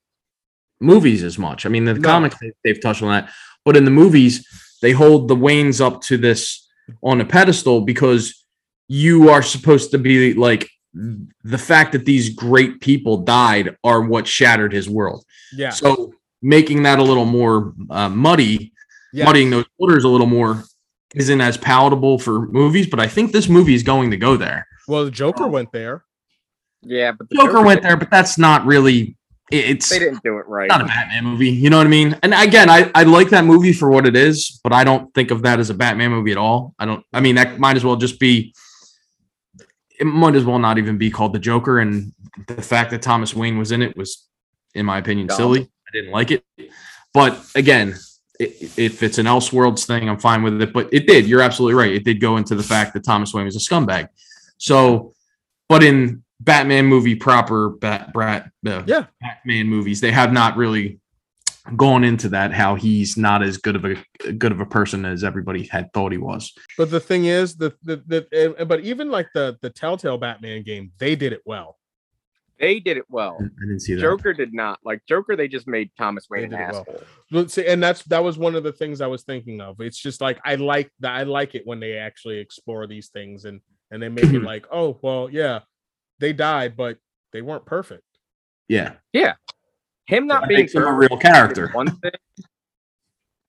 movies 0.82 1.24
as 1.24 1.38
much. 1.38 1.66
I 1.66 1.70
mean, 1.70 1.86
the 1.86 1.94
No. 1.94 2.02
comics 2.02 2.36
they- 2.42 2.52
they've 2.64 2.82
touched 2.82 3.02
on 3.02 3.10
that, 3.10 3.30
but 3.64 3.78
in 3.78 3.86
the 3.86 3.92
movies, 3.92 4.46
they 4.82 4.92
hold 4.92 5.28
the 5.30 5.36
Waynes 5.36 5.80
up 5.80 6.02
to 6.04 6.18
this 6.18 6.68
on 7.02 7.22
a 7.22 7.26
pedestal 7.26 7.82
because 7.82 8.44
you 8.90 9.30
are 9.30 9.42
supposed 9.42 9.92
to 9.92 9.98
be 9.98 10.34
like 10.34 10.70
the 10.94 11.58
fact 11.58 11.94
that 11.94 12.06
these 12.06 12.30
great 12.30 12.82
people 12.82 13.18
died 13.18 13.76
are 13.84 14.02
what 14.02 14.28
shattered 14.28 14.74
his 14.74 14.90
world. 14.90 15.24
yeah 15.56 15.70
So 15.70 16.14
making 16.42 16.84
that 16.84 17.00
a 17.00 17.04
little 17.04 17.26
more 17.26 17.74
uh, 17.90 18.10
muddy, 18.10 18.74
yeah 19.14 19.26
muddying 19.26 19.50
those 19.50 19.66
waters 19.80 20.04
a 20.04 20.10
little 20.10 20.28
more 20.28 20.64
isn't 21.16 21.40
as 21.42 21.56
palatable 21.58 22.20
for 22.20 22.48
movies. 22.48 22.88
But 22.88 23.00
I 23.00 23.08
think 23.08 23.32
this 23.32 23.48
movie 23.48 23.74
is 23.76 23.84
going 23.84 24.12
to 24.12 24.18
go 24.18 24.36
there. 24.36 24.68
well 24.88 25.06
the 25.06 25.12
joker 25.12 25.48
went 25.48 25.72
there 25.72 26.04
Yeah, 26.84 27.12
but 27.12 27.30
the 27.30 27.36
Joker 27.36 27.62
went 27.62 27.82
there, 27.82 27.98
but 27.98 28.12
that's 28.12 28.38
not 28.38 28.66
really 28.66 29.16
it's 29.52 29.90
They 29.90 30.00
didn't 30.00 30.24
do 30.24 30.38
it 30.38 30.48
right. 30.48 30.68
not 30.68 30.82
a 30.82 30.86
Batman 30.86 31.26
movie. 31.26 31.50
You 31.50 31.70
know 31.70 31.78
what 31.78 31.86
I 31.86 31.90
mean? 31.90 32.18
And 32.24 32.34
again, 32.34 32.70
I, 32.70 32.90
I 32.96 33.04
like 33.04 33.30
that 33.30 33.46
movie 33.46 33.74
for 33.74 33.90
what 33.90 34.08
it 34.08 34.16
is, 34.16 34.60
but 34.64 34.74
I 34.74 34.84
don't 34.84 35.14
think 35.14 35.32
of 35.32 35.44
that 35.44 35.60
as 35.60 35.70
a 35.70 35.74
Batman 35.74 36.12
movie 36.12 36.32
at 36.32 36.38
all. 36.38 36.74
I 36.80 36.86
don't. 36.86 37.06
I 37.14 37.20
mean, 37.20 37.36
that 37.36 37.60
might 37.60 37.76
as 37.76 37.84
well 37.84 37.96
just 37.96 38.20
be. 38.20 38.54
It 40.00 40.06
might 40.06 40.36
as 40.36 40.44
well 40.44 40.60
not 40.60 40.78
even 40.78 40.98
be 40.98 41.12
called 41.12 41.34
the 41.34 41.40
Joker. 41.40 41.80
And 41.80 42.14
the 42.48 42.62
fact 42.62 42.92
that 42.92 43.02
Thomas 43.02 43.36
Wayne 43.36 43.58
was 43.58 43.72
in 43.72 43.82
it 43.82 43.96
was, 43.96 44.28
in 44.74 44.86
my 44.86 44.98
opinion, 44.98 45.28
Dumb. 45.28 45.38
silly. 45.38 45.62
I 45.62 45.92
didn't 45.94 46.12
like 46.12 46.32
it. 46.32 46.44
But 47.14 47.46
again, 47.54 47.96
if 48.40 49.04
it's 49.04 49.20
an 49.20 49.28
Elseworlds 49.28 49.86
thing, 49.86 50.10
I'm 50.10 50.20
fine 50.20 50.42
with 50.42 50.60
it. 50.62 50.74
But 50.74 50.92
it 50.92 51.06
did. 51.06 51.28
You're 51.28 51.42
absolutely 51.42 51.76
right. 51.76 51.92
It 51.94 52.04
did 52.04 52.20
go 52.20 52.38
into 52.38 52.56
the 52.56 52.64
fact 52.64 52.94
that 52.94 53.04
Thomas 53.04 53.34
Wayne 53.34 53.46
was 53.46 53.56
a 53.56 53.60
scumbag. 53.60 54.08
So, 54.58 55.14
but 55.70 55.84
in 55.84 56.23
Batman 56.44 56.86
movie 56.86 57.16
proper, 57.16 57.70
Bat, 57.70 58.14
Brat, 58.14 58.52
uh, 58.68 58.84
Yeah. 58.86 59.06
Batman 59.22 59.68
movies, 59.68 60.02
they 60.02 60.12
have 60.12 60.34
not 60.34 60.58
really 60.58 61.00
gone 61.78 62.04
into 62.04 62.30
that. 62.30 62.52
How 62.54 62.76
he's 62.76 63.16
not 63.18 63.42
as 63.44 63.58
good 63.58 63.76
of 63.76 63.86
a 63.86 63.96
good 64.34 64.52
of 64.52 64.60
a 64.60 64.66
person 64.66 65.06
as 65.06 65.24
everybody 65.24 65.64
had 65.64 65.92
thought 65.94 66.12
he 66.12 66.18
was. 66.18 66.52
But 66.78 66.92
the 66.92 67.00
thing 67.00 67.26
is, 67.26 67.56
the 67.56 67.74
the, 67.84 67.98
the 67.98 68.66
but 68.66 68.82
even 68.82 69.10
like 69.10 69.28
the 69.34 69.58
the 69.62 69.70
Telltale 69.70 70.18
Batman 70.18 70.64
game, 70.64 70.92
they 70.98 71.16
did 71.16 71.34
it 71.34 71.42
well. 71.46 71.78
They 72.60 72.80
did 72.80 72.98
it 72.98 73.06
well. 73.10 73.38
I 73.42 73.46
didn't 73.62 73.80
see 73.82 73.96
that. 73.96 74.02
Joker 74.02 74.32
did 74.34 74.54
not. 74.54 74.80
Like 74.86 75.02
Joker, 75.08 75.36
they 75.36 75.48
just 75.48 75.68
made 75.68 75.90
Thomas 75.98 76.28
Wayne 76.30 76.46
an 76.46 76.50
did 76.52 76.60
well. 76.60 76.80
asshole. 76.82 77.04
But 77.32 77.52
see, 77.52 77.66
and 77.66 77.82
that's 77.82 78.04
that 78.06 78.24
was 78.24 78.38
one 78.38 78.56
of 78.56 78.64
the 78.64 78.72
things 78.72 79.02
I 79.02 79.08
was 79.08 79.24
thinking 79.24 79.60
of. 79.62 79.80
It's 79.82 79.98
just 79.98 80.22
like 80.22 80.40
I 80.46 80.56
like 80.56 80.92
that. 81.00 81.16
I 81.16 81.24
like 81.24 81.56
it 81.56 81.64
when 81.66 81.80
they 81.80 81.98
actually 81.98 82.40
explore 82.40 82.88
these 82.88 83.08
things 83.10 83.46
and 83.46 83.62
and 83.92 84.02
they 84.02 84.10
make 84.10 84.26
it 84.26 84.44
like, 84.44 84.66
oh 84.72 85.00
well, 85.02 85.30
yeah, 85.32 85.60
they 86.24 86.32
died, 86.34 86.78
but 86.78 86.98
they 87.34 87.42
weren't 87.42 87.66
perfect. 87.66 88.04
Yeah, 88.70 88.94
Yeah. 89.12 89.34
Him 90.08 90.26
not 90.28 90.42
That 90.44 90.50
being 90.50 90.68
him 90.68 90.84
a 90.84 90.94
real 90.94 91.18
character. 91.18 91.70
One 91.74 91.88
thing, 92.02 92.12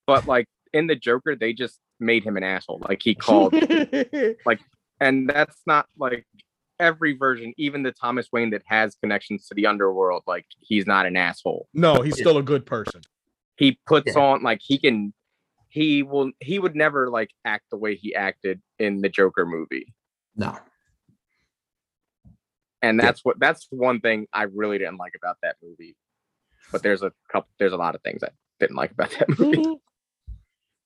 but 0.07 0.27
like 0.27 0.45
in 0.73 0.87
the 0.87 0.95
Joker, 0.95 1.35
they 1.35 1.53
just 1.53 1.79
made 1.99 2.23
him 2.23 2.37
an 2.37 2.43
asshole. 2.43 2.81
Like 2.87 3.01
he 3.01 3.15
called, 3.15 3.53
like 4.45 4.59
and 4.99 5.29
that's 5.29 5.57
not 5.65 5.87
like 5.97 6.25
every 6.79 7.15
version, 7.17 7.53
even 7.57 7.83
the 7.83 7.91
Thomas 7.91 8.27
Wayne 8.31 8.49
that 8.51 8.61
has 8.65 8.95
connections 8.95 9.47
to 9.47 9.53
the 9.55 9.65
underworld. 9.67 10.23
Like 10.27 10.45
he's 10.59 10.85
not 10.85 11.05
an 11.05 11.15
asshole. 11.17 11.67
no, 11.73 12.01
he's 12.01 12.17
still 12.17 12.37
a 12.37 12.43
good 12.43 12.65
person. 12.65 13.01
He 13.57 13.79
puts 13.87 14.15
Yeah. 14.15 14.21
on 14.21 14.43
like 14.43 14.59
he 14.61 14.77
can. 14.77 15.13
He 15.69 16.03
will. 16.03 16.31
He 16.39 16.57
would 16.59 16.75
never 16.75 17.09
like 17.09 17.31
act 17.43 17.65
the 17.71 17.77
way 17.77 17.95
he 17.95 18.15
acted 18.15 18.61
in 18.79 19.01
the 19.01 19.09
Joker 19.09 19.45
movie. 19.45 19.93
no, 20.37 20.57
and 22.81 22.97
Yeah. 22.99 23.05
that's 23.05 23.21
what 23.23 23.39
that's 23.39 23.67
one 23.69 23.99
thing 24.01 24.27
I 24.33 24.43
really 24.43 24.77
didn't 24.77 24.97
like 24.97 25.13
about 25.15 25.37
that 25.43 25.55
movie. 25.63 25.95
But 26.71 26.81
there's 26.83 27.03
a 27.03 27.11
couple, 27.31 27.49
there's 27.59 27.73
a 27.73 27.77
lot 27.77 27.95
of 27.95 28.01
things 28.01 28.23
I 28.23 28.29
didn't 28.59 28.75
like 28.75 28.91
about 28.91 29.11
that 29.19 29.29
movie. 29.39 29.57
Mm-hmm. 29.57 29.73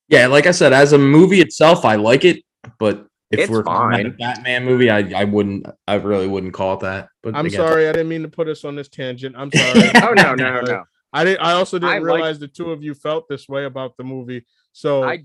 yeah. 0.09 0.27
Like 0.27 0.45
I 0.45 0.51
said, 0.51 0.73
as 0.73 0.93
a 0.93 0.97
movie 0.97 1.41
itself, 1.41 1.85
I 1.85 1.95
like 1.95 2.25
it, 2.25 2.43
but 2.79 3.05
if 3.31 3.41
It's 3.41 3.49
we're 3.49 3.63
calling 3.63 3.99
it 3.99 4.05
a. 4.07 4.09
Batman 4.09 4.65
movie, 4.65 4.89
I 4.89 4.99
I 5.15 5.23
wouldn't. 5.23 5.67
I 5.87 5.95
really 5.95 6.27
wouldn't 6.27 6.53
call 6.53 6.73
it 6.73 6.79
that. 6.79 7.09
But 7.21 7.35
I'm 7.35 7.45
again, 7.45 7.57
sorry, 7.59 7.87
I 7.87 7.91
didn't 7.91 8.09
mean 8.09 8.23
to 8.23 8.27
put 8.27 8.47
us 8.47 8.65
on 8.65 8.75
this 8.75 8.89
tangent. 8.89 9.35
I'm 9.37 9.51
sorry. 9.51 9.89
oh 10.01 10.13
no, 10.13 10.33
no, 10.33 10.61
no! 10.61 10.83
I 11.13 11.23
didn't. 11.25 11.41
I 11.41 11.51
also 11.53 11.77
didn't 11.77 11.91
I 11.93 11.97
like- 11.99 12.03
realize 12.05 12.39
the 12.39 12.47
two 12.47 12.71
of 12.71 12.81
you 12.83 12.95
felt 12.95 13.27
this 13.29 13.47
way 13.47 13.65
about 13.65 13.95
the 13.97 14.03
movie. 14.03 14.45
So 14.73 15.03
I 15.03 15.17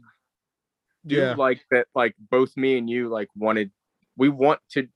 do 1.06 1.16
yeah, 1.16 1.34
like 1.34 1.62
that. 1.70 1.86
Like 1.94 2.14
both 2.30 2.54
me 2.58 2.76
and 2.76 2.88
you, 2.90 3.08
like 3.08 3.28
wanted. 3.34 3.70
We 4.18 4.28
want 4.28 4.60
to 4.72 4.86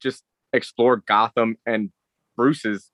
just 0.00 0.22
explore 0.54 0.96
Gotham 0.98 1.56
and 1.66 1.90
Bruce's 2.36 2.90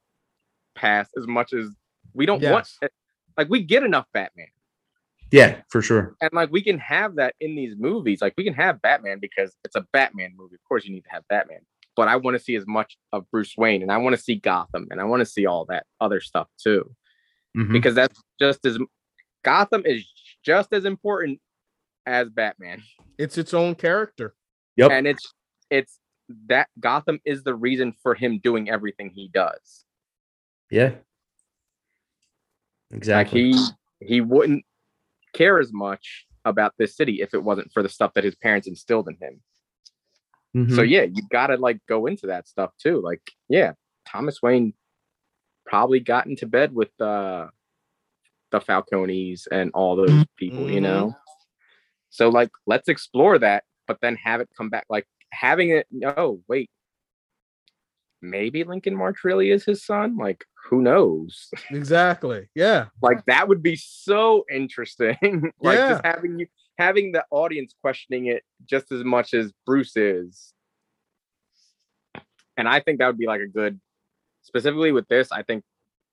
past 0.75 1.11
as 1.17 1.27
much 1.27 1.53
as 1.53 1.69
we 2.15 2.27
don't 2.27 2.43
want. 2.43 2.69
Yes. 2.83 2.91
Like 3.37 3.49
we 3.49 3.63
get 3.63 3.83
enough 3.83 4.07
Batman. 4.13 4.49
Yeah, 5.33 5.61
for 5.71 5.81
sure. 5.81 6.17
and 6.21 6.31
like 6.33 6.51
we 6.51 6.61
can 6.63 6.79
have 6.81 7.15
that 7.17 7.37
in 7.41 7.55
these 7.55 7.77
movies 7.79 8.21
like 8.21 8.35
we 8.37 8.43
can 8.43 8.55
have 8.55 8.83
batman 8.83 9.19
because 9.21 9.55
it's 9.65 9.77
a 9.77 9.87
batman 9.93 10.33
movie 10.37 10.57
of 10.57 10.65
course 10.69 10.85
you 10.85 10.93
need 10.93 11.05
to 11.05 11.11
have 11.11 11.23
batman 11.29 11.61
but 11.95 12.09
i 12.09 12.17
want 12.17 12.37
to 12.37 12.43
see 12.43 12.57
as 12.57 12.67
much 12.67 12.99
of 13.13 13.31
bruce 13.31 13.55
wayne 13.57 13.81
and 13.83 13.93
i 13.93 13.97
want 13.97 14.17
to 14.17 14.21
see 14.21 14.35
gotham 14.35 14.89
and 14.91 15.01
i 15.01 15.05
want 15.05 15.21
to 15.21 15.25
see 15.25 15.47
all 15.47 15.65
that 15.67 15.87
other 16.01 16.21
stuff 16.21 16.49
too 16.61 16.91
Mhm. 17.57 17.71
because 17.71 17.95
that's 17.95 18.21
just 18.41 18.67
as 18.67 18.77
gotham 19.45 19.83
is 19.87 20.05
just 20.45 20.73
as 20.73 20.85
important 20.85 21.39
as 22.07 22.29
batman 22.29 22.83
it's 23.17 23.39
its 23.39 23.55
own 23.55 23.77
character. 23.77 24.35
Yep. 24.79 24.91
and 24.91 25.07
it's 25.07 25.33
it's 25.71 26.01
that 26.47 26.69
gotham 26.79 27.21
is 27.25 27.43
the 27.43 27.55
reason 27.55 27.93
for 28.03 28.15
him 28.15 28.39
doing 28.43 28.71
everything 28.71 29.11
he 29.11 29.29
does 29.29 29.85
Yeah. 30.71 30.91
like 32.91 32.97
Exactly. 32.97 33.53
he 33.53 33.67
he 34.01 34.21
wouldn't 34.21 34.65
care 35.35 35.59
as 35.59 35.73
much 35.73 36.27
about 36.45 36.73
this 36.79 36.97
city 36.97 37.21
if 37.21 37.35
it 37.35 37.43
wasn't 37.43 37.71
for 37.73 37.83
the 37.83 37.89
stuff 37.89 38.15
that 38.15 38.25
his 38.25 38.35
parents 38.37 38.67
instilled 38.67 39.09
in 39.09 39.17
him 39.17 39.41
Mhm. 40.55 40.75
So 40.75 40.83
yeah, 40.83 41.03
you 41.03 41.23
gotta 41.31 41.57
like 41.57 41.79
go 41.87 42.07
into 42.07 42.27
that 42.27 42.49
stuff 42.49 42.73
too. 42.77 43.01
Like, 43.01 43.23
yeah, 43.49 43.75
Thomas 44.05 44.43
Wayne 44.43 44.75
probably 45.65 46.01
got 46.01 46.27
into 46.27 46.47
bed 46.47 46.75
with 46.75 46.91
uh 47.01 47.49
the 48.51 48.61
Falcones 48.61 49.47
and 49.53 49.71
all 49.75 49.95
those 49.95 50.25
people, 50.37 50.69
you 50.69 50.81
know. 50.81 51.17
So 52.09 52.29
like 52.31 52.51
let's 52.67 52.89
explore 52.89 53.39
that, 53.39 53.63
but 53.87 54.01
then 54.01 54.17
have 54.17 54.41
it 54.41 54.49
come 54.57 54.71
back 54.71 54.87
like 54.89 55.07
having 55.33 55.71
it 55.71 55.87
no, 55.91 56.41
wait. 56.49 56.71
Maybe 58.23 58.65
Lincoln 58.65 58.95
March 58.95 59.25
really 59.25 59.51
is 59.51 59.65
his 59.65 59.83
son? 59.85 60.17
Like, 60.19 60.45
who 60.69 60.83
knows? 60.83 61.49
Exactly. 61.71 62.49
Yeah. 62.55 62.87
like 63.03 63.25
that 63.27 63.49
would 63.49 63.63
be 63.63 63.77
so 63.77 64.45
interesting. 64.53 65.53
like 65.61 65.79
Yeah. 65.79 65.89
just 65.91 66.05
having 66.05 66.39
you 66.39 66.47
having 66.79 67.13
the 67.13 67.25
audience 67.31 67.75
questioning 67.83 68.27
it 68.27 68.43
just 68.65 68.91
as 68.93 69.05
much 69.05 69.35
as 69.35 69.53
Bruce 69.67 69.97
is. 69.97 70.53
And 72.57 72.69
I 72.69 72.81
think 72.81 72.99
that 72.99 73.07
would 73.07 73.19
be 73.19 73.27
like 73.27 73.41
a 73.41 73.47
good 73.47 73.81
specifically 74.43 74.93
with 74.93 75.09
this, 75.09 75.33
I 75.33 75.43
think 75.43 75.65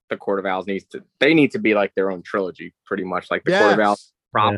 the 0.09 0.17
Court 0.17 0.39
of 0.39 0.45
Owls 0.45 0.67
needs 0.67 0.85
to 0.91 1.03
they 1.19 1.33
need 1.33 1.51
to 1.51 1.59
be 1.59 1.73
like 1.73 1.93
their 1.95 2.09
own 2.11 2.21
trilogy, 2.21 2.73
pretty 2.85 3.03
much 3.03 3.29
like 3.29 3.43
the 3.43 3.51
Court 3.51 3.73
of 3.73 3.79
Owls 3.79 4.13
Yes. 4.35 4.53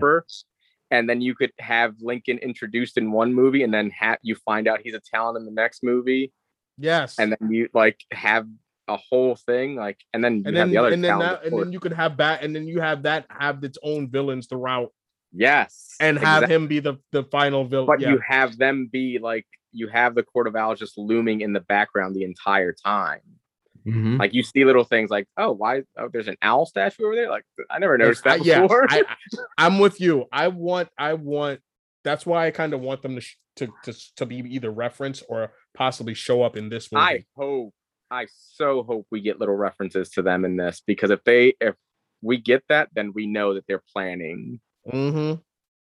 And 0.91 1.09
then 1.09 1.21
you 1.21 1.35
could 1.35 1.51
have 1.59 1.95
Lincoln 1.99 2.37
introduced 2.39 2.97
in 2.97 3.11
one 3.11 3.33
movie 3.33 3.63
and 3.63 3.73
then 3.73 3.89
have 3.91 4.17
you 4.21 4.35
find 4.35 4.67
out 4.67 4.81
he's 4.83 4.95
a 4.95 4.99
Talon 4.99 5.35
in 5.37 5.45
the 5.45 5.51
next 5.51 5.83
movie. 5.83 6.33
Yes. 6.77 7.15
And 7.19 7.31
then 7.31 7.51
you 7.51 7.69
like 7.73 7.99
have 8.11 8.47
a 8.87 8.97
whole 8.97 9.35
thing, 9.35 9.75
like 9.75 9.99
and 10.13 10.23
then 10.23 10.37
you 10.37 10.43
and 10.45 10.57
have 10.57 10.67
then 10.67 10.71
the 10.71 10.77
other 10.77 10.93
and 10.93 11.03
then 11.03 11.19
that, 11.19 11.45
and 11.45 11.59
then 11.59 11.71
you 11.71 11.79
could 11.79 11.93
have 11.93 12.17
that 12.17 12.43
and 12.43 12.55
then 12.55 12.67
you 12.67 12.81
have 12.81 13.03
that 13.03 13.25
have 13.29 13.63
its 13.63 13.77
own 13.83 14.09
villains 14.09 14.47
throughout 14.47 14.91
yes. 15.31 15.95
and 15.99 16.17
have 16.17 16.43
exactly. 16.43 16.55
him 16.55 16.67
be 16.67 16.79
the 16.79 16.97
the 17.11 17.23
final 17.23 17.65
villain. 17.65 17.85
but 17.85 17.99
yeah. 17.99 18.09
you 18.09 18.19
have 18.27 18.57
them 18.57 18.89
be 18.91 19.19
like 19.21 19.45
you 19.71 19.87
have 19.87 20.15
the 20.15 20.23
court 20.23 20.47
of 20.47 20.55
owls 20.55 20.79
just 20.79 20.97
looming 20.97 21.41
in 21.41 21.53
the 21.53 21.59
background 21.59 22.15
the 22.15 22.23
entire 22.23 22.73
time 22.73 23.21
Mhm. 23.87 24.19
like 24.19 24.33
you 24.33 24.43
see 24.43 24.65
little 24.65 24.83
things 24.83 25.09
like 25.09 25.27
oh 25.37 25.51
why 25.51 25.83
oh 25.97 26.09
there's 26.11 26.27
an 26.27 26.35
owl 26.41 26.65
statue 26.65 27.05
over 27.05 27.15
there 27.15 27.29
like 27.29 27.45
i 27.69 27.79
never 27.79 27.97
noticed 27.97 28.23
that 28.25 28.43
yeah, 28.43 28.61
before 28.61 28.85
I, 28.89 29.03
I, 29.57 29.65
am 29.65 29.79
with 29.79 30.01
you. 30.01 30.25
I 30.31 30.49
want, 30.49 30.89
I 30.97 31.13
want. 31.13 31.61
That's 32.03 32.25
why 32.25 32.47
I 32.47 32.51
kind 32.51 32.73
of 32.73 32.81
want 32.81 33.01
them 33.01 33.15
to, 33.15 33.21
sh- 33.21 33.37
to 33.57 33.67
to 33.83 33.93
to 34.17 34.25
be 34.25 34.37
either 34.37 34.69
reference 34.69 35.23
or 35.29 35.53
possibly 35.73 36.13
show 36.13 36.43
up 36.43 36.57
in 36.57 36.69
this 36.69 36.91
movie. 36.91 37.03
I 37.03 37.25
hope 37.35 37.73
i 38.11 38.25
so 38.29 38.83
hope 38.83 39.05
we 39.11 39.21
get 39.21 39.39
little 39.39 39.55
references 39.55 40.09
to 40.09 40.21
them 40.21 40.45
in 40.45 40.57
this 40.57 40.81
because 40.85 41.11
if 41.11 41.23
they 41.23 41.53
if 41.59 41.75
we 42.21 42.37
get 42.37 42.63
that 42.69 42.89
then 42.93 43.11
we 43.13 43.27
know 43.27 43.53
that 43.53 43.65
they're 43.67 43.83
planning 43.93 44.59
hmm 44.89 45.33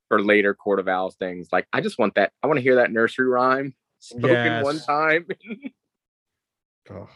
for 0.07 0.21
later 0.21 0.53
court 0.53 0.79
of 0.79 0.87
owls 0.87 1.15
things 1.15 1.47
like 1.51 1.67
i 1.73 1.81
just 1.81 1.97
want 1.97 2.13
that 2.15 2.31
i 2.43 2.47
want 2.47 2.57
to 2.57 2.61
hear 2.61 2.75
that 2.75 2.91
nursery 2.91 3.27
rhyme 3.27 3.73
spoken 3.99 4.61
one 4.61 4.79
time 4.79 5.25
Oh. 6.89 7.07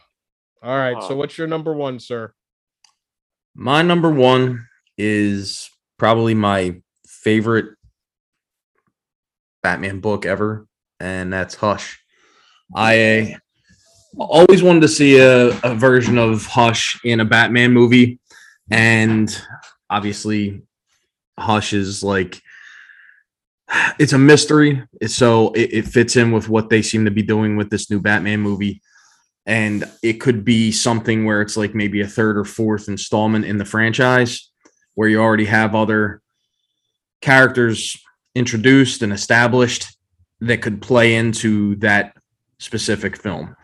All 0.65 0.75
right. 0.75 1.03
So 1.03 1.15
what's 1.15 1.37
your 1.37 1.45
number 1.45 1.73
one, 1.73 1.99
sir? 1.99 2.33
My 3.53 3.83
number 3.83 4.09
one 4.09 4.65
is 4.97 5.69
probably 5.99 6.33
my 6.33 6.81
favorite 7.07 7.75
Batman 9.61 9.99
book 9.99 10.25
ever, 10.25 10.65
and 10.99 11.31
that's 11.31 11.53
Hush. 11.53 11.99
I 12.75 13.35
always 14.17 14.63
wanted 14.63 14.79
to 14.81 14.87
see 14.87 15.19
a, 15.19 15.49
a 15.61 15.75
version 15.75 16.17
of 16.17 16.47
Hush 16.47 16.99
in 17.03 17.19
a 17.19 17.25
Batman 17.25 17.71
movie, 17.71 18.19
and 18.71 19.29
obviously, 19.87 20.63
Hush 21.37 21.73
is 21.73 22.01
like 22.03 22.41
it's 23.99 24.13
a 24.13 24.17
mystery. 24.17 24.81
So 25.05 25.51
it, 25.51 25.73
it 25.73 25.87
fits 25.87 26.15
in 26.15 26.31
with 26.31 26.49
what 26.49 26.69
they 26.69 26.81
seem 26.81 27.05
to 27.05 27.11
be 27.11 27.21
doing 27.21 27.55
with 27.55 27.69
this 27.69 27.91
new 27.91 28.01
Batman 28.01 28.39
movie 28.39 28.81
and 29.45 29.89
it 30.01 30.13
could 30.13 30.43
be 30.43 30.71
something 30.71 31.25
where 31.25 31.41
it's 31.41 31.57
like 31.57 31.75
maybe 31.75 32.01
a 32.01 32.07
third 32.07 32.37
or 32.37 32.45
fourth 32.45 32.87
installment 32.87 33.45
in 33.45 33.57
the 33.57 33.65
franchise 33.65 34.49
where 34.95 35.09
you 35.09 35.19
already 35.19 35.45
have 35.45 35.75
other 35.75 36.21
characters 37.21 37.97
introduced 38.33 39.01
and 39.01 39.13
established 39.13 39.97
that 40.41 40.61
could 40.61 40.81
play 40.81 41.15
into 41.15 41.75
that 41.77 42.15
specific 42.59 43.17
film 43.17 43.55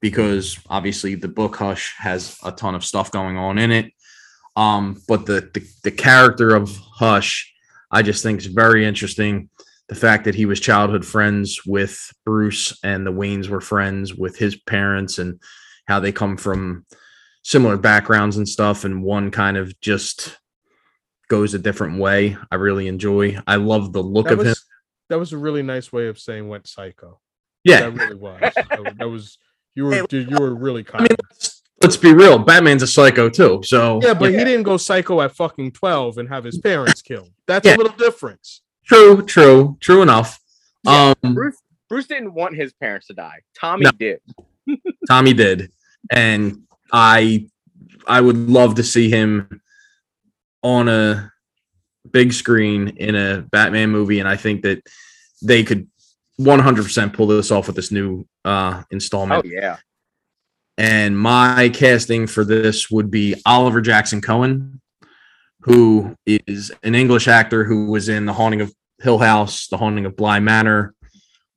because 0.00 0.58
obviously 0.68 1.14
the 1.14 1.28
book 1.28 1.56
Hush 1.56 1.94
has 1.96 2.36
a 2.44 2.52
ton 2.52 2.74
of 2.74 2.84
stuff 2.84 3.10
going 3.10 3.38
on 3.38 3.58
in 3.58 3.70
it. 3.70 3.92
Um, 4.56 5.00
but 5.08 5.24
the, 5.24 5.50
the 5.54 5.66
the 5.84 5.90
character 5.90 6.54
of 6.54 6.76
Hush, 6.76 7.50
I 7.90 8.02
just 8.02 8.22
think 8.22 8.40
is 8.40 8.46
very 8.46 8.84
interesting. 8.84 9.48
The 9.92 10.00
fact 10.00 10.24
that 10.24 10.34
he 10.34 10.46
was 10.46 10.58
childhood 10.58 11.04
friends 11.04 11.66
with 11.66 12.10
Bruce 12.24 12.78
and 12.82 13.06
the 13.06 13.12
Waynes 13.12 13.48
were 13.50 13.60
friends 13.60 14.14
with 14.14 14.38
his 14.38 14.56
parents 14.56 15.18
and 15.18 15.38
how 15.86 16.00
they 16.00 16.12
come 16.12 16.38
from 16.38 16.86
similar 17.42 17.76
backgrounds 17.76 18.38
and 18.38 18.48
stuff, 18.48 18.84
and 18.86 19.02
one 19.02 19.30
kind 19.30 19.58
of 19.58 19.78
just 19.82 20.38
goes 21.28 21.52
a 21.52 21.58
different 21.58 21.98
way. 21.98 22.38
I 22.50 22.54
really 22.54 22.88
enjoy. 22.88 23.36
I 23.46 23.56
love 23.56 23.92
the 23.92 24.02
look 24.02 24.28
That 24.28 24.38
of 24.40 24.46
him. 24.46 24.54
that 25.10 25.18
was 25.18 25.34
a 25.34 25.36
really 25.36 25.62
nice 25.62 25.92
way 25.92 26.06
of 26.06 26.18
saying 26.18 26.48
went 26.48 26.66
psycho. 26.66 27.20
Yeah, 27.62 27.90
That 27.90 27.92
really 27.92 28.14
was. 28.14 28.40
That, 28.40 28.82
was- 28.82 28.94
that 28.96 29.08
was 29.10 29.38
you 29.74 29.84
were 29.84 29.92
Hey, 29.92 30.06
you 30.10 30.36
were 30.40 30.54
really 30.54 30.86
I 30.94 31.00
mean, 31.00 31.08
kind. 31.08 31.16
let's, 31.30 31.62
let's 31.82 31.96
be 31.98 32.14
real. 32.14 32.38
Batman's 32.38 32.82
a 32.82 32.86
psycho 32.86 33.28
too. 33.28 33.60
So 33.62 34.00
yeah, 34.02 34.14
but 34.14 34.32
Yeah. 34.32 34.38
he 34.38 34.44
didn't 34.46 34.62
go 34.62 34.78
psycho 34.78 35.20
at 35.20 35.36
fucking 35.36 35.72
12 35.72 36.16
and 36.16 36.30
have 36.30 36.44
his 36.44 36.56
parents 36.58 37.02
killed. 37.02 37.28
That's 37.46 37.66
Yeah. 37.66 37.74
a 37.74 37.76
little 37.76 37.92
difference. 37.92 38.62
True, 38.86 39.22
true, 39.22 39.76
true 39.80 40.02
enough. 40.02 40.38
Yeah, 40.84 41.14
Um, 41.22 41.34
Bruce 41.34 41.56
Bruce 41.88 42.06
didn't 42.06 42.32
want 42.34 42.56
his 42.56 42.72
parents 42.72 43.06
to 43.08 43.14
die. 43.14 43.40
Tommy 43.58 43.84
No. 43.84 43.90
did. 43.92 44.20
Tommy 45.08 45.34
did, 45.34 45.70
and 46.10 46.62
I, 46.92 47.46
I 48.06 48.20
would 48.20 48.36
love 48.36 48.76
to 48.76 48.82
see 48.82 49.10
him 49.10 49.60
on 50.62 50.88
a 50.88 51.30
big 52.10 52.32
screen 52.32 52.88
in 52.96 53.14
a 53.14 53.42
Batman 53.50 53.90
movie, 53.90 54.20
and 54.20 54.28
I 54.28 54.36
think 54.36 54.62
that 54.62 54.82
they 55.42 55.62
could 55.64 55.88
100% 56.40 57.12
pull 57.12 57.26
this 57.26 57.50
off 57.50 57.66
with 57.66 57.76
this 57.76 57.90
new 57.92 58.26
uh 58.44 58.82
installment. 58.90 59.44
Oh 59.44 59.48
yeah. 59.48 59.76
And 60.78 61.16
my 61.18 61.68
casting 61.72 62.26
for 62.26 62.44
this 62.44 62.90
would 62.90 63.10
be 63.10 63.34
Oliver 63.46 63.80
Jackson 63.80 64.20
Cohen, 64.20 64.80
who 65.62 66.16
is 66.26 66.72
an 66.82 66.94
English 66.94 67.28
actor 67.28 67.64
who 67.64 67.86
was 67.86 68.08
in 68.08 68.26
The 68.26 68.32
Haunting 68.32 68.60
of 68.60 68.72
Hill 69.00 69.18
House, 69.18 69.68
The 69.68 69.76
Haunting 69.76 70.06
of 70.06 70.16
Bly 70.16 70.40
Manor. 70.40 70.94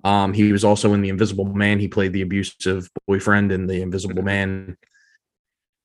Um, 0.03 0.33
he 0.33 0.51
was 0.51 0.63
also 0.63 0.93
in 0.93 1.01
The 1.01 1.09
Invisible 1.09 1.45
Man. 1.45 1.79
He 1.79 1.87
played 1.87 2.13
the 2.13 2.21
abusive 2.21 2.87
boyfriend 3.07 3.51
in 3.51 3.65
The 3.65 3.81
Invisible 3.81 4.21
Man. 4.21 4.77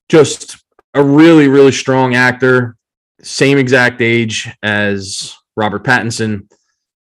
Just 0.09 0.57
a 0.93 1.03
really, 1.03 1.47
really 1.47 1.71
strong 1.71 2.13
actor. 2.13 2.75
Same 3.21 3.57
exact 3.57 4.01
age 4.01 4.47
as 4.61 5.35
Robert 5.55 5.83
Pattinson, 5.83 6.51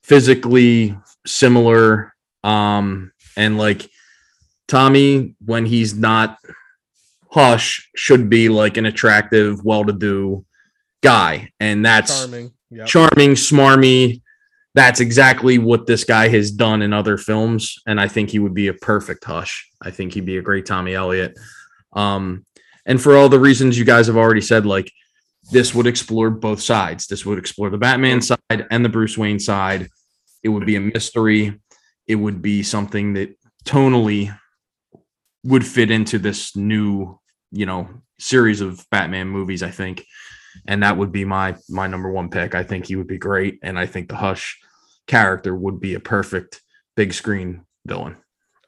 physically 0.04 0.98
similar. 1.26 2.14
Um, 2.44 3.12
and 3.36 3.58
like 3.58 3.90
Tommy, 4.70 5.36
when 5.46 5.66
he's 5.66 5.94
not 5.94 6.38
hush, 7.30 7.90
should 7.96 8.30
be 8.30 8.48
like 8.48 8.78
an 8.78 8.86
attractive, 8.86 9.66
well 9.66 9.84
to 9.84 9.94
do 9.94 10.46
guy. 11.02 11.52
And 11.60 11.86
that's 11.86 12.20
Charming. 12.20 12.52
Yeah. 12.70 12.86
charming, 12.86 13.32
smarmy. 13.32 14.22
That's 14.76 15.00
exactly 15.00 15.58
what 15.58 15.88
this 15.88 16.04
guy 16.04 16.28
has 16.30 16.52
done 16.52 16.82
in 16.82 16.94
other 16.94 17.18
films. 17.18 17.76
And 17.88 18.00
I 18.00 18.08
think 18.08 18.30
he 18.30 18.40
would 18.40 18.54
be 18.54 18.68
a 18.68 18.74
perfect 18.74 19.24
hush. 19.24 19.68
I 19.82 19.92
think 19.92 20.14
he'd 20.14 20.26
be 20.26 20.38
a 20.38 20.42
great 20.42 20.66
Tommy 20.66 20.94
Elliot. 20.94 21.38
Um, 21.94 22.46
and 22.86 23.02
for 23.02 23.18
all 23.18 23.30
the 23.30 23.40
reasons 23.40 23.78
you 23.78 23.86
guys 23.86 24.08
have 24.08 24.18
already 24.18 24.42
said, 24.42 24.66
like 24.66 24.92
this 25.52 25.74
would 25.74 25.88
explore 25.88 26.30
both 26.30 26.62
sides. 26.62 27.08
This 27.08 27.26
would 27.26 27.40
explore 27.40 27.70
the 27.70 27.78
Batman 27.78 28.22
side 28.22 28.38
and 28.50 28.86
the 28.86 28.90
Bruce 28.90 29.18
Wayne 29.18 29.40
side. 29.40 29.90
It 30.44 30.50
would 30.50 30.66
be 30.66 30.76
a 30.76 30.82
mystery. 30.82 31.60
It 32.08 32.16
would 32.16 32.42
be 32.42 32.64
something 32.64 33.14
that 33.14 33.36
tonally 33.66 34.36
would 35.44 35.66
fit 35.66 35.92
into 35.92 36.20
this 36.20 36.56
new, 36.56 37.20
you 37.52 37.66
know, 37.66 37.90
series 38.20 38.62
of 38.62 38.86
Batman 38.92 39.28
movies, 39.28 39.64
I 39.64 39.72
think. 39.72 40.06
And 40.68 40.84
that 40.84 40.98
would 40.98 41.12
be 41.12 41.26
my 41.26 41.56
my 41.70 41.88
number 41.88 42.12
one 42.12 42.30
pick. 42.30 42.56
I 42.56 42.64
think 42.64 42.86
he 42.86 42.96
would 42.96 43.08
be 43.08 43.18
great. 43.18 43.60
And 43.64 43.78
I 43.78 43.86
think 43.86 44.10
the 44.10 44.16
Hush 44.16 44.60
character 45.08 45.56
would 45.56 45.80
be 45.80 45.94
a 45.96 46.00
perfect 46.00 46.62
big 46.96 47.14
screen 47.14 47.66
villain. 47.86 48.18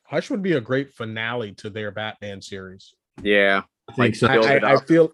Hush 0.03 0.29
would 0.29 0.41
be 0.41 0.53
a 0.53 0.61
great 0.61 0.93
finale 0.93 1.53
to 1.55 1.69
their 1.69 1.91
Batman 1.91 2.41
series. 2.41 2.93
Yeah. 3.21 3.63
I 3.89 3.93
think 3.93 3.97
Like, 3.97 4.15
so. 4.15 4.27
I, 4.27 4.57
I, 4.57 4.73
I 4.73 4.77
feel 4.77 5.13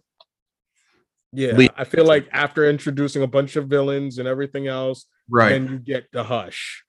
yeah, 1.34 1.52
Lead- 1.54 1.72
I 1.78 1.84
feel 1.84 2.06
like 2.06 2.28
after 2.32 2.70
introducing 2.70 3.22
a 3.22 3.28
bunch 3.28 3.56
of 3.58 3.68
villains 3.68 4.18
and 4.18 4.28
everything 4.28 4.68
else, 4.68 5.06
right. 5.30 5.50
then 5.50 5.68
you 5.68 5.78
get 5.78 6.06
the 6.12 6.24
hush. 6.24 6.84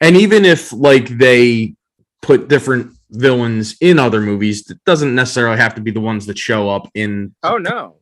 and 0.00 0.16
even 0.16 0.44
if 0.44 0.72
like 0.72 1.06
they 1.08 1.74
put 2.20 2.48
different 2.48 2.92
villains 3.10 3.76
in 3.80 3.98
other 3.98 4.20
movies 4.20 4.68
it 4.70 4.78
doesn't 4.84 5.14
necessarily 5.14 5.56
have 5.56 5.74
to 5.74 5.80
be 5.80 5.90
the 5.92 6.00
ones 6.00 6.26
that 6.26 6.36
show 6.38 6.68
up 6.68 6.88
in 6.94 7.32
Oh 7.44 7.58
no. 7.58 7.98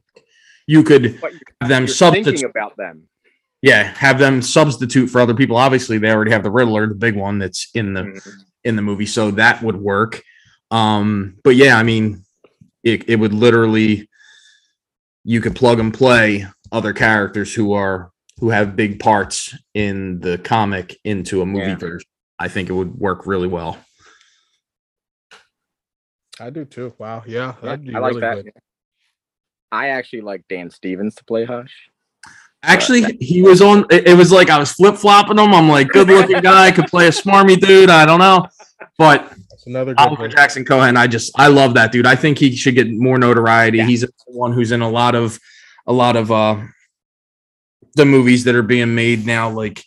You 0.66 0.82
could 0.82 1.20
But 1.20 1.32
you're, 1.32 1.40
have 1.60 1.68
them 1.68 1.82
you're 1.82 1.88
substitute 1.88 2.24
thinking 2.38 2.50
about 2.50 2.76
them. 2.76 3.08
yeah 3.62 3.82
have 3.82 4.18
them 4.18 4.42
substitute 4.42 5.08
for 5.08 5.20
other 5.20 5.34
people 5.34 5.56
obviously 5.56 5.98
they 5.98 6.10
already 6.10 6.30
have 6.30 6.42
the 6.42 6.50
riddler 6.50 6.86
the 6.86 6.94
big 6.94 7.16
one 7.16 7.38
that's 7.38 7.68
in 7.74 7.94
the 7.94 8.02
Mhm. 8.02 8.30
in 8.64 8.76
the 8.76 8.82
movie 8.82 9.06
so 9.06 9.30
that 9.32 9.62
would 9.62 9.76
work 9.76 10.22
um 10.70 11.36
but 11.44 11.56
yeah 11.56 11.76
i 11.76 11.82
mean 11.82 12.24
it, 12.84 13.08
it 13.08 13.16
would 13.16 13.32
literally 13.32 14.08
you 15.24 15.40
could 15.40 15.54
plug 15.54 15.78
and 15.80 15.92
play 15.94 16.46
other 16.72 16.92
characters 16.92 17.54
who 17.54 17.72
are 17.72 18.10
who 18.38 18.50
have 18.50 18.74
big 18.76 18.98
parts 18.98 19.54
in 19.74 20.18
the 20.20 20.38
comic 20.38 20.96
into 21.04 21.42
a 21.42 21.46
movie 21.46 21.66
Yeah. 21.66 21.76
version 21.76 22.08
i 22.38 22.48
think 22.48 22.68
it 22.70 22.72
would 22.72 22.94
work 22.98 23.26
really 23.26 23.48
well 23.48 23.78
I 26.40 26.50
do 26.50 26.64
too. 26.64 26.94
Wow. 26.98 27.22
Yeah. 27.26 27.54
Yeah, 27.62 27.68
I 27.70 27.98
like 28.00 28.14
really 28.14 28.20
that. 28.20 28.44
good. 28.44 28.52
I 29.72 29.88
actually 29.88 30.20
like 30.20 30.44
Dan 30.48 30.70
Stevens 30.70 31.16
to 31.16 31.24
play 31.24 31.44
Hush. 31.44 31.88
Actually, 32.62 33.16
he 33.20 33.42
was 33.42 33.60
on. 33.60 33.86
It, 33.90 34.06
it 34.08 34.14
was 34.16 34.30
like 34.30 34.48
I 34.48 34.58
was 34.58 34.70
flip 34.70 34.94
flopping 34.96 35.38
him. 35.38 35.52
I'm 35.52 35.68
like, 35.68 35.88
good 35.88 36.06
looking 36.06 36.40
guy, 36.42 36.70
could 36.70 36.86
play 36.86 37.08
a 37.08 37.10
smarmy 37.10 37.58
dude. 37.58 37.90
I 37.90 38.06
don't 38.06 38.20
know, 38.20 38.46
but 38.98 39.28
That's 39.50 39.66
another 39.66 39.94
good 39.94 40.06
Oliver. 40.06 40.28
Jackson 40.28 40.64
Cohen, 40.64 40.96
I 40.96 41.08
just 41.08 41.32
I 41.36 41.48
love 41.48 41.74
that 41.74 41.90
dude. 41.90 42.06
I 42.06 42.14
think 42.14 42.38
he 42.38 42.54
should 42.54 42.76
get 42.76 42.88
more 42.92 43.18
notoriety. 43.18 43.78
Yeah. 43.78 43.86
He's 43.86 44.02
the 44.02 44.12
one 44.26 44.52
who's 44.52 44.70
in 44.70 44.80
a 44.82 44.88
lot 44.88 45.16
of 45.16 45.40
a 45.88 45.92
lot 45.92 46.14
of 46.14 46.30
uh 46.30 46.60
the 47.94 48.04
movies 48.04 48.44
that 48.44 48.54
are 48.54 48.62
being 48.62 48.94
made 48.94 49.26
now. 49.26 49.50
Like 49.50 49.82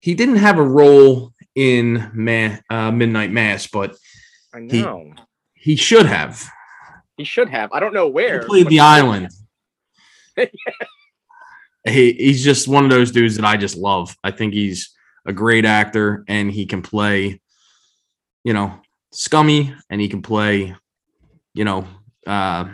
he 0.00 0.14
didn't 0.14 0.36
have 0.36 0.58
a 0.58 0.62
role 0.66 1.32
in 1.54 2.10
Ma- 2.14 2.56
uh, 2.68 2.90
Midnight 2.90 3.30
Mass, 3.30 3.68
but 3.68 3.94
I 4.52 4.60
He- 4.68 5.12
he 5.54 5.76
should 5.76 6.06
have. 6.06 6.50
He 7.22 7.26
should 7.26 7.48
have. 7.50 7.70
I 7.72 7.78
don't 7.78 7.94
know 7.94 8.06
He 8.06 8.12
where. 8.12 8.42
played 8.44 8.66
the 8.66 8.70
he- 8.74 8.80
island. 8.80 9.28
he, 11.86 12.12
he's 12.14 12.42
just 12.42 12.66
one 12.66 12.82
of 12.84 12.90
those 12.90 13.12
dudes 13.12 13.36
that 13.36 13.44
I 13.44 13.56
just 13.56 13.76
love. 13.76 14.16
I 14.24 14.32
think 14.32 14.54
he's 14.54 14.90
a 15.24 15.32
great 15.32 15.64
actor 15.64 16.24
and 16.26 16.50
he 16.50 16.66
can 16.66 16.82
play, 16.82 17.40
you 18.42 18.52
know, 18.52 18.74
scummy 19.12 19.72
and 19.88 20.00
he 20.00 20.08
can 20.08 20.20
play, 20.22 20.74
you 21.54 21.64
know, 21.64 21.86
uh 22.26 22.64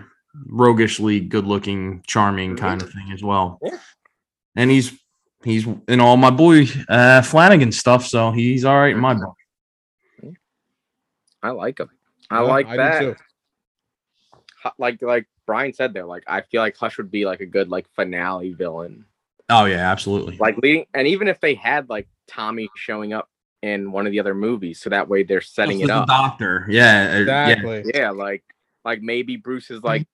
roguishly 0.47 1.21
good 1.21 1.47
looking, 1.47 2.03
charming 2.07 2.57
kind 2.57 2.81
of 2.81 2.91
thing 2.91 3.11
as 3.13 3.23
well. 3.23 3.59
Yeah. 3.63 3.79
And 4.57 4.71
he's 4.71 4.99
he's 5.45 5.67
in 5.89 6.01
all 6.01 6.17
my 6.17 6.31
boy 6.31 6.67
uh 6.89 7.21
Flanagan 7.21 7.73
stuff, 7.73 8.07
so 8.07 8.31
he's 8.31 8.65
all 8.65 8.79
right 8.79 8.95
in 8.95 9.01
my 9.01 9.13
book. 9.15 9.35
I 11.43 11.51
like 11.51 11.81
him. 11.81 11.91
I 12.31 12.37
Yeah, 12.37 12.41
like 12.49 12.71
do 12.71 12.77
that. 12.77 13.17
Too. 14.69 14.75
Hu- 14.77 14.83
Like 14.83 15.03
like 15.03 15.27
Brian 15.47 15.73
said 15.73 15.93
there, 15.95 16.05
like 16.05 16.25
I 16.27 16.41
feel 16.43 16.63
like 16.63 16.77
Hush 16.77 16.99
would 16.99 17.11
be 17.11 17.25
like 17.25 17.41
a 17.41 17.47
good 17.47 17.69
like 17.69 17.87
finale 17.95 18.53
villain. 18.53 19.05
Oh 19.51 19.65
yeah, 19.65 19.91
absolutely. 19.91 20.37
Like 20.39 20.57
leading 20.59 20.87
and 20.95 21.07
even 21.07 21.29
if 21.29 21.41
they 21.41 21.55
had 21.55 21.89
like 21.89 22.07
Tommy 22.27 22.69
showing 22.77 23.13
up 23.13 23.29
in 23.63 23.91
one 23.91 24.07
of 24.07 24.13
the 24.13 24.21
other 24.21 24.35
movies, 24.35 24.81
so 24.81 24.91
that 24.91 25.09
way 25.09 25.23
they're 25.23 25.41
setting 25.41 25.79
Just 25.81 25.91
it 25.91 25.93
as 25.93 25.99
a 25.99 26.03
up. 26.03 26.07
doctor. 26.09 26.67
Yeah. 26.69 26.83
uh, 26.83 27.15
yeah. 27.15 27.19
Exactly. 27.49 27.85
Yeah, 27.95 28.11
like 28.11 28.45
like 28.85 29.01
maybe 29.03 29.37
Bruce 29.37 29.71
is 29.71 29.83
like, 29.83 30.07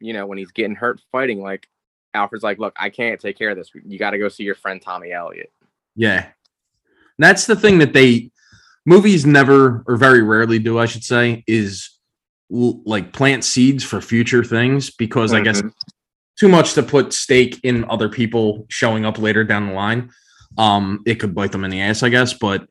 you 0.00 0.12
know, 0.12 0.26
when 0.26 0.38
he's 0.38 0.50
getting 0.50 0.74
hurt 0.74 1.00
fighting, 1.12 1.40
like 1.40 1.68
Alfred's 2.14 2.42
like, 2.42 2.58
look, 2.58 2.74
I 2.78 2.90
can't 2.90 3.20
take 3.20 3.38
care 3.38 3.50
of 3.50 3.56
this. 3.56 3.70
You 3.84 3.98
got 3.98 4.10
to 4.10 4.18
go 4.18 4.28
see 4.28 4.42
your 4.44 4.54
friend 4.54 4.80
Tommy 4.82 5.12
Elliot. 5.12 5.52
Yeah. 5.94 6.26
That's 7.18 7.46
the 7.46 7.56
thing 7.56 7.78
that 7.78 7.92
they 7.92 8.30
movies 8.86 9.26
never 9.26 9.84
or 9.86 9.96
very 9.96 10.22
rarely 10.22 10.58
do, 10.58 10.78
I 10.78 10.86
should 10.86 11.04
say, 11.04 11.44
is 11.46 11.90
l- 11.90 11.97
like 12.50 13.12
plant 13.12 13.44
seeds 13.44 13.84
for 13.84 14.00
future 14.00 14.42
things 14.42 14.90
because 14.90 15.32
I 15.34 15.40
guess 15.42 15.60
Mhm. 15.62 15.72
too 16.38 16.48
much 16.48 16.74
to 16.74 16.82
put 16.82 17.12
stake 17.12 17.60
in 17.62 17.84
other 17.90 18.08
people 18.08 18.66
showing 18.68 19.04
up 19.04 19.18
later 19.18 19.44
down 19.44 19.66
the 19.68 19.72
line. 19.74 20.10
Um, 20.56 21.02
it 21.06 21.16
could 21.16 21.34
bite 21.34 21.52
them 21.52 21.64
in 21.64 21.70
the 21.70 21.80
ass, 21.80 22.02
I 22.02 22.08
guess, 22.08 22.32
but 22.32 22.66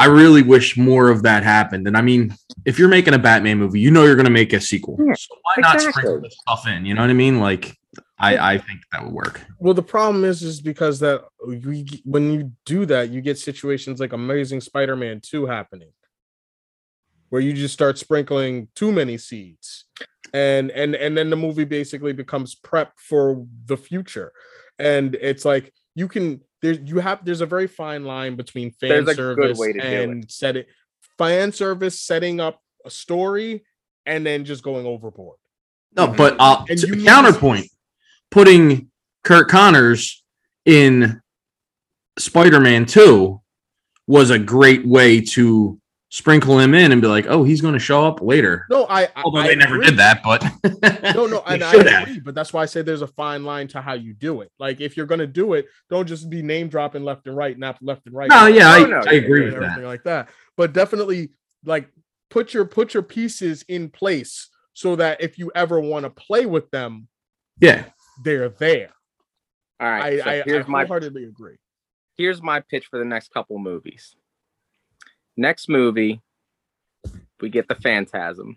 I 0.00 0.06
really 0.06 0.42
wish 0.42 0.76
more 0.76 1.08
of 1.08 1.22
that 1.22 1.44
happened. 1.44 1.86
And 1.86 1.96
I 1.96 2.02
mean, 2.02 2.34
if 2.64 2.78
you're 2.78 2.88
making 2.88 3.14
a 3.14 3.18
Batman 3.18 3.58
movie, 3.58 3.78
you 3.78 3.92
know 3.92 4.04
you're 4.04 4.16
gonna 4.16 4.30
make 4.30 4.52
a 4.52 4.60
sequel. 4.60 4.98
Yeah, 4.98 5.14
so 5.14 5.34
why 5.42 5.54
not 5.58 5.74
exactly. 5.76 6.02
sprinkle 6.02 6.20
this 6.22 6.36
stuff 6.40 6.66
in? 6.66 6.84
You 6.84 6.94
know 6.94 7.02
what 7.02 7.10
I 7.10 7.14
mean? 7.14 7.38
Like 7.38 7.76
I, 8.18 8.54
I 8.54 8.58
think 8.58 8.80
that 8.90 9.04
would 9.04 9.12
work. 9.12 9.40
Well, 9.60 9.74
the 9.74 9.82
problem 9.82 10.24
is, 10.24 10.42
is 10.42 10.60
because 10.60 10.98
that 10.98 11.22
we, 11.46 11.86
when 12.04 12.32
you 12.32 12.52
do 12.66 12.84
that, 12.86 13.10
you 13.10 13.20
get 13.20 13.38
situations 13.38 14.00
like 14.00 14.12
Amazing 14.12 14.60
Spider-Man 14.60 15.20
2 15.22 15.46
happening. 15.46 15.90
Where 17.30 17.40
you 17.42 17.52
just 17.52 17.74
start 17.74 17.98
sprinkling 17.98 18.68
too 18.74 18.90
many 18.92 19.18
seeds. 19.18 19.84
And 20.34 20.70
and 20.70 20.94
and 20.94 21.16
then 21.16 21.30
the 21.30 21.36
movie 21.36 21.64
basically 21.64 22.12
becomes 22.12 22.54
prep 22.54 22.92
for 22.98 23.46
the 23.66 23.76
future. 23.76 24.32
And 24.78 25.14
it's 25.14 25.44
like 25.44 25.72
you 25.94 26.08
can 26.08 26.40
there's 26.62 26.78
you 26.84 26.98
have 26.98 27.24
there's 27.24 27.40
a 27.40 27.46
very 27.46 27.66
fine 27.66 28.04
line 28.04 28.36
between 28.36 28.70
fan 28.72 29.04
There's 29.04 29.16
service 29.16 29.58
way 29.58 29.72
to 29.72 29.80
and 29.82 30.30
set 30.30 30.56
it 30.56 30.68
fan 31.16 31.52
service 31.52 32.00
setting 32.00 32.40
up 32.40 32.60
a 32.84 32.90
story 32.90 33.64
and 34.06 34.24
then 34.26 34.44
just 34.44 34.62
going 34.62 34.86
overboard. 34.86 35.38
No, 35.96 36.08
Mhm. 36.08 36.16
but 36.16 36.36
uh, 36.38 36.64
And 36.68 36.78
to- 36.78 36.86
you 36.88 36.96
need- 36.96 37.06
counterpoint, 37.06 37.68
putting 38.30 38.90
Curt 39.24 39.48
Connors 39.48 40.22
in 40.64 41.20
Spider-Man 42.18 42.86
2 42.86 43.40
was 44.06 44.30
a 44.30 44.38
great 44.38 44.86
way 44.86 45.20
to 45.20 45.80
sprinkle 46.10 46.58
him 46.58 46.74
in 46.74 46.90
and 46.92 47.02
be 47.02 47.08
like, 47.08 47.26
oh, 47.28 47.44
he's 47.44 47.60
going 47.60 47.74
to 47.74 47.78
show 47.80 48.06
up 48.06 48.20
later. 48.22 48.64
no 48.70 48.84
i 48.86 49.02
I- 49.04 49.08
Although 49.24 49.40
I 49.40 49.48
they 49.48 49.56
never 49.56 49.74
agree. 49.74 49.86
did 49.86 49.96
that, 49.98 50.22
but 50.22 50.42
no 51.14 51.26
no 51.26 51.42
and 51.46 51.62
i 51.62 51.70
should 51.70 51.86
have. 51.86 52.24
but 52.24 52.34
that's 52.34 52.52
why 52.52 52.62
i 52.62 52.66
say 52.66 52.80
there's 52.82 53.02
a 53.02 53.06
fine 53.06 53.44
line 53.44 53.68
to 53.68 53.80
how 53.82 53.92
you 53.92 54.14
do 54.14 54.40
it 54.40 54.50
like 54.58 54.80
if 54.80 54.96
you're 54.96 55.04
gonna 55.06 55.26
do 55.26 55.52
it 55.52 55.66
don't 55.90 56.06
just 56.08 56.30
be 56.30 56.40
name 56.42 56.68
dropping 56.68 57.04
left 57.04 57.26
and 57.26 57.36
right 57.36 57.58
not 57.58 57.76
left 57.82 58.06
and 58.06 58.14
right 58.14 58.30
No, 58.30 58.46
yeah, 58.46 58.70
I, 58.70 58.78
No, 58.80 58.86
no, 58.86 59.02
I 59.06 59.14
agree 59.14 59.44
with 59.44 59.54
everything 59.54 59.82
that. 59.82 59.86
like 59.88 60.04
that. 60.04 60.28
But 60.56 60.72
definitely 60.72 61.30
like 61.64 61.90
put 62.30 62.54
your 62.54 62.64
put 62.64 62.94
your 62.94 63.02
pieces 63.02 63.64
in 63.68 63.90
place 63.90 64.48
so 64.72 64.96
that 64.96 65.20
if 65.20 65.38
you 65.38 65.50
ever 65.54 65.78
want 65.80 66.04
to 66.04 66.10
play 66.10 66.46
with 66.46 66.70
them, 66.70 67.08
Yeah. 67.60 67.84
They're 68.24 68.48
there. 68.48 68.90
All 69.80 69.88
right, 69.88 70.14
I, 70.14 70.18
so 70.18 70.30
I, 70.30 70.32
I 70.40 70.42
here's 70.44 70.66
my 70.68 70.80
wholeheartedly 70.84 71.24
agree. 71.24 71.56
here's 72.16 72.42
my 72.42 72.60
pitch 72.60 72.86
for 72.86 72.98
the 72.98 73.04
next 73.04 73.32
couple 73.32 73.58
movies. 73.58 74.16
Next 75.38 75.68
movie, 75.68 76.20
we 77.40 77.48
get 77.48 77.68
the 77.68 77.76
Phantasm, 77.76 78.56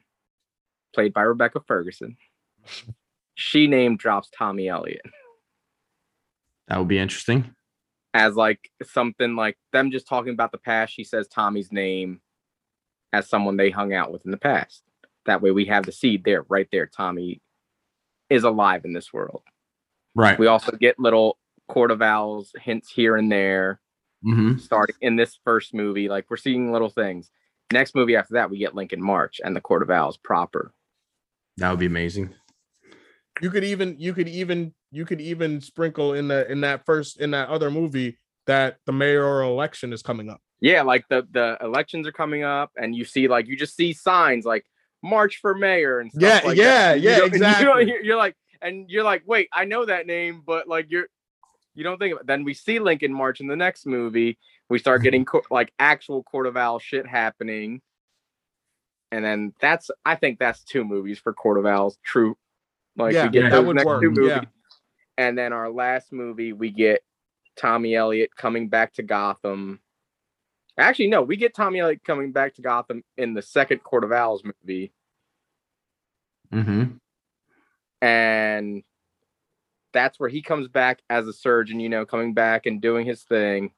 played 0.96 1.14
by 1.14 1.22
Rebecca 1.22 1.62
Ferguson. 1.68 2.18
She 3.36 3.68
name 3.68 3.98
drops 3.98 4.30
Tommy 4.36 4.68
Elliot 4.68 5.02
That 6.68 6.80
would 6.80 6.88
be 6.88 6.98
interesting. 6.98 7.54
as 8.16 8.36
like 8.36 8.72
something 8.84 9.36
like 9.36 9.58
them 9.72 9.92
just 9.92 10.08
talking 10.08 10.34
about 10.34 10.52
the 10.52 10.58
past. 10.58 10.94
She 10.94 11.04
says 11.04 11.28
Tommy's 11.28 11.72
name 11.72 12.20
as 13.14 13.30
someone 13.30 13.58
they 13.58 13.70
hung 13.70 13.94
out 13.94 14.12
with 14.12 14.26
in 14.26 14.32
the 14.32 14.38
past. 14.38 14.82
That 15.28 15.42
way 15.42 15.52
we 15.52 15.66
have 15.66 15.86
the 15.86 15.92
seed 15.92 16.24
there, 16.24 16.46
right 16.50 16.68
there. 16.72 16.88
Tommy 16.88 17.42
is 18.32 18.44
alive 18.44 18.86
in 18.86 18.94
this 18.94 19.14
world. 19.14 19.44
Right. 20.16 20.40
We 20.40 20.48
also 20.48 20.72
get 20.72 21.00
little 21.00 21.38
Court 21.68 21.92
of 21.92 22.02
Owls 22.02 22.54
hints 22.60 22.90
here 22.92 23.16
and 23.18 23.32
there. 23.32 23.80
Hmm 24.24 24.58
starting 24.58 24.96
in 25.02 25.16
this 25.16 25.40
first 25.44 25.74
movie. 25.74 26.08
Like 26.10 26.26
we're 26.30 26.38
seeing 26.38 26.72
little 26.72 26.90
things. 26.90 27.32
Next 27.72 27.96
movie 27.96 28.16
after 28.16 28.36
that, 28.36 28.50
we 28.50 28.58
get 28.58 28.76
Lincoln 28.76 29.02
March 29.02 29.40
and 29.44 29.56
the 29.56 29.62
Court 29.62 29.82
of 29.82 29.90
Owls 29.90 30.18
proper. 30.18 30.74
That 31.58 31.70
would 31.72 31.80
be 31.80 31.86
amazing. 31.86 32.34
You 33.42 33.50
could 33.50 33.64
even 33.64 33.96
you 33.98 34.14
could 34.14 34.28
even 34.28 34.74
you 34.92 35.06
could 35.06 35.22
even 35.22 35.62
sprinkle 35.62 36.14
in 36.14 36.28
the 36.28 36.50
in 36.52 36.62
that 36.62 36.86
first 36.86 37.20
in 37.20 37.32
that 37.32 37.50
other 37.50 37.72
movie 37.72 38.20
that 38.48 38.78
the 38.86 38.92
mayoral 38.92 39.52
election 39.52 39.94
is 39.94 40.02
coming 40.02 40.30
up. 40.30 40.42
Yeah, 40.60 40.82
like 40.84 41.06
the 41.10 41.28
the 41.32 41.58
elections 41.62 42.08
are 42.08 42.12
coming 42.12 42.44
up, 42.44 42.72
and 42.76 42.96
you 42.96 43.06
see 43.06 43.28
like 43.28 43.48
you 43.48 43.56
just 43.56 43.76
see 43.76 43.94
signs 43.94 44.46
like 44.46 44.66
March 45.02 45.38
for 45.42 45.56
mayor 45.56 46.00
and 46.00 46.12
stuff 46.12 46.22
Yeah, 46.22 46.48
like 46.48 46.58
yeah, 46.58 46.66
that. 46.66 46.94
And 46.96 47.04
you 47.04 47.10
yeah, 47.10 47.16
you 47.20 47.24
don't 47.24 47.34
exactly. 47.34 47.94
you're 48.04 48.18
like, 48.18 48.36
and 48.62 48.90
you're 48.90 49.04
like, 49.04 49.24
wait, 49.26 49.50
I 49.54 49.66
know 49.66 49.86
that 49.86 50.06
name, 50.06 50.44
but 50.46 50.68
like 50.68 50.88
you're 50.90 51.08
you 51.74 51.84
don't 51.84 51.98
think 51.98 52.14
of 52.14 52.22
it. 52.22 52.28
Then 52.28 52.44
we 52.44 52.54
see 52.54 52.80
Lincoln 52.80 53.14
March 53.14 53.40
in 53.40 53.48
the 53.48 53.56
next 53.56 53.86
movie. 53.86 54.38
We 54.70 54.80
start 54.80 55.04
getting 55.04 55.26
co- 55.26 55.44
like 55.50 55.74
actual 55.80 56.24
Court 56.24 56.48
of 56.48 56.58
Owls 56.58 56.84
shit 56.84 57.08
happening. 57.08 57.82
And 59.12 59.26
then 59.26 59.54
that's 59.60 59.92
I 60.06 60.16
think 60.16 60.40
that's 60.40 60.64
two 60.64 60.84
movies 60.84 61.20
for 61.20 61.34
Court 61.34 61.58
of 61.58 61.66
Owls. 61.66 61.98
True. 62.04 62.38
Like 62.96 63.14
yeah, 63.14 63.26
we 63.26 63.30
get 63.30 63.44
that 63.50 63.64
those 63.64 63.74
next 63.74 63.86
work. 63.86 64.02
two 64.02 64.12
movies. 64.12 64.30
Yeah. 64.30 64.44
And 65.18 65.38
then 65.38 65.54
our 65.54 65.70
last 65.70 66.12
movie, 66.12 66.54
we 66.54 66.72
get 66.72 67.02
Tommy 67.56 67.96
elliot 67.96 68.36
coming 68.36 68.70
back 68.70 68.94
to 68.94 69.04
Gotham. 69.04 69.80
Actually, 70.78 71.08
no, 71.08 71.22
we 71.22 71.36
get 71.36 71.54
Tommy 71.54 71.80
elliot 71.80 72.02
coming 72.06 72.32
back 72.32 72.56
to 72.56 72.62
Gotham 72.62 73.04
in 73.18 73.34
the 73.34 73.42
second 73.42 73.80
Court 73.80 74.04
of 74.04 74.12
Owls 74.12 74.44
movie. 74.44 74.92
mm-hmm. 76.52 76.84
And 78.02 78.84
that's 79.94 80.20
where 80.20 80.30
he 80.30 80.42
comes 80.42 80.68
back 80.68 81.02
as 81.10 81.28
a 81.28 81.34
surgeon, 81.34 81.80
you 81.80 81.90
know, 81.90 82.06
coming 82.06 82.34
back 82.34 82.66
and 82.66 82.82
doing 82.82 83.06
his 83.06 83.24
thing. 83.24 83.72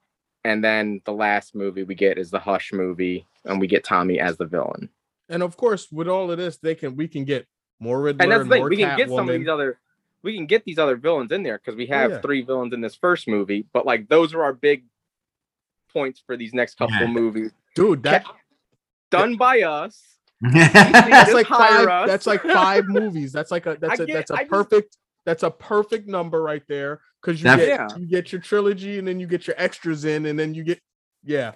And 0.44 0.64
then 0.64 1.02
the 1.06 1.14
last 1.14 1.56
movie 1.56 1.84
we 1.84 1.96
get 1.96 2.18
is 2.18 2.30
the 2.30 2.40
Hush 2.40 2.74
movie, 2.74 3.26
and 3.46 3.60
we 3.60 3.68
get 3.68 3.84
Tommy 3.84 4.20
as 4.20 4.38
the 4.38 4.46
villain. 4.46 4.90
And 5.30 5.42
of 5.42 5.56
course, 5.56 5.90
with 5.92 6.08
all 6.08 6.30
of 6.30 6.38
this, 6.38 6.58
they 6.58 6.76
can 6.76 6.96
we 6.96 7.08
can 7.08 7.24
get 7.24 7.48
more 7.80 8.02
Riddler 8.02 8.24
And 8.24 8.32
that's 8.32 8.44
the 8.44 8.50
thing, 8.50 8.62
more 8.62 8.70
we 8.70 8.78
can 8.78 8.98
get 8.98 9.10
some 9.10 9.30
of 9.30 9.40
these 9.40 9.48
other 9.48 9.80
we 10.22 10.36
can 10.36 10.46
get 10.46 10.64
these 10.64 10.80
other 10.80 10.96
villains 10.96 11.32
in 11.32 11.44
there 11.44 11.58
because 11.58 11.76
we 11.76 11.88
oh, 11.90 11.94
have 11.94 12.12
yeah. 12.12 12.22
three 12.22 12.42
villains 12.42 12.74
in 12.74 12.82
this 12.82 12.96
first 12.96 13.28
movie, 13.28 13.66
but 13.74 13.86
like 13.86 14.08
those 14.10 14.34
are 14.34 14.44
our 14.44 14.54
big 14.54 14.86
points 15.92 16.22
for 16.26 16.36
these 16.38 16.54
next 16.54 16.76
couple 16.76 16.96
Yeah. 16.96 17.08
movies. 17.08 17.52
Dude, 17.76 18.04
that 18.04 18.26
Done 19.12 19.38
by 19.38 19.62
us. 19.62 20.02
that's 20.42 21.32
like 21.34 21.48
five 21.48 21.88
us. 21.88 22.08
that's 22.08 22.28
like 22.28 22.42
five 22.42 22.86
movies 22.88 23.32
that's 23.32 23.50
like 23.50 23.66
a 23.66 23.78
that's 23.80 24.02
a 24.02 24.06
get- 24.06 24.14
that's 24.14 24.32
a 24.32 24.34
I 24.34 24.38
just- 24.40 24.50
perfect 24.50 24.98
that's 25.26 25.44
a 25.44 25.52
perfect 25.52 26.08
number 26.08 26.42
right 26.42 26.64
there 26.68 27.02
because 27.22 27.42
you 27.42 27.46
get 27.56 27.68
Yeah. 27.68 27.88
you 27.98 28.06
get 28.06 28.32
your 28.32 28.42
trilogy 28.42 29.00
and 29.00 29.08
then 29.08 29.20
you 29.20 29.28
get 29.28 29.48
your 29.48 29.56
extras 29.58 30.06
in 30.06 30.26
and 30.26 30.38
then 30.38 30.54
you 30.54 30.64
get 30.64 30.80
yeah 31.24 31.54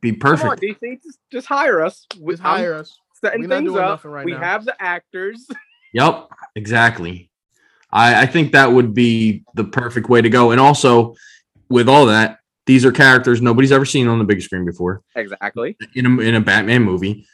be 0.00 0.12
Come 0.12 0.32
on, 0.32 0.36
perfect. 0.56 0.62
DC, 0.82 1.02
just, 1.02 1.18
just 1.30 1.46
hire 1.46 1.80
us. 1.84 2.06
We- 2.20 2.34
just 2.34 2.44
I'm 2.44 2.58
hire 2.58 2.74
us 2.74 2.96
setting 3.20 3.42
We're 3.42 3.48
things 3.48 3.74
up. 3.76 4.04
right 4.04 4.24
we 4.24 4.32
now. 4.32 4.40
have 4.40 4.64
the 4.64 4.74
actors. 4.82 5.46
Yep, 5.94 6.28
exactly. 6.56 7.30
I, 7.92 8.22
I 8.22 8.26
think 8.26 8.50
that 8.50 8.72
would 8.72 8.94
be 8.94 9.44
the 9.54 9.62
perfect 9.62 10.08
way 10.08 10.20
to 10.20 10.28
go. 10.28 10.50
And 10.50 10.60
also, 10.60 11.14
with 11.68 11.88
all 11.88 12.06
that, 12.06 12.40
these 12.66 12.84
are 12.84 12.90
characters 12.90 13.40
nobody's 13.40 13.70
ever 13.70 13.84
seen 13.84 14.08
on 14.08 14.18
the 14.18 14.24
big 14.24 14.42
screen 14.42 14.64
before 14.64 15.02
exactly. 15.14 15.76
in 15.94 16.06
a, 16.06 16.18
in 16.20 16.34
a 16.34 16.40
Batman 16.40 16.82
movie, 16.82 17.28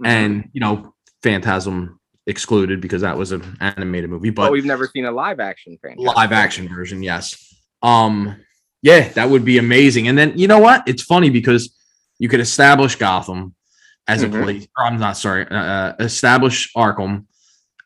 Mhm. 0.00 0.06
and 0.06 0.48
you 0.52 0.60
know, 0.60 0.94
Phantasm 1.24 1.98
excluded 2.26 2.80
because 2.80 3.02
that 3.02 3.16
was 3.18 3.32
an 3.32 3.56
animated 3.60 4.10
movie, 4.10 4.30
but 4.30 4.44
but 4.44 4.52
we've 4.52 4.64
never 4.64 4.86
seen 4.88 5.04
a 5.04 5.10
live 5.12 5.40
action 5.40 5.78
fan. 5.82 5.96
live 5.98 6.32
action 6.32 6.68
version, 6.68 7.02
yes. 7.02 7.54
Um, 7.82 8.36
yeah, 8.82 9.08
that 9.10 9.28
would 9.30 9.44
be 9.44 9.58
amazing. 9.58 10.08
And 10.08 10.16
then 10.16 10.36
you 10.38 10.48
know 10.48 10.58
what? 10.58 10.82
It's 10.86 11.02
funny 11.02 11.30
because 11.30 11.74
you 12.18 12.28
could 12.28 12.40
establish 12.40 12.96
Gotham 12.96 13.54
as 14.06 14.22
Mhm. 14.22 14.40
a 14.40 14.42
place. 14.42 14.66
Or 14.76 14.84
I'm 14.86 14.98
not 14.98 15.16
sorry, 15.16 15.46
uh, 15.48 15.56
uh, 15.56 15.94
establish 16.00 16.72
Arkham, 16.74 17.26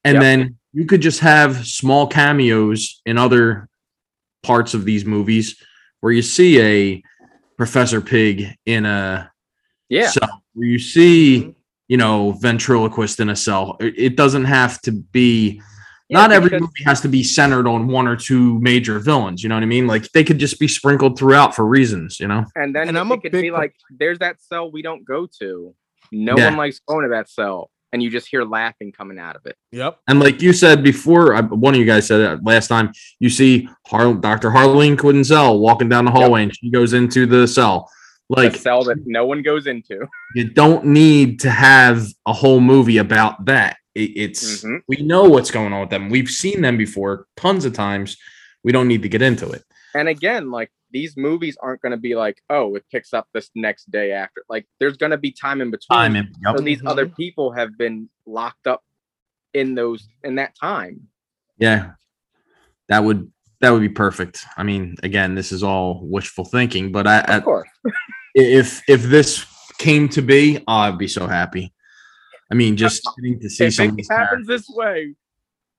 and 0.05 0.15
Yep. 0.15 0.21
then 0.23 0.57
you 0.73 0.85
could 0.87 1.01
just 1.01 1.21
have 1.21 1.67
small 1.67 2.07
cameos 2.07 3.01
in 3.07 3.19
other 3.19 3.69
parts 4.43 4.75
of 4.75 4.85
these 4.85 5.05
movies 5.05 5.57
where 6.01 6.13
you 6.13 6.23
see 6.23 6.61
a 6.61 7.03
Professor 7.57 8.01
Pyg 8.01 8.55
in 8.67 8.87
a 8.87 9.31
Yeah. 9.89 10.13
where 10.55 10.69
you 10.69 10.79
see 10.79 11.41
Mhm. 11.41 11.55
You 11.89 11.97
know 11.97 12.33
ventriloquist 12.41 13.21
in 13.21 13.29
a 13.31 13.37
cell. 13.37 13.77
It, 13.81 13.95
it 13.99 14.17
doesn't 14.17 14.45
have 14.45 14.81
to 14.83 14.93
be 14.93 15.61
Yeah, 16.09 16.19
not 16.21 16.33
every 16.33 16.51
because- 16.51 16.61
movie 16.63 16.85
has 16.85 17.01
to 17.03 17.09
be 17.09 17.23
centered 17.23 17.67
on 17.67 17.89
one 17.89 18.07
or 18.07 18.17
two 18.17 18.59
major 18.61 18.99
villains. 18.99 19.43
You 19.43 19.49
know 19.49 19.57
what 19.57 19.63
I 19.63 19.67
mean? 19.67 19.87
Like 19.87 20.11
they 20.13 20.25
could 20.25 20.39
just 20.39 20.59
be 20.61 20.69
sprinkled 20.69 21.19
throughout 21.19 21.55
for 21.57 21.67
reasons. 21.67 22.21
You 22.21 22.29
know? 22.29 22.45
And 22.55 22.75
then 22.75 22.89
And 22.89 22.97
it 22.97 23.01
I'm 23.01 23.11
a 23.11 23.19
could 23.21 23.33
big 23.33 23.43
be 23.43 23.51
pro- 23.51 23.59
like, 23.59 23.75
there's 23.99 24.19
that 24.21 24.41
cell 24.41 24.71
we 24.71 24.83
don't 24.83 25.05
go 25.05 25.27
to. 25.41 25.75
No 26.13 26.37
Yeah. 26.37 26.47
one 26.47 26.57
likes 26.57 26.81
going 26.87 27.05
to 27.05 27.11
that 27.11 27.29
cell. 27.29 27.71
And 27.91 28.03
you 28.03 28.11
just 28.11 28.29
hear 28.29 28.45
laughing 28.45 28.93
coming 28.93 29.19
out 29.19 29.35
of 29.37 29.47
it. 29.47 29.57
yep 29.73 29.97
And 30.09 30.21
like 30.21 30.43
you 30.43 30.53
said 30.53 30.83
before, 30.85 31.35
I- 31.35 31.41
one 31.41 31.73
of 31.75 31.81
you 31.81 31.87
guys 31.87 32.07
said 32.07 32.21
it 32.21 32.45
last 32.45 32.69
time. 32.69 32.93
You 33.19 33.31
see 33.31 33.67
Har- 33.87 34.13
Dr. 34.13 34.51
Harleen 34.51 34.97
Quinzel 34.97 35.59
walking 35.59 35.89
down 35.89 36.05
the 36.05 36.11
hallway, 36.11 36.43
and 36.43 36.55
she 36.55 36.71
goes 36.71 36.93
into 36.93 37.25
the 37.25 37.47
cell. 37.49 37.91
Like 38.29 38.45
Like 38.53 38.57
a 38.57 38.59
cell 38.59 38.85
that 38.85 39.07
no 39.07 39.25
one 39.27 39.43
goes 39.43 39.67
into. 39.67 40.07
you 40.35 40.51
don't 40.51 40.85
need 40.85 41.41
to 41.41 41.51
have 41.51 42.07
a 42.27 42.33
whole 42.33 42.61
movie 42.61 42.99
about 42.99 43.45
that. 43.47 43.79
It, 43.95 44.11
it's 44.17 44.63
Mhm. 44.65 44.81
we 44.87 44.97
know 44.99 45.25
what's 45.25 45.51
going 45.51 45.73
on 45.73 45.81
with 45.81 45.91
them. 45.91 46.11
We've 46.11 46.29
seen 46.29 46.61
them 46.61 46.77
before 46.77 47.27
tons 47.37 47.65
of 47.65 47.73
times. 47.73 48.17
We 48.65 48.73
don't 48.73 48.87
need 48.89 49.03
to 49.03 49.09
get 49.09 49.23
into 49.23 49.49
it. 49.51 49.65
And 49.95 50.09
again, 50.09 50.51
like 50.51 50.71
these 50.91 51.17
movies 51.17 51.57
aren't 51.63 51.81
going 51.83 51.93
to 51.93 51.97
be 51.99 52.15
like, 52.15 52.43
oh, 52.51 52.75
it 52.75 52.85
picks 52.93 53.13
up 53.15 53.29
this 53.33 53.51
next 53.55 53.91
day 53.91 54.13
after. 54.13 54.43
Like 54.49 54.67
there's 54.79 54.97
going 54.99 55.11
to 55.13 55.19
be 55.19 55.33
time 55.33 55.61
in 55.63 55.71
between. 55.71 55.97
Time 55.99 56.17
in. 56.17 56.33
So 56.57 56.63
these 56.63 56.83
other 56.85 57.07
people 57.07 57.53
have 57.53 57.77
been 57.79 58.09
locked 58.27 58.67
up 58.67 58.83
in 59.55 59.75
those 59.75 60.07
in 60.23 60.35
that 60.37 60.55
time. 60.59 61.09
Yeah, 61.59 61.93
that 62.89 63.05
would 63.05 63.33
that 63.61 63.71
would 63.71 63.81
be 63.81 63.89
perfect. 63.89 64.45
I 64.57 64.63
mean, 64.63 64.97
again, 65.03 65.35
this 65.35 65.51
is 65.51 65.63
all 65.63 66.01
wishful 66.07 66.45
thinking, 66.45 66.93
but 66.93 67.07
I, 67.07 67.21
Of 67.23 67.31
I 67.31 67.41
course. 67.41 67.69
if 68.35 68.83
if 68.89 69.03
this 69.05 69.45
came 69.79 70.09
to 70.11 70.23
be, 70.23 70.59
oh, 70.69 70.73
I'd 70.73 70.99
be 70.99 71.09
so 71.09 71.27
happy. 71.27 71.73
I 72.51 72.55
mean, 72.55 72.77
just 72.77 73.03
getting 73.17 73.41
to 73.41 73.51
see 73.51 73.67
If 73.67 73.75
some 73.75 73.89
of 73.91 73.99
it 73.99 74.07
happens 74.11 74.47
this 74.47 74.69
way, 74.69 75.15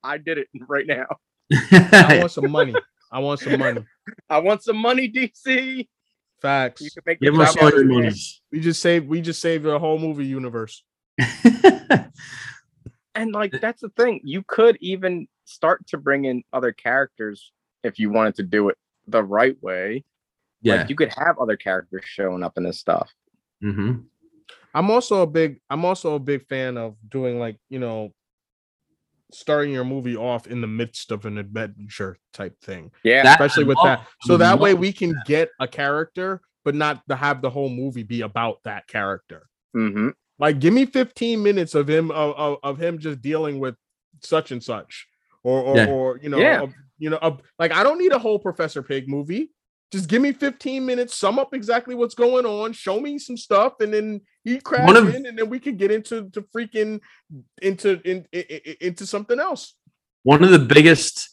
I 0.04 0.18
did 0.18 0.38
it 0.38 0.48
right 0.68 0.86
now. 0.88 1.06
i 1.52 2.20
want 2.20 2.32
some 2.32 2.52
money 2.52 2.76
i 3.12 3.18
want 3.18 3.40
some 3.40 3.58
money 3.60 3.84
I 4.30 4.38
want 4.38 4.62
some 4.64 4.78
money, 4.78 5.12
DC. 5.12 5.88
facts 6.42 6.82
You 6.82 6.92
can 6.92 7.02
make 7.08 7.20
Give 7.20 7.34
the 7.36 7.42
us 7.42 7.56
job 7.56 7.64
all 7.64 7.70
your 7.72 7.84
better. 7.84 7.94
monies. 7.94 8.42
we 8.52 8.60
just 8.60 8.82
saved 8.82 9.08
we 9.08 9.20
just 9.20 9.42
saved 9.42 9.64
the 9.64 9.80
whole 9.80 9.98
movie 9.98 10.26
universe 10.28 10.84
And 13.16 13.34
like 13.34 13.52
that's 13.60 13.82
the 13.82 13.90
thing. 13.90 14.22
You 14.24 14.44
could 14.48 14.78
even 14.80 15.28
start 15.46 15.86
to 15.88 15.98
bring 15.98 16.26
in 16.26 16.44
other 16.54 16.72
characters 16.72 17.52
if 17.84 18.00
you 18.00 18.12
wanted 18.12 18.36
to 18.36 18.44
do 18.44 18.70
it 18.70 18.78
the 19.08 19.24
right 19.24 19.58
way. 19.62 20.06
Yeah. 20.62 20.76
Like 20.76 20.90
you 20.90 20.96
could 20.96 21.14
have 21.18 21.38
other 21.40 21.56
characters 21.58 22.04
showing 22.06 22.44
up 22.44 22.58
in 22.58 22.64
this 22.64 22.80
stuff. 22.80 23.10
Mm-hmm. 23.64 24.02
I'm 24.74 24.92
also 24.92 25.22
a 25.22 25.28
big 25.28 25.60
I'm 25.70 25.86
also 25.86 26.16
a 26.16 26.20
big 26.20 26.46
fan 26.48 26.78
of 26.78 26.96
doing 27.10 27.40
like, 27.40 27.58
you 27.70 27.80
know, 27.80 28.14
starting 29.32 29.72
your 29.74 29.84
movie 29.84 30.16
off 30.16 30.48
in 30.48 30.60
the 30.62 30.68
midst 30.68 31.12
of 31.12 31.26
an 31.26 31.38
adventure 31.38 32.18
type 32.34 32.60
thing. 32.62 32.92
Yeah. 33.04 33.24
That- 33.24 33.40
Especially 33.40 33.64
with 33.64 33.78
love- 33.78 34.00
that. 34.00 34.08
So 34.24 34.38
that 34.38 34.60
way 34.60 34.74
we 34.74 34.92
can 34.92 35.16
get 35.26 35.50
a 35.60 35.68
character, 35.68 36.42
but 36.66 36.76
not 36.76 37.02
to 37.10 37.16
have 37.16 37.42
the 37.42 37.50
whole 37.50 37.70
movie 37.70 38.04
be 38.04 38.22
about 38.22 38.58
that 38.64 38.88
character. 38.88 39.48
hmm 39.74 40.10
Like 40.40 40.60
give 40.60 40.74
me 40.74 40.86
15 40.86 41.42
minutes 41.44 41.76
of 41.76 41.88
him 41.90 42.12
of, 42.12 42.36
of, 42.36 42.58
of 42.64 42.78
him 42.82 42.98
just 43.00 43.22
dealing 43.22 43.60
with 43.60 43.76
such 44.22 44.52
and 44.52 44.64
such. 44.64 45.08
Or 45.44 45.62
or, 45.62 45.76
Yeah. 45.78 45.86
or 45.88 46.20
you 46.22 46.30
know, 46.30 46.38
Yeah. 46.40 46.62
of- 46.64 46.74
you 46.98 47.10
know, 47.10 47.18
of- 47.18 47.42
like 47.60 47.72
I 47.72 47.84
don't 47.84 47.98
need 48.00 48.12
a 48.12 48.20
whole 48.20 48.40
Professor 48.40 48.82
Pyg 48.84 49.08
movie. 49.08 49.52
Just 49.92 50.08
give 50.08 50.22
me 50.22 50.32
15 50.32 50.86
minutes, 50.86 51.16
sum 51.18 51.40
up 51.40 51.54
exactly 51.54 51.96
what's 51.96 52.14
going 52.14 52.46
on, 52.46 52.74
show 52.74 53.00
me 53.00 53.18
some 53.18 53.36
stuff, 53.38 53.74
and 53.80 53.92
then 53.94 54.22
he 54.44 54.60
crash 54.60 54.88
of- 54.96 55.16
in, 55.16 55.26
and 55.26 55.38
then 55.38 55.50
we 55.50 55.60
could 55.60 55.78
get 55.80 55.90
into 55.92 56.30
to 56.30 56.44
freaking 56.56 57.00
into 57.62 58.00
in, 58.04 58.26
i- 58.34 58.46
i- 58.50 58.78
into 58.82 59.06
something 59.06 59.40
else. 59.40 59.74
one 60.24 60.44
of 60.44 60.52
the 60.52 60.60
biggest 60.60 61.30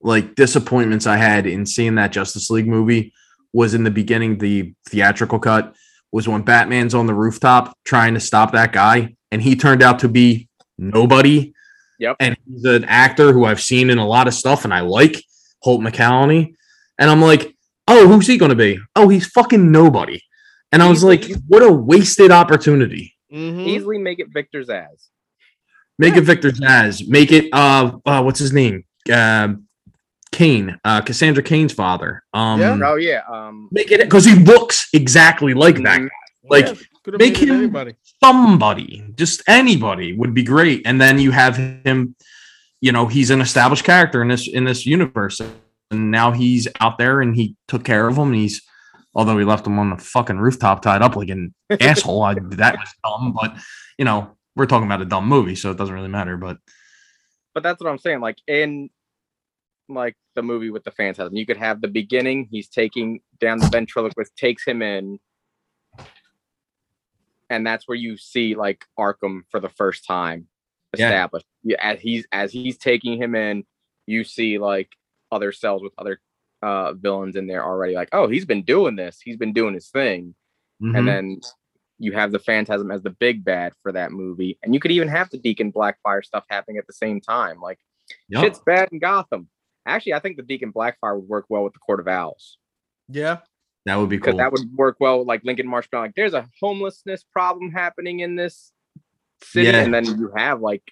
like 0.00 0.34
disappointments 0.34 1.06
I 1.06 1.16
had 1.16 1.46
in 1.46 1.66
seeing 1.66 1.94
that 1.96 2.12
Justice 2.12 2.50
League 2.50 2.66
movie 2.66 3.12
was 3.52 3.72
in 3.74 3.84
the 3.84 3.90
beginning, 3.90 4.38
the 4.38 4.74
theatrical 4.88 5.38
cut 5.38 5.74
was 6.12 6.26
when 6.28 6.42
Batman's 6.42 6.94
on 6.94 7.06
the 7.06 7.14
rooftop 7.14 7.76
trying 7.84 8.14
to 8.14 8.20
stop 8.20 8.52
that 8.52 8.72
guy, 8.72 9.14
and 9.30 9.42
he 9.42 9.54
turned 9.56 9.82
out 9.82 9.98
to 10.00 10.08
be 10.08 10.48
nobody. 10.78 11.52
Yep. 11.98 12.16
And 12.20 12.36
he's 12.46 12.64
an 12.64 12.84
actor 12.84 13.32
who 13.32 13.44
I've 13.46 13.60
seen 13.60 13.88
in 13.90 13.98
a 13.98 14.06
lot 14.06 14.28
of 14.28 14.34
stuff 14.34 14.64
and 14.64 14.74
I 14.74 14.80
like 14.80 15.22
Holt 15.62 15.80
McCallany. 15.80 16.54
And 16.98 17.10
I'm 17.10 17.22
like, 17.22 17.55
oh, 17.88 18.08
who's 18.08 18.26
he 18.26 18.36
gonna 18.38 18.54
be? 18.54 18.78
Oh, 18.94 19.08
he's 19.08 19.26
fucking 19.26 19.70
nobody. 19.70 20.20
And 20.72 20.82
I 20.82 20.88
was 20.88 20.98
Easily- 20.98 21.16
like, 21.18 21.42
what 21.46 21.62
a 21.62 21.72
wasted 21.72 22.30
opportunity. 22.30 23.14
Mhm. 23.32 23.66
Easily 23.66 23.98
make 23.98 24.18
it 24.18 24.28
Victor 24.32 24.62
Zsasz. 24.62 25.08
Make 25.98 26.16
it 26.16 26.22
Victor 26.22 26.50
Zsasz. 26.50 27.06
Make 27.08 27.32
it 27.32 27.48
uh, 27.52 27.92
uh 28.04 28.22
what's 28.22 28.38
his 28.38 28.52
name? 28.52 28.84
Um 29.12 29.64
Cain, 30.32 30.78
uh 30.84 31.00
Cassandra 31.02 31.42
Cain's 31.42 31.72
father. 31.72 32.22
Um 32.34 32.60
Yeah. 32.60 32.78
Oh 32.84 32.96
yeah. 32.96 33.22
Um 33.32 33.68
make 33.72 33.90
it 33.90 34.00
because 34.00 34.24
he 34.24 34.34
looks 34.34 34.88
exactly 34.92 35.54
like 35.54 35.76
that. 35.82 36.00
mhm. 36.00 36.08
Like 36.48 36.66
Yeah, 36.66 37.16
make 37.18 37.36
him- 37.38 37.50
anybody. 37.56 37.94
somebody, 38.22 39.04
just 39.16 39.42
anybody 39.48 40.12
would 40.12 40.34
be 40.34 40.42
great. 40.42 40.82
And 40.84 41.00
then 41.00 41.18
you 41.18 41.30
have 41.30 41.56
him, 41.56 42.14
you 42.80 42.92
know, 42.92 43.06
he's 43.06 43.30
an 43.30 43.40
established 43.40 43.84
character 43.84 44.20
in 44.22 44.28
this 44.28 44.46
in 44.48 44.64
this 44.64 44.84
universe. 44.86 45.40
And 45.90 46.10
now 46.10 46.32
he's 46.32 46.66
out 46.80 46.98
there 46.98 47.20
and 47.20 47.36
he 47.36 47.56
took 47.68 47.84
care 47.84 48.08
of 48.08 48.16
him. 48.16 48.28
And 48.28 48.36
he's 48.36 48.62
although 49.16 49.38
he 49.38 49.44
left 49.44 49.66
him 49.66 49.78
on 49.78 49.90
the 49.90 49.96
fucking 49.96 50.38
rooftop 50.38 50.82
tied 50.82 51.02
up 51.02 51.16
like 51.16 51.30
an 51.30 51.54
asshole. 51.80 52.22
I, 52.22 52.34
that 52.34 52.76
was 52.76 52.94
dumb, 53.02 53.32
but 53.32 53.56
you 53.98 54.04
know, 54.04 54.36
we're 54.54 54.66
talking 54.66 54.86
about 54.86 55.02
a 55.02 55.06
dumb 55.06 55.26
movie, 55.26 55.54
so 55.54 55.70
it 55.70 55.78
doesn't 55.78 55.94
really 55.94 56.08
matter. 56.08 56.36
But 56.36 56.58
but 57.54 57.62
that's 57.62 57.82
what 57.82 57.90
I'm 57.90 57.98
saying. 57.98 58.20
Like 58.20 58.38
in 58.46 58.90
like 59.88 60.16
the 60.34 60.42
movie 60.42 60.70
with 60.70 60.84
the 60.84 60.90
phantasm, 60.90 61.34
you 61.34 61.46
could 61.46 61.56
have 61.56 61.80
the 61.80 61.88
beginning, 61.88 62.48
he's 62.50 62.68
taking 62.68 63.20
down 63.40 63.58
the 63.58 63.68
ventriloquist, 63.68 64.36
takes 64.36 64.66
him 64.66 64.82
in, 64.82 65.18
and 67.48 67.66
that's 67.66 67.88
where 67.88 67.96
you 67.96 68.16
see 68.16 68.54
like 68.54 68.84
Arkham 68.98 69.42
for 69.50 69.60
the 69.60 69.68
first 69.70 70.06
time 70.06 70.48
established. 70.92 71.46
Yeah, 71.62 71.76
as 71.80 72.00
he's 72.00 72.26
as 72.32 72.52
he's 72.52 72.76
taking 72.76 73.20
him 73.20 73.34
in, 73.34 73.64
you 74.06 74.24
see 74.24 74.58
like 74.58 74.90
other 75.32 75.52
cells 75.52 75.82
with 75.82 75.92
other 75.98 76.20
uh 76.62 76.92
villains 76.94 77.36
in 77.36 77.46
there 77.46 77.64
already. 77.64 77.94
Like, 77.94 78.08
oh, 78.12 78.28
he's 78.28 78.44
been 78.44 78.62
doing 78.62 78.96
this, 78.96 79.20
he's 79.22 79.36
been 79.36 79.52
doing 79.52 79.74
his 79.74 79.88
thing, 79.88 80.34
mhm. 80.82 80.98
and 80.98 81.06
then 81.08 81.40
you 81.98 82.12
have 82.12 82.30
the 82.32 82.38
phantasm 82.38 82.90
as 82.90 83.02
the 83.02 83.10
big 83.10 83.44
bad 83.44 83.72
for 83.82 83.92
that 83.92 84.12
movie, 84.12 84.58
and 84.62 84.74
you 84.74 84.80
could 84.80 84.90
even 84.90 85.08
have 85.08 85.30
the 85.30 85.38
Deacon 85.38 85.72
Blackfire 85.72 86.24
stuff 86.24 86.44
happening 86.48 86.78
at 86.78 86.86
the 86.86 86.92
same 86.92 87.20
time. 87.20 87.60
Like 87.60 87.78
Yup. 88.28 88.44
shit's 88.44 88.58
bad 88.60 88.88
in 88.92 88.98
Gotham. 88.98 89.48
Actually, 89.86 90.14
I 90.14 90.18
think 90.20 90.36
the 90.36 90.42
Deacon 90.42 90.72
Blackfire 90.72 91.14
would 91.16 91.28
work 91.28 91.46
well 91.48 91.62
with 91.64 91.72
the 91.72 91.78
Court 91.78 92.00
of 92.00 92.08
Owls 92.08 92.58
Yeah. 93.08 93.38
that 93.84 93.96
would 93.96 94.08
be 94.08 94.16
because 94.16 94.32
cool. 94.32 94.38
that 94.38 94.50
would 94.52 94.72
work 94.74 94.96
well 94.98 95.20
with 95.20 95.28
like 95.28 95.44
Lincoln 95.44 95.68
March. 95.68 95.88
being 95.90 96.02
Like, 96.02 96.14
there's 96.16 96.34
a 96.34 96.48
homelessness 96.60 97.24
problem 97.32 97.70
happening 97.70 98.20
in 98.20 98.34
this 98.36 98.72
city, 99.42 99.68
Yeah. 99.68 99.82
and 99.82 99.94
then 99.94 100.04
you 100.04 100.32
have 100.36 100.60
like 100.60 100.82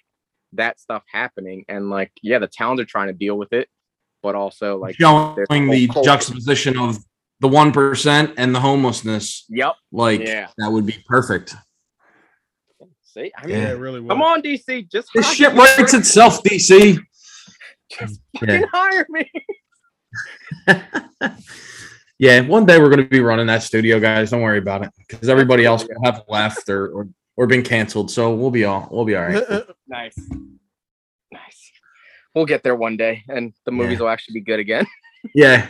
that 0.53 0.79
stuff 0.79 1.03
happening, 1.11 1.65
and 1.67 1.89
like 1.89 2.11
yeah, 2.21 2.39
the 2.39 2.47
towns 2.47 2.79
are 2.79 2.85
trying 2.85 3.07
to 3.07 3.13
deal 3.13 3.37
with 3.37 3.51
it, 3.53 3.67
but 4.25 4.33
also 4.35 4.77
like 4.77 4.95
showing 4.95 5.69
the 5.69 5.87
culture. 5.87 6.09
juxtaposition 6.09 6.77
of 6.79 6.97
the 7.41 7.47
one 7.47 7.71
percent 7.71 8.33
and 8.37 8.53
the 8.55 8.59
homelessness. 8.59 9.45
Yep. 9.49 9.73
Like 9.91 10.21
Yeah. 10.21 10.47
that 10.57 10.71
would 10.71 10.85
be 10.87 10.97
perfect. 11.07 11.55
See, 13.03 13.31
I 13.37 13.45
mean, 13.45 13.55
Yeah. 13.55 13.69
it 13.69 13.77
really 13.77 13.99
was. 14.01 14.09
come 14.09 14.23
on, 14.23 14.41
DC, 14.41 14.89
just 14.91 15.09
This 15.13 15.31
shit 15.31 15.53
me. 15.53 15.59
writes 15.59 15.93
itself, 15.93 16.41
DC. 16.43 16.97
Just 17.91 18.19
Yeah. 18.33 18.39
fucking 18.39 18.67
hire 18.73 19.05
me. 19.09 19.31
yeah, 22.19 22.41
one 22.41 22.65
day 22.65 22.79
we're 22.79 22.89
going 22.89 23.03
to 23.03 23.07
be 23.09 23.19
running 23.19 23.45
that 23.47 23.61
studio, 23.63 23.99
guys. 23.99 24.31
Don't 24.31 24.41
worry 24.41 24.57
about 24.57 24.83
it, 24.83 24.89
because 25.07 25.29
everybody 25.29 25.65
else 25.65 25.83
will 25.87 26.03
have 26.03 26.23
left 26.27 26.67
or, 26.69 26.87
or 26.87 27.07
or 27.37 27.45
been 27.47 27.63
canceled. 27.63 28.09
So 28.09 28.33
we'll 28.33 28.49
be 28.51 28.63
all 28.65 28.87
we'll 28.91 29.05
be 29.05 29.15
all 29.15 29.23
right. 29.25 29.43
Nice. 29.87 30.17
Nice. 30.17 30.17
We'll 32.35 32.45
get 32.45 32.63
there 32.63 32.75
one 32.75 32.97
day 32.97 33.23
and 33.29 33.53
the 33.65 33.71
movies 33.71 33.99
will 33.99 34.09
actually 34.09 34.33
be 34.35 34.41
good 34.41 34.59
again. 34.59 34.85
Yeah. 35.33 35.69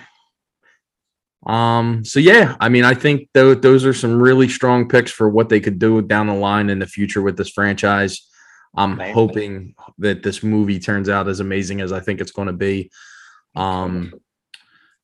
Um. 1.45 2.03
So 2.03 2.19
yeah, 2.19 2.57
I 2.59 2.67
mean, 2.67 2.83
I 2.83 2.93
think 2.93 3.29
tho- 3.33 3.53
those 3.53 3.85
are 3.85 3.93
some 3.93 4.21
really 4.21 4.49
strong 4.49 4.89
picks 4.89 5.11
for 5.11 5.29
what 5.29 5.47
they 5.47 5.61
could 5.61 5.79
do 5.79 6.01
down 6.01 6.27
the 6.27 6.33
line 6.33 6.69
in 6.69 6.79
the 6.79 6.85
future 6.87 7.21
with 7.21 7.37
this 7.37 7.51
franchise. 7.51 8.27
I'm 8.75 8.97
Thank 8.97 9.09
you. 9.09 9.13
hoping 9.13 9.75
that 9.99 10.23
this 10.23 10.43
movie 10.43 10.79
turns 10.79 11.07
out 11.07 11.29
as 11.29 11.39
amazing 11.39 11.79
as 11.79 11.93
I 11.93 12.01
think 12.01 12.19
it's 12.19 12.31
going 12.31 12.47
to 12.47 12.53
be. 12.53 12.91
Um. 13.55 14.13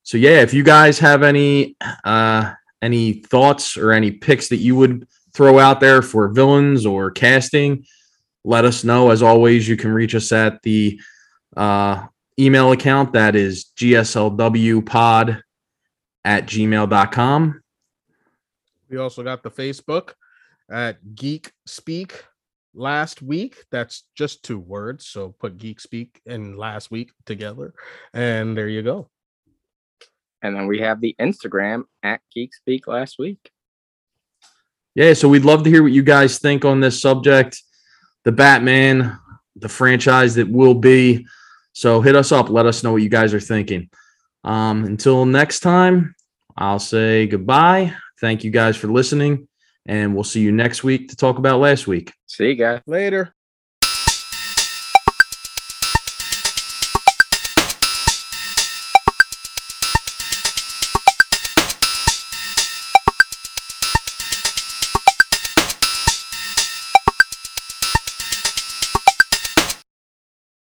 So 0.03 0.17
yeah, 0.17 0.41
if 0.41 0.53
you 0.53 0.63
guys 0.63 0.99
have 0.99 1.23
any 1.23 1.77
uh 2.03 2.53
any 2.81 3.13
thoughts 3.13 3.77
or 3.77 3.91
any 3.91 4.11
picks 4.11 4.49
that 4.49 4.57
you 4.57 4.75
would 4.75 5.07
throw 5.33 5.59
out 5.59 5.79
there 5.79 6.01
for 6.01 6.27
villains 6.27 6.85
or 6.85 7.11
casting, 7.11 7.85
let 8.43 8.65
us 8.65 8.83
know. 8.83 9.11
As 9.11 9.21
always, 9.21 9.67
you 9.69 9.77
can 9.77 9.93
reach 9.93 10.15
us 10.15 10.31
at 10.31 10.61
the 10.63 10.99
uh, 11.55 12.07
email 12.39 12.71
account 12.71 13.13
that 13.13 13.35
is 13.35 13.71
gslwpod 13.77 15.41
at 16.23 16.45
gmail.com. 16.45 17.61
We 18.89 18.97
also 18.97 19.23
got 19.23 19.43
the 19.43 19.51
Facebook 19.51 20.13
at 20.69 21.15
Geek 21.15 21.51
Speak 21.65 22.25
last 22.73 23.21
week. 23.21 23.65
That's 23.71 24.03
just 24.15 24.43
two 24.43 24.59
words. 24.59 25.07
So 25.07 25.35
put 25.39 25.57
Geek 25.57 25.79
Speak 25.79 26.21
and 26.25 26.57
last 26.57 26.91
week 26.91 27.11
together. 27.25 27.73
And 28.13 28.57
there 28.57 28.67
you 28.67 28.81
go. 28.81 29.09
And 30.41 30.55
then 30.55 30.67
we 30.67 30.79
have 30.79 31.01
the 31.01 31.15
Instagram 31.19 31.83
at 32.03 32.21
Geek 32.33 32.53
Speak 32.53 32.87
last 32.87 33.19
week. 33.19 33.51
Yeah, 34.95 35.13
so 35.13 35.29
we'd 35.29 35.45
love 35.45 35.63
to 35.63 35.69
hear 35.69 35.83
what 35.83 35.93
you 35.93 36.03
guys 36.03 36.39
think 36.39 36.65
on 36.65 36.81
this 36.81 37.01
subject. 37.01 37.61
The 38.23 38.31
Batman, 38.31 39.17
the 39.55 39.69
franchise 39.69 40.35
that 40.35 40.49
will 40.49 40.73
be. 40.73 41.25
So 41.73 42.01
hit 42.01 42.15
us 42.15 42.31
up. 42.31 42.49
Let 42.49 42.65
us 42.65 42.83
know 42.83 42.91
what 42.91 43.01
you 43.01 43.09
guys 43.09 43.33
are 43.33 43.39
thinking. 43.39 43.89
Um, 44.43 44.85
until 44.85 45.25
next 45.25 45.59
time, 45.61 46.15
I'll 46.57 46.79
say 46.79 47.27
goodbye. 47.27 47.93
Thank 48.19 48.43
you 48.43 48.51
guys 48.51 48.77
for 48.77 48.87
listening, 48.87 49.47
and 49.85 50.13
we'll 50.13 50.23
see 50.23 50.41
you 50.41 50.51
next 50.51 50.83
week 50.83 51.09
to 51.09 51.15
talk 51.15 51.37
about 51.37 51.59
last 51.59 51.87
week. 51.87 52.11
See 52.27 52.49
you 52.49 52.55
guys. 52.55 52.81
Later. 52.85 53.33